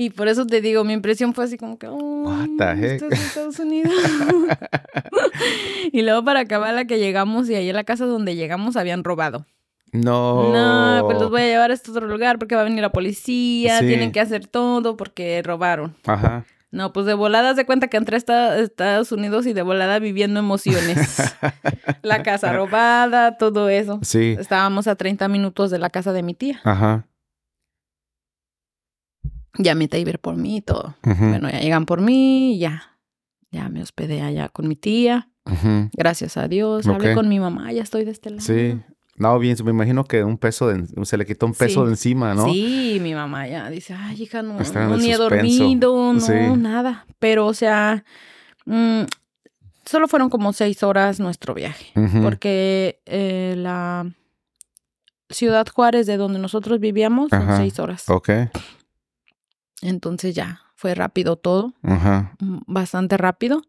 Y 0.00 0.10
por 0.10 0.28
eso 0.28 0.46
te 0.46 0.60
digo, 0.60 0.84
mi 0.84 0.92
impresión 0.92 1.34
fue 1.34 1.42
así 1.46 1.58
como 1.58 1.76
que, 1.76 1.88
What 1.88 2.42
"Ay, 2.42 2.56
the 2.56 2.94
esto 2.94 3.06
heck?" 3.06 3.12
es 3.14 3.20
Estados 3.26 3.58
Unidos. 3.58 3.92
y 5.92 6.02
luego 6.02 6.24
para 6.24 6.40
acabar 6.40 6.74
la 6.74 6.84
que 6.84 6.98
llegamos 6.98 7.48
y 7.50 7.54
ahí 7.54 7.68
en 7.68 7.76
la 7.76 7.84
casa 7.84 8.06
donde 8.06 8.36
llegamos 8.36 8.76
habían 8.76 9.04
robado. 9.04 9.46
No. 9.92 10.52
No, 10.52 11.06
pues 11.06 11.18
los 11.18 11.30
voy 11.30 11.42
a 11.42 11.46
llevar 11.46 11.70
a 11.70 11.74
este 11.74 11.90
otro 11.90 12.06
lugar 12.06 12.38
porque 12.38 12.54
va 12.54 12.60
a 12.60 12.64
venir 12.64 12.82
la 12.82 12.92
policía, 12.92 13.78
Sí. 13.80 13.86
tienen 13.86 14.12
que 14.12 14.20
hacer 14.20 14.46
todo 14.46 14.96
porque 14.96 15.42
robaron. 15.42 15.94
Ajá. 16.06 16.44
No, 16.70 16.92
pues 16.92 17.06
de 17.06 17.14
volada 17.14 17.54
se 17.54 17.64
cuenta 17.64 17.88
que 17.88 17.96
entré 17.96 18.16
a 18.16 18.18
esta- 18.18 18.58
Estados 18.58 19.10
Unidos 19.12 19.46
y 19.46 19.54
de 19.54 19.62
volada 19.62 19.98
viviendo 19.98 20.38
emociones. 20.38 20.98
la 22.02 22.22
casa 22.22 22.52
robada, 22.52 23.38
todo 23.38 23.70
eso. 23.70 23.98
Sí. 24.02 24.36
Estábamos 24.38 24.86
a 24.86 24.94
30 24.94 25.26
minutos 25.28 25.70
de 25.70 25.78
la 25.78 25.88
casa 25.90 26.12
de 26.12 26.22
mi 26.22 26.34
tía. 26.34 26.60
Ajá. 26.64 27.06
Ya 29.56 29.74
meta 29.74 29.96
a 29.96 30.00
ir 30.00 30.18
por 30.18 30.36
mí 30.36 30.58
y 30.58 30.60
todo. 30.62 30.94
Bueno, 31.02 31.50
ya 31.50 31.60
llegan 31.60 31.86
por 31.86 32.00
mí 32.00 32.54
y 32.54 32.58
ya. 32.58 32.96
Ya 33.50 33.68
me 33.68 33.82
hospedé 33.82 34.20
allá 34.22 34.48
con 34.50 34.68
mi 34.68 34.76
tía. 34.76 35.30
Gracias 35.94 36.36
a 36.36 36.48
Dios. 36.48 36.86
Hablé 36.86 37.14
con 37.14 37.28
mi 37.28 37.40
mamá, 37.40 37.72
ya 37.72 37.82
estoy 37.82 38.04
de 38.04 38.10
este 38.10 38.30
lado. 38.30 38.42
Sí. 38.42 38.78
No, 39.16 39.36
bien, 39.40 39.56
me 39.64 39.70
imagino 39.72 40.04
que 40.04 40.22
un 40.22 40.38
peso 40.38 40.68
de, 40.68 40.86
se 41.04 41.16
le 41.16 41.26
quitó 41.26 41.46
un 41.46 41.54
peso 41.54 41.80
Sí. 41.80 41.86
de 41.86 41.90
encima, 41.92 42.34
¿no? 42.34 42.44
Sí, 42.52 42.98
mi 43.02 43.14
mamá 43.14 43.48
ya 43.48 43.68
dice, 43.68 43.92
ay, 43.94 44.22
hija, 44.22 44.42
no, 44.42 44.54
no 44.60 44.96
ni 44.96 45.10
he 45.12 45.16
dormido, 45.16 46.12
no, 46.12 46.20
Sí. 46.20 46.32
nada. 46.56 47.04
Pero, 47.18 47.46
o 47.46 47.54
sea, 47.54 48.04
mm, 48.64 49.02
solo 49.84 50.06
fueron 50.06 50.30
como 50.30 50.52
seis 50.52 50.84
horas 50.84 51.18
nuestro 51.18 51.52
viaje. 51.54 51.86
Porque 52.22 53.00
eh, 53.06 53.54
la 53.56 54.08
Ciudad 55.30 55.66
Juárez, 55.66 56.06
de 56.06 56.16
donde 56.16 56.38
nosotros 56.38 56.78
vivíamos, 56.78 57.30
son 57.30 57.42
Ajá. 57.42 57.56
seis 57.56 57.78
horas. 57.80 58.08
Ok. 58.08 58.30
Entonces 59.82 60.34
ya, 60.34 60.62
fue 60.74 60.94
rápido 60.94 61.36
todo, 61.36 61.74
Ajá. 61.82 62.34
mm, 62.40 62.58
bastante 62.66 63.16
rápido. 63.16 63.62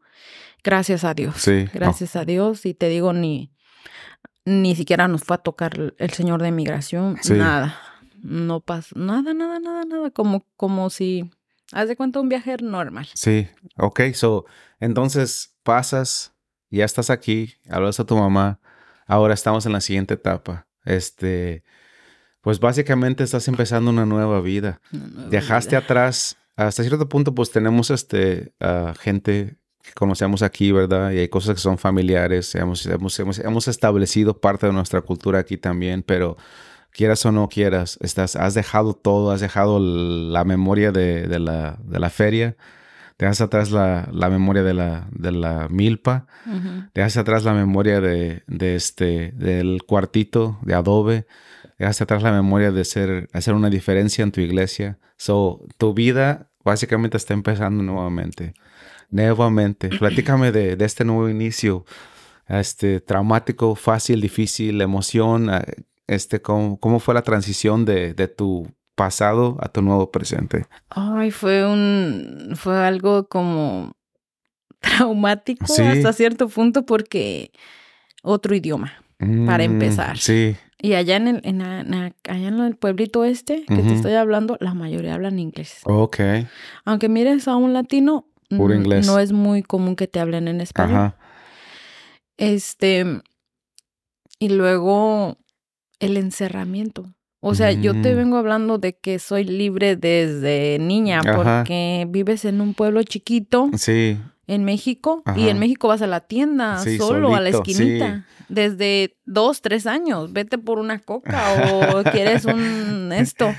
Gracias 0.64 1.04
a 1.04 1.14
Dios. 1.14 1.36
Sí. 1.38 1.66
Gracias 1.74 2.16
a 2.16 2.26
Dios. 2.26 2.66
Y 2.66 2.74
te 2.74 2.90
digo, 2.90 3.14
ni, 3.14 3.52
ni 4.46 4.76
siquiera 4.76 5.08
nos 5.08 5.24
fue 5.24 5.36
a 5.36 5.40
tocar 5.40 5.78
el- 5.78 5.96
el 5.98 6.10
señor 6.12 6.42
de 6.42 6.52
migración. 6.52 7.18
Sí. 7.22 7.34
Nada. 7.34 7.78
No 8.22 8.60
pasó. 8.60 8.98
Nada, 9.00 9.34
nada, 9.34 9.60
nada, 9.60 9.86
nada. 9.86 10.12
Como, 10.12 10.46
como 10.58 10.90
si. 10.90 11.30
Haz 11.72 11.88
de 11.88 11.96
cuenta 11.96 12.20
un 12.20 12.30
viaje 12.30 12.58
normal. 12.62 13.08
Sí, 13.14 13.48
ok, 13.78 14.02
so, 14.14 14.46
entonces 14.80 15.56
pasas, 15.62 16.34
ya 16.72 16.84
estás 16.84 17.12
aquí, 17.12 17.54
hablas 17.70 18.00
a 18.00 18.06
tu 18.06 18.18
mamá, 18.18 18.60
ahora 19.06 19.36
estamos 19.36 19.68
en 19.68 19.74
la 19.74 19.82
siguiente 19.82 20.16
etapa. 20.16 20.66
Este, 20.84 21.64
pues 22.50 22.60
básicamente 22.60 23.24
estás 23.24 23.48
empezando 23.48 23.92
una 23.92 24.08
nueva 24.08 24.42
vida. 24.42 24.82
Una 24.92 25.06
nueva 25.06 25.30
Dejaste 25.30 25.76
vida. 25.76 25.86
atrás, 25.86 26.36
hasta 26.56 26.82
cierto 26.82 27.08
punto, 27.08 27.36
pues 27.36 27.52
tenemos 27.52 27.92
este, 27.92 28.54
gente 29.00 29.58
que 29.84 29.92
conocemos 29.94 30.42
aquí, 30.42 30.72
¿verdad? 30.72 31.12
Y 31.12 31.20
hay 31.20 31.28
cosas 31.28 31.54
que 31.54 31.62
son 31.62 31.78
familiares, 31.78 32.56
hemos, 32.56 32.88
hemos, 32.88 33.20
hemos, 33.20 33.38
hemos 33.38 33.68
establecido 33.68 34.42
parte 34.42 34.66
de 34.66 34.74
nuestra 34.74 35.02
cultura 35.02 35.38
aquí 35.38 35.58
también, 35.58 36.02
pero 36.02 36.38
quieras 36.92 37.24
o 37.28 37.32
no 37.32 37.50
quieras, 37.50 38.00
estás, 38.02 38.36
has 38.36 38.56
dejado 38.56 38.96
todo, 38.96 39.30
has 39.30 39.42
dejado 39.42 39.80
la 39.80 40.44
memoria 40.44 40.92
de, 40.92 41.28
de 41.28 41.38
la, 41.38 41.78
de 41.84 42.00
la 42.00 42.10
feria, 42.10 42.58
dejas 43.20 43.42
atrás 43.42 43.70
la, 43.70 44.10
la 44.12 44.32
memoria 44.32 44.64
de 44.64 44.74
la, 44.74 45.08
de 45.12 45.32
la 45.34 45.68
milpa, 45.70 46.26
Ujú. 46.48 46.90
dejas 46.96 47.16
atrás 47.16 47.44
la 47.44 47.54
memoria 47.54 48.02
de, 48.02 48.42
de 48.48 48.76
este, 48.76 49.34
del 49.36 49.84
cuartito 49.86 50.58
de 50.64 50.74
adobe, 50.74 51.28
dejas 51.80 52.02
atrás 52.02 52.22
la 52.24 52.32
memoria 52.32 52.72
de 52.72 52.86
ser, 52.86 53.28
hacer 53.34 53.54
una 53.56 53.70
diferencia 53.70 54.24
en 54.24 54.32
tu 54.32 54.42
iglesia. 54.42 55.00
So, 55.18 55.66
tu 55.78 55.94
vida 55.94 56.52
básicamente 56.64 57.18
está 57.18 57.34
empezando 57.34 57.82
nuevamente. 57.84 58.54
Nuevamente. 59.10 59.90
Platícame 60.00 60.52
de, 60.52 60.76
de 60.76 60.86
este 60.86 61.04
nuevo 61.06 61.30
inicio. 61.30 61.86
Este, 62.48 63.00
traumático, 63.02 63.76
fácil, 63.76 64.22
difícil, 64.22 64.82
emoción. 64.82 65.50
ah, 65.50 65.64
Este, 66.08 66.42
¿cómo, 66.42 66.80
cómo 66.80 67.00
fue 67.00 67.14
la 67.14 67.22
transición 67.22 67.86
de, 67.86 68.14
de 68.14 68.28
tu 68.28 68.68
pasado 68.96 69.58
a 69.62 69.70
tu 69.70 69.82
nuevo 69.82 70.12
presente? 70.12 70.66
Ay, 70.90 71.32
fue 71.32 71.66
un. 71.66 72.54
Fue 72.56 72.76
algo 72.86 73.28
como 73.30 73.94
traumático 74.80 75.66
Sí. 75.68 75.82
hasta 75.84 76.14
cierto 76.14 76.48
punto 76.50 76.86
porque 76.86 77.52
otro 78.24 78.56
idioma. 78.56 78.94
Para 79.46 79.64
Mm, 79.68 79.72
empezar. 79.74 80.18
Sí. 80.18 80.56
Y 80.82 80.94
allá 80.94 81.18
en 81.18 81.28
el, 81.28 81.42
en 81.44 81.60
la- 81.60 81.82
en 81.82 81.92
la- 81.92 82.16
allá 82.30 82.48
en 82.48 82.60
el 82.62 82.76
pueblito 82.76 83.26
este 83.26 83.66
que 83.66 83.76
te 83.78 83.94
estoy 83.94 84.14
hablando, 84.14 84.58
la 84.62 84.74
mayoría 84.74 85.14
hablan 85.16 85.38
inglés. 85.40 85.80
Ok. 85.84 86.20
Aunque 86.86 87.10
mires 87.10 87.48
a 87.50 87.56
un 87.58 87.74
latino, 87.74 88.28
Puro 88.50 88.74
mm, 88.74 88.78
inglés. 88.78 89.06
no 89.06 89.20
es 89.20 89.32
muy 89.34 89.62
común 89.62 89.96
que 89.96 90.08
te 90.08 90.20
hablen 90.22 90.48
en 90.48 90.62
español. 90.62 90.96
Ajá. 90.98 91.18
Este, 92.38 93.06
y 94.40 94.50
luego 94.50 95.38
el 96.00 96.18
encerramiento. 96.18 97.14
O 97.42 97.56
sea, 97.56 97.72
yo 97.72 97.94
te 98.02 98.14
Mm. 98.14 98.18
vengo 98.18 98.38
hablando 98.38 98.78
de 98.80 98.98
que 98.98 99.18
soy 99.20 99.46
libre 99.46 99.96
desde 99.96 100.78
niña 100.80 101.20
Ajá. 101.20 101.36
porque 101.36 102.06
vives 102.10 102.44
en 102.44 102.60
un 102.60 102.74
pueblo 102.74 103.02
chiquito 103.04 103.70
Sí. 103.78 104.18
En 104.52 104.64
México 104.66 105.22
y 105.36 105.48
en 105.50 105.60
México 105.60 105.88
vas 105.88 106.02
a 106.02 106.08
la 106.08 106.22
tienda 106.22 106.80
Sí, 106.80 106.98
solo 106.98 107.36
a 107.36 107.40
la 107.40 107.50
esquinita. 107.50 108.26
Desde 108.50 109.16
dos, 109.26 109.62
tres 109.62 109.86
años, 109.86 110.34
vete 110.34 110.58
por 110.58 110.80
una 110.80 111.00
coca 111.00 111.72
o 111.72 112.04
quieres 112.12 112.46
un 112.46 113.12
esto. 113.14 113.54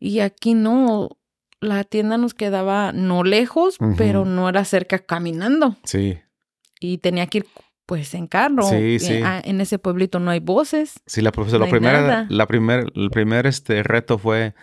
Y 0.00 0.18
aquí 0.20 0.54
no, 0.54 1.10
la 1.60 1.84
tienda 1.84 2.18
nos 2.18 2.34
quedaba 2.34 2.90
no 2.92 3.22
lejos, 3.22 3.76
pero 3.96 4.24
no 4.24 4.48
era 4.48 4.64
cerca 4.64 4.98
caminando 4.98 5.76
Sí. 5.84 6.18
y 6.80 6.98
tenía 6.98 7.26
que 7.28 7.38
ir 7.38 7.46
pues 7.86 8.14
en 8.14 8.26
carro. 8.26 8.64
Sí, 8.64 8.76
Y, 8.76 8.98
sí. 8.98 9.20
ah, 9.24 9.40
En 9.44 9.60
ese 9.60 9.78
pueblito 9.78 10.18
no 10.18 10.30
hay 10.32 10.40
voces. 10.40 10.94
Sí, 11.06 11.20
la 11.20 11.30
profesora, 11.30 11.60
No 11.60 11.66
la 11.66 11.70
primera, 11.70 12.00
nada. 12.00 12.26
la 12.28 12.46
primer, 12.46 12.86
el 12.96 13.10
primer 13.10 13.46
este 13.46 13.82
reto 13.84 14.18
fue, 14.18 14.54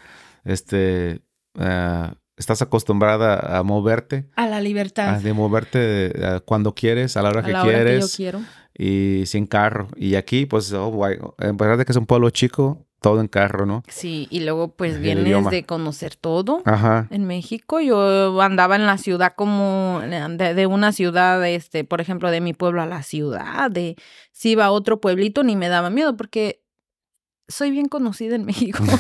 este, 0.44 1.22
ah, 1.58 2.16
estás 2.40 2.62
acostumbrada 2.64 3.58
a 3.60 3.62
moverte, 3.64 4.26
A 4.36 4.48
la 4.48 4.60
libertad. 4.62 5.10
a 5.16 5.20
de 5.20 5.34
moverte 5.34 6.12
cuando 6.46 6.74
quieres, 6.74 7.16
a 7.18 7.22
la 7.22 7.30
hora 7.30 7.42
a 7.42 7.44
que 7.44 7.52
la 7.52 7.62
hora 7.64 7.72
que 7.72 7.78
yo 7.78 7.84
quieres 7.86 8.16
quiero. 8.16 8.42
y 8.74 9.24
sin 9.28 9.46
carro. 9.46 9.90
Y 9.96 10.16
aquí, 10.16 10.48
pues, 10.48 10.74
oh, 10.74 10.88
guay, 10.88 11.18
en 11.38 11.58
verdad 11.58 11.78
de 11.78 11.86
que 11.86 11.92
es 11.92 11.98
un 11.98 12.06
pueblo 12.08 12.30
chico, 12.32 12.86
todo 13.02 13.22
en 13.22 13.28
carro, 13.30 13.66
¿no? 13.66 13.82
Sí, 13.88 14.28
y 14.30 14.42
luego 14.42 14.76
pues 14.76 14.96
El 14.96 15.02
vienes 15.02 15.26
idioma. 15.26 15.50
de 15.52 15.64
conocer 15.66 16.16
todo. 16.18 16.62
Ajá. 16.66 17.08
En 17.12 17.24
México 17.26 17.80
yo 17.80 18.42
andaba 18.42 18.76
en 18.76 18.86
la 18.86 18.98
ciudad 18.98 19.34
como 19.38 20.02
de, 20.02 20.54
de 20.54 20.66
una 20.66 20.92
ciudad, 20.92 21.46
este, 21.48 21.86
por 21.86 22.02
ejemplo, 22.02 22.30
de 22.30 22.42
mi 22.42 22.52
pueblo 22.54 22.82
a 22.82 22.86
la 22.86 23.02
ciudad, 23.04 23.72
de 23.72 23.96
si 24.34 24.50
iba 24.52 24.66
a 24.66 24.72
otro 24.72 25.00
pueblito 25.00 25.44
ni 25.44 25.56
me 25.56 25.70
daba 25.70 25.90
miedo 25.90 26.18
porque 26.18 26.62
soy 27.48 27.72
bien 27.72 27.88
conocida 27.88 28.36
en 28.36 28.44
México. 28.46 28.84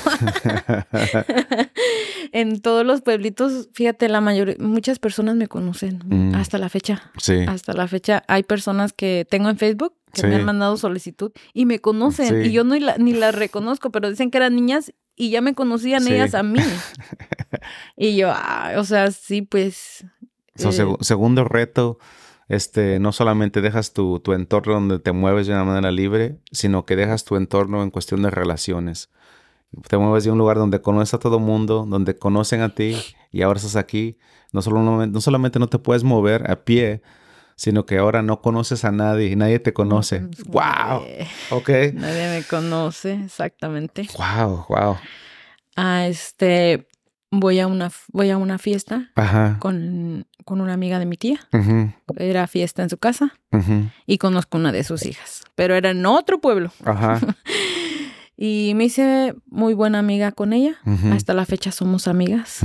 en 2.33 2.61
todos 2.61 2.85
los 2.85 3.01
pueblitos, 3.01 3.69
fíjate, 3.73 4.09
la 4.09 4.21
mayoría, 4.21 4.55
muchas 4.59 4.99
personas 4.99 5.35
me 5.35 5.47
conocen 5.47 6.01
Mm. 6.05 6.35
hasta 6.35 6.57
la 6.57 6.69
fecha. 6.69 7.11
sí. 7.17 7.45
Hasta 7.47 7.73
la 7.73 7.87
fecha 7.87 8.23
hay 8.27 8.43
personas 8.43 8.93
que 8.93 9.25
tengo 9.29 9.49
en 9.49 9.57
Facebook 9.57 9.93
que 10.13 10.25
me 10.25 10.35
han 10.35 10.45
mandado 10.45 10.75
solicitud 10.77 11.31
y 11.53 11.65
me 11.65 11.79
conocen 11.79 12.43
Sí. 12.43 12.49
y 12.49 12.51
yo 12.51 12.63
no 12.63 12.75
la- 12.79 12.97
ni 12.97 13.13
las 13.13 13.35
reconozco, 13.35 13.91
pero 13.91 14.09
dicen 14.09 14.31
que 14.31 14.37
eran 14.39 14.55
niñas 14.55 14.91
y 15.15 15.29
ya 15.29 15.41
me 15.41 15.53
conocían 15.53 16.03
Sí. 16.03 16.13
ellas 16.13 16.33
a 16.33 16.41
mí. 16.43 16.59
y 17.97 18.15
yo, 18.15 18.31
ah, 18.33 18.73
o 18.77 18.83
sea, 18.83 19.11
sí, 19.11 19.41
pues. 19.41 20.05
So, 20.55 20.69
eh, 20.69 20.71
segu- 20.71 20.97
segundo 21.01 21.43
reto, 21.43 21.99
este, 22.47 22.99
no 22.99 23.11
solamente 23.11 23.61
dejas 23.61 23.93
tu, 23.93 24.19
tu 24.19 24.33
entorno 24.33 24.73
donde 24.73 24.99
te 24.99 25.11
mueves 25.11 25.45
de 25.47 25.53
una 25.53 25.63
manera 25.63 25.91
libre, 25.91 26.39
sino 26.51 26.85
que 26.85 26.95
dejas 26.95 27.23
tu 27.23 27.35
entorno 27.35 27.83
en 27.83 27.91
cuestión 27.91 28.21
de 28.23 28.31
relaciones. 28.31 29.09
Te 29.87 29.97
mueves 29.97 30.23
de 30.23 30.31
un 30.31 30.37
lugar 30.37 30.57
donde 30.57 30.81
conoces 30.81 31.13
a 31.13 31.19
todo 31.19 31.39
mundo, 31.39 31.85
donde 31.87 32.17
conocen 32.17 32.61
a 32.61 32.69
ti 32.69 32.95
y 33.31 33.41
ahora 33.43 33.57
estás 33.57 33.75
aquí. 33.75 34.17
No, 34.51 34.61
solo, 34.61 34.81
no 34.81 35.21
solamente 35.21 35.59
no 35.59 35.67
te 35.67 35.77
puedes 35.77 36.03
mover 36.03 36.49
a 36.49 36.63
pie, 36.63 37.01
sino 37.55 37.85
que 37.85 37.97
ahora 37.99 38.21
no 38.23 38.41
conoces 38.41 38.83
a 38.83 38.91
nadie 38.91 39.27
y 39.27 39.35
nadie 39.35 39.59
te 39.59 39.73
conoce. 39.73 40.27
¡Wow! 40.47 41.03
Ok. 41.51 41.69
Nadie 41.93 42.29
me 42.29 42.43
conoce, 42.43 43.13
exactamente. 43.25 44.07
¡Wow! 44.17 44.65
¡Wow! 44.69 44.97
Ah, 45.75 46.07
este. 46.07 46.87
Voy 47.31 47.59
a 47.59 47.67
una, 47.67 47.91
voy 48.11 48.31
a 48.31 48.37
una 48.37 48.57
fiesta 48.57 49.11
Ajá. 49.13 49.57
con, 49.59 50.25
con 50.45 50.61
una 50.61 50.73
amiga 50.73 50.97
de 50.97 51.05
mi 51.05 51.15
tía. 51.15 51.39
Ujú, 51.53 51.91
Era 52.17 52.47
fiesta 52.47 52.81
en 52.81 52.89
su 52.89 52.97
casa 52.97 53.35
ujú. 53.51 53.87
y 54.07 54.17
conozco 54.17 54.57
una 54.57 54.71
de 54.71 54.83
sus 54.83 55.05
hijas, 55.05 55.43
pero 55.53 55.75
era 55.75 55.91
en 55.91 56.03
otro 56.07 56.41
pueblo. 56.41 56.71
Ajá. 56.83 57.19
Y 58.41 58.71
me 58.75 58.85
hice 58.85 59.35
muy 59.47 59.73
buena 59.73 59.99
amiga 59.99 60.31
con 60.31 60.53
ella. 60.53 60.77
Hasta 61.11 61.33
la 61.33 61.45
fecha 61.45 61.73
somos 61.73 62.07
amigas. 62.07 62.63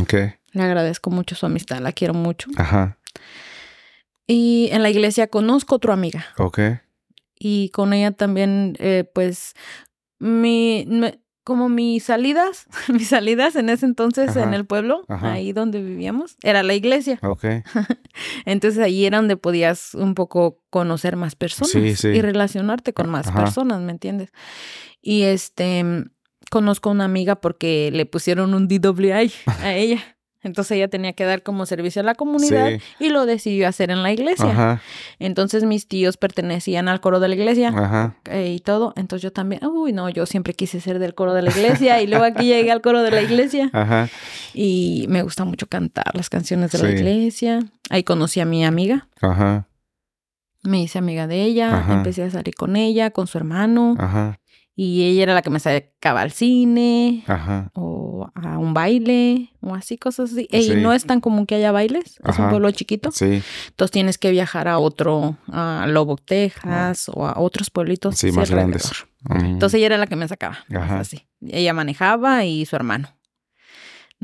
Le 0.52 0.62
agradezco 0.62 1.10
mucho 1.10 1.34
su 1.34 1.46
amistad, 1.46 1.80
la 1.80 1.90
quiero 1.90 2.14
mucho. 2.14 2.48
Ajá. 2.56 2.96
Y 4.26 4.68
en 4.70 4.82
la 4.84 4.90
iglesia 4.90 5.26
conozco 5.26 5.74
otra 5.74 5.92
amiga. 5.94 6.24
Ok. 6.38 6.60
Y 7.36 7.70
con 7.70 7.92
ella 7.92 8.12
también, 8.12 8.76
eh, 8.78 9.04
pues, 9.12 9.54
mi, 10.20 10.86
me- 10.88 11.18
como 11.44 11.68
mis 11.68 12.04
salidas, 12.04 12.66
mis 12.92 13.08
salidas 13.08 13.54
en 13.56 13.68
ese 13.68 13.86
entonces 13.86 14.30
Ajá. 14.30 14.42
en 14.42 14.54
el 14.54 14.64
pueblo, 14.66 15.04
Ajá. 15.08 15.32
ahí 15.34 15.52
donde 15.52 15.82
vivíamos, 15.82 16.36
era 16.42 16.62
la 16.62 16.74
iglesia. 16.74 17.18
Ok. 17.22 17.44
Entonces 18.46 18.82
ahí 18.82 19.04
era 19.04 19.18
donde 19.18 19.36
podías 19.36 19.94
un 19.94 20.14
poco 20.14 20.60
conocer 20.70 21.16
más 21.16 21.34
personas 21.36 21.70
Sí, 21.70 21.94
sí. 21.96 22.08
y 22.08 22.20
relacionarte 22.22 22.92
con 22.92 23.10
más 23.10 23.28
Ajá. 23.28 23.44
personas, 23.44 23.80
¿me 23.80 23.92
entiendes? 23.92 24.30
Y 25.02 25.22
este, 25.22 25.84
conozco 26.50 26.90
una 26.90 27.04
amiga 27.04 27.36
porque 27.36 27.90
le 27.92 28.06
pusieron 28.06 28.54
un 28.54 28.66
DWI 28.68 29.32
a 29.60 29.74
ella. 29.74 30.13
Entonces 30.44 30.76
ella 30.76 30.88
tenía 30.88 31.14
que 31.14 31.24
dar 31.24 31.42
como 31.42 31.66
servicio 31.66 32.00
a 32.00 32.04
la 32.04 32.14
comunidad 32.14 32.70
y 33.00 33.08
lo 33.08 33.26
decidió 33.26 33.66
hacer 33.66 33.90
en 33.90 34.02
la 34.02 34.12
iglesia. 34.12 34.50
Ajá. 34.50 34.82
Entonces 35.18 35.64
mis 35.64 35.88
tíos 35.88 36.16
pertenecían 36.16 36.88
al 36.88 37.00
coro 37.00 37.18
de 37.18 37.28
la 37.28 37.34
iglesia 37.34 37.68
Ajá. 37.68 38.14
Eh, 38.26 38.52
y 38.52 38.60
todo. 38.60 38.92
Entonces 38.96 39.22
yo 39.22 39.32
también, 39.32 39.64
uy, 39.64 39.92
no, 39.92 40.08
yo 40.10 40.26
siempre 40.26 40.54
quise 40.54 40.80
ser 40.80 40.98
del 40.98 41.14
coro 41.14 41.34
de 41.34 41.42
la 41.42 41.50
iglesia 41.50 42.00
y 42.02 42.06
luego 42.06 42.24
aquí 42.24 42.46
llegué 42.46 42.70
al 42.70 42.82
coro 42.82 43.02
de 43.02 43.10
la 43.10 43.22
iglesia. 43.22 43.70
Ajá. 43.72 44.08
Y 44.52 45.06
me 45.08 45.22
gusta 45.22 45.44
mucho 45.44 45.66
cantar 45.66 46.14
las 46.14 46.28
canciones 46.28 46.72
de 46.72 46.78
la 46.78 46.90
iglesia. 46.90 47.60
Ahí 47.90 48.04
conocí 48.04 48.40
a 48.40 48.44
mi 48.44 48.64
amiga. 48.64 49.08
Ajá. 49.20 49.66
Me 50.62 50.82
hice 50.82 50.98
amiga 50.98 51.26
de 51.26 51.42
ella, 51.42 51.84
empecé 51.90 52.22
a 52.22 52.30
salir 52.30 52.54
con 52.54 52.76
ella, 52.76 53.10
con 53.10 53.26
su 53.26 53.36
hermano. 53.36 53.96
Ajá. 53.98 54.38
Y 54.76 55.04
ella 55.04 55.22
era 55.22 55.34
la 55.34 55.42
que 55.42 55.50
me 55.50 55.60
sacaba 55.60 56.22
al 56.22 56.32
cine 56.32 57.22
Ajá. 57.28 57.70
o 57.74 58.28
a 58.34 58.58
un 58.58 58.74
baile 58.74 59.50
o 59.60 59.74
así, 59.74 59.98
cosas 59.98 60.32
así. 60.32 60.48
Y 60.50 60.70
no 60.76 60.92
es 60.92 61.04
tan 61.06 61.20
común 61.20 61.46
que 61.46 61.54
haya 61.54 61.70
bailes, 61.70 62.18
es 62.24 62.38
un 62.38 62.50
pueblo 62.50 62.70
chiquito. 62.72 63.12
Sí. 63.12 63.42
Entonces 63.68 63.92
tienes 63.92 64.18
que 64.18 64.30
viajar 64.32 64.66
a 64.66 64.78
otro, 64.78 65.36
a 65.52 65.86
Lobo, 65.88 66.16
Texas 66.16 67.08
o 67.12 67.26
a 67.26 67.38
otros 67.38 67.70
pueblitos. 67.70 68.16
Sí, 68.16 68.32
más 68.32 68.50
grandes. 68.50 68.90
Entonces 69.30 69.78
ella 69.78 69.86
era 69.86 69.98
la 69.98 70.06
que 70.06 70.16
me 70.16 70.26
sacaba. 70.26 70.58
Ajá. 70.74 71.00
Así. 71.00 71.26
Ella 71.46 71.72
manejaba 71.72 72.44
y 72.44 72.66
su 72.66 72.74
hermano 72.74 73.08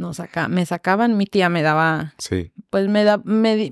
no 0.01 0.14
saca, 0.14 0.48
me 0.48 0.66
sacaban, 0.66 1.16
mi 1.16 1.27
tía 1.27 1.48
me 1.48 1.62
daba, 1.62 2.14
sí. 2.18 2.52
pues 2.70 2.89
me 2.89 3.05
da, 3.05 3.18
me, 3.24 3.70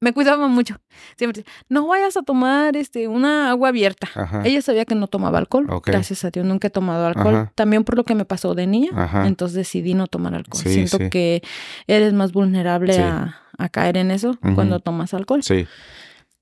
me 0.00 0.12
cuidaba 0.12 0.48
mucho. 0.48 0.80
Siempre, 1.16 1.44
no 1.68 1.86
vayas 1.86 2.16
a 2.16 2.22
tomar 2.22 2.76
este 2.76 3.08
una 3.08 3.50
agua 3.50 3.68
abierta. 3.68 4.08
Ella 4.44 4.62
sabía 4.62 4.84
que 4.84 4.94
no 4.94 5.08
tomaba 5.08 5.38
alcohol. 5.38 5.66
Gracias 5.84 6.24
a 6.24 6.30
Dios 6.30 6.46
nunca 6.46 6.68
he 6.68 6.70
tomado 6.70 7.06
alcohol. 7.06 7.50
También 7.54 7.84
por 7.84 7.96
lo 7.96 8.04
que 8.04 8.14
me 8.14 8.24
pasó 8.24 8.54
de 8.54 8.66
niña, 8.66 9.24
entonces 9.26 9.56
decidí 9.56 9.94
no 9.94 10.06
tomar 10.06 10.34
alcohol. 10.34 10.62
Siento 10.64 10.98
que 11.10 11.42
eres 11.86 12.12
más 12.12 12.32
vulnerable 12.32 12.98
a, 12.98 13.40
caer 13.70 13.96
en 13.96 14.10
eso 14.10 14.38
cuando 14.54 14.80
tomas 14.80 15.12
alcohol. 15.14 15.42
Sí. 15.42 15.66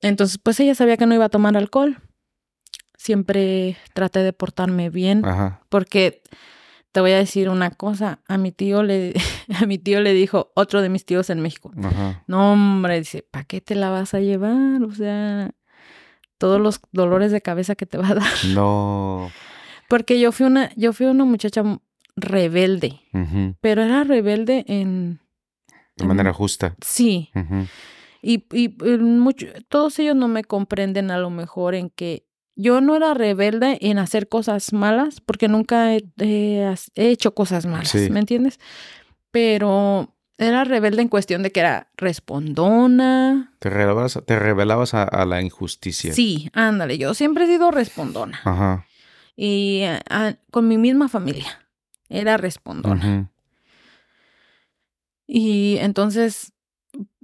Entonces, 0.01 0.39
pues 0.39 0.59
ella 0.61 0.75
sabía 0.75 0.97
que 0.97 1.07
no 1.07 1.15
iba 1.15 1.25
a 1.25 1.31
tomar 1.31 1.57
alcohol. 1.57 1.99
Siempre 2.97 3.77
traté 3.95 4.21
de 4.21 4.33
portarme 4.33 4.91
bien, 4.91 5.23
porque 5.69 6.23
te 6.93 7.01
voy 7.01 7.13
a 7.13 7.17
decir 7.17 7.49
una 7.49 7.71
cosa, 7.71 8.21
a 8.29 8.37
mi 8.37 8.53
tío 8.53 8.83
le, 8.83 9.15
a 9.61 9.67
mi 9.67 9.79
tío 9.79 10.01
le 10.01 10.13
dijo 10.13 10.53
otro 10.55 10.83
de 10.83 10.91
mis 10.91 11.05
tíos 11.05 11.31
en 11.31 11.41
México. 11.41 11.73
No, 12.27 12.53
hombre, 12.53 12.99
dice, 12.99 13.27
¿para 13.29 13.45
qué 13.45 13.61
te 13.61 13.75
la 13.75 13.91
vas 13.91 14.15
a 14.15 14.21
llevar? 14.21 14.83
O 14.83 14.93
sea, 14.93 15.51
todos 16.39 16.61
los 16.61 16.81
dolores 16.93 17.33
de 17.33 17.41
cabeza 17.41 17.75
que 17.75 17.87
te 17.87 17.99
va 17.99 18.09
a 18.09 18.15
dar. 18.15 18.33
No. 18.55 19.31
Porque 19.89 20.21
yo 20.21 20.33
fui 20.33 20.47
una, 20.47 20.71
yo 20.75 20.93
fui 20.93 21.07
una 21.07 21.25
muchacha 21.25 21.63
rebelde, 22.17 23.01
pero 23.61 23.83
era 23.83 24.05
rebelde 24.05 24.65
en... 24.69 25.21
De 25.97 26.07
manera 26.07 26.33
justa. 26.33 26.75
Sí. 26.81 27.31
Y, 28.23 28.45
y, 28.53 28.75
y 28.85 28.99
mucho, 28.99 29.47
todos 29.69 29.99
ellos 29.99 30.17
no 30.17 30.29
me 30.29 30.45
comprenden 30.45 31.11
a 31.11 31.19
lo 31.19 31.29
mejor 31.29 31.75
en 31.75 31.91
que 31.91 32.27
yo 32.55 32.81
no 32.81 32.97
era 32.97 33.15
rebelde 33.15 33.79
en 33.81 33.99
hacer 33.99 34.29
cosas 34.29 34.73
malas, 34.73 35.21
porque 35.21 35.49
nunca 35.49 35.95
he, 35.95 36.75
hecho 36.95 37.35
cosas 37.35 37.67
malas, 37.67 37.95
¿me 37.95 38.21
entiendes? 38.21 38.59
Pero 39.31 40.15
era 40.39 40.65
rebelde 40.65 41.03
en 41.03 41.09
cuestión 41.09 41.43
de 41.43 41.53
que 41.53 41.61
era 41.61 41.89
respondona. 41.97 43.55
Te 43.59 43.71
rebelabas, 43.71 44.21
te 44.27 44.39
rebelabas 44.39 44.95
a, 44.95 45.25
la 45.25 45.41
injusticia. 45.41 46.13
Sí, 46.13 46.51
ándale, 46.53 46.99
yo 46.99 47.15
siempre 47.15 47.45
he 47.45 47.47
sido 47.47 47.71
respondona. 47.71 48.41
Ajá. 48.45 48.87
Y 49.37 49.85
con 50.51 50.69
mi 50.69 50.79
misma 50.79 51.09
familia, 51.09 51.67
era 52.09 52.37
respondona. 52.37 53.31
Y 55.27 55.79
entonces, 55.79 56.53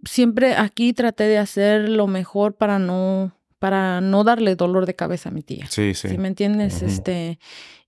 siempre 0.05 0.57
aquí 0.57 0.95
traté 0.95 1.25
de 1.25 1.39
hacer 1.39 1.89
lo 1.89 2.07
mejor 2.07 2.55
para 2.55 2.79
no 2.79 3.38
para 3.59 4.01
no 4.01 4.25
darle 4.25 4.57
dolor 4.57 4.87
de 4.87 4.95
cabeza 4.95 5.29
a 5.29 5.33
mi 5.33 5.43
tía. 5.43 5.67
Sí, 5.69 5.95
sí. 5.95 6.09
¿Sí 6.09 6.19
me 6.19 6.29
entiendes? 6.29 6.83
Este, 6.83 7.39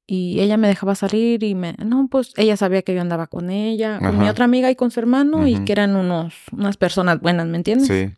y 0.07 0.41
ella 0.41 0.57
me 0.57 0.69
dejaba 0.69 0.95
salir 0.95 1.45
y 1.45 1.55
me, 1.55 1.75
no, 1.85 2.09
pues 2.11 2.33
ella 2.37 2.57
sabía 2.57 2.83
que 2.83 2.95
yo 2.95 3.01
andaba 3.01 3.29
con 3.29 3.51
ella, 3.51 3.99
con 3.99 4.19
mi 4.19 4.29
otra 4.29 4.45
amiga 4.45 4.71
y 4.71 4.77
con 4.77 4.91
su 4.91 5.01
hermano 5.01 5.47
y 5.47 5.65
que 5.65 5.73
eran 5.73 5.95
unos, 5.95 6.35
unas 6.53 6.77
personas 6.77 7.21
buenas, 7.21 7.47
¿me 7.47 7.57
entiendes? 7.57 7.89
Sí. 7.89 8.11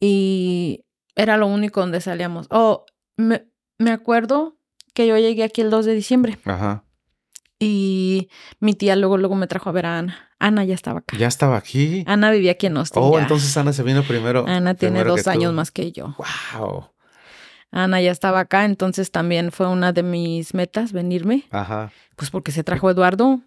Y 0.00 0.84
era 1.14 1.36
lo 1.36 1.46
único 1.46 1.80
donde 1.80 2.00
salíamos. 2.00 2.46
Oh, 2.50 2.84
me, 3.16 3.46
me 3.78 3.90
acuerdo 3.90 4.58
que 4.94 5.06
yo 5.06 5.16
llegué 5.16 5.44
aquí 5.44 5.60
el 5.60 5.70
2 5.70 5.86
de 5.86 5.94
diciembre. 5.94 6.38
Ajá. 6.44 6.84
Y 7.58 8.28
mi 8.58 8.74
tía 8.74 8.96
luego, 8.96 9.16
luego 9.16 9.36
me 9.36 9.46
trajo 9.46 9.70
a 9.70 9.72
ver 9.72 9.86
a 9.86 9.98
Ana. 9.98 10.30
Ana 10.42 10.64
ya 10.64 10.74
estaba 10.74 10.98
acá. 10.98 11.16
¿Ya 11.16 11.28
estaba 11.28 11.56
aquí? 11.56 12.02
Ana 12.08 12.32
vivía 12.32 12.52
aquí 12.52 12.66
en 12.66 12.76
Austin. 12.76 13.00
Oh, 13.00 13.16
entonces 13.16 13.56
Ana 13.56 13.72
se 13.72 13.84
vino 13.84 14.02
primero. 14.02 14.44
Ana 14.48 14.74
tiene 14.74 15.04
dos 15.04 15.28
años 15.28 15.54
más 15.54 15.70
que 15.70 15.92
yo. 15.92 16.16
Wow. 16.58 16.88
Ana 17.70 18.00
ya 18.00 18.10
estaba 18.10 18.40
acá, 18.40 18.64
entonces 18.64 19.12
también 19.12 19.52
fue 19.52 19.68
una 19.68 19.92
de 19.92 20.02
mis 20.02 20.52
metas 20.52 20.92
venirme. 20.92 21.44
Ajá. 21.52 21.92
Pues 22.16 22.30
porque 22.30 22.50
se 22.50 22.64
trajo 22.64 22.90
Eduardo. 22.90 23.40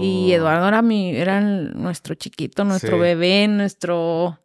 Y 0.00 0.30
oh. 0.30 0.36
Eduardo 0.36 0.68
era 0.68 0.82
mi, 0.82 1.16
era 1.16 1.40
nuestro 1.40 2.14
chiquito, 2.14 2.64
nuestro 2.64 2.98
bebé, 2.98 3.48
nuestro 3.48 4.38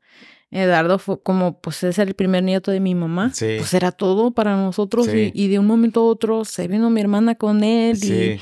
Eduardo 0.49 0.97
fue 0.97 1.21
como, 1.21 1.59
pues 1.59 1.83
es 1.83 1.99
el 1.99 2.15
primer 2.15 2.43
nieto 2.43 2.71
de 2.71 2.79
mi 2.79 2.95
mamá. 2.95 3.31
Sí. 3.31 3.55
Pues 3.59 3.73
era 3.75 3.91
todo 3.91 4.31
para 4.31 4.55
nosotros. 4.55 5.07
Y, 5.07 5.47
de 5.49 5.59
un 5.59 5.67
momento 5.67 5.99
a 5.99 6.05
otro 6.05 6.45
se 6.45 6.67
vino 6.67 6.89
mi 6.89 7.01
hermana 7.01 7.35
con 7.35 7.63
él. 7.63 7.97
Sí. 7.97 8.13
Y, 8.13 8.39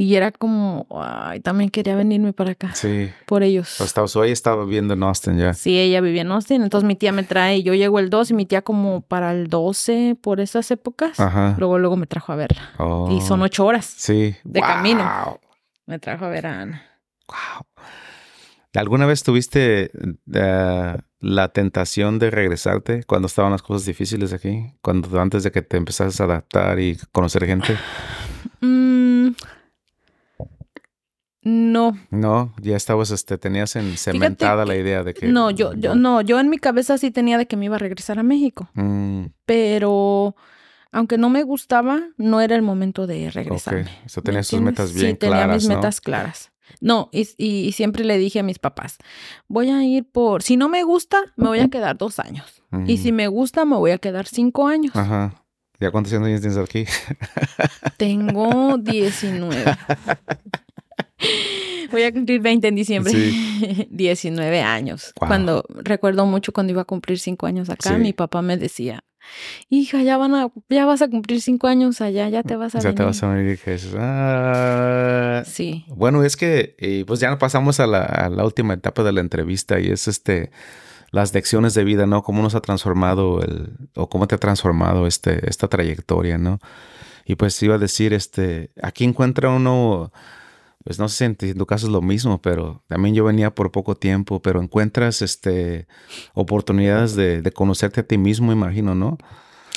y 0.00 0.14
era 0.14 0.30
como, 0.30 0.86
ay, 0.90 1.40
también 1.40 1.70
quería 1.70 1.96
venirme 1.96 2.32
para 2.32 2.52
acá. 2.52 2.72
Sí. 2.72 3.10
Por 3.26 3.42
ellos. 3.42 3.80
Estaba, 3.80 4.06
ella 4.06 4.32
estaba 4.32 4.64
viviendo 4.64 4.94
en 4.94 5.02
Austin 5.02 5.36
ya. 5.36 5.54
Sí, 5.54 5.76
ella 5.76 6.00
vivía 6.00 6.22
en 6.22 6.30
Austin. 6.30 6.62
Entonces 6.62 6.86
mi 6.86 6.94
tía 6.94 7.10
me 7.10 7.24
trae, 7.24 7.64
yo 7.64 7.74
llego 7.74 7.98
el 7.98 8.08
2 8.08 8.30
y 8.30 8.34
mi 8.34 8.46
tía 8.46 8.62
como 8.62 9.00
para 9.00 9.32
el 9.32 9.48
12 9.48 10.16
por 10.20 10.38
esas 10.38 10.70
épocas. 10.70 11.18
Ajá. 11.18 11.56
Luego, 11.58 11.80
luego 11.80 11.96
me 11.96 12.06
trajo 12.06 12.32
a 12.32 12.36
verla. 12.36 12.70
Oh. 12.78 13.10
Y 13.10 13.20
son 13.22 13.42
ocho 13.42 13.66
horas. 13.66 13.86
Sí. 13.86 14.36
De 14.44 14.60
camino. 14.60 15.40
Me 15.86 15.98
trajo 15.98 16.26
a 16.26 16.28
ver 16.28 16.46
a 16.46 16.60
Ana. 16.60 16.82
Wow. 17.26 17.66
¿Alguna 18.74 19.04
vez 19.04 19.24
tuviste 19.24 19.90
eh, 20.32 20.96
la 21.18 21.48
tentación 21.48 22.20
de 22.20 22.30
regresarte 22.30 23.02
cuando 23.02 23.26
estaban 23.26 23.50
las 23.50 23.62
cosas 23.62 23.84
difíciles 23.84 24.32
aquí? 24.32 24.74
Cuando 24.80 25.20
antes 25.20 25.42
de 25.42 25.50
que 25.50 25.62
te 25.62 25.76
empezases 25.76 26.20
a 26.20 26.24
adaptar 26.24 26.78
y 26.78 26.96
conocer 27.10 27.44
gente? 27.46 27.76
Mm, 28.60 28.87
no. 31.48 31.98
No, 32.10 32.52
ya 32.60 32.76
estabas, 32.76 33.10
este, 33.10 33.38
tenías 33.38 33.74
en 33.76 33.96
cementada 33.96 34.66
la 34.66 34.76
idea 34.76 35.02
de 35.02 35.14
que. 35.14 35.28
No, 35.28 35.50
yo, 35.50 35.72
yo, 35.74 35.94
no, 35.94 36.20
yo 36.20 36.38
en 36.38 36.50
mi 36.50 36.58
cabeza 36.58 36.98
sí 36.98 37.10
tenía 37.10 37.38
de 37.38 37.46
que 37.46 37.56
me 37.56 37.64
iba 37.64 37.76
a 37.76 37.78
regresar 37.78 38.18
a 38.18 38.22
México. 38.22 38.68
Mm. 38.74 39.26
Pero 39.46 40.36
aunque 40.92 41.18
no 41.18 41.30
me 41.30 41.42
gustaba, 41.42 42.00
no 42.16 42.40
era 42.40 42.54
el 42.56 42.62
momento 42.62 43.06
de 43.06 43.30
regresar. 43.30 43.74
Okay. 43.74 43.92
O 44.04 44.08
sea, 44.08 44.22
tenías 44.22 44.48
tus 44.48 44.60
metas 44.60 44.92
bien 44.92 45.16
claras. 45.16 45.40
Sí, 45.40 45.40
tenía 45.40 45.54
mis 45.54 45.68
metas 45.68 46.00
claras. 46.00 46.52
No, 46.80 47.08
y, 47.12 47.26
y, 47.38 47.72
siempre 47.72 48.04
le 48.04 48.18
dije 48.18 48.40
a 48.40 48.42
mis 48.42 48.58
papás, 48.58 48.98
voy 49.48 49.70
a 49.70 49.82
ir 49.84 50.04
por, 50.04 50.42
si 50.42 50.58
no 50.58 50.68
me 50.68 50.82
gusta, 50.82 51.18
me 51.36 51.48
voy 51.48 51.60
a 51.60 51.68
quedar 51.68 51.96
dos 51.96 52.18
años. 52.18 52.62
Y 52.86 52.98
si 52.98 53.12
me 53.12 53.26
gusta, 53.28 53.64
me 53.64 53.76
voy 53.76 53.92
a 53.92 53.98
quedar 53.98 54.26
cinco 54.26 54.68
años. 54.68 54.94
Ajá. 54.94 55.46
¿Ya 55.80 55.90
cuántos 55.90 56.12
años 56.12 56.40
tienes 56.40 56.58
aquí? 56.58 56.84
Tengo 57.96 58.76
19. 58.76 59.64
Voy 61.90 62.02
a 62.02 62.12
cumplir 62.12 62.40
20 62.40 62.68
en 62.68 62.74
diciembre. 62.74 63.12
19 63.90 64.60
años. 64.62 65.12
Cuando 65.16 65.64
recuerdo 65.68 66.26
mucho 66.26 66.52
cuando 66.52 66.72
iba 66.72 66.82
a 66.82 66.84
cumplir 66.84 67.18
5 67.18 67.46
años 67.46 67.70
acá, 67.70 67.96
mi 67.96 68.12
papá 68.12 68.42
me 68.42 68.56
decía, 68.56 69.04
hija, 69.68 70.02
ya 70.02 70.18
van 70.18 70.34
a, 70.34 70.52
ya 70.68 70.84
vas 70.84 71.02
a 71.02 71.08
cumplir 71.08 71.40
5 71.40 71.66
años 71.66 72.00
allá, 72.00 72.28
ya 72.28 72.42
te 72.42 72.56
vas 72.56 72.74
a 72.74 72.80
ya 72.80 72.94
te 72.94 73.02
vas 73.02 73.22
a 73.22 73.28
venir. 73.28 73.58
Ah". 73.98 75.42
Sí. 75.46 75.84
Bueno, 75.88 76.24
es 76.24 76.36
que 76.36 77.04
pues 77.06 77.20
ya 77.20 77.38
pasamos 77.38 77.80
a 77.80 77.86
la, 77.86 78.02
a 78.04 78.28
la 78.28 78.44
última 78.44 78.74
etapa 78.74 79.02
de 79.02 79.12
la 79.12 79.20
entrevista 79.20 79.80
y 79.80 79.88
es 79.88 80.08
este 80.08 80.50
las 81.10 81.32
lecciones 81.32 81.74
de 81.74 81.84
vida, 81.84 82.06
¿no? 82.06 82.22
Cómo 82.22 82.42
nos 82.42 82.54
ha 82.54 82.60
transformado 82.60 83.40
el, 83.42 83.70
o 83.94 84.08
cómo 84.08 84.28
te 84.28 84.34
ha 84.34 84.38
transformado 84.38 85.06
este, 85.06 85.48
esta 85.48 85.68
trayectoria, 85.68 86.36
¿no? 86.38 86.58
Y 87.24 87.36
pues 87.36 87.62
iba 87.62 87.76
a 87.76 87.78
decir, 87.78 88.12
este, 88.12 88.72
aquí 88.82 89.04
encuentra 89.04 89.50
uno 89.50 90.12
pues 90.88 90.98
no 90.98 91.06
sé 91.10 91.36
si 91.38 91.50
en 91.50 91.58
tu 91.58 91.66
caso 91.66 91.86
es 91.86 91.92
lo 91.92 92.00
mismo, 92.00 92.40
pero 92.40 92.82
también 92.86 93.14
yo 93.14 93.22
venía 93.22 93.54
por 93.54 93.70
poco 93.70 93.94
tiempo, 93.94 94.40
pero 94.40 94.62
encuentras 94.62 95.20
este, 95.20 95.86
oportunidades 96.32 97.14
de, 97.14 97.42
conocerte 97.54 98.00
a 98.00 98.06
ti 98.06 98.16
mismo, 98.16 98.52
imagino, 98.52 98.94
¿no? 98.94 99.18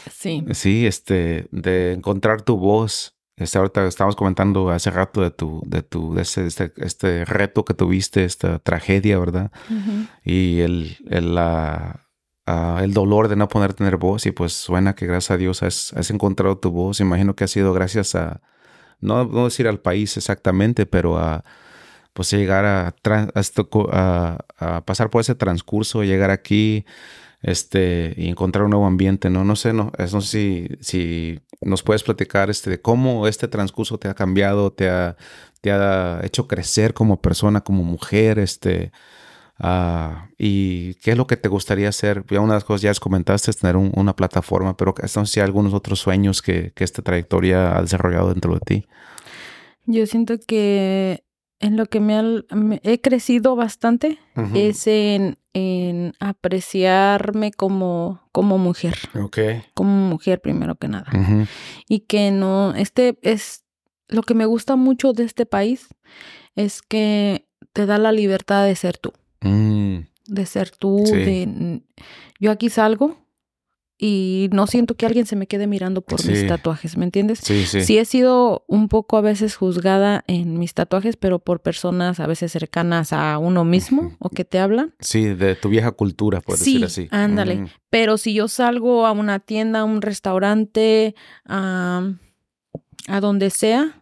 Sí. 0.10 0.46
Sí, 0.54 0.88
este, 0.88 1.50
de 1.52 1.92
encontrar 1.92 2.44
tu 2.44 2.56
voz. 2.56 3.18
Este, 3.36 3.58
ahorita 3.58 3.86
estábamos 3.88 4.16
comentando 4.16 4.70
hace 4.70 4.90
rato 4.90 5.22
de 5.22 5.32
tu, 5.32 5.62
de 5.66 5.82
tu, 5.82 6.14
de 6.14 6.22
este, 6.22 6.72
este, 6.78 7.26
reto 7.26 7.66
que 7.66 7.74
tuviste, 7.74 8.24
esta 8.24 8.60
tragedia, 8.60 9.20
¿verdad? 9.20 9.52
Y 10.24 10.62
el, 10.62 10.96
el, 11.10 11.36
la, 11.36 12.08
ah, 12.46 12.80
el 12.82 12.94
dolor 12.94 13.28
de 13.28 13.36
no 13.36 13.50
poder 13.50 13.74
tener 13.74 13.98
voz 13.98 14.26
y 14.28 14.32
pues 14.32 14.54
suena 14.54 14.96
que 14.96 15.08
gracias 15.08 15.32
a 15.32 15.38
Dios 15.38 15.62
has, 15.62 15.92
has 15.92 16.10
encontrado 16.10 16.58
tu 16.58 16.72
voz. 16.72 17.02
Imagino 17.02 17.36
que 17.36 17.44
ha 17.44 17.50
sido 17.50 17.74
gracias 17.74 18.16
a, 18.16 18.42
no, 19.02 19.26
decir 19.46 19.68
al 19.68 19.80
país 19.80 20.18
exactamente, 20.18 20.86
pero 20.86 21.18
a, 21.18 21.44
pues 22.14 22.32
llegar 22.32 22.66
a, 22.66 22.96
a, 24.60 24.86
pasar 24.86 25.10
por 25.10 25.22
ese 25.22 25.36
transcurso, 25.36 26.04
llegar 26.04 26.32
aquí, 26.32 26.86
este, 27.42 28.14
y 28.18 28.30
encontrar 28.30 28.66
un 28.66 28.72
nuevo 28.72 28.86
ambiente, 28.86 29.30
¿no? 29.30 29.44
No 29.44 29.56
sé, 29.56 29.74
no, 29.74 29.92
no 29.98 30.22
sé 30.22 30.28
si, 30.28 30.68
si 30.82 31.40
nos 31.62 31.84
puedes 31.84 32.04
platicar 32.04 32.50
este, 32.50 32.70
de 32.70 32.82
cómo 32.82 33.28
este 33.28 33.48
transcurso 33.48 33.98
te 33.98 34.08
ha 34.08 34.14
cambiado, 34.14 34.72
te 34.72 34.90
ha, 34.90 35.18
te 35.62 35.72
ha 35.72 36.22
hecho 36.24 36.48
crecer 36.48 36.94
como 36.94 37.22
persona, 37.22 37.62
como 37.62 37.84
mujer, 37.84 38.40
este, 38.40 38.92
uh, 39.64 40.28
y 40.38 40.96
qué 40.96 41.12
es 41.12 41.18
lo 41.18 41.28
que 41.28 41.38
te 41.38 41.50
gustaría 41.50 41.90
hacer. 41.90 42.26
Ya 42.30 42.40
una 42.42 42.54
de 42.54 42.58
las 42.58 42.64
cosas 42.64 42.82
ya 42.82 42.90
les 42.90 43.00
comentaste 43.00 43.52
es 43.52 43.58
tener 43.58 43.76
una 43.78 44.16
plataforma, 44.16 44.76
pero 44.76 44.94
sé 45.06 45.26
si 45.26 45.40
hay 45.40 45.46
algunos 45.46 45.74
otros 45.74 46.00
sueños 46.00 46.42
que, 46.42 46.72
que 46.76 46.84
esta 46.84 47.02
trayectoria 47.02 47.78
ha 47.78 47.82
desarrollado 47.82 48.30
dentro 48.30 48.54
de 48.54 48.60
ti. 48.60 48.86
Yo 49.86 50.06
siento 50.06 50.36
que 50.46 51.24
en 51.62 51.78
lo 51.78 51.86
que 51.86 52.00
me, 52.00 52.44
he 52.84 53.02
crecido 53.02 53.56
bastante 53.56 54.18
es 54.56 54.88
en, 54.88 55.38
en, 55.54 56.14
apreciarme 56.20 57.52
como, 57.52 58.22
como 58.32 58.58
mujer. 58.58 58.98
Como 59.76 60.10
mujer 60.10 60.42
primero 60.42 60.76
que 60.76 60.88
nada. 60.88 61.12
Y 61.88 62.02
que 62.02 62.32
no, 62.32 62.74
este 62.74 63.20
es 63.22 63.64
lo 64.08 64.24
que 64.24 64.34
me 64.34 64.46
gusta 64.46 64.76
mucho 64.76 65.14
de 65.14 65.24
este 65.24 65.46
país 65.46 65.88
es 66.56 66.82
que 66.82 67.48
te 67.74 67.86
da 67.86 67.98
la 67.98 68.12
libertad 68.12 68.66
de 68.66 68.76
ser 68.76 68.98
tú. 68.98 69.14
Mm. 69.42 69.98
De 70.28 70.46
ser 70.46 70.72
tú. 70.72 71.04
De, 71.04 71.82
yo 72.40 72.52
aquí 72.52 72.70
salgo 72.70 73.18
y 74.04 74.50
no 74.52 74.66
siento 74.66 74.96
que 74.96 75.06
alguien 75.06 75.28
se 75.28 75.36
me 75.36 75.46
quede 75.46 75.68
mirando 75.68 76.02
por 76.02 76.26
mis 76.26 76.48
tatuajes, 76.48 76.98
¿me 76.98 77.06
entiendes? 77.06 77.40
Sí, 77.44 77.66
sí. 77.68 77.82
Sí 77.82 78.00
he 78.00 78.06
sido 78.06 78.66
un 78.68 78.88
poco 78.88 79.16
a 79.16 79.22
veces 79.22 79.56
juzgada 79.56 80.24
en 80.26 80.58
mis 80.58 80.74
tatuajes, 80.74 81.18
pero 81.18 81.38
por 81.38 81.62
personas 81.62 82.20
a 82.20 82.26
veces 82.26 82.52
cercanas 82.52 83.14
a 83.14 83.38
uno 83.38 83.64
mismo 83.64 84.16
o 84.18 84.30
que 84.30 84.44
te 84.44 84.58
hablan. 84.58 84.96
Sí, 85.00 85.26
de 85.26 85.54
tu 85.54 85.70
vieja 85.70 85.92
cultura, 85.92 86.42
por 86.42 86.58
decir 86.58 86.84
así. 86.84 87.10
Ándale. 87.12 87.58
Mm. 87.58 87.68
Pero 87.92 88.18
si 88.18 88.34
yo 88.34 88.48
salgo 88.48 89.06
a 89.06 89.12
una 89.12 89.40
tienda, 89.40 89.82
a 89.82 89.84
un 89.84 90.02
restaurante, 90.02 91.14
a, 91.46 92.12
a 93.08 93.20
donde 93.20 93.52
sea, 93.52 94.02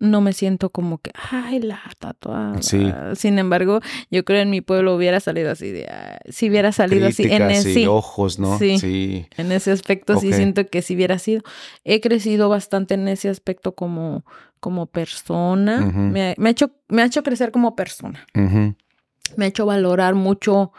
no 0.00 0.22
me 0.22 0.32
siento 0.32 0.70
como 0.70 0.98
que, 0.98 1.12
ay, 1.30 1.60
la 1.60 1.80
tatuada. 1.98 2.60
Sí. 2.62 2.90
Sin 3.14 3.38
embargo, 3.38 3.80
yo 4.10 4.24
creo 4.24 4.40
en 4.40 4.48
mi 4.48 4.62
pueblo 4.62 4.96
hubiera 4.96 5.20
salido 5.20 5.50
así 5.50 5.70
de, 5.70 5.86
si 6.30 6.48
hubiera 6.48 6.72
salido 6.72 7.06
así 7.06 7.24
en 7.24 7.50
ese 7.50 7.86
ojos, 7.86 8.38
¿no? 8.38 8.58
Sí, 8.58 9.26
En 9.36 9.52
ese 9.52 9.70
aspecto 9.70 10.18
sí 10.18 10.32
siento 10.32 10.66
que 10.66 10.80
si 10.80 10.96
hubiera 10.96 11.18
sido, 11.18 11.42
he 11.84 12.00
crecido 12.00 12.48
bastante 12.48 12.94
en 12.94 13.08
ese 13.08 13.28
aspecto 13.28 13.74
como, 13.74 14.24
como 14.58 14.86
persona. 14.86 15.80
me, 15.80 16.34
ha 16.36 16.50
hecho, 16.50 16.70
me 16.88 17.02
ha 17.02 17.04
hecho 17.04 17.22
crecer 17.22 17.52
como 17.52 17.76
persona. 17.76 18.26
Me 18.34 19.44
ha 19.44 19.48
hecho 19.48 19.66
valorar 19.66 20.14
mucho 20.14 20.72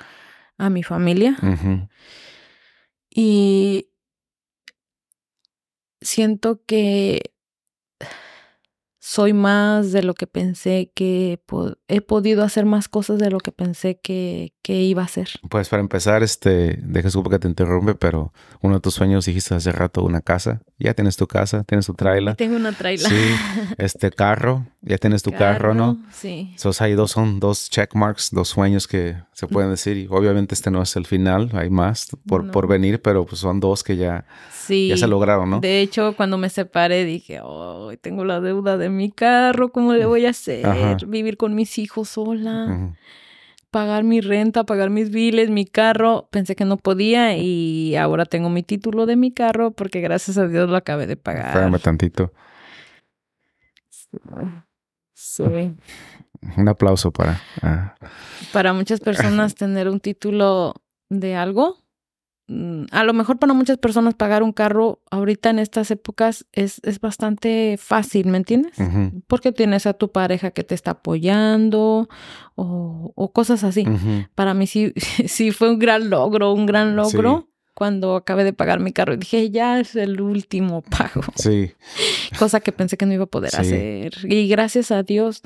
a 0.58 0.72
mi 0.72 0.82
familia. 0.82 1.38
Y 3.14 3.88
siento 6.02 6.62
que 6.66 7.34
soy 9.04 9.34
más 9.34 9.92
de 9.92 10.04
lo 10.04 10.14
que 10.14 10.28
pensé 10.28 10.92
que 10.94 11.42
he 11.88 12.02
podido 12.02 12.44
hacer 12.44 12.66
más 12.66 12.88
cosas 12.88 13.18
de 13.18 13.32
lo 13.32 13.40
que 13.40 13.52
pensé 13.52 14.00
que, 14.00 14.54
iba 14.64 15.02
a 15.02 15.06
hacer. 15.06 15.28
Pues 15.50 15.68
para 15.68 15.82
empezar, 15.82 16.24
este, 16.24 16.80
deja 16.84 17.10
que 17.30 17.40
te 17.40 17.48
interrumpe, 17.48 17.96
pero 17.96 18.32
uno 18.62 18.76
de 18.76 18.80
tus 18.80 18.94
sueños 18.94 19.26
dijiste 19.26 19.56
hace 19.56 19.72
rato 19.72 20.04
una 20.04 20.22
casa. 20.22 20.62
Ya 20.78 20.94
tienes 20.94 21.18
tu 21.18 21.28
casa, 21.28 21.64
tienes 21.64 21.88
tu 21.88 21.94
trailer. 21.94 22.36
Tengo 22.38 22.56
una 22.56 22.72
trailer. 22.72 23.12
Sí, 23.12 23.36
este 23.80 24.12
carro, 24.12 24.68
ya 24.82 24.98
tienes 24.98 25.24
tu 25.24 25.32
carro, 25.32 25.74
¿no? 25.74 25.98
Sí. 26.12 26.54
Esos 26.56 26.80
hay 26.80 26.94
dos, 26.94 27.12
son 27.12 27.40
dos 27.40 27.70
check 27.70 27.96
marks, 27.96 28.30
dos 28.32 28.50
sueños 28.50 28.88
que 28.88 29.18
se 29.34 29.48
pueden 29.48 29.72
decir. 29.72 29.98
Y 29.98 30.08
obviamente 30.10 30.54
este 30.54 30.70
no 30.70 30.84
es 30.84 30.96
el 30.96 31.08
final, 31.08 31.50
hay 31.54 31.72
más 31.72 32.08
por, 32.28 32.52
por 32.52 32.68
venir, 32.68 33.02
pero 33.02 33.26
pues 33.26 33.42
son 33.42 33.60
dos 33.60 33.84
que 33.84 33.98
ya, 33.98 34.26
ya 34.70 34.96
se 34.96 35.08
lograron, 35.08 35.50
¿no? 35.50 35.60
De 35.60 35.82
hecho, 35.82 36.16
cuando 36.16 36.38
me 36.38 36.50
separé 36.50 37.04
dije, 37.04 37.40
oh, 37.44 37.92
tengo 38.00 38.24
la 38.26 38.40
deuda 38.40 38.78
de 38.78 38.91
mi 38.92 39.12
carro, 39.12 39.72
¿cómo 39.72 39.94
le 39.94 40.06
voy 40.06 40.26
a 40.26 40.30
hacer? 40.30 40.66
Vivir 41.08 41.38
con 41.38 41.56
mis 41.56 41.78
hijos 41.78 42.10
sola. 42.10 42.94
Pagar 43.70 44.04
mi 44.04 44.20
renta, 44.20 44.66
pagar 44.66 44.90
mis 44.90 45.12
biles, 45.12 45.50
mi 45.50 45.66
carro, 45.66 46.28
pensé 46.30 46.56
que 46.58 46.66
no 46.66 46.76
podía 46.76 47.38
y 47.38 47.96
ahora 47.96 48.26
tengo 48.26 48.50
mi 48.50 48.64
título 48.64 49.06
de 49.06 49.16
mi 49.16 49.32
carro 49.32 49.72
porque 49.72 50.02
gracias 50.02 50.38
a 50.38 50.48
Dios 50.48 50.70
lo 50.70 50.76
acabé 50.76 51.08
de 51.08 51.16
pagar. 51.16 51.48
Espérame 51.48 51.80
tantito. 51.80 52.34
Sí. 55.14 55.44
Un 56.58 56.68
aplauso 56.68 57.12
para... 57.12 57.40
Ah. 57.62 57.96
Para 58.52 58.74
muchas 58.74 59.00
personas 59.00 59.56
tener 59.56 59.88
un 59.88 60.00
título 60.00 60.74
de 61.10 61.36
algo 61.36 61.78
a 62.92 63.04
lo 63.04 63.14
mejor 63.14 63.40
para 63.40 63.54
muchas 63.54 63.78
personas 63.78 64.14
pagar 64.16 64.44
un 64.44 64.52
carro 64.52 65.02
ahorita 65.12 65.50
en 65.50 65.60
estas 65.60 65.92
épocas 65.92 66.46
es, 66.52 66.82
es 66.84 67.00
bastante 67.00 67.78
fácil, 67.78 68.28
¿me 68.28 68.38
entiendes? 68.38 68.74
Porque 69.28 69.52
tienes 69.52 69.86
a 69.86 69.94
tu 69.94 70.12
pareja 70.12 70.52
que 70.52 70.64
te 70.64 70.76
está 70.76 70.92
apoyando 70.92 72.10
o, 72.56 73.32
cosas 73.34 73.64
así. 73.64 73.86
Para 74.36 74.54
mí 74.54 74.68
sí, 74.68 74.94
sí 75.28 75.52
fue 75.52 75.70
un 75.70 75.80
gran 75.80 76.10
logro, 76.10 76.54
un 76.54 76.66
gran 76.66 76.96
logro. 76.96 77.48
Cuando 77.74 78.16
acabé 78.16 78.44
de 78.44 78.54
pagar 78.54 78.80
mi 78.80 78.92
carro, 78.92 79.16
dije, 79.16 79.50
ya 79.50 79.80
es 79.80 79.96
el 79.96 80.20
último 80.20 80.82
pago. 80.82 81.24
Sí. 81.36 81.72
Cosa 82.38 82.60
que 82.60 82.72
pensé 82.72 82.98
que 82.98 83.06
no 83.06 83.14
iba 83.14 83.24
a 83.24 83.28
poder 83.28 83.56
hacer. 83.56 84.14
Y 84.24 84.48
gracias 84.50 84.92
a 84.92 85.04
Dios 85.04 85.42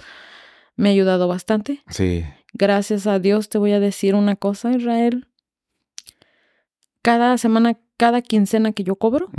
me 0.76 0.90
ha 0.90 0.92
ayudado 0.92 1.28
bastante. 1.28 1.84
Sí. 1.90 2.26
Gracias 2.54 3.06
a 3.06 3.20
Dios 3.20 3.48
te 3.50 3.58
voy 3.58 3.74
a 3.74 3.80
decir 3.80 4.16
una 4.16 4.36
cosa, 4.36 4.72
Israel 4.72 5.28
cada 7.06 7.38
semana, 7.38 7.78
cada 7.98 8.24
quincena 8.24 8.72
que 8.72 8.84
yo 8.84 8.96
cobro, 8.96 9.30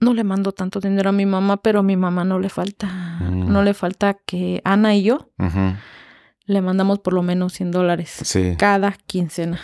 no 0.00 0.14
le 0.14 0.24
mando 0.24 0.52
tanto 0.52 0.80
dinero 0.80 1.10
a 1.10 1.12
mi 1.12 1.26
mamá, 1.26 1.58
pero 1.58 1.80
a 1.80 1.82
mi 1.82 1.98
mamá 1.98 2.24
no 2.24 2.38
le 2.38 2.48
falta, 2.48 2.86
mm. 3.20 3.52
no 3.52 3.62
le 3.62 3.74
falta 3.74 4.14
que 4.14 4.62
Ana 4.64 4.94
y 4.94 5.02
yo 5.02 5.28
le 6.46 6.62
mandamos 6.62 7.00
por 7.00 7.12
lo 7.12 7.22
menos 7.22 7.52
100 7.52 7.72
dólares 7.72 8.38
cada 8.56 8.92
quincena. 9.06 9.60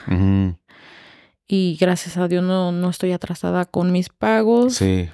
Y 1.48 1.78
gracias 1.80 2.18
a 2.18 2.28
Dios 2.28 2.44
no, 2.44 2.72
no 2.72 2.90
estoy 2.90 3.12
atrasada 3.12 3.64
con 3.64 3.90
mis 3.90 4.10
pagos. 4.10 4.74
Sí. 4.74 5.08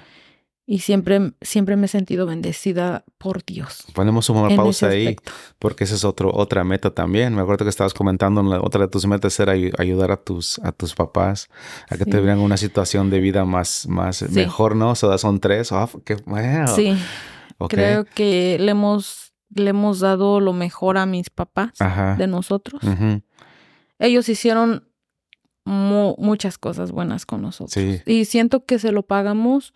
Y 0.65 0.79
siempre, 0.79 1.33
siempre 1.41 1.75
me 1.75 1.87
he 1.87 1.89
sentido 1.89 2.25
bendecida 2.25 3.03
por 3.17 3.43
Dios. 3.43 3.83
Ponemos 3.93 4.29
una 4.29 4.55
pausa 4.55 4.87
ahí, 4.87 5.15
porque 5.59 5.83
esa 5.83 5.95
es 5.95 6.05
otro, 6.05 6.31
otra 6.33 6.63
meta 6.63 6.91
también. 6.91 7.35
Me 7.35 7.41
acuerdo 7.41 7.65
que 7.65 7.69
estabas 7.69 7.93
comentando, 7.93 8.41
otra 8.63 8.81
de 8.81 8.87
tus 8.87 9.05
metas 9.05 9.37
era 9.39 9.53
ayudar 9.53 10.11
a 10.11 10.17
tus, 10.17 10.59
a 10.59 10.71
tus 10.71 10.93
papás 10.93 11.49
a 11.89 11.97
que 11.97 12.05
te 12.05 12.19
vean 12.19 12.39
una 12.39 12.57
situación 12.57 13.09
de 13.09 13.19
vida 13.19 13.43
más, 13.43 13.87
más 13.87 14.21
mejor, 14.29 14.75
¿no? 14.75 14.91
O 14.91 14.95
sea, 14.95 15.17
son 15.17 15.39
tres. 15.39 15.71
Oh, 15.71 15.89
qué, 16.05 16.17
Sí. 16.75 16.95
Creo 17.67 18.05
que 18.05 18.57
le 18.59 18.71
hemos, 18.71 19.33
le 19.53 19.71
hemos 19.71 19.99
dado 19.99 20.39
lo 20.39 20.53
mejor 20.53 20.97
a 20.97 21.05
mis 21.05 21.29
papás 21.29 21.71
de 22.17 22.27
nosotros. 22.27 22.81
Ellos 23.99 24.29
hicieron 24.29 24.87
muchas 25.65 26.57
cosas 26.57 26.91
buenas 26.91 27.25
con 27.25 27.41
nosotros. 27.41 27.83
Y 28.05 28.25
siento 28.25 28.65
que 28.65 28.79
se 28.79 28.91
lo 28.91 29.03
pagamos 29.03 29.73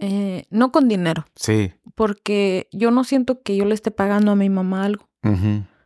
eh, 0.00 0.46
no 0.50 0.72
con 0.72 0.88
dinero. 0.88 1.26
Sí. 1.36 1.72
Porque 1.94 2.68
yo 2.72 2.90
no 2.90 3.04
siento 3.04 3.42
que 3.42 3.54
yo 3.54 3.66
le 3.66 3.74
esté 3.74 3.90
pagando 3.90 4.32
a 4.32 4.36
mi 4.36 4.48
mamá 4.48 4.84
algo. 4.84 5.08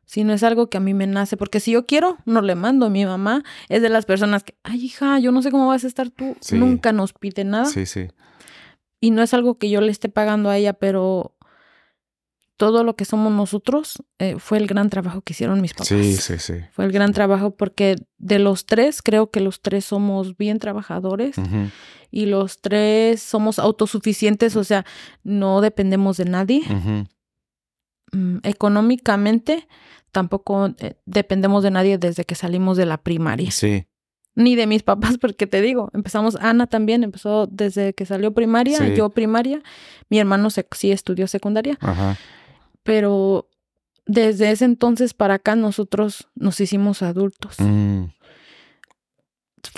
Sino 0.07 0.33
es 0.33 0.45
algo 0.45 0.71
que 0.71 0.77
a 0.77 0.81
mí 0.81 0.95
me 0.95 1.09
nace. 1.09 1.37
Porque 1.37 1.59
si 1.59 1.73
yo 1.73 1.87
quiero, 1.87 2.19
no 2.25 2.41
le 2.41 2.55
mando. 2.55 2.87
a 2.87 2.91
Mi 2.91 3.05
mamá 3.05 3.43
es 3.69 3.83
de 3.83 3.89
las 3.89 4.07
personas 4.07 4.45
que, 4.45 4.55
ay, 4.63 4.85
hija, 4.85 5.19
yo 5.19 5.33
no 5.33 5.43
sé 5.43 5.51
cómo 5.51 5.67
vas 5.67 5.83
a 5.83 5.89
estar 5.89 6.11
tú. 6.11 6.37
Nunca 6.53 6.93
nos 6.93 7.13
pide 7.13 7.45
nada. 7.45 7.67
Sí, 7.67 7.87
sí. 7.87 8.09
Y 9.01 9.11
no 9.11 9.23
es 9.23 9.35
algo 9.35 9.59
que 9.59 9.69
yo 9.69 9.81
le 9.81 9.91
esté 9.91 10.09
pagando 10.09 10.49
a 10.49 10.57
ella, 10.57 10.75
pero 10.75 11.35
todo 12.57 12.85
lo 12.85 12.95
que 12.95 13.05
somos 13.05 13.33
nosotros 13.33 14.03
eh, 14.19 14.37
fue 14.39 14.59
el 14.59 14.67
gran 14.67 14.89
trabajo 14.89 15.23
que 15.23 15.33
hicieron 15.33 15.61
mis 15.61 15.73
papás. 15.73 15.89
Sí, 15.89 16.17
sí, 16.17 16.39
sí. 16.39 16.55
Fue 16.73 16.85
el 16.85 16.93
gran 16.93 17.13
trabajo 17.13 17.57
porque 17.57 17.97
de 18.19 18.39
los 18.39 18.67
tres, 18.67 19.03
creo 19.03 19.31
que 19.31 19.41
los 19.41 19.61
tres 19.61 19.85
somos 19.85 20.37
bien 20.37 20.59
trabajadores 20.59 21.37
y 22.11 22.27
los 22.27 22.61
tres 22.61 23.21
somos 23.21 23.59
autosuficientes, 23.59 24.55
o 24.57 24.63
sea, 24.63 24.85
no 25.25 25.61
dependemos 25.61 26.17
de 26.17 26.25
nadie. 26.27 26.63
Mm, 28.13 28.39
económicamente, 28.45 29.67
tampoco 30.13 30.75
eh, 30.79 30.95
dependemos 31.07 31.65
de 31.65 31.73
nadie 31.73 31.99
desde 31.99 32.25
que 32.25 32.37
salimos 32.37 32.77
de 32.77 32.87
la 32.87 32.99
primaria. 32.99 33.51
Sí. 33.51 33.87
Ni 34.37 34.55
de 34.55 34.69
mis 34.69 34.85
papás, 34.85 35.19
porque 35.21 35.49
te 35.49 35.61
digo, 35.61 35.91
empezamos, 35.93 36.37
Ana 36.37 36.69
también 36.69 37.03
empezó 37.03 37.49
desde 37.49 37.95
que 37.95 38.07
salió 38.07 38.33
primaria, 38.33 38.95
yo 38.95 39.11
primaria, 39.11 39.61
mi 40.09 40.21
hermano 40.21 40.51
sí 40.51 40.93
estudió 40.93 41.27
secundaria. 41.27 41.77
Ajá 41.81 42.17
pero 42.85 43.49
desde 44.07 44.51
ese 44.51 44.65
entonces 44.65 45.15
para 45.15 45.35
acá 45.35 45.57
nosotros 45.57 46.29
nos 46.37 46.61
hicimos 46.61 47.03
adultos. 47.03 47.57
Mm. 47.59 48.05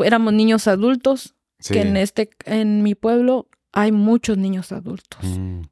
Éramos 0.04 0.34
niños 0.34 0.66
adultos, 0.68 1.34
que 1.66 1.80
en 1.80 1.96
este, 1.96 2.28
en 2.44 2.82
mi 2.82 2.94
pueblo 2.94 3.48
hay 3.72 3.92
muchos 3.92 4.36
niños 4.36 4.72
adultos. 4.72 5.24
Mm. 5.24 5.62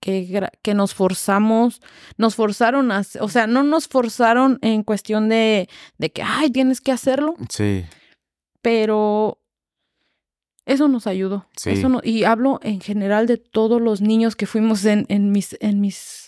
que, 0.00 0.48
que 0.62 0.74
nos 0.74 0.94
forzamos, 0.94 1.80
nos 2.18 2.34
forzaron 2.34 2.92
a, 2.92 3.02
o 3.20 3.28
sea, 3.28 3.46
no 3.46 3.62
nos 3.62 3.88
forzaron 3.88 4.58
en 4.62 4.82
cuestión 4.82 5.28
de, 5.28 5.68
de 5.98 6.12
que, 6.12 6.22
ay, 6.22 6.50
tienes 6.50 6.80
que 6.80 6.92
hacerlo. 6.92 7.34
Sí. 7.48 7.84
Pero 8.62 9.40
eso 10.66 10.88
nos 10.88 11.06
ayudó. 11.06 11.48
Sí. 11.56 11.70
Eso 11.70 11.88
no, 11.88 12.00
y 12.02 12.24
hablo 12.24 12.58
en 12.62 12.80
general 12.80 13.26
de 13.26 13.36
todos 13.36 13.80
los 13.80 14.00
niños 14.00 14.34
que 14.34 14.46
fuimos 14.46 14.84
en, 14.84 15.06
en 15.08 15.30
mis, 15.30 15.56
en 15.60 15.80
mis, 15.80 16.25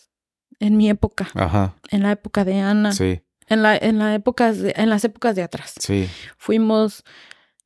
en 0.60 0.76
mi 0.76 0.88
época, 0.90 1.28
Ajá. 1.34 1.74
en 1.90 2.02
la 2.02 2.12
época 2.12 2.44
de 2.44 2.60
Ana, 2.60 2.92
Sí. 2.92 3.22
en 3.48 3.62
la, 3.62 3.76
en 3.76 3.98
la 3.98 4.14
épocas 4.14 4.58
de- 4.58 4.74
en 4.76 4.90
las 4.90 5.04
épocas 5.04 5.34
de 5.36 5.42
atrás. 5.42 5.74
Sí. 5.78 6.08
Fuimos, 6.36 7.04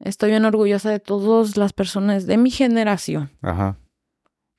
estoy 0.00 0.30
bien 0.30 0.44
orgullosa 0.44 0.90
de 0.90 1.00
todas 1.00 1.56
las 1.56 1.72
personas 1.72 2.26
de 2.26 2.36
mi 2.36 2.50
generación. 2.50 3.30
Ajá. 3.42 3.78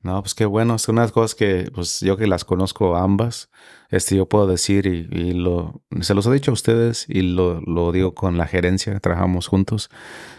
No, 0.01 0.21
pues 0.21 0.35
qué 0.35 0.43
bueno. 0.45 0.77
Son 0.79 0.95
unas 0.97 1.13
cosas 1.13 1.33
que, 1.33 1.71
pues 1.73 2.01
yo 2.01 2.17
que 2.17 2.27
las 2.27 2.43
conozco 2.43 2.97
ambas, 2.97 3.49
este, 3.89 4.17
yo 4.17 4.27
puedo 4.27 4.47
decir 4.47 4.85
y, 4.85 5.07
y 5.17 5.31
lo, 5.31 5.81
se 6.01 6.13
los 6.13 6.25
he 6.27 6.31
dicho 6.33 6.51
a 6.51 6.55
ustedes 6.55 7.05
y 7.07 7.21
lo, 7.21 7.61
lo 7.61 7.93
digo 7.93 8.13
con 8.13 8.37
la 8.37 8.45
gerencia, 8.45 8.99
trabajamos 8.99 9.47
juntos. 9.47 9.89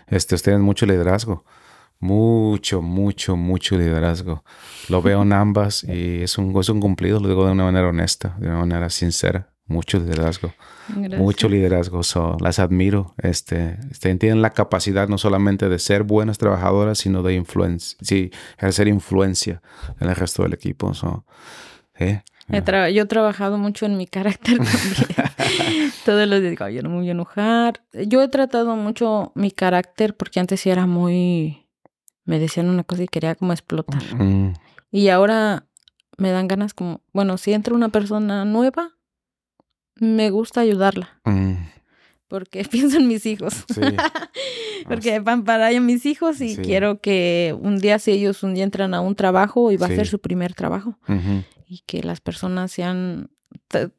Este, 0.07 0.35
ustedes 0.35 0.61
mucho 0.61 0.85
liderazgo. 0.85 1.47
Mucho, 2.05 2.83
mucho, 2.83 3.35
mucho 3.35 3.79
liderazgo. 3.79 4.45
Lo 4.91 5.01
veo 5.01 5.23
en 5.23 5.33
ambas 5.33 5.85
y 5.85 6.23
es 6.23 6.37
un, 6.37 6.55
es 6.61 6.69
un 6.69 6.79
cumplido, 6.81 7.19
lo 7.19 7.29
digo 7.29 7.47
de 7.47 7.53
una 7.53 7.65
manera 7.65 7.89
honesta, 7.89 8.37
de 8.39 8.49
una 8.49 8.59
manera 8.59 8.91
sincera. 8.91 9.49
Mucho 9.67 9.99
liderazgo. 9.99 10.53
Gracias. 10.89 11.19
Mucho 11.19 11.49
liderazgo, 11.49 12.03
so, 12.03 12.37
las 12.41 12.59
admiro. 12.59 13.15
Este, 13.17 13.79
este, 13.91 14.15
tienen 14.17 14.43
la 14.43 14.51
capacidad 14.51 15.09
no 15.09 15.17
solamente 15.17 15.71
de 15.71 15.79
ser 15.79 16.03
buenas 16.03 16.37
trabajadoras, 16.37 16.99
sino 16.99 17.23
de 17.23 17.35
influencia, 17.37 17.97
sí, 18.03 18.31
ejercer 18.59 18.89
influencia 18.89 19.63
en 19.99 20.11
el 20.11 20.15
resto 20.17 20.43
del 20.43 20.53
equipo. 20.53 20.93
So, 20.93 21.25
¿eh? 21.99 22.21
He 22.51 22.63
tra- 22.63 22.91
yo 22.93 23.05
he 23.05 23.07
trabajado 23.07 23.57
mucho 23.57 23.87
en 23.87 23.97
mi 23.97 24.07
carácter 24.07 24.59
también. 24.59 25.91
Todos 26.05 26.29
los 26.29 26.41
días 26.43 26.51
digo, 26.51 26.69
yo 26.69 26.83
no 26.83 26.91
me 26.91 26.97
voy 26.97 27.09
a 27.09 27.13
enojar. 27.13 27.81
Yo 28.07 28.23
he 28.23 28.29
tratado 28.29 28.77
mucho 28.77 29.33
mi 29.35 29.51
carácter 29.51 30.15
porque 30.15 30.41
antes 30.41 30.61
sí 30.61 30.69
era 30.69 30.85
muy... 30.87 31.64
Me 32.25 32.39
decían 32.39 32.69
una 32.69 32.85
cosa 32.85 33.03
y 33.03 33.09
quería 33.09 33.35
como 33.35 33.53
explotar. 33.53 34.03
Y 34.91 35.09
ahora 35.09 35.67
me 36.17 36.31
dan 36.31 36.49
ganas 36.49 36.75
como, 36.75 37.01
bueno, 37.13 37.37
si 37.39 37.53
entra 37.53 37.75
una 37.75 37.89
persona 37.91 38.45
nueva, 38.45 38.93
me 39.97 40.31
gusta 40.31 40.61
ayudarla 40.61 41.21
mm, 41.25 41.55
porque 42.29 42.65
pienso 42.71 42.97
en 42.99 43.09
mis 43.09 43.27
hijos. 43.27 43.65
sí, 43.73 43.81
porque 44.89 45.21
van 45.21 45.45
para 45.45 45.67
allá 45.67 45.81
mis 45.81 46.07
hijos 46.07 46.41
y 46.41 46.57
Sí. 46.57 46.63
quiero 46.63 47.01
que 47.01 47.57
un 47.61 47.79
día 47.79 47.99
si 47.99 48.13
ellos 48.13 48.43
un 48.43 48.55
día 48.55 48.65
entran 48.65 48.95
a 48.95 49.01
un 49.01 49.15
trabajo 49.15 49.71
y 49.73 49.77
va 49.77 49.87
Sí. 49.89 49.93
a 49.93 49.97
ser 49.97 50.07
su 50.07 50.19
primer 50.21 50.55
trabajo 50.55 50.99
y 51.67 51.81
que 51.87 52.03
las 52.03 52.21
personas 52.21 52.73
sean 52.73 53.31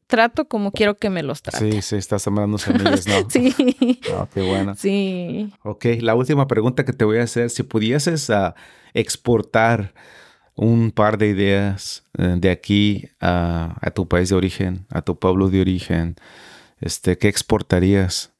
trato 0.07 0.47
como 0.47 0.71
quiero 0.71 0.95
que 0.97 1.09
me 1.09 1.23
los 1.23 1.41
traten. 1.41 1.71
sí, 1.73 1.81
sí, 1.81 1.95
estás 1.97 2.21
sembrando 2.21 2.57
semillas, 2.57 3.07
¿no? 3.07 3.13
Sí. 3.29 3.99
Ah, 4.13 4.27
qué 4.33 4.41
bueno. 4.41 4.75
Sí. 4.75 5.51
Ok, 5.63 5.85
la 5.99 6.15
última 6.15 6.47
pregunta 6.47 6.85
que 6.85 6.93
te 6.93 7.05
voy 7.05 7.17
a 7.17 7.23
hacer, 7.23 7.49
si 7.49 7.63
pudieses 7.63 8.29
ah, 8.29 8.55
exportar 8.93 9.93
un 10.55 10.91
par 10.91 11.17
de 11.17 11.27
ideas 11.27 12.05
eh, 12.17 12.35
de 12.37 12.49
aquí 12.49 13.09
a, 13.19 13.77
a 13.81 13.91
tu 13.91 14.07
país 14.07 14.29
de 14.29 14.35
origen, 14.35 14.85
a 14.89 15.01
tu 15.01 15.17
pueblo 15.19 15.49
de 15.49 15.61
origen, 15.61 16.15
este, 16.79 17.17
¿qué 17.17 17.27
exportarías 17.27 18.31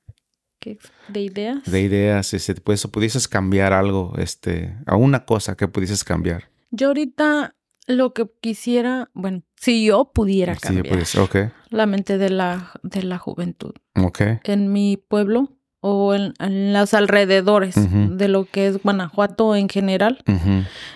¿Qué- 0.60 0.78
¿De 1.10 1.22
ideas? 1.22 1.70
de 1.70 1.82
ideas? 1.82 2.34
Este, 2.34 2.56
pues, 2.56 2.86
pudieses 2.88 3.28
cambiar 3.28 3.74
algo, 3.74 4.14
este, 4.18 4.76
a 4.86 4.96
una 4.96 5.26
cosa 5.26 5.56
que 5.58 5.68
pudieses 5.68 6.04
cambiar. 6.04 6.50
Yo 6.72 6.88
ahorita 6.88 7.55
lo 7.88 8.14
que 8.14 8.28
quisiera, 8.41 9.10
bueno, 9.14 9.44
si 9.56 9.86
yo 9.86 10.12
pudiera 10.14 10.56
cambiar 10.56 10.88
pues, 10.88 11.16
ok, 11.16 11.36
la 11.70 11.86
mente 11.86 12.18
de 12.18 12.30
la, 12.30 12.72
de 12.84 13.03
la 13.03 13.18
juventud 13.18 13.74
ok, 13.95 14.22
en 14.44 14.72
mi 14.72 14.98
pueblo 14.98 15.52
o 15.82 16.16
en, 16.16 16.34
en 16.40 16.74
los 16.74 16.95
alrededores 16.95 17.76
de 17.76 18.28
lo 18.28 18.45
que 18.45 18.68
es 18.68 18.82
Guanajuato 18.82 19.56
en 19.56 19.70
general, 19.70 20.24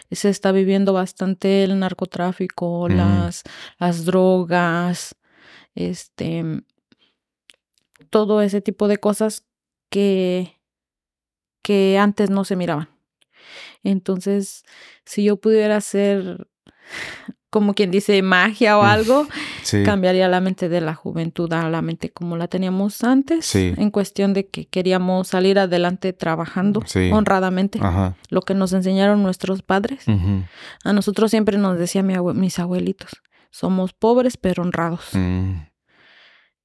se 0.09 0.29
está 0.29 0.51
viviendo 0.51 0.93
bastante 0.93 1.63
el 1.63 1.77
narcotráfico, 1.77 2.89
las, 2.89 3.43
las 3.77 4.05
drogas, 4.05 5.15
este, 5.75 6.63
todo 8.09 8.41
ese 8.41 8.61
tipo 8.61 8.87
de 8.87 8.97
cosas 8.97 9.45
que, 9.91 10.59
que 11.61 11.99
antes 11.99 12.31
no 12.31 12.43
se 12.43 12.55
miraban. 12.55 12.89
Entonces, 13.83 14.63
si 15.05 15.23
yo 15.23 15.37
pudiera 15.37 15.77
hacer, 15.77 16.47
como 17.51 17.73
quien 17.73 17.89
dice, 17.89 18.21
magia 18.21 18.77
o 18.77 18.83
algo, 18.83 19.27
sí, 19.63 19.81
cambiaría 19.83 20.27
la 20.27 20.39
mente 20.39 20.69
de 20.69 20.81
la 20.81 20.93
juventud 20.93 21.51
a 21.53 21.67
la 21.67 21.81
mente 21.81 22.11
como 22.11 22.37
la 22.37 22.47
teníamos 22.47 23.03
antes, 23.03 23.45
Sí. 23.47 23.73
en 23.75 23.89
cuestión 23.89 24.33
de 24.33 24.47
que 24.47 24.67
queríamos 24.67 25.29
salir 25.29 25.57
adelante 25.57 26.13
trabajando 26.13 26.81
Sí. 26.85 27.09
honradamente, 27.11 27.79
ajá, 27.81 28.15
lo 28.29 28.41
que 28.43 28.53
nos 28.53 28.71
enseñaron 28.73 29.23
nuestros 29.23 29.63
padres. 29.63 30.05
A 30.83 30.93
nosotros 30.93 31.31
siempre 31.31 31.57
nos 31.57 31.79
mi 32.03 32.13
abue- 32.13 32.35
mis 32.35 32.59
abuelitos, 32.59 33.21
somos 33.49 33.93
pobres 33.93 34.37
pero 34.37 34.61
honrados. 34.61 35.09
mm, 35.13 35.53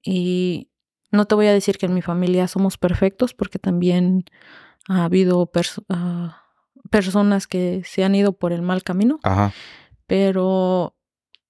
Y 0.02 0.70
no 1.10 1.24
te 1.24 1.34
voy 1.34 1.46
a 1.46 1.52
decir 1.52 1.78
que 1.78 1.86
en 1.86 1.94
mi 1.94 2.02
familia 2.02 2.46
somos 2.48 2.76
perfectos 2.76 3.32
porque 3.34 3.58
también 3.58 4.24
ha 4.88 5.04
habido 5.04 5.46
perso- 5.50 5.84
ah, 5.88 6.42
personas 6.90 7.46
que 7.46 7.82
se 7.86 8.04
han 8.04 8.14
ido 8.14 8.32
por 8.34 8.52
el 8.52 8.60
mal 8.60 8.82
camino, 8.82 9.18
ajá, 9.22 9.52
pero 10.06 10.94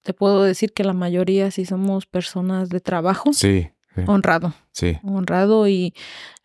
te 0.03 0.13
puedo 0.13 0.43
decir 0.43 0.73
que 0.73 0.83
la 0.83 0.93
mayoría 0.93 1.49
sí 1.51 1.65
somos 1.65 2.05
personas 2.05 2.69
de 2.69 2.79
trabajo, 2.79 3.33
sí, 3.33 3.69
sí, 3.95 4.01
honrado, 4.07 4.53
sí, 4.71 4.97
honrado 5.03 5.67
y 5.67 5.93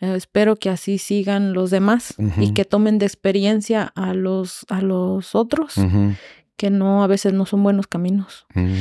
eh, 0.01 0.15
espero 0.17 0.57
que 0.57 0.71
así 0.71 0.99
sigan 0.99 1.53
los 1.53 1.71
demás 1.71 2.15
y 2.39 2.53
que 2.55 2.65
tomen 2.65 2.99
de 2.99 3.07
experiencia 3.07 3.93
a 3.95 4.15
los 4.15 4.65
a 4.71 4.81
los 4.81 5.35
otros 5.35 5.75
que 6.57 6.71
no 6.71 7.03
a 7.03 7.07
veces 7.07 7.33
no 7.33 7.47
son 7.47 7.63
buenos 7.63 7.87
caminos. 7.87 8.47
mm, 8.55 8.75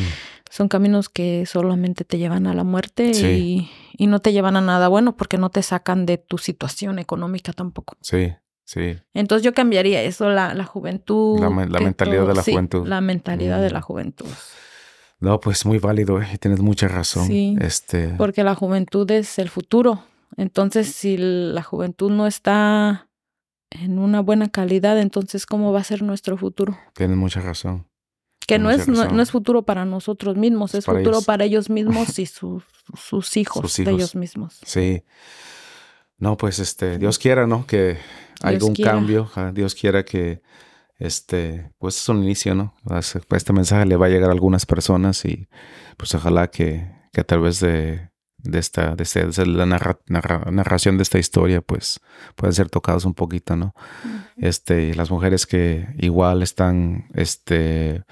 Son 0.49 0.67
caminos 0.67 1.07
que 1.09 1.45
solamente 1.45 2.03
te 2.03 2.17
llevan 2.17 2.45
a 2.47 2.53
la 2.53 2.63
muerte 2.63 3.13
Sí. 3.13 3.69
y, 3.97 4.03
y 4.03 4.07
no 4.07 4.19
te 4.19 4.33
llevan 4.33 4.55
a 4.57 4.61
nada 4.61 4.87
bueno 4.89 5.15
porque 5.15 5.37
no 5.37 5.49
te 5.49 5.61
sacan 5.61 6.05
de 6.05 6.17
tu 6.17 6.37
situación 6.37 6.99
económica 6.99 7.53
tampoco. 7.53 7.95
sí, 8.01 8.33
sí. 8.69 8.97
Entonces 9.13 9.43
yo 9.43 9.53
cambiaría 9.53 10.01
eso, 10.03 10.29
la, 10.29 10.53
la 10.53 10.65
juventud. 10.65 11.39
La 11.39 11.49
mentalidad 11.79 12.27
de 12.27 12.33
la 12.35 12.43
sí, 12.43 12.51
juventud. 12.51 12.87
La 12.87 13.01
mentalidad 13.01 13.61
de 13.61 13.69
Mm. 13.69 13.73
la 13.73 13.81
juventud. 13.81 14.27
No, 15.19 15.39
pues 15.39 15.65
muy 15.65 15.79
válido, 15.79 16.21
eh, 16.21 16.37
tienes 16.39 16.59
mucha 16.61 16.87
razón. 16.87 17.27
Sí. 17.27 17.57
Este, 17.59 18.09
Porque 18.17 18.43
la 18.43 18.55
juventud 18.55 19.09
es 19.11 19.37
el 19.39 19.49
futuro. 19.49 20.03
Entonces 20.37 20.93
si 20.93 21.17
la 21.17 21.63
juventud 21.63 22.11
no 22.11 22.25
está 22.27 23.07
en 23.71 23.99
una 23.99 24.21
buena 24.21 24.49
calidad, 24.49 24.97
entonces 24.99 25.45
¿cómo 25.45 25.73
va 25.73 25.79
a 25.81 25.83
ser 25.83 26.01
nuestro 26.03 26.37
futuro? 26.37 26.77
tienes 26.93 27.17
mucha 27.17 27.41
razón. 27.41 27.85
Que 28.47 28.55
Tienes 28.57 28.87
no 28.87 29.03
es, 29.03 29.11
no, 29.11 29.21
es 29.21 29.29
futuro 29.31 29.61
para 29.63 29.85
nosotros 29.85 30.35
mismos, 30.37 30.71
Es 30.73 30.79
es, 30.79 30.85
para 30.85 30.99
futuro 30.99 31.17
ellos. 31.17 31.25
para 31.25 31.43
ellos 31.45 31.69
mismos 31.77 32.17
y 32.17 32.25
sus, 32.25 32.63
sus 32.97 33.35
hijos 33.37 33.61
Sus 33.63 33.75
de 33.77 33.83
hijos. 33.83 33.93
ellos 33.95 34.15
mismos. 34.15 34.59
Sí. 34.65 35.03
No, 36.17 36.35
pues 36.37 36.59
este, 36.59 36.97
Dios 36.97 37.19
quiera, 37.19 37.45
¿no? 37.45 37.65
Que 37.67 37.97
un 38.67 38.73
quiera. 38.73 38.91
cambio. 38.91 39.29
Dios 39.53 39.75
quiera 39.75 40.03
que 40.03 40.41
este, 40.97 41.71
pues 41.77 41.97
es 41.97 42.09
un 42.09 42.23
inicio, 42.23 42.55
¿no? 42.55 42.73
As- 42.89 43.17
Este 43.31 43.53
mensaje 43.53 43.85
le 43.85 43.95
va 43.95 44.07
a 44.07 44.09
llegar 44.09 44.29
a 44.29 44.33
algunas 44.33 44.65
personas 44.65 45.23
y 45.25 45.47
pues 45.97 46.13
ojalá 46.15 46.49
que, 46.49 46.91
que 47.13 47.21
a 47.21 47.23
través 47.23 47.59
de, 47.61 48.09
de 48.37 48.59
esta, 48.59 48.95
de, 48.95 49.03
este- 49.03 49.25
de 49.27 49.45
la 49.45 49.65
narra- 49.65 49.99
narra- 50.07 50.51
narración 50.51 50.97
de 50.97 51.03
esta 51.03 51.17
historia, 51.19 51.61
pues 51.61 52.01
puedan 52.35 52.53
ser 52.53 52.69
tocados 52.69 53.05
un 53.05 53.13
poquito, 53.13 53.55
¿no? 53.55 53.73
Este, 54.37 54.93
las 54.95 55.09
mujeres 55.11 55.45
que 55.45 55.87
igual 55.97 56.43
están, 56.43 57.07
este, 57.13 58.03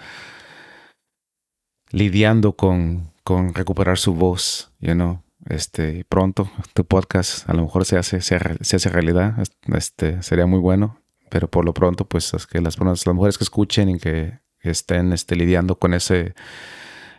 lidiando 1.91 2.53
con, 2.53 3.11
con 3.23 3.53
recuperar 3.53 3.97
su 3.97 4.13
voz, 4.13 4.71
you 4.79 4.93
know, 4.93 5.23
este, 5.49 6.05
pronto 6.09 6.49
tu 6.73 6.85
podcast 6.85 7.49
a 7.49 7.53
lo 7.53 7.63
mejor 7.63 7.85
se 7.85 7.97
hace, 7.97 8.21
se, 8.21 8.37
se 8.61 8.75
hace 8.75 8.89
realidad, 8.89 9.35
este, 9.73 10.21
sería 10.23 10.45
muy 10.45 10.59
bueno, 10.59 10.99
pero 11.29 11.49
por 11.49 11.65
lo 11.65 11.73
pronto, 11.73 12.05
pues, 12.05 12.33
es 12.33 12.47
que 12.47 12.61
las, 12.61 12.77
las 12.79 13.05
mujeres 13.07 13.37
que 13.37 13.43
escuchen 13.43 13.89
y 13.89 13.99
que 13.99 14.39
estén, 14.61 15.13
este, 15.13 15.35
lidiando 15.35 15.77
con 15.77 15.93
ese, 15.93 16.33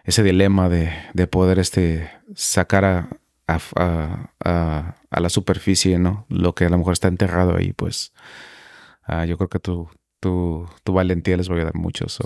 ese 0.04 0.22
dilema 0.22 0.68
de, 0.68 0.92
de 1.14 1.26
poder, 1.26 1.58
este, 1.58 2.10
sacar 2.34 2.84
a, 2.84 3.08
a, 3.46 3.58
a- 3.76 4.30
a- 5.10 5.20
la 5.20 5.28
superficie, 5.30 5.98
¿no? 5.98 6.26
Lo 6.28 6.54
que 6.54 6.64
a 6.66 6.68
lo 6.70 6.78
mejor 6.78 6.92
está 6.92 7.08
enterrado 7.08 7.56
ahí, 7.56 7.72
pues, 7.72 8.12
ah, 9.04 9.24
yo 9.24 9.36
creo 9.38 9.48
que 9.48 9.58
tu, 9.58 9.88
tu, 10.20 10.66
tu 10.84 10.92
valentía 10.92 11.36
les 11.36 11.48
va 11.50 11.54
a 11.54 11.56
ayudar 11.58 11.74
mucho. 11.74 12.08
Sí. 12.08 12.22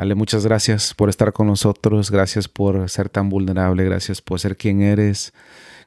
Ale, 0.00 0.14
muchas 0.14 0.46
gracias 0.46 0.94
por 0.94 1.10
estar 1.10 1.34
con 1.34 1.46
nosotros, 1.46 2.10
gracias 2.10 2.48
por 2.48 2.88
ser 2.88 3.10
tan 3.10 3.28
vulnerable, 3.28 3.84
gracias 3.84 4.22
por 4.22 4.40
ser 4.40 4.56
quien 4.56 4.80
eres, 4.80 5.34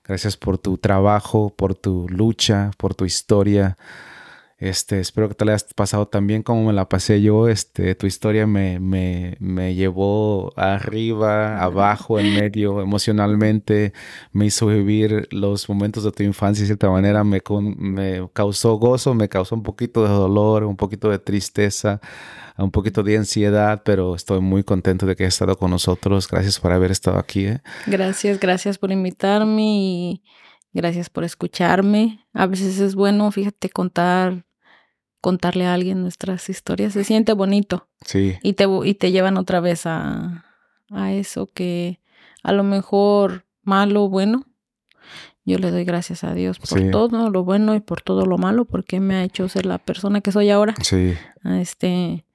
gracias 0.03 0.37
por 0.37 0.59
tu 0.59 0.77
trabajo, 0.77 1.49
por 1.49 1.73
tu 1.73 2.05
lucha, 2.09 2.69
por 2.77 2.93
tu 2.93 3.05
historia. 3.05 3.75
Este, 4.63 5.01
espero 5.01 5.27
que 5.27 5.35
te 5.35 5.43
la 5.43 5.51
hayas 5.51 5.65
pasado 5.73 6.07
tan 6.07 6.25
bien 6.25 6.41
como 6.41 6.63
me 6.63 6.71
la 6.71 6.87
pasé 6.87 7.21
yo. 7.21 7.49
Este, 7.49 7.95
tu 7.95 8.07
historia 8.07 8.47
me, 8.47 8.79
me, 8.79 9.35
me 9.41 9.75
llevó 9.75 10.53
arriba, 10.57 11.61
abajo, 11.61 12.17
en 12.17 12.33
medio, 12.33 12.79
emocionalmente. 12.81 13.91
Me 14.31 14.45
hizo 14.45 14.67
vivir 14.67 15.27
los 15.31 15.67
momentos 15.67 16.05
de 16.05 16.13
tu 16.13 16.23
infancia 16.23 16.61
de 16.61 16.67
cierta 16.67 16.89
manera. 16.89 17.25
Me, 17.25 17.41
me 17.77 18.29
causó 18.31 18.75
gozo, 18.75 19.13
me 19.13 19.27
causó 19.27 19.55
un 19.55 19.63
poquito 19.63 20.03
de 20.03 20.09
dolor, 20.09 20.63
un 20.63 20.77
poquito 20.77 21.09
de 21.09 21.19
tristeza, 21.19 21.99
un 22.57 22.71
poquito 22.71 23.03
de 23.03 23.17
ansiedad, 23.17 23.81
pero 23.83 24.15
estoy 24.15 24.39
muy 24.39 24.63
contento 24.63 25.05
de 25.05 25.17
que 25.17 25.23
hayas 25.23 25.33
estado 25.33 25.57
con 25.57 25.71
nosotros. 25.71 26.29
Gracias 26.29 26.57
por 26.61 26.71
haber 26.71 26.91
estado 26.91 27.19
aquí. 27.19 27.47
¿eh? 27.47 27.61
Gracias, 27.85 28.39
gracias 28.39 28.77
por 28.77 28.93
invitarme 28.93 29.61
y 29.65 30.23
gracias 30.71 31.09
por 31.09 31.25
escucharme. 31.25 32.25
A 32.31 32.47
veces 32.47 32.79
es 32.79 32.95
bueno, 32.95 33.29
fíjate, 33.29 33.69
contar 33.69 34.45
contarle 35.23 35.65
a 35.65 35.73
alguien 35.73 36.01
nuestras 36.01 36.49
historias. 36.49 36.91
Se 36.91 37.05
siente 37.05 37.31
bonito. 37.31 37.87
Sí. 38.01 38.35
Y 38.43 38.53
te, 38.53 38.65
y 38.83 38.93
te 38.93 39.13
llevan 39.13 39.37
otra 39.37 39.61
vez 39.61 39.85
a, 39.85 40.43
a 40.89 41.13
eso 41.13 41.47
que 41.47 42.01
a 42.43 42.51
lo 42.51 42.65
mejor 42.65 43.45
malo 43.61 44.03
o 44.03 44.09
bueno. 44.09 44.45
Yo 45.45 45.59
le 45.59 45.71
doy 45.71 45.85
gracias 45.85 46.25
a 46.25 46.33
Dios 46.33 46.59
por 46.59 46.91
todo 46.91 47.29
lo 47.29 47.45
bueno 47.45 47.73
y 47.73 47.79
por 47.79 48.01
todo 48.01 48.25
lo 48.25 48.37
malo, 48.37 48.65
porque 48.65 48.99
me 48.99 49.15
ha 49.15 49.23
hecho 49.23 49.47
ser 49.47 49.65
la 49.65 49.77
persona 49.77 50.19
que 50.19 50.33
soy 50.33 50.49
ahora. 50.49 50.75
Sí. 50.81 51.13
Este, 51.45 52.25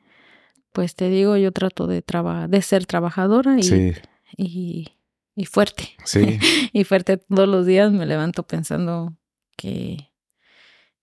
pues 0.72 0.94
te 0.94 1.10
digo, 1.10 1.36
yo 1.36 1.52
trato 1.52 1.86
de, 1.86 2.02
de 2.48 2.62
ser 2.62 2.86
trabajadora 2.86 3.58
y, 3.58 3.94
y, 4.38 4.88
y 5.36 5.44
fuerte. 5.44 5.90
Sí. 6.04 6.38
y 6.72 6.84
fuerte 6.84 7.18
todos 7.18 7.48
los 7.48 7.66
días 7.66 7.92
me 7.92 8.06
levanto 8.06 8.44
pensando 8.44 9.14
que 9.58 10.07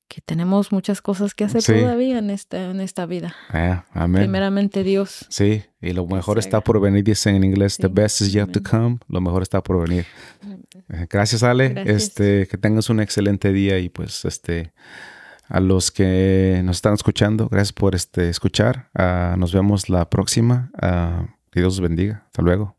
que 0.08 0.22
tenemos 0.22 0.72
muchas 0.72 1.02
cosas 1.02 1.34
que 1.34 1.44
hacer 1.44 1.64
todavía 1.64 2.20
en 2.20 2.30
esta, 2.30 2.70
en 2.70 2.80
esta 2.80 3.06
vida. 3.06 3.36
Eh, 3.54 3.80
amén. 3.92 4.24
Primeramente 4.24 4.84
Dios. 4.84 5.26
Sí, 5.30 5.64
y 5.82 5.94
lo 5.94 6.06
mejor 6.06 6.38
está 6.38 6.62
por 6.62 6.80
venir, 6.80 7.04
dicen 7.04 7.36
en 7.36 7.44
inglés, 7.44 7.78
the 7.78 7.88
best 7.88 8.22
is 8.22 8.32
yet 8.32 8.52
to 8.52 8.62
come, 8.62 9.00
lo 9.08 9.22
mejor 9.22 9.42
está 9.42 9.62
por 9.62 9.88
venir. 9.88 10.06
Eh, 10.90 11.08
gracias 11.10 11.44
Ale, 11.44 11.84
este, 11.86 12.48
que 12.48 12.58
tengas 12.58 12.90
un 12.90 13.00
excelente 13.00 13.52
día 13.52 13.80
y 13.80 13.90
pues 13.90 14.26
este, 14.26 14.74
a 15.48 15.60
los 15.60 15.92
que 15.92 16.62
nos 16.64 16.78
están 16.78 16.94
escuchando, 16.94 17.48
gracias 17.50 17.74
por 17.74 17.96
este, 17.96 18.30
escuchar, 18.30 18.90
uh, 18.98 19.38
nos 19.38 19.54
vemos 19.54 19.90
la 19.90 20.10
próxima, 20.10 20.72
uh, 20.76 21.26
que 21.52 21.60
Dios 21.60 21.78
los 21.78 21.82
bendiga, 21.82 22.24
hasta 22.26 22.42
luego. 22.42 22.76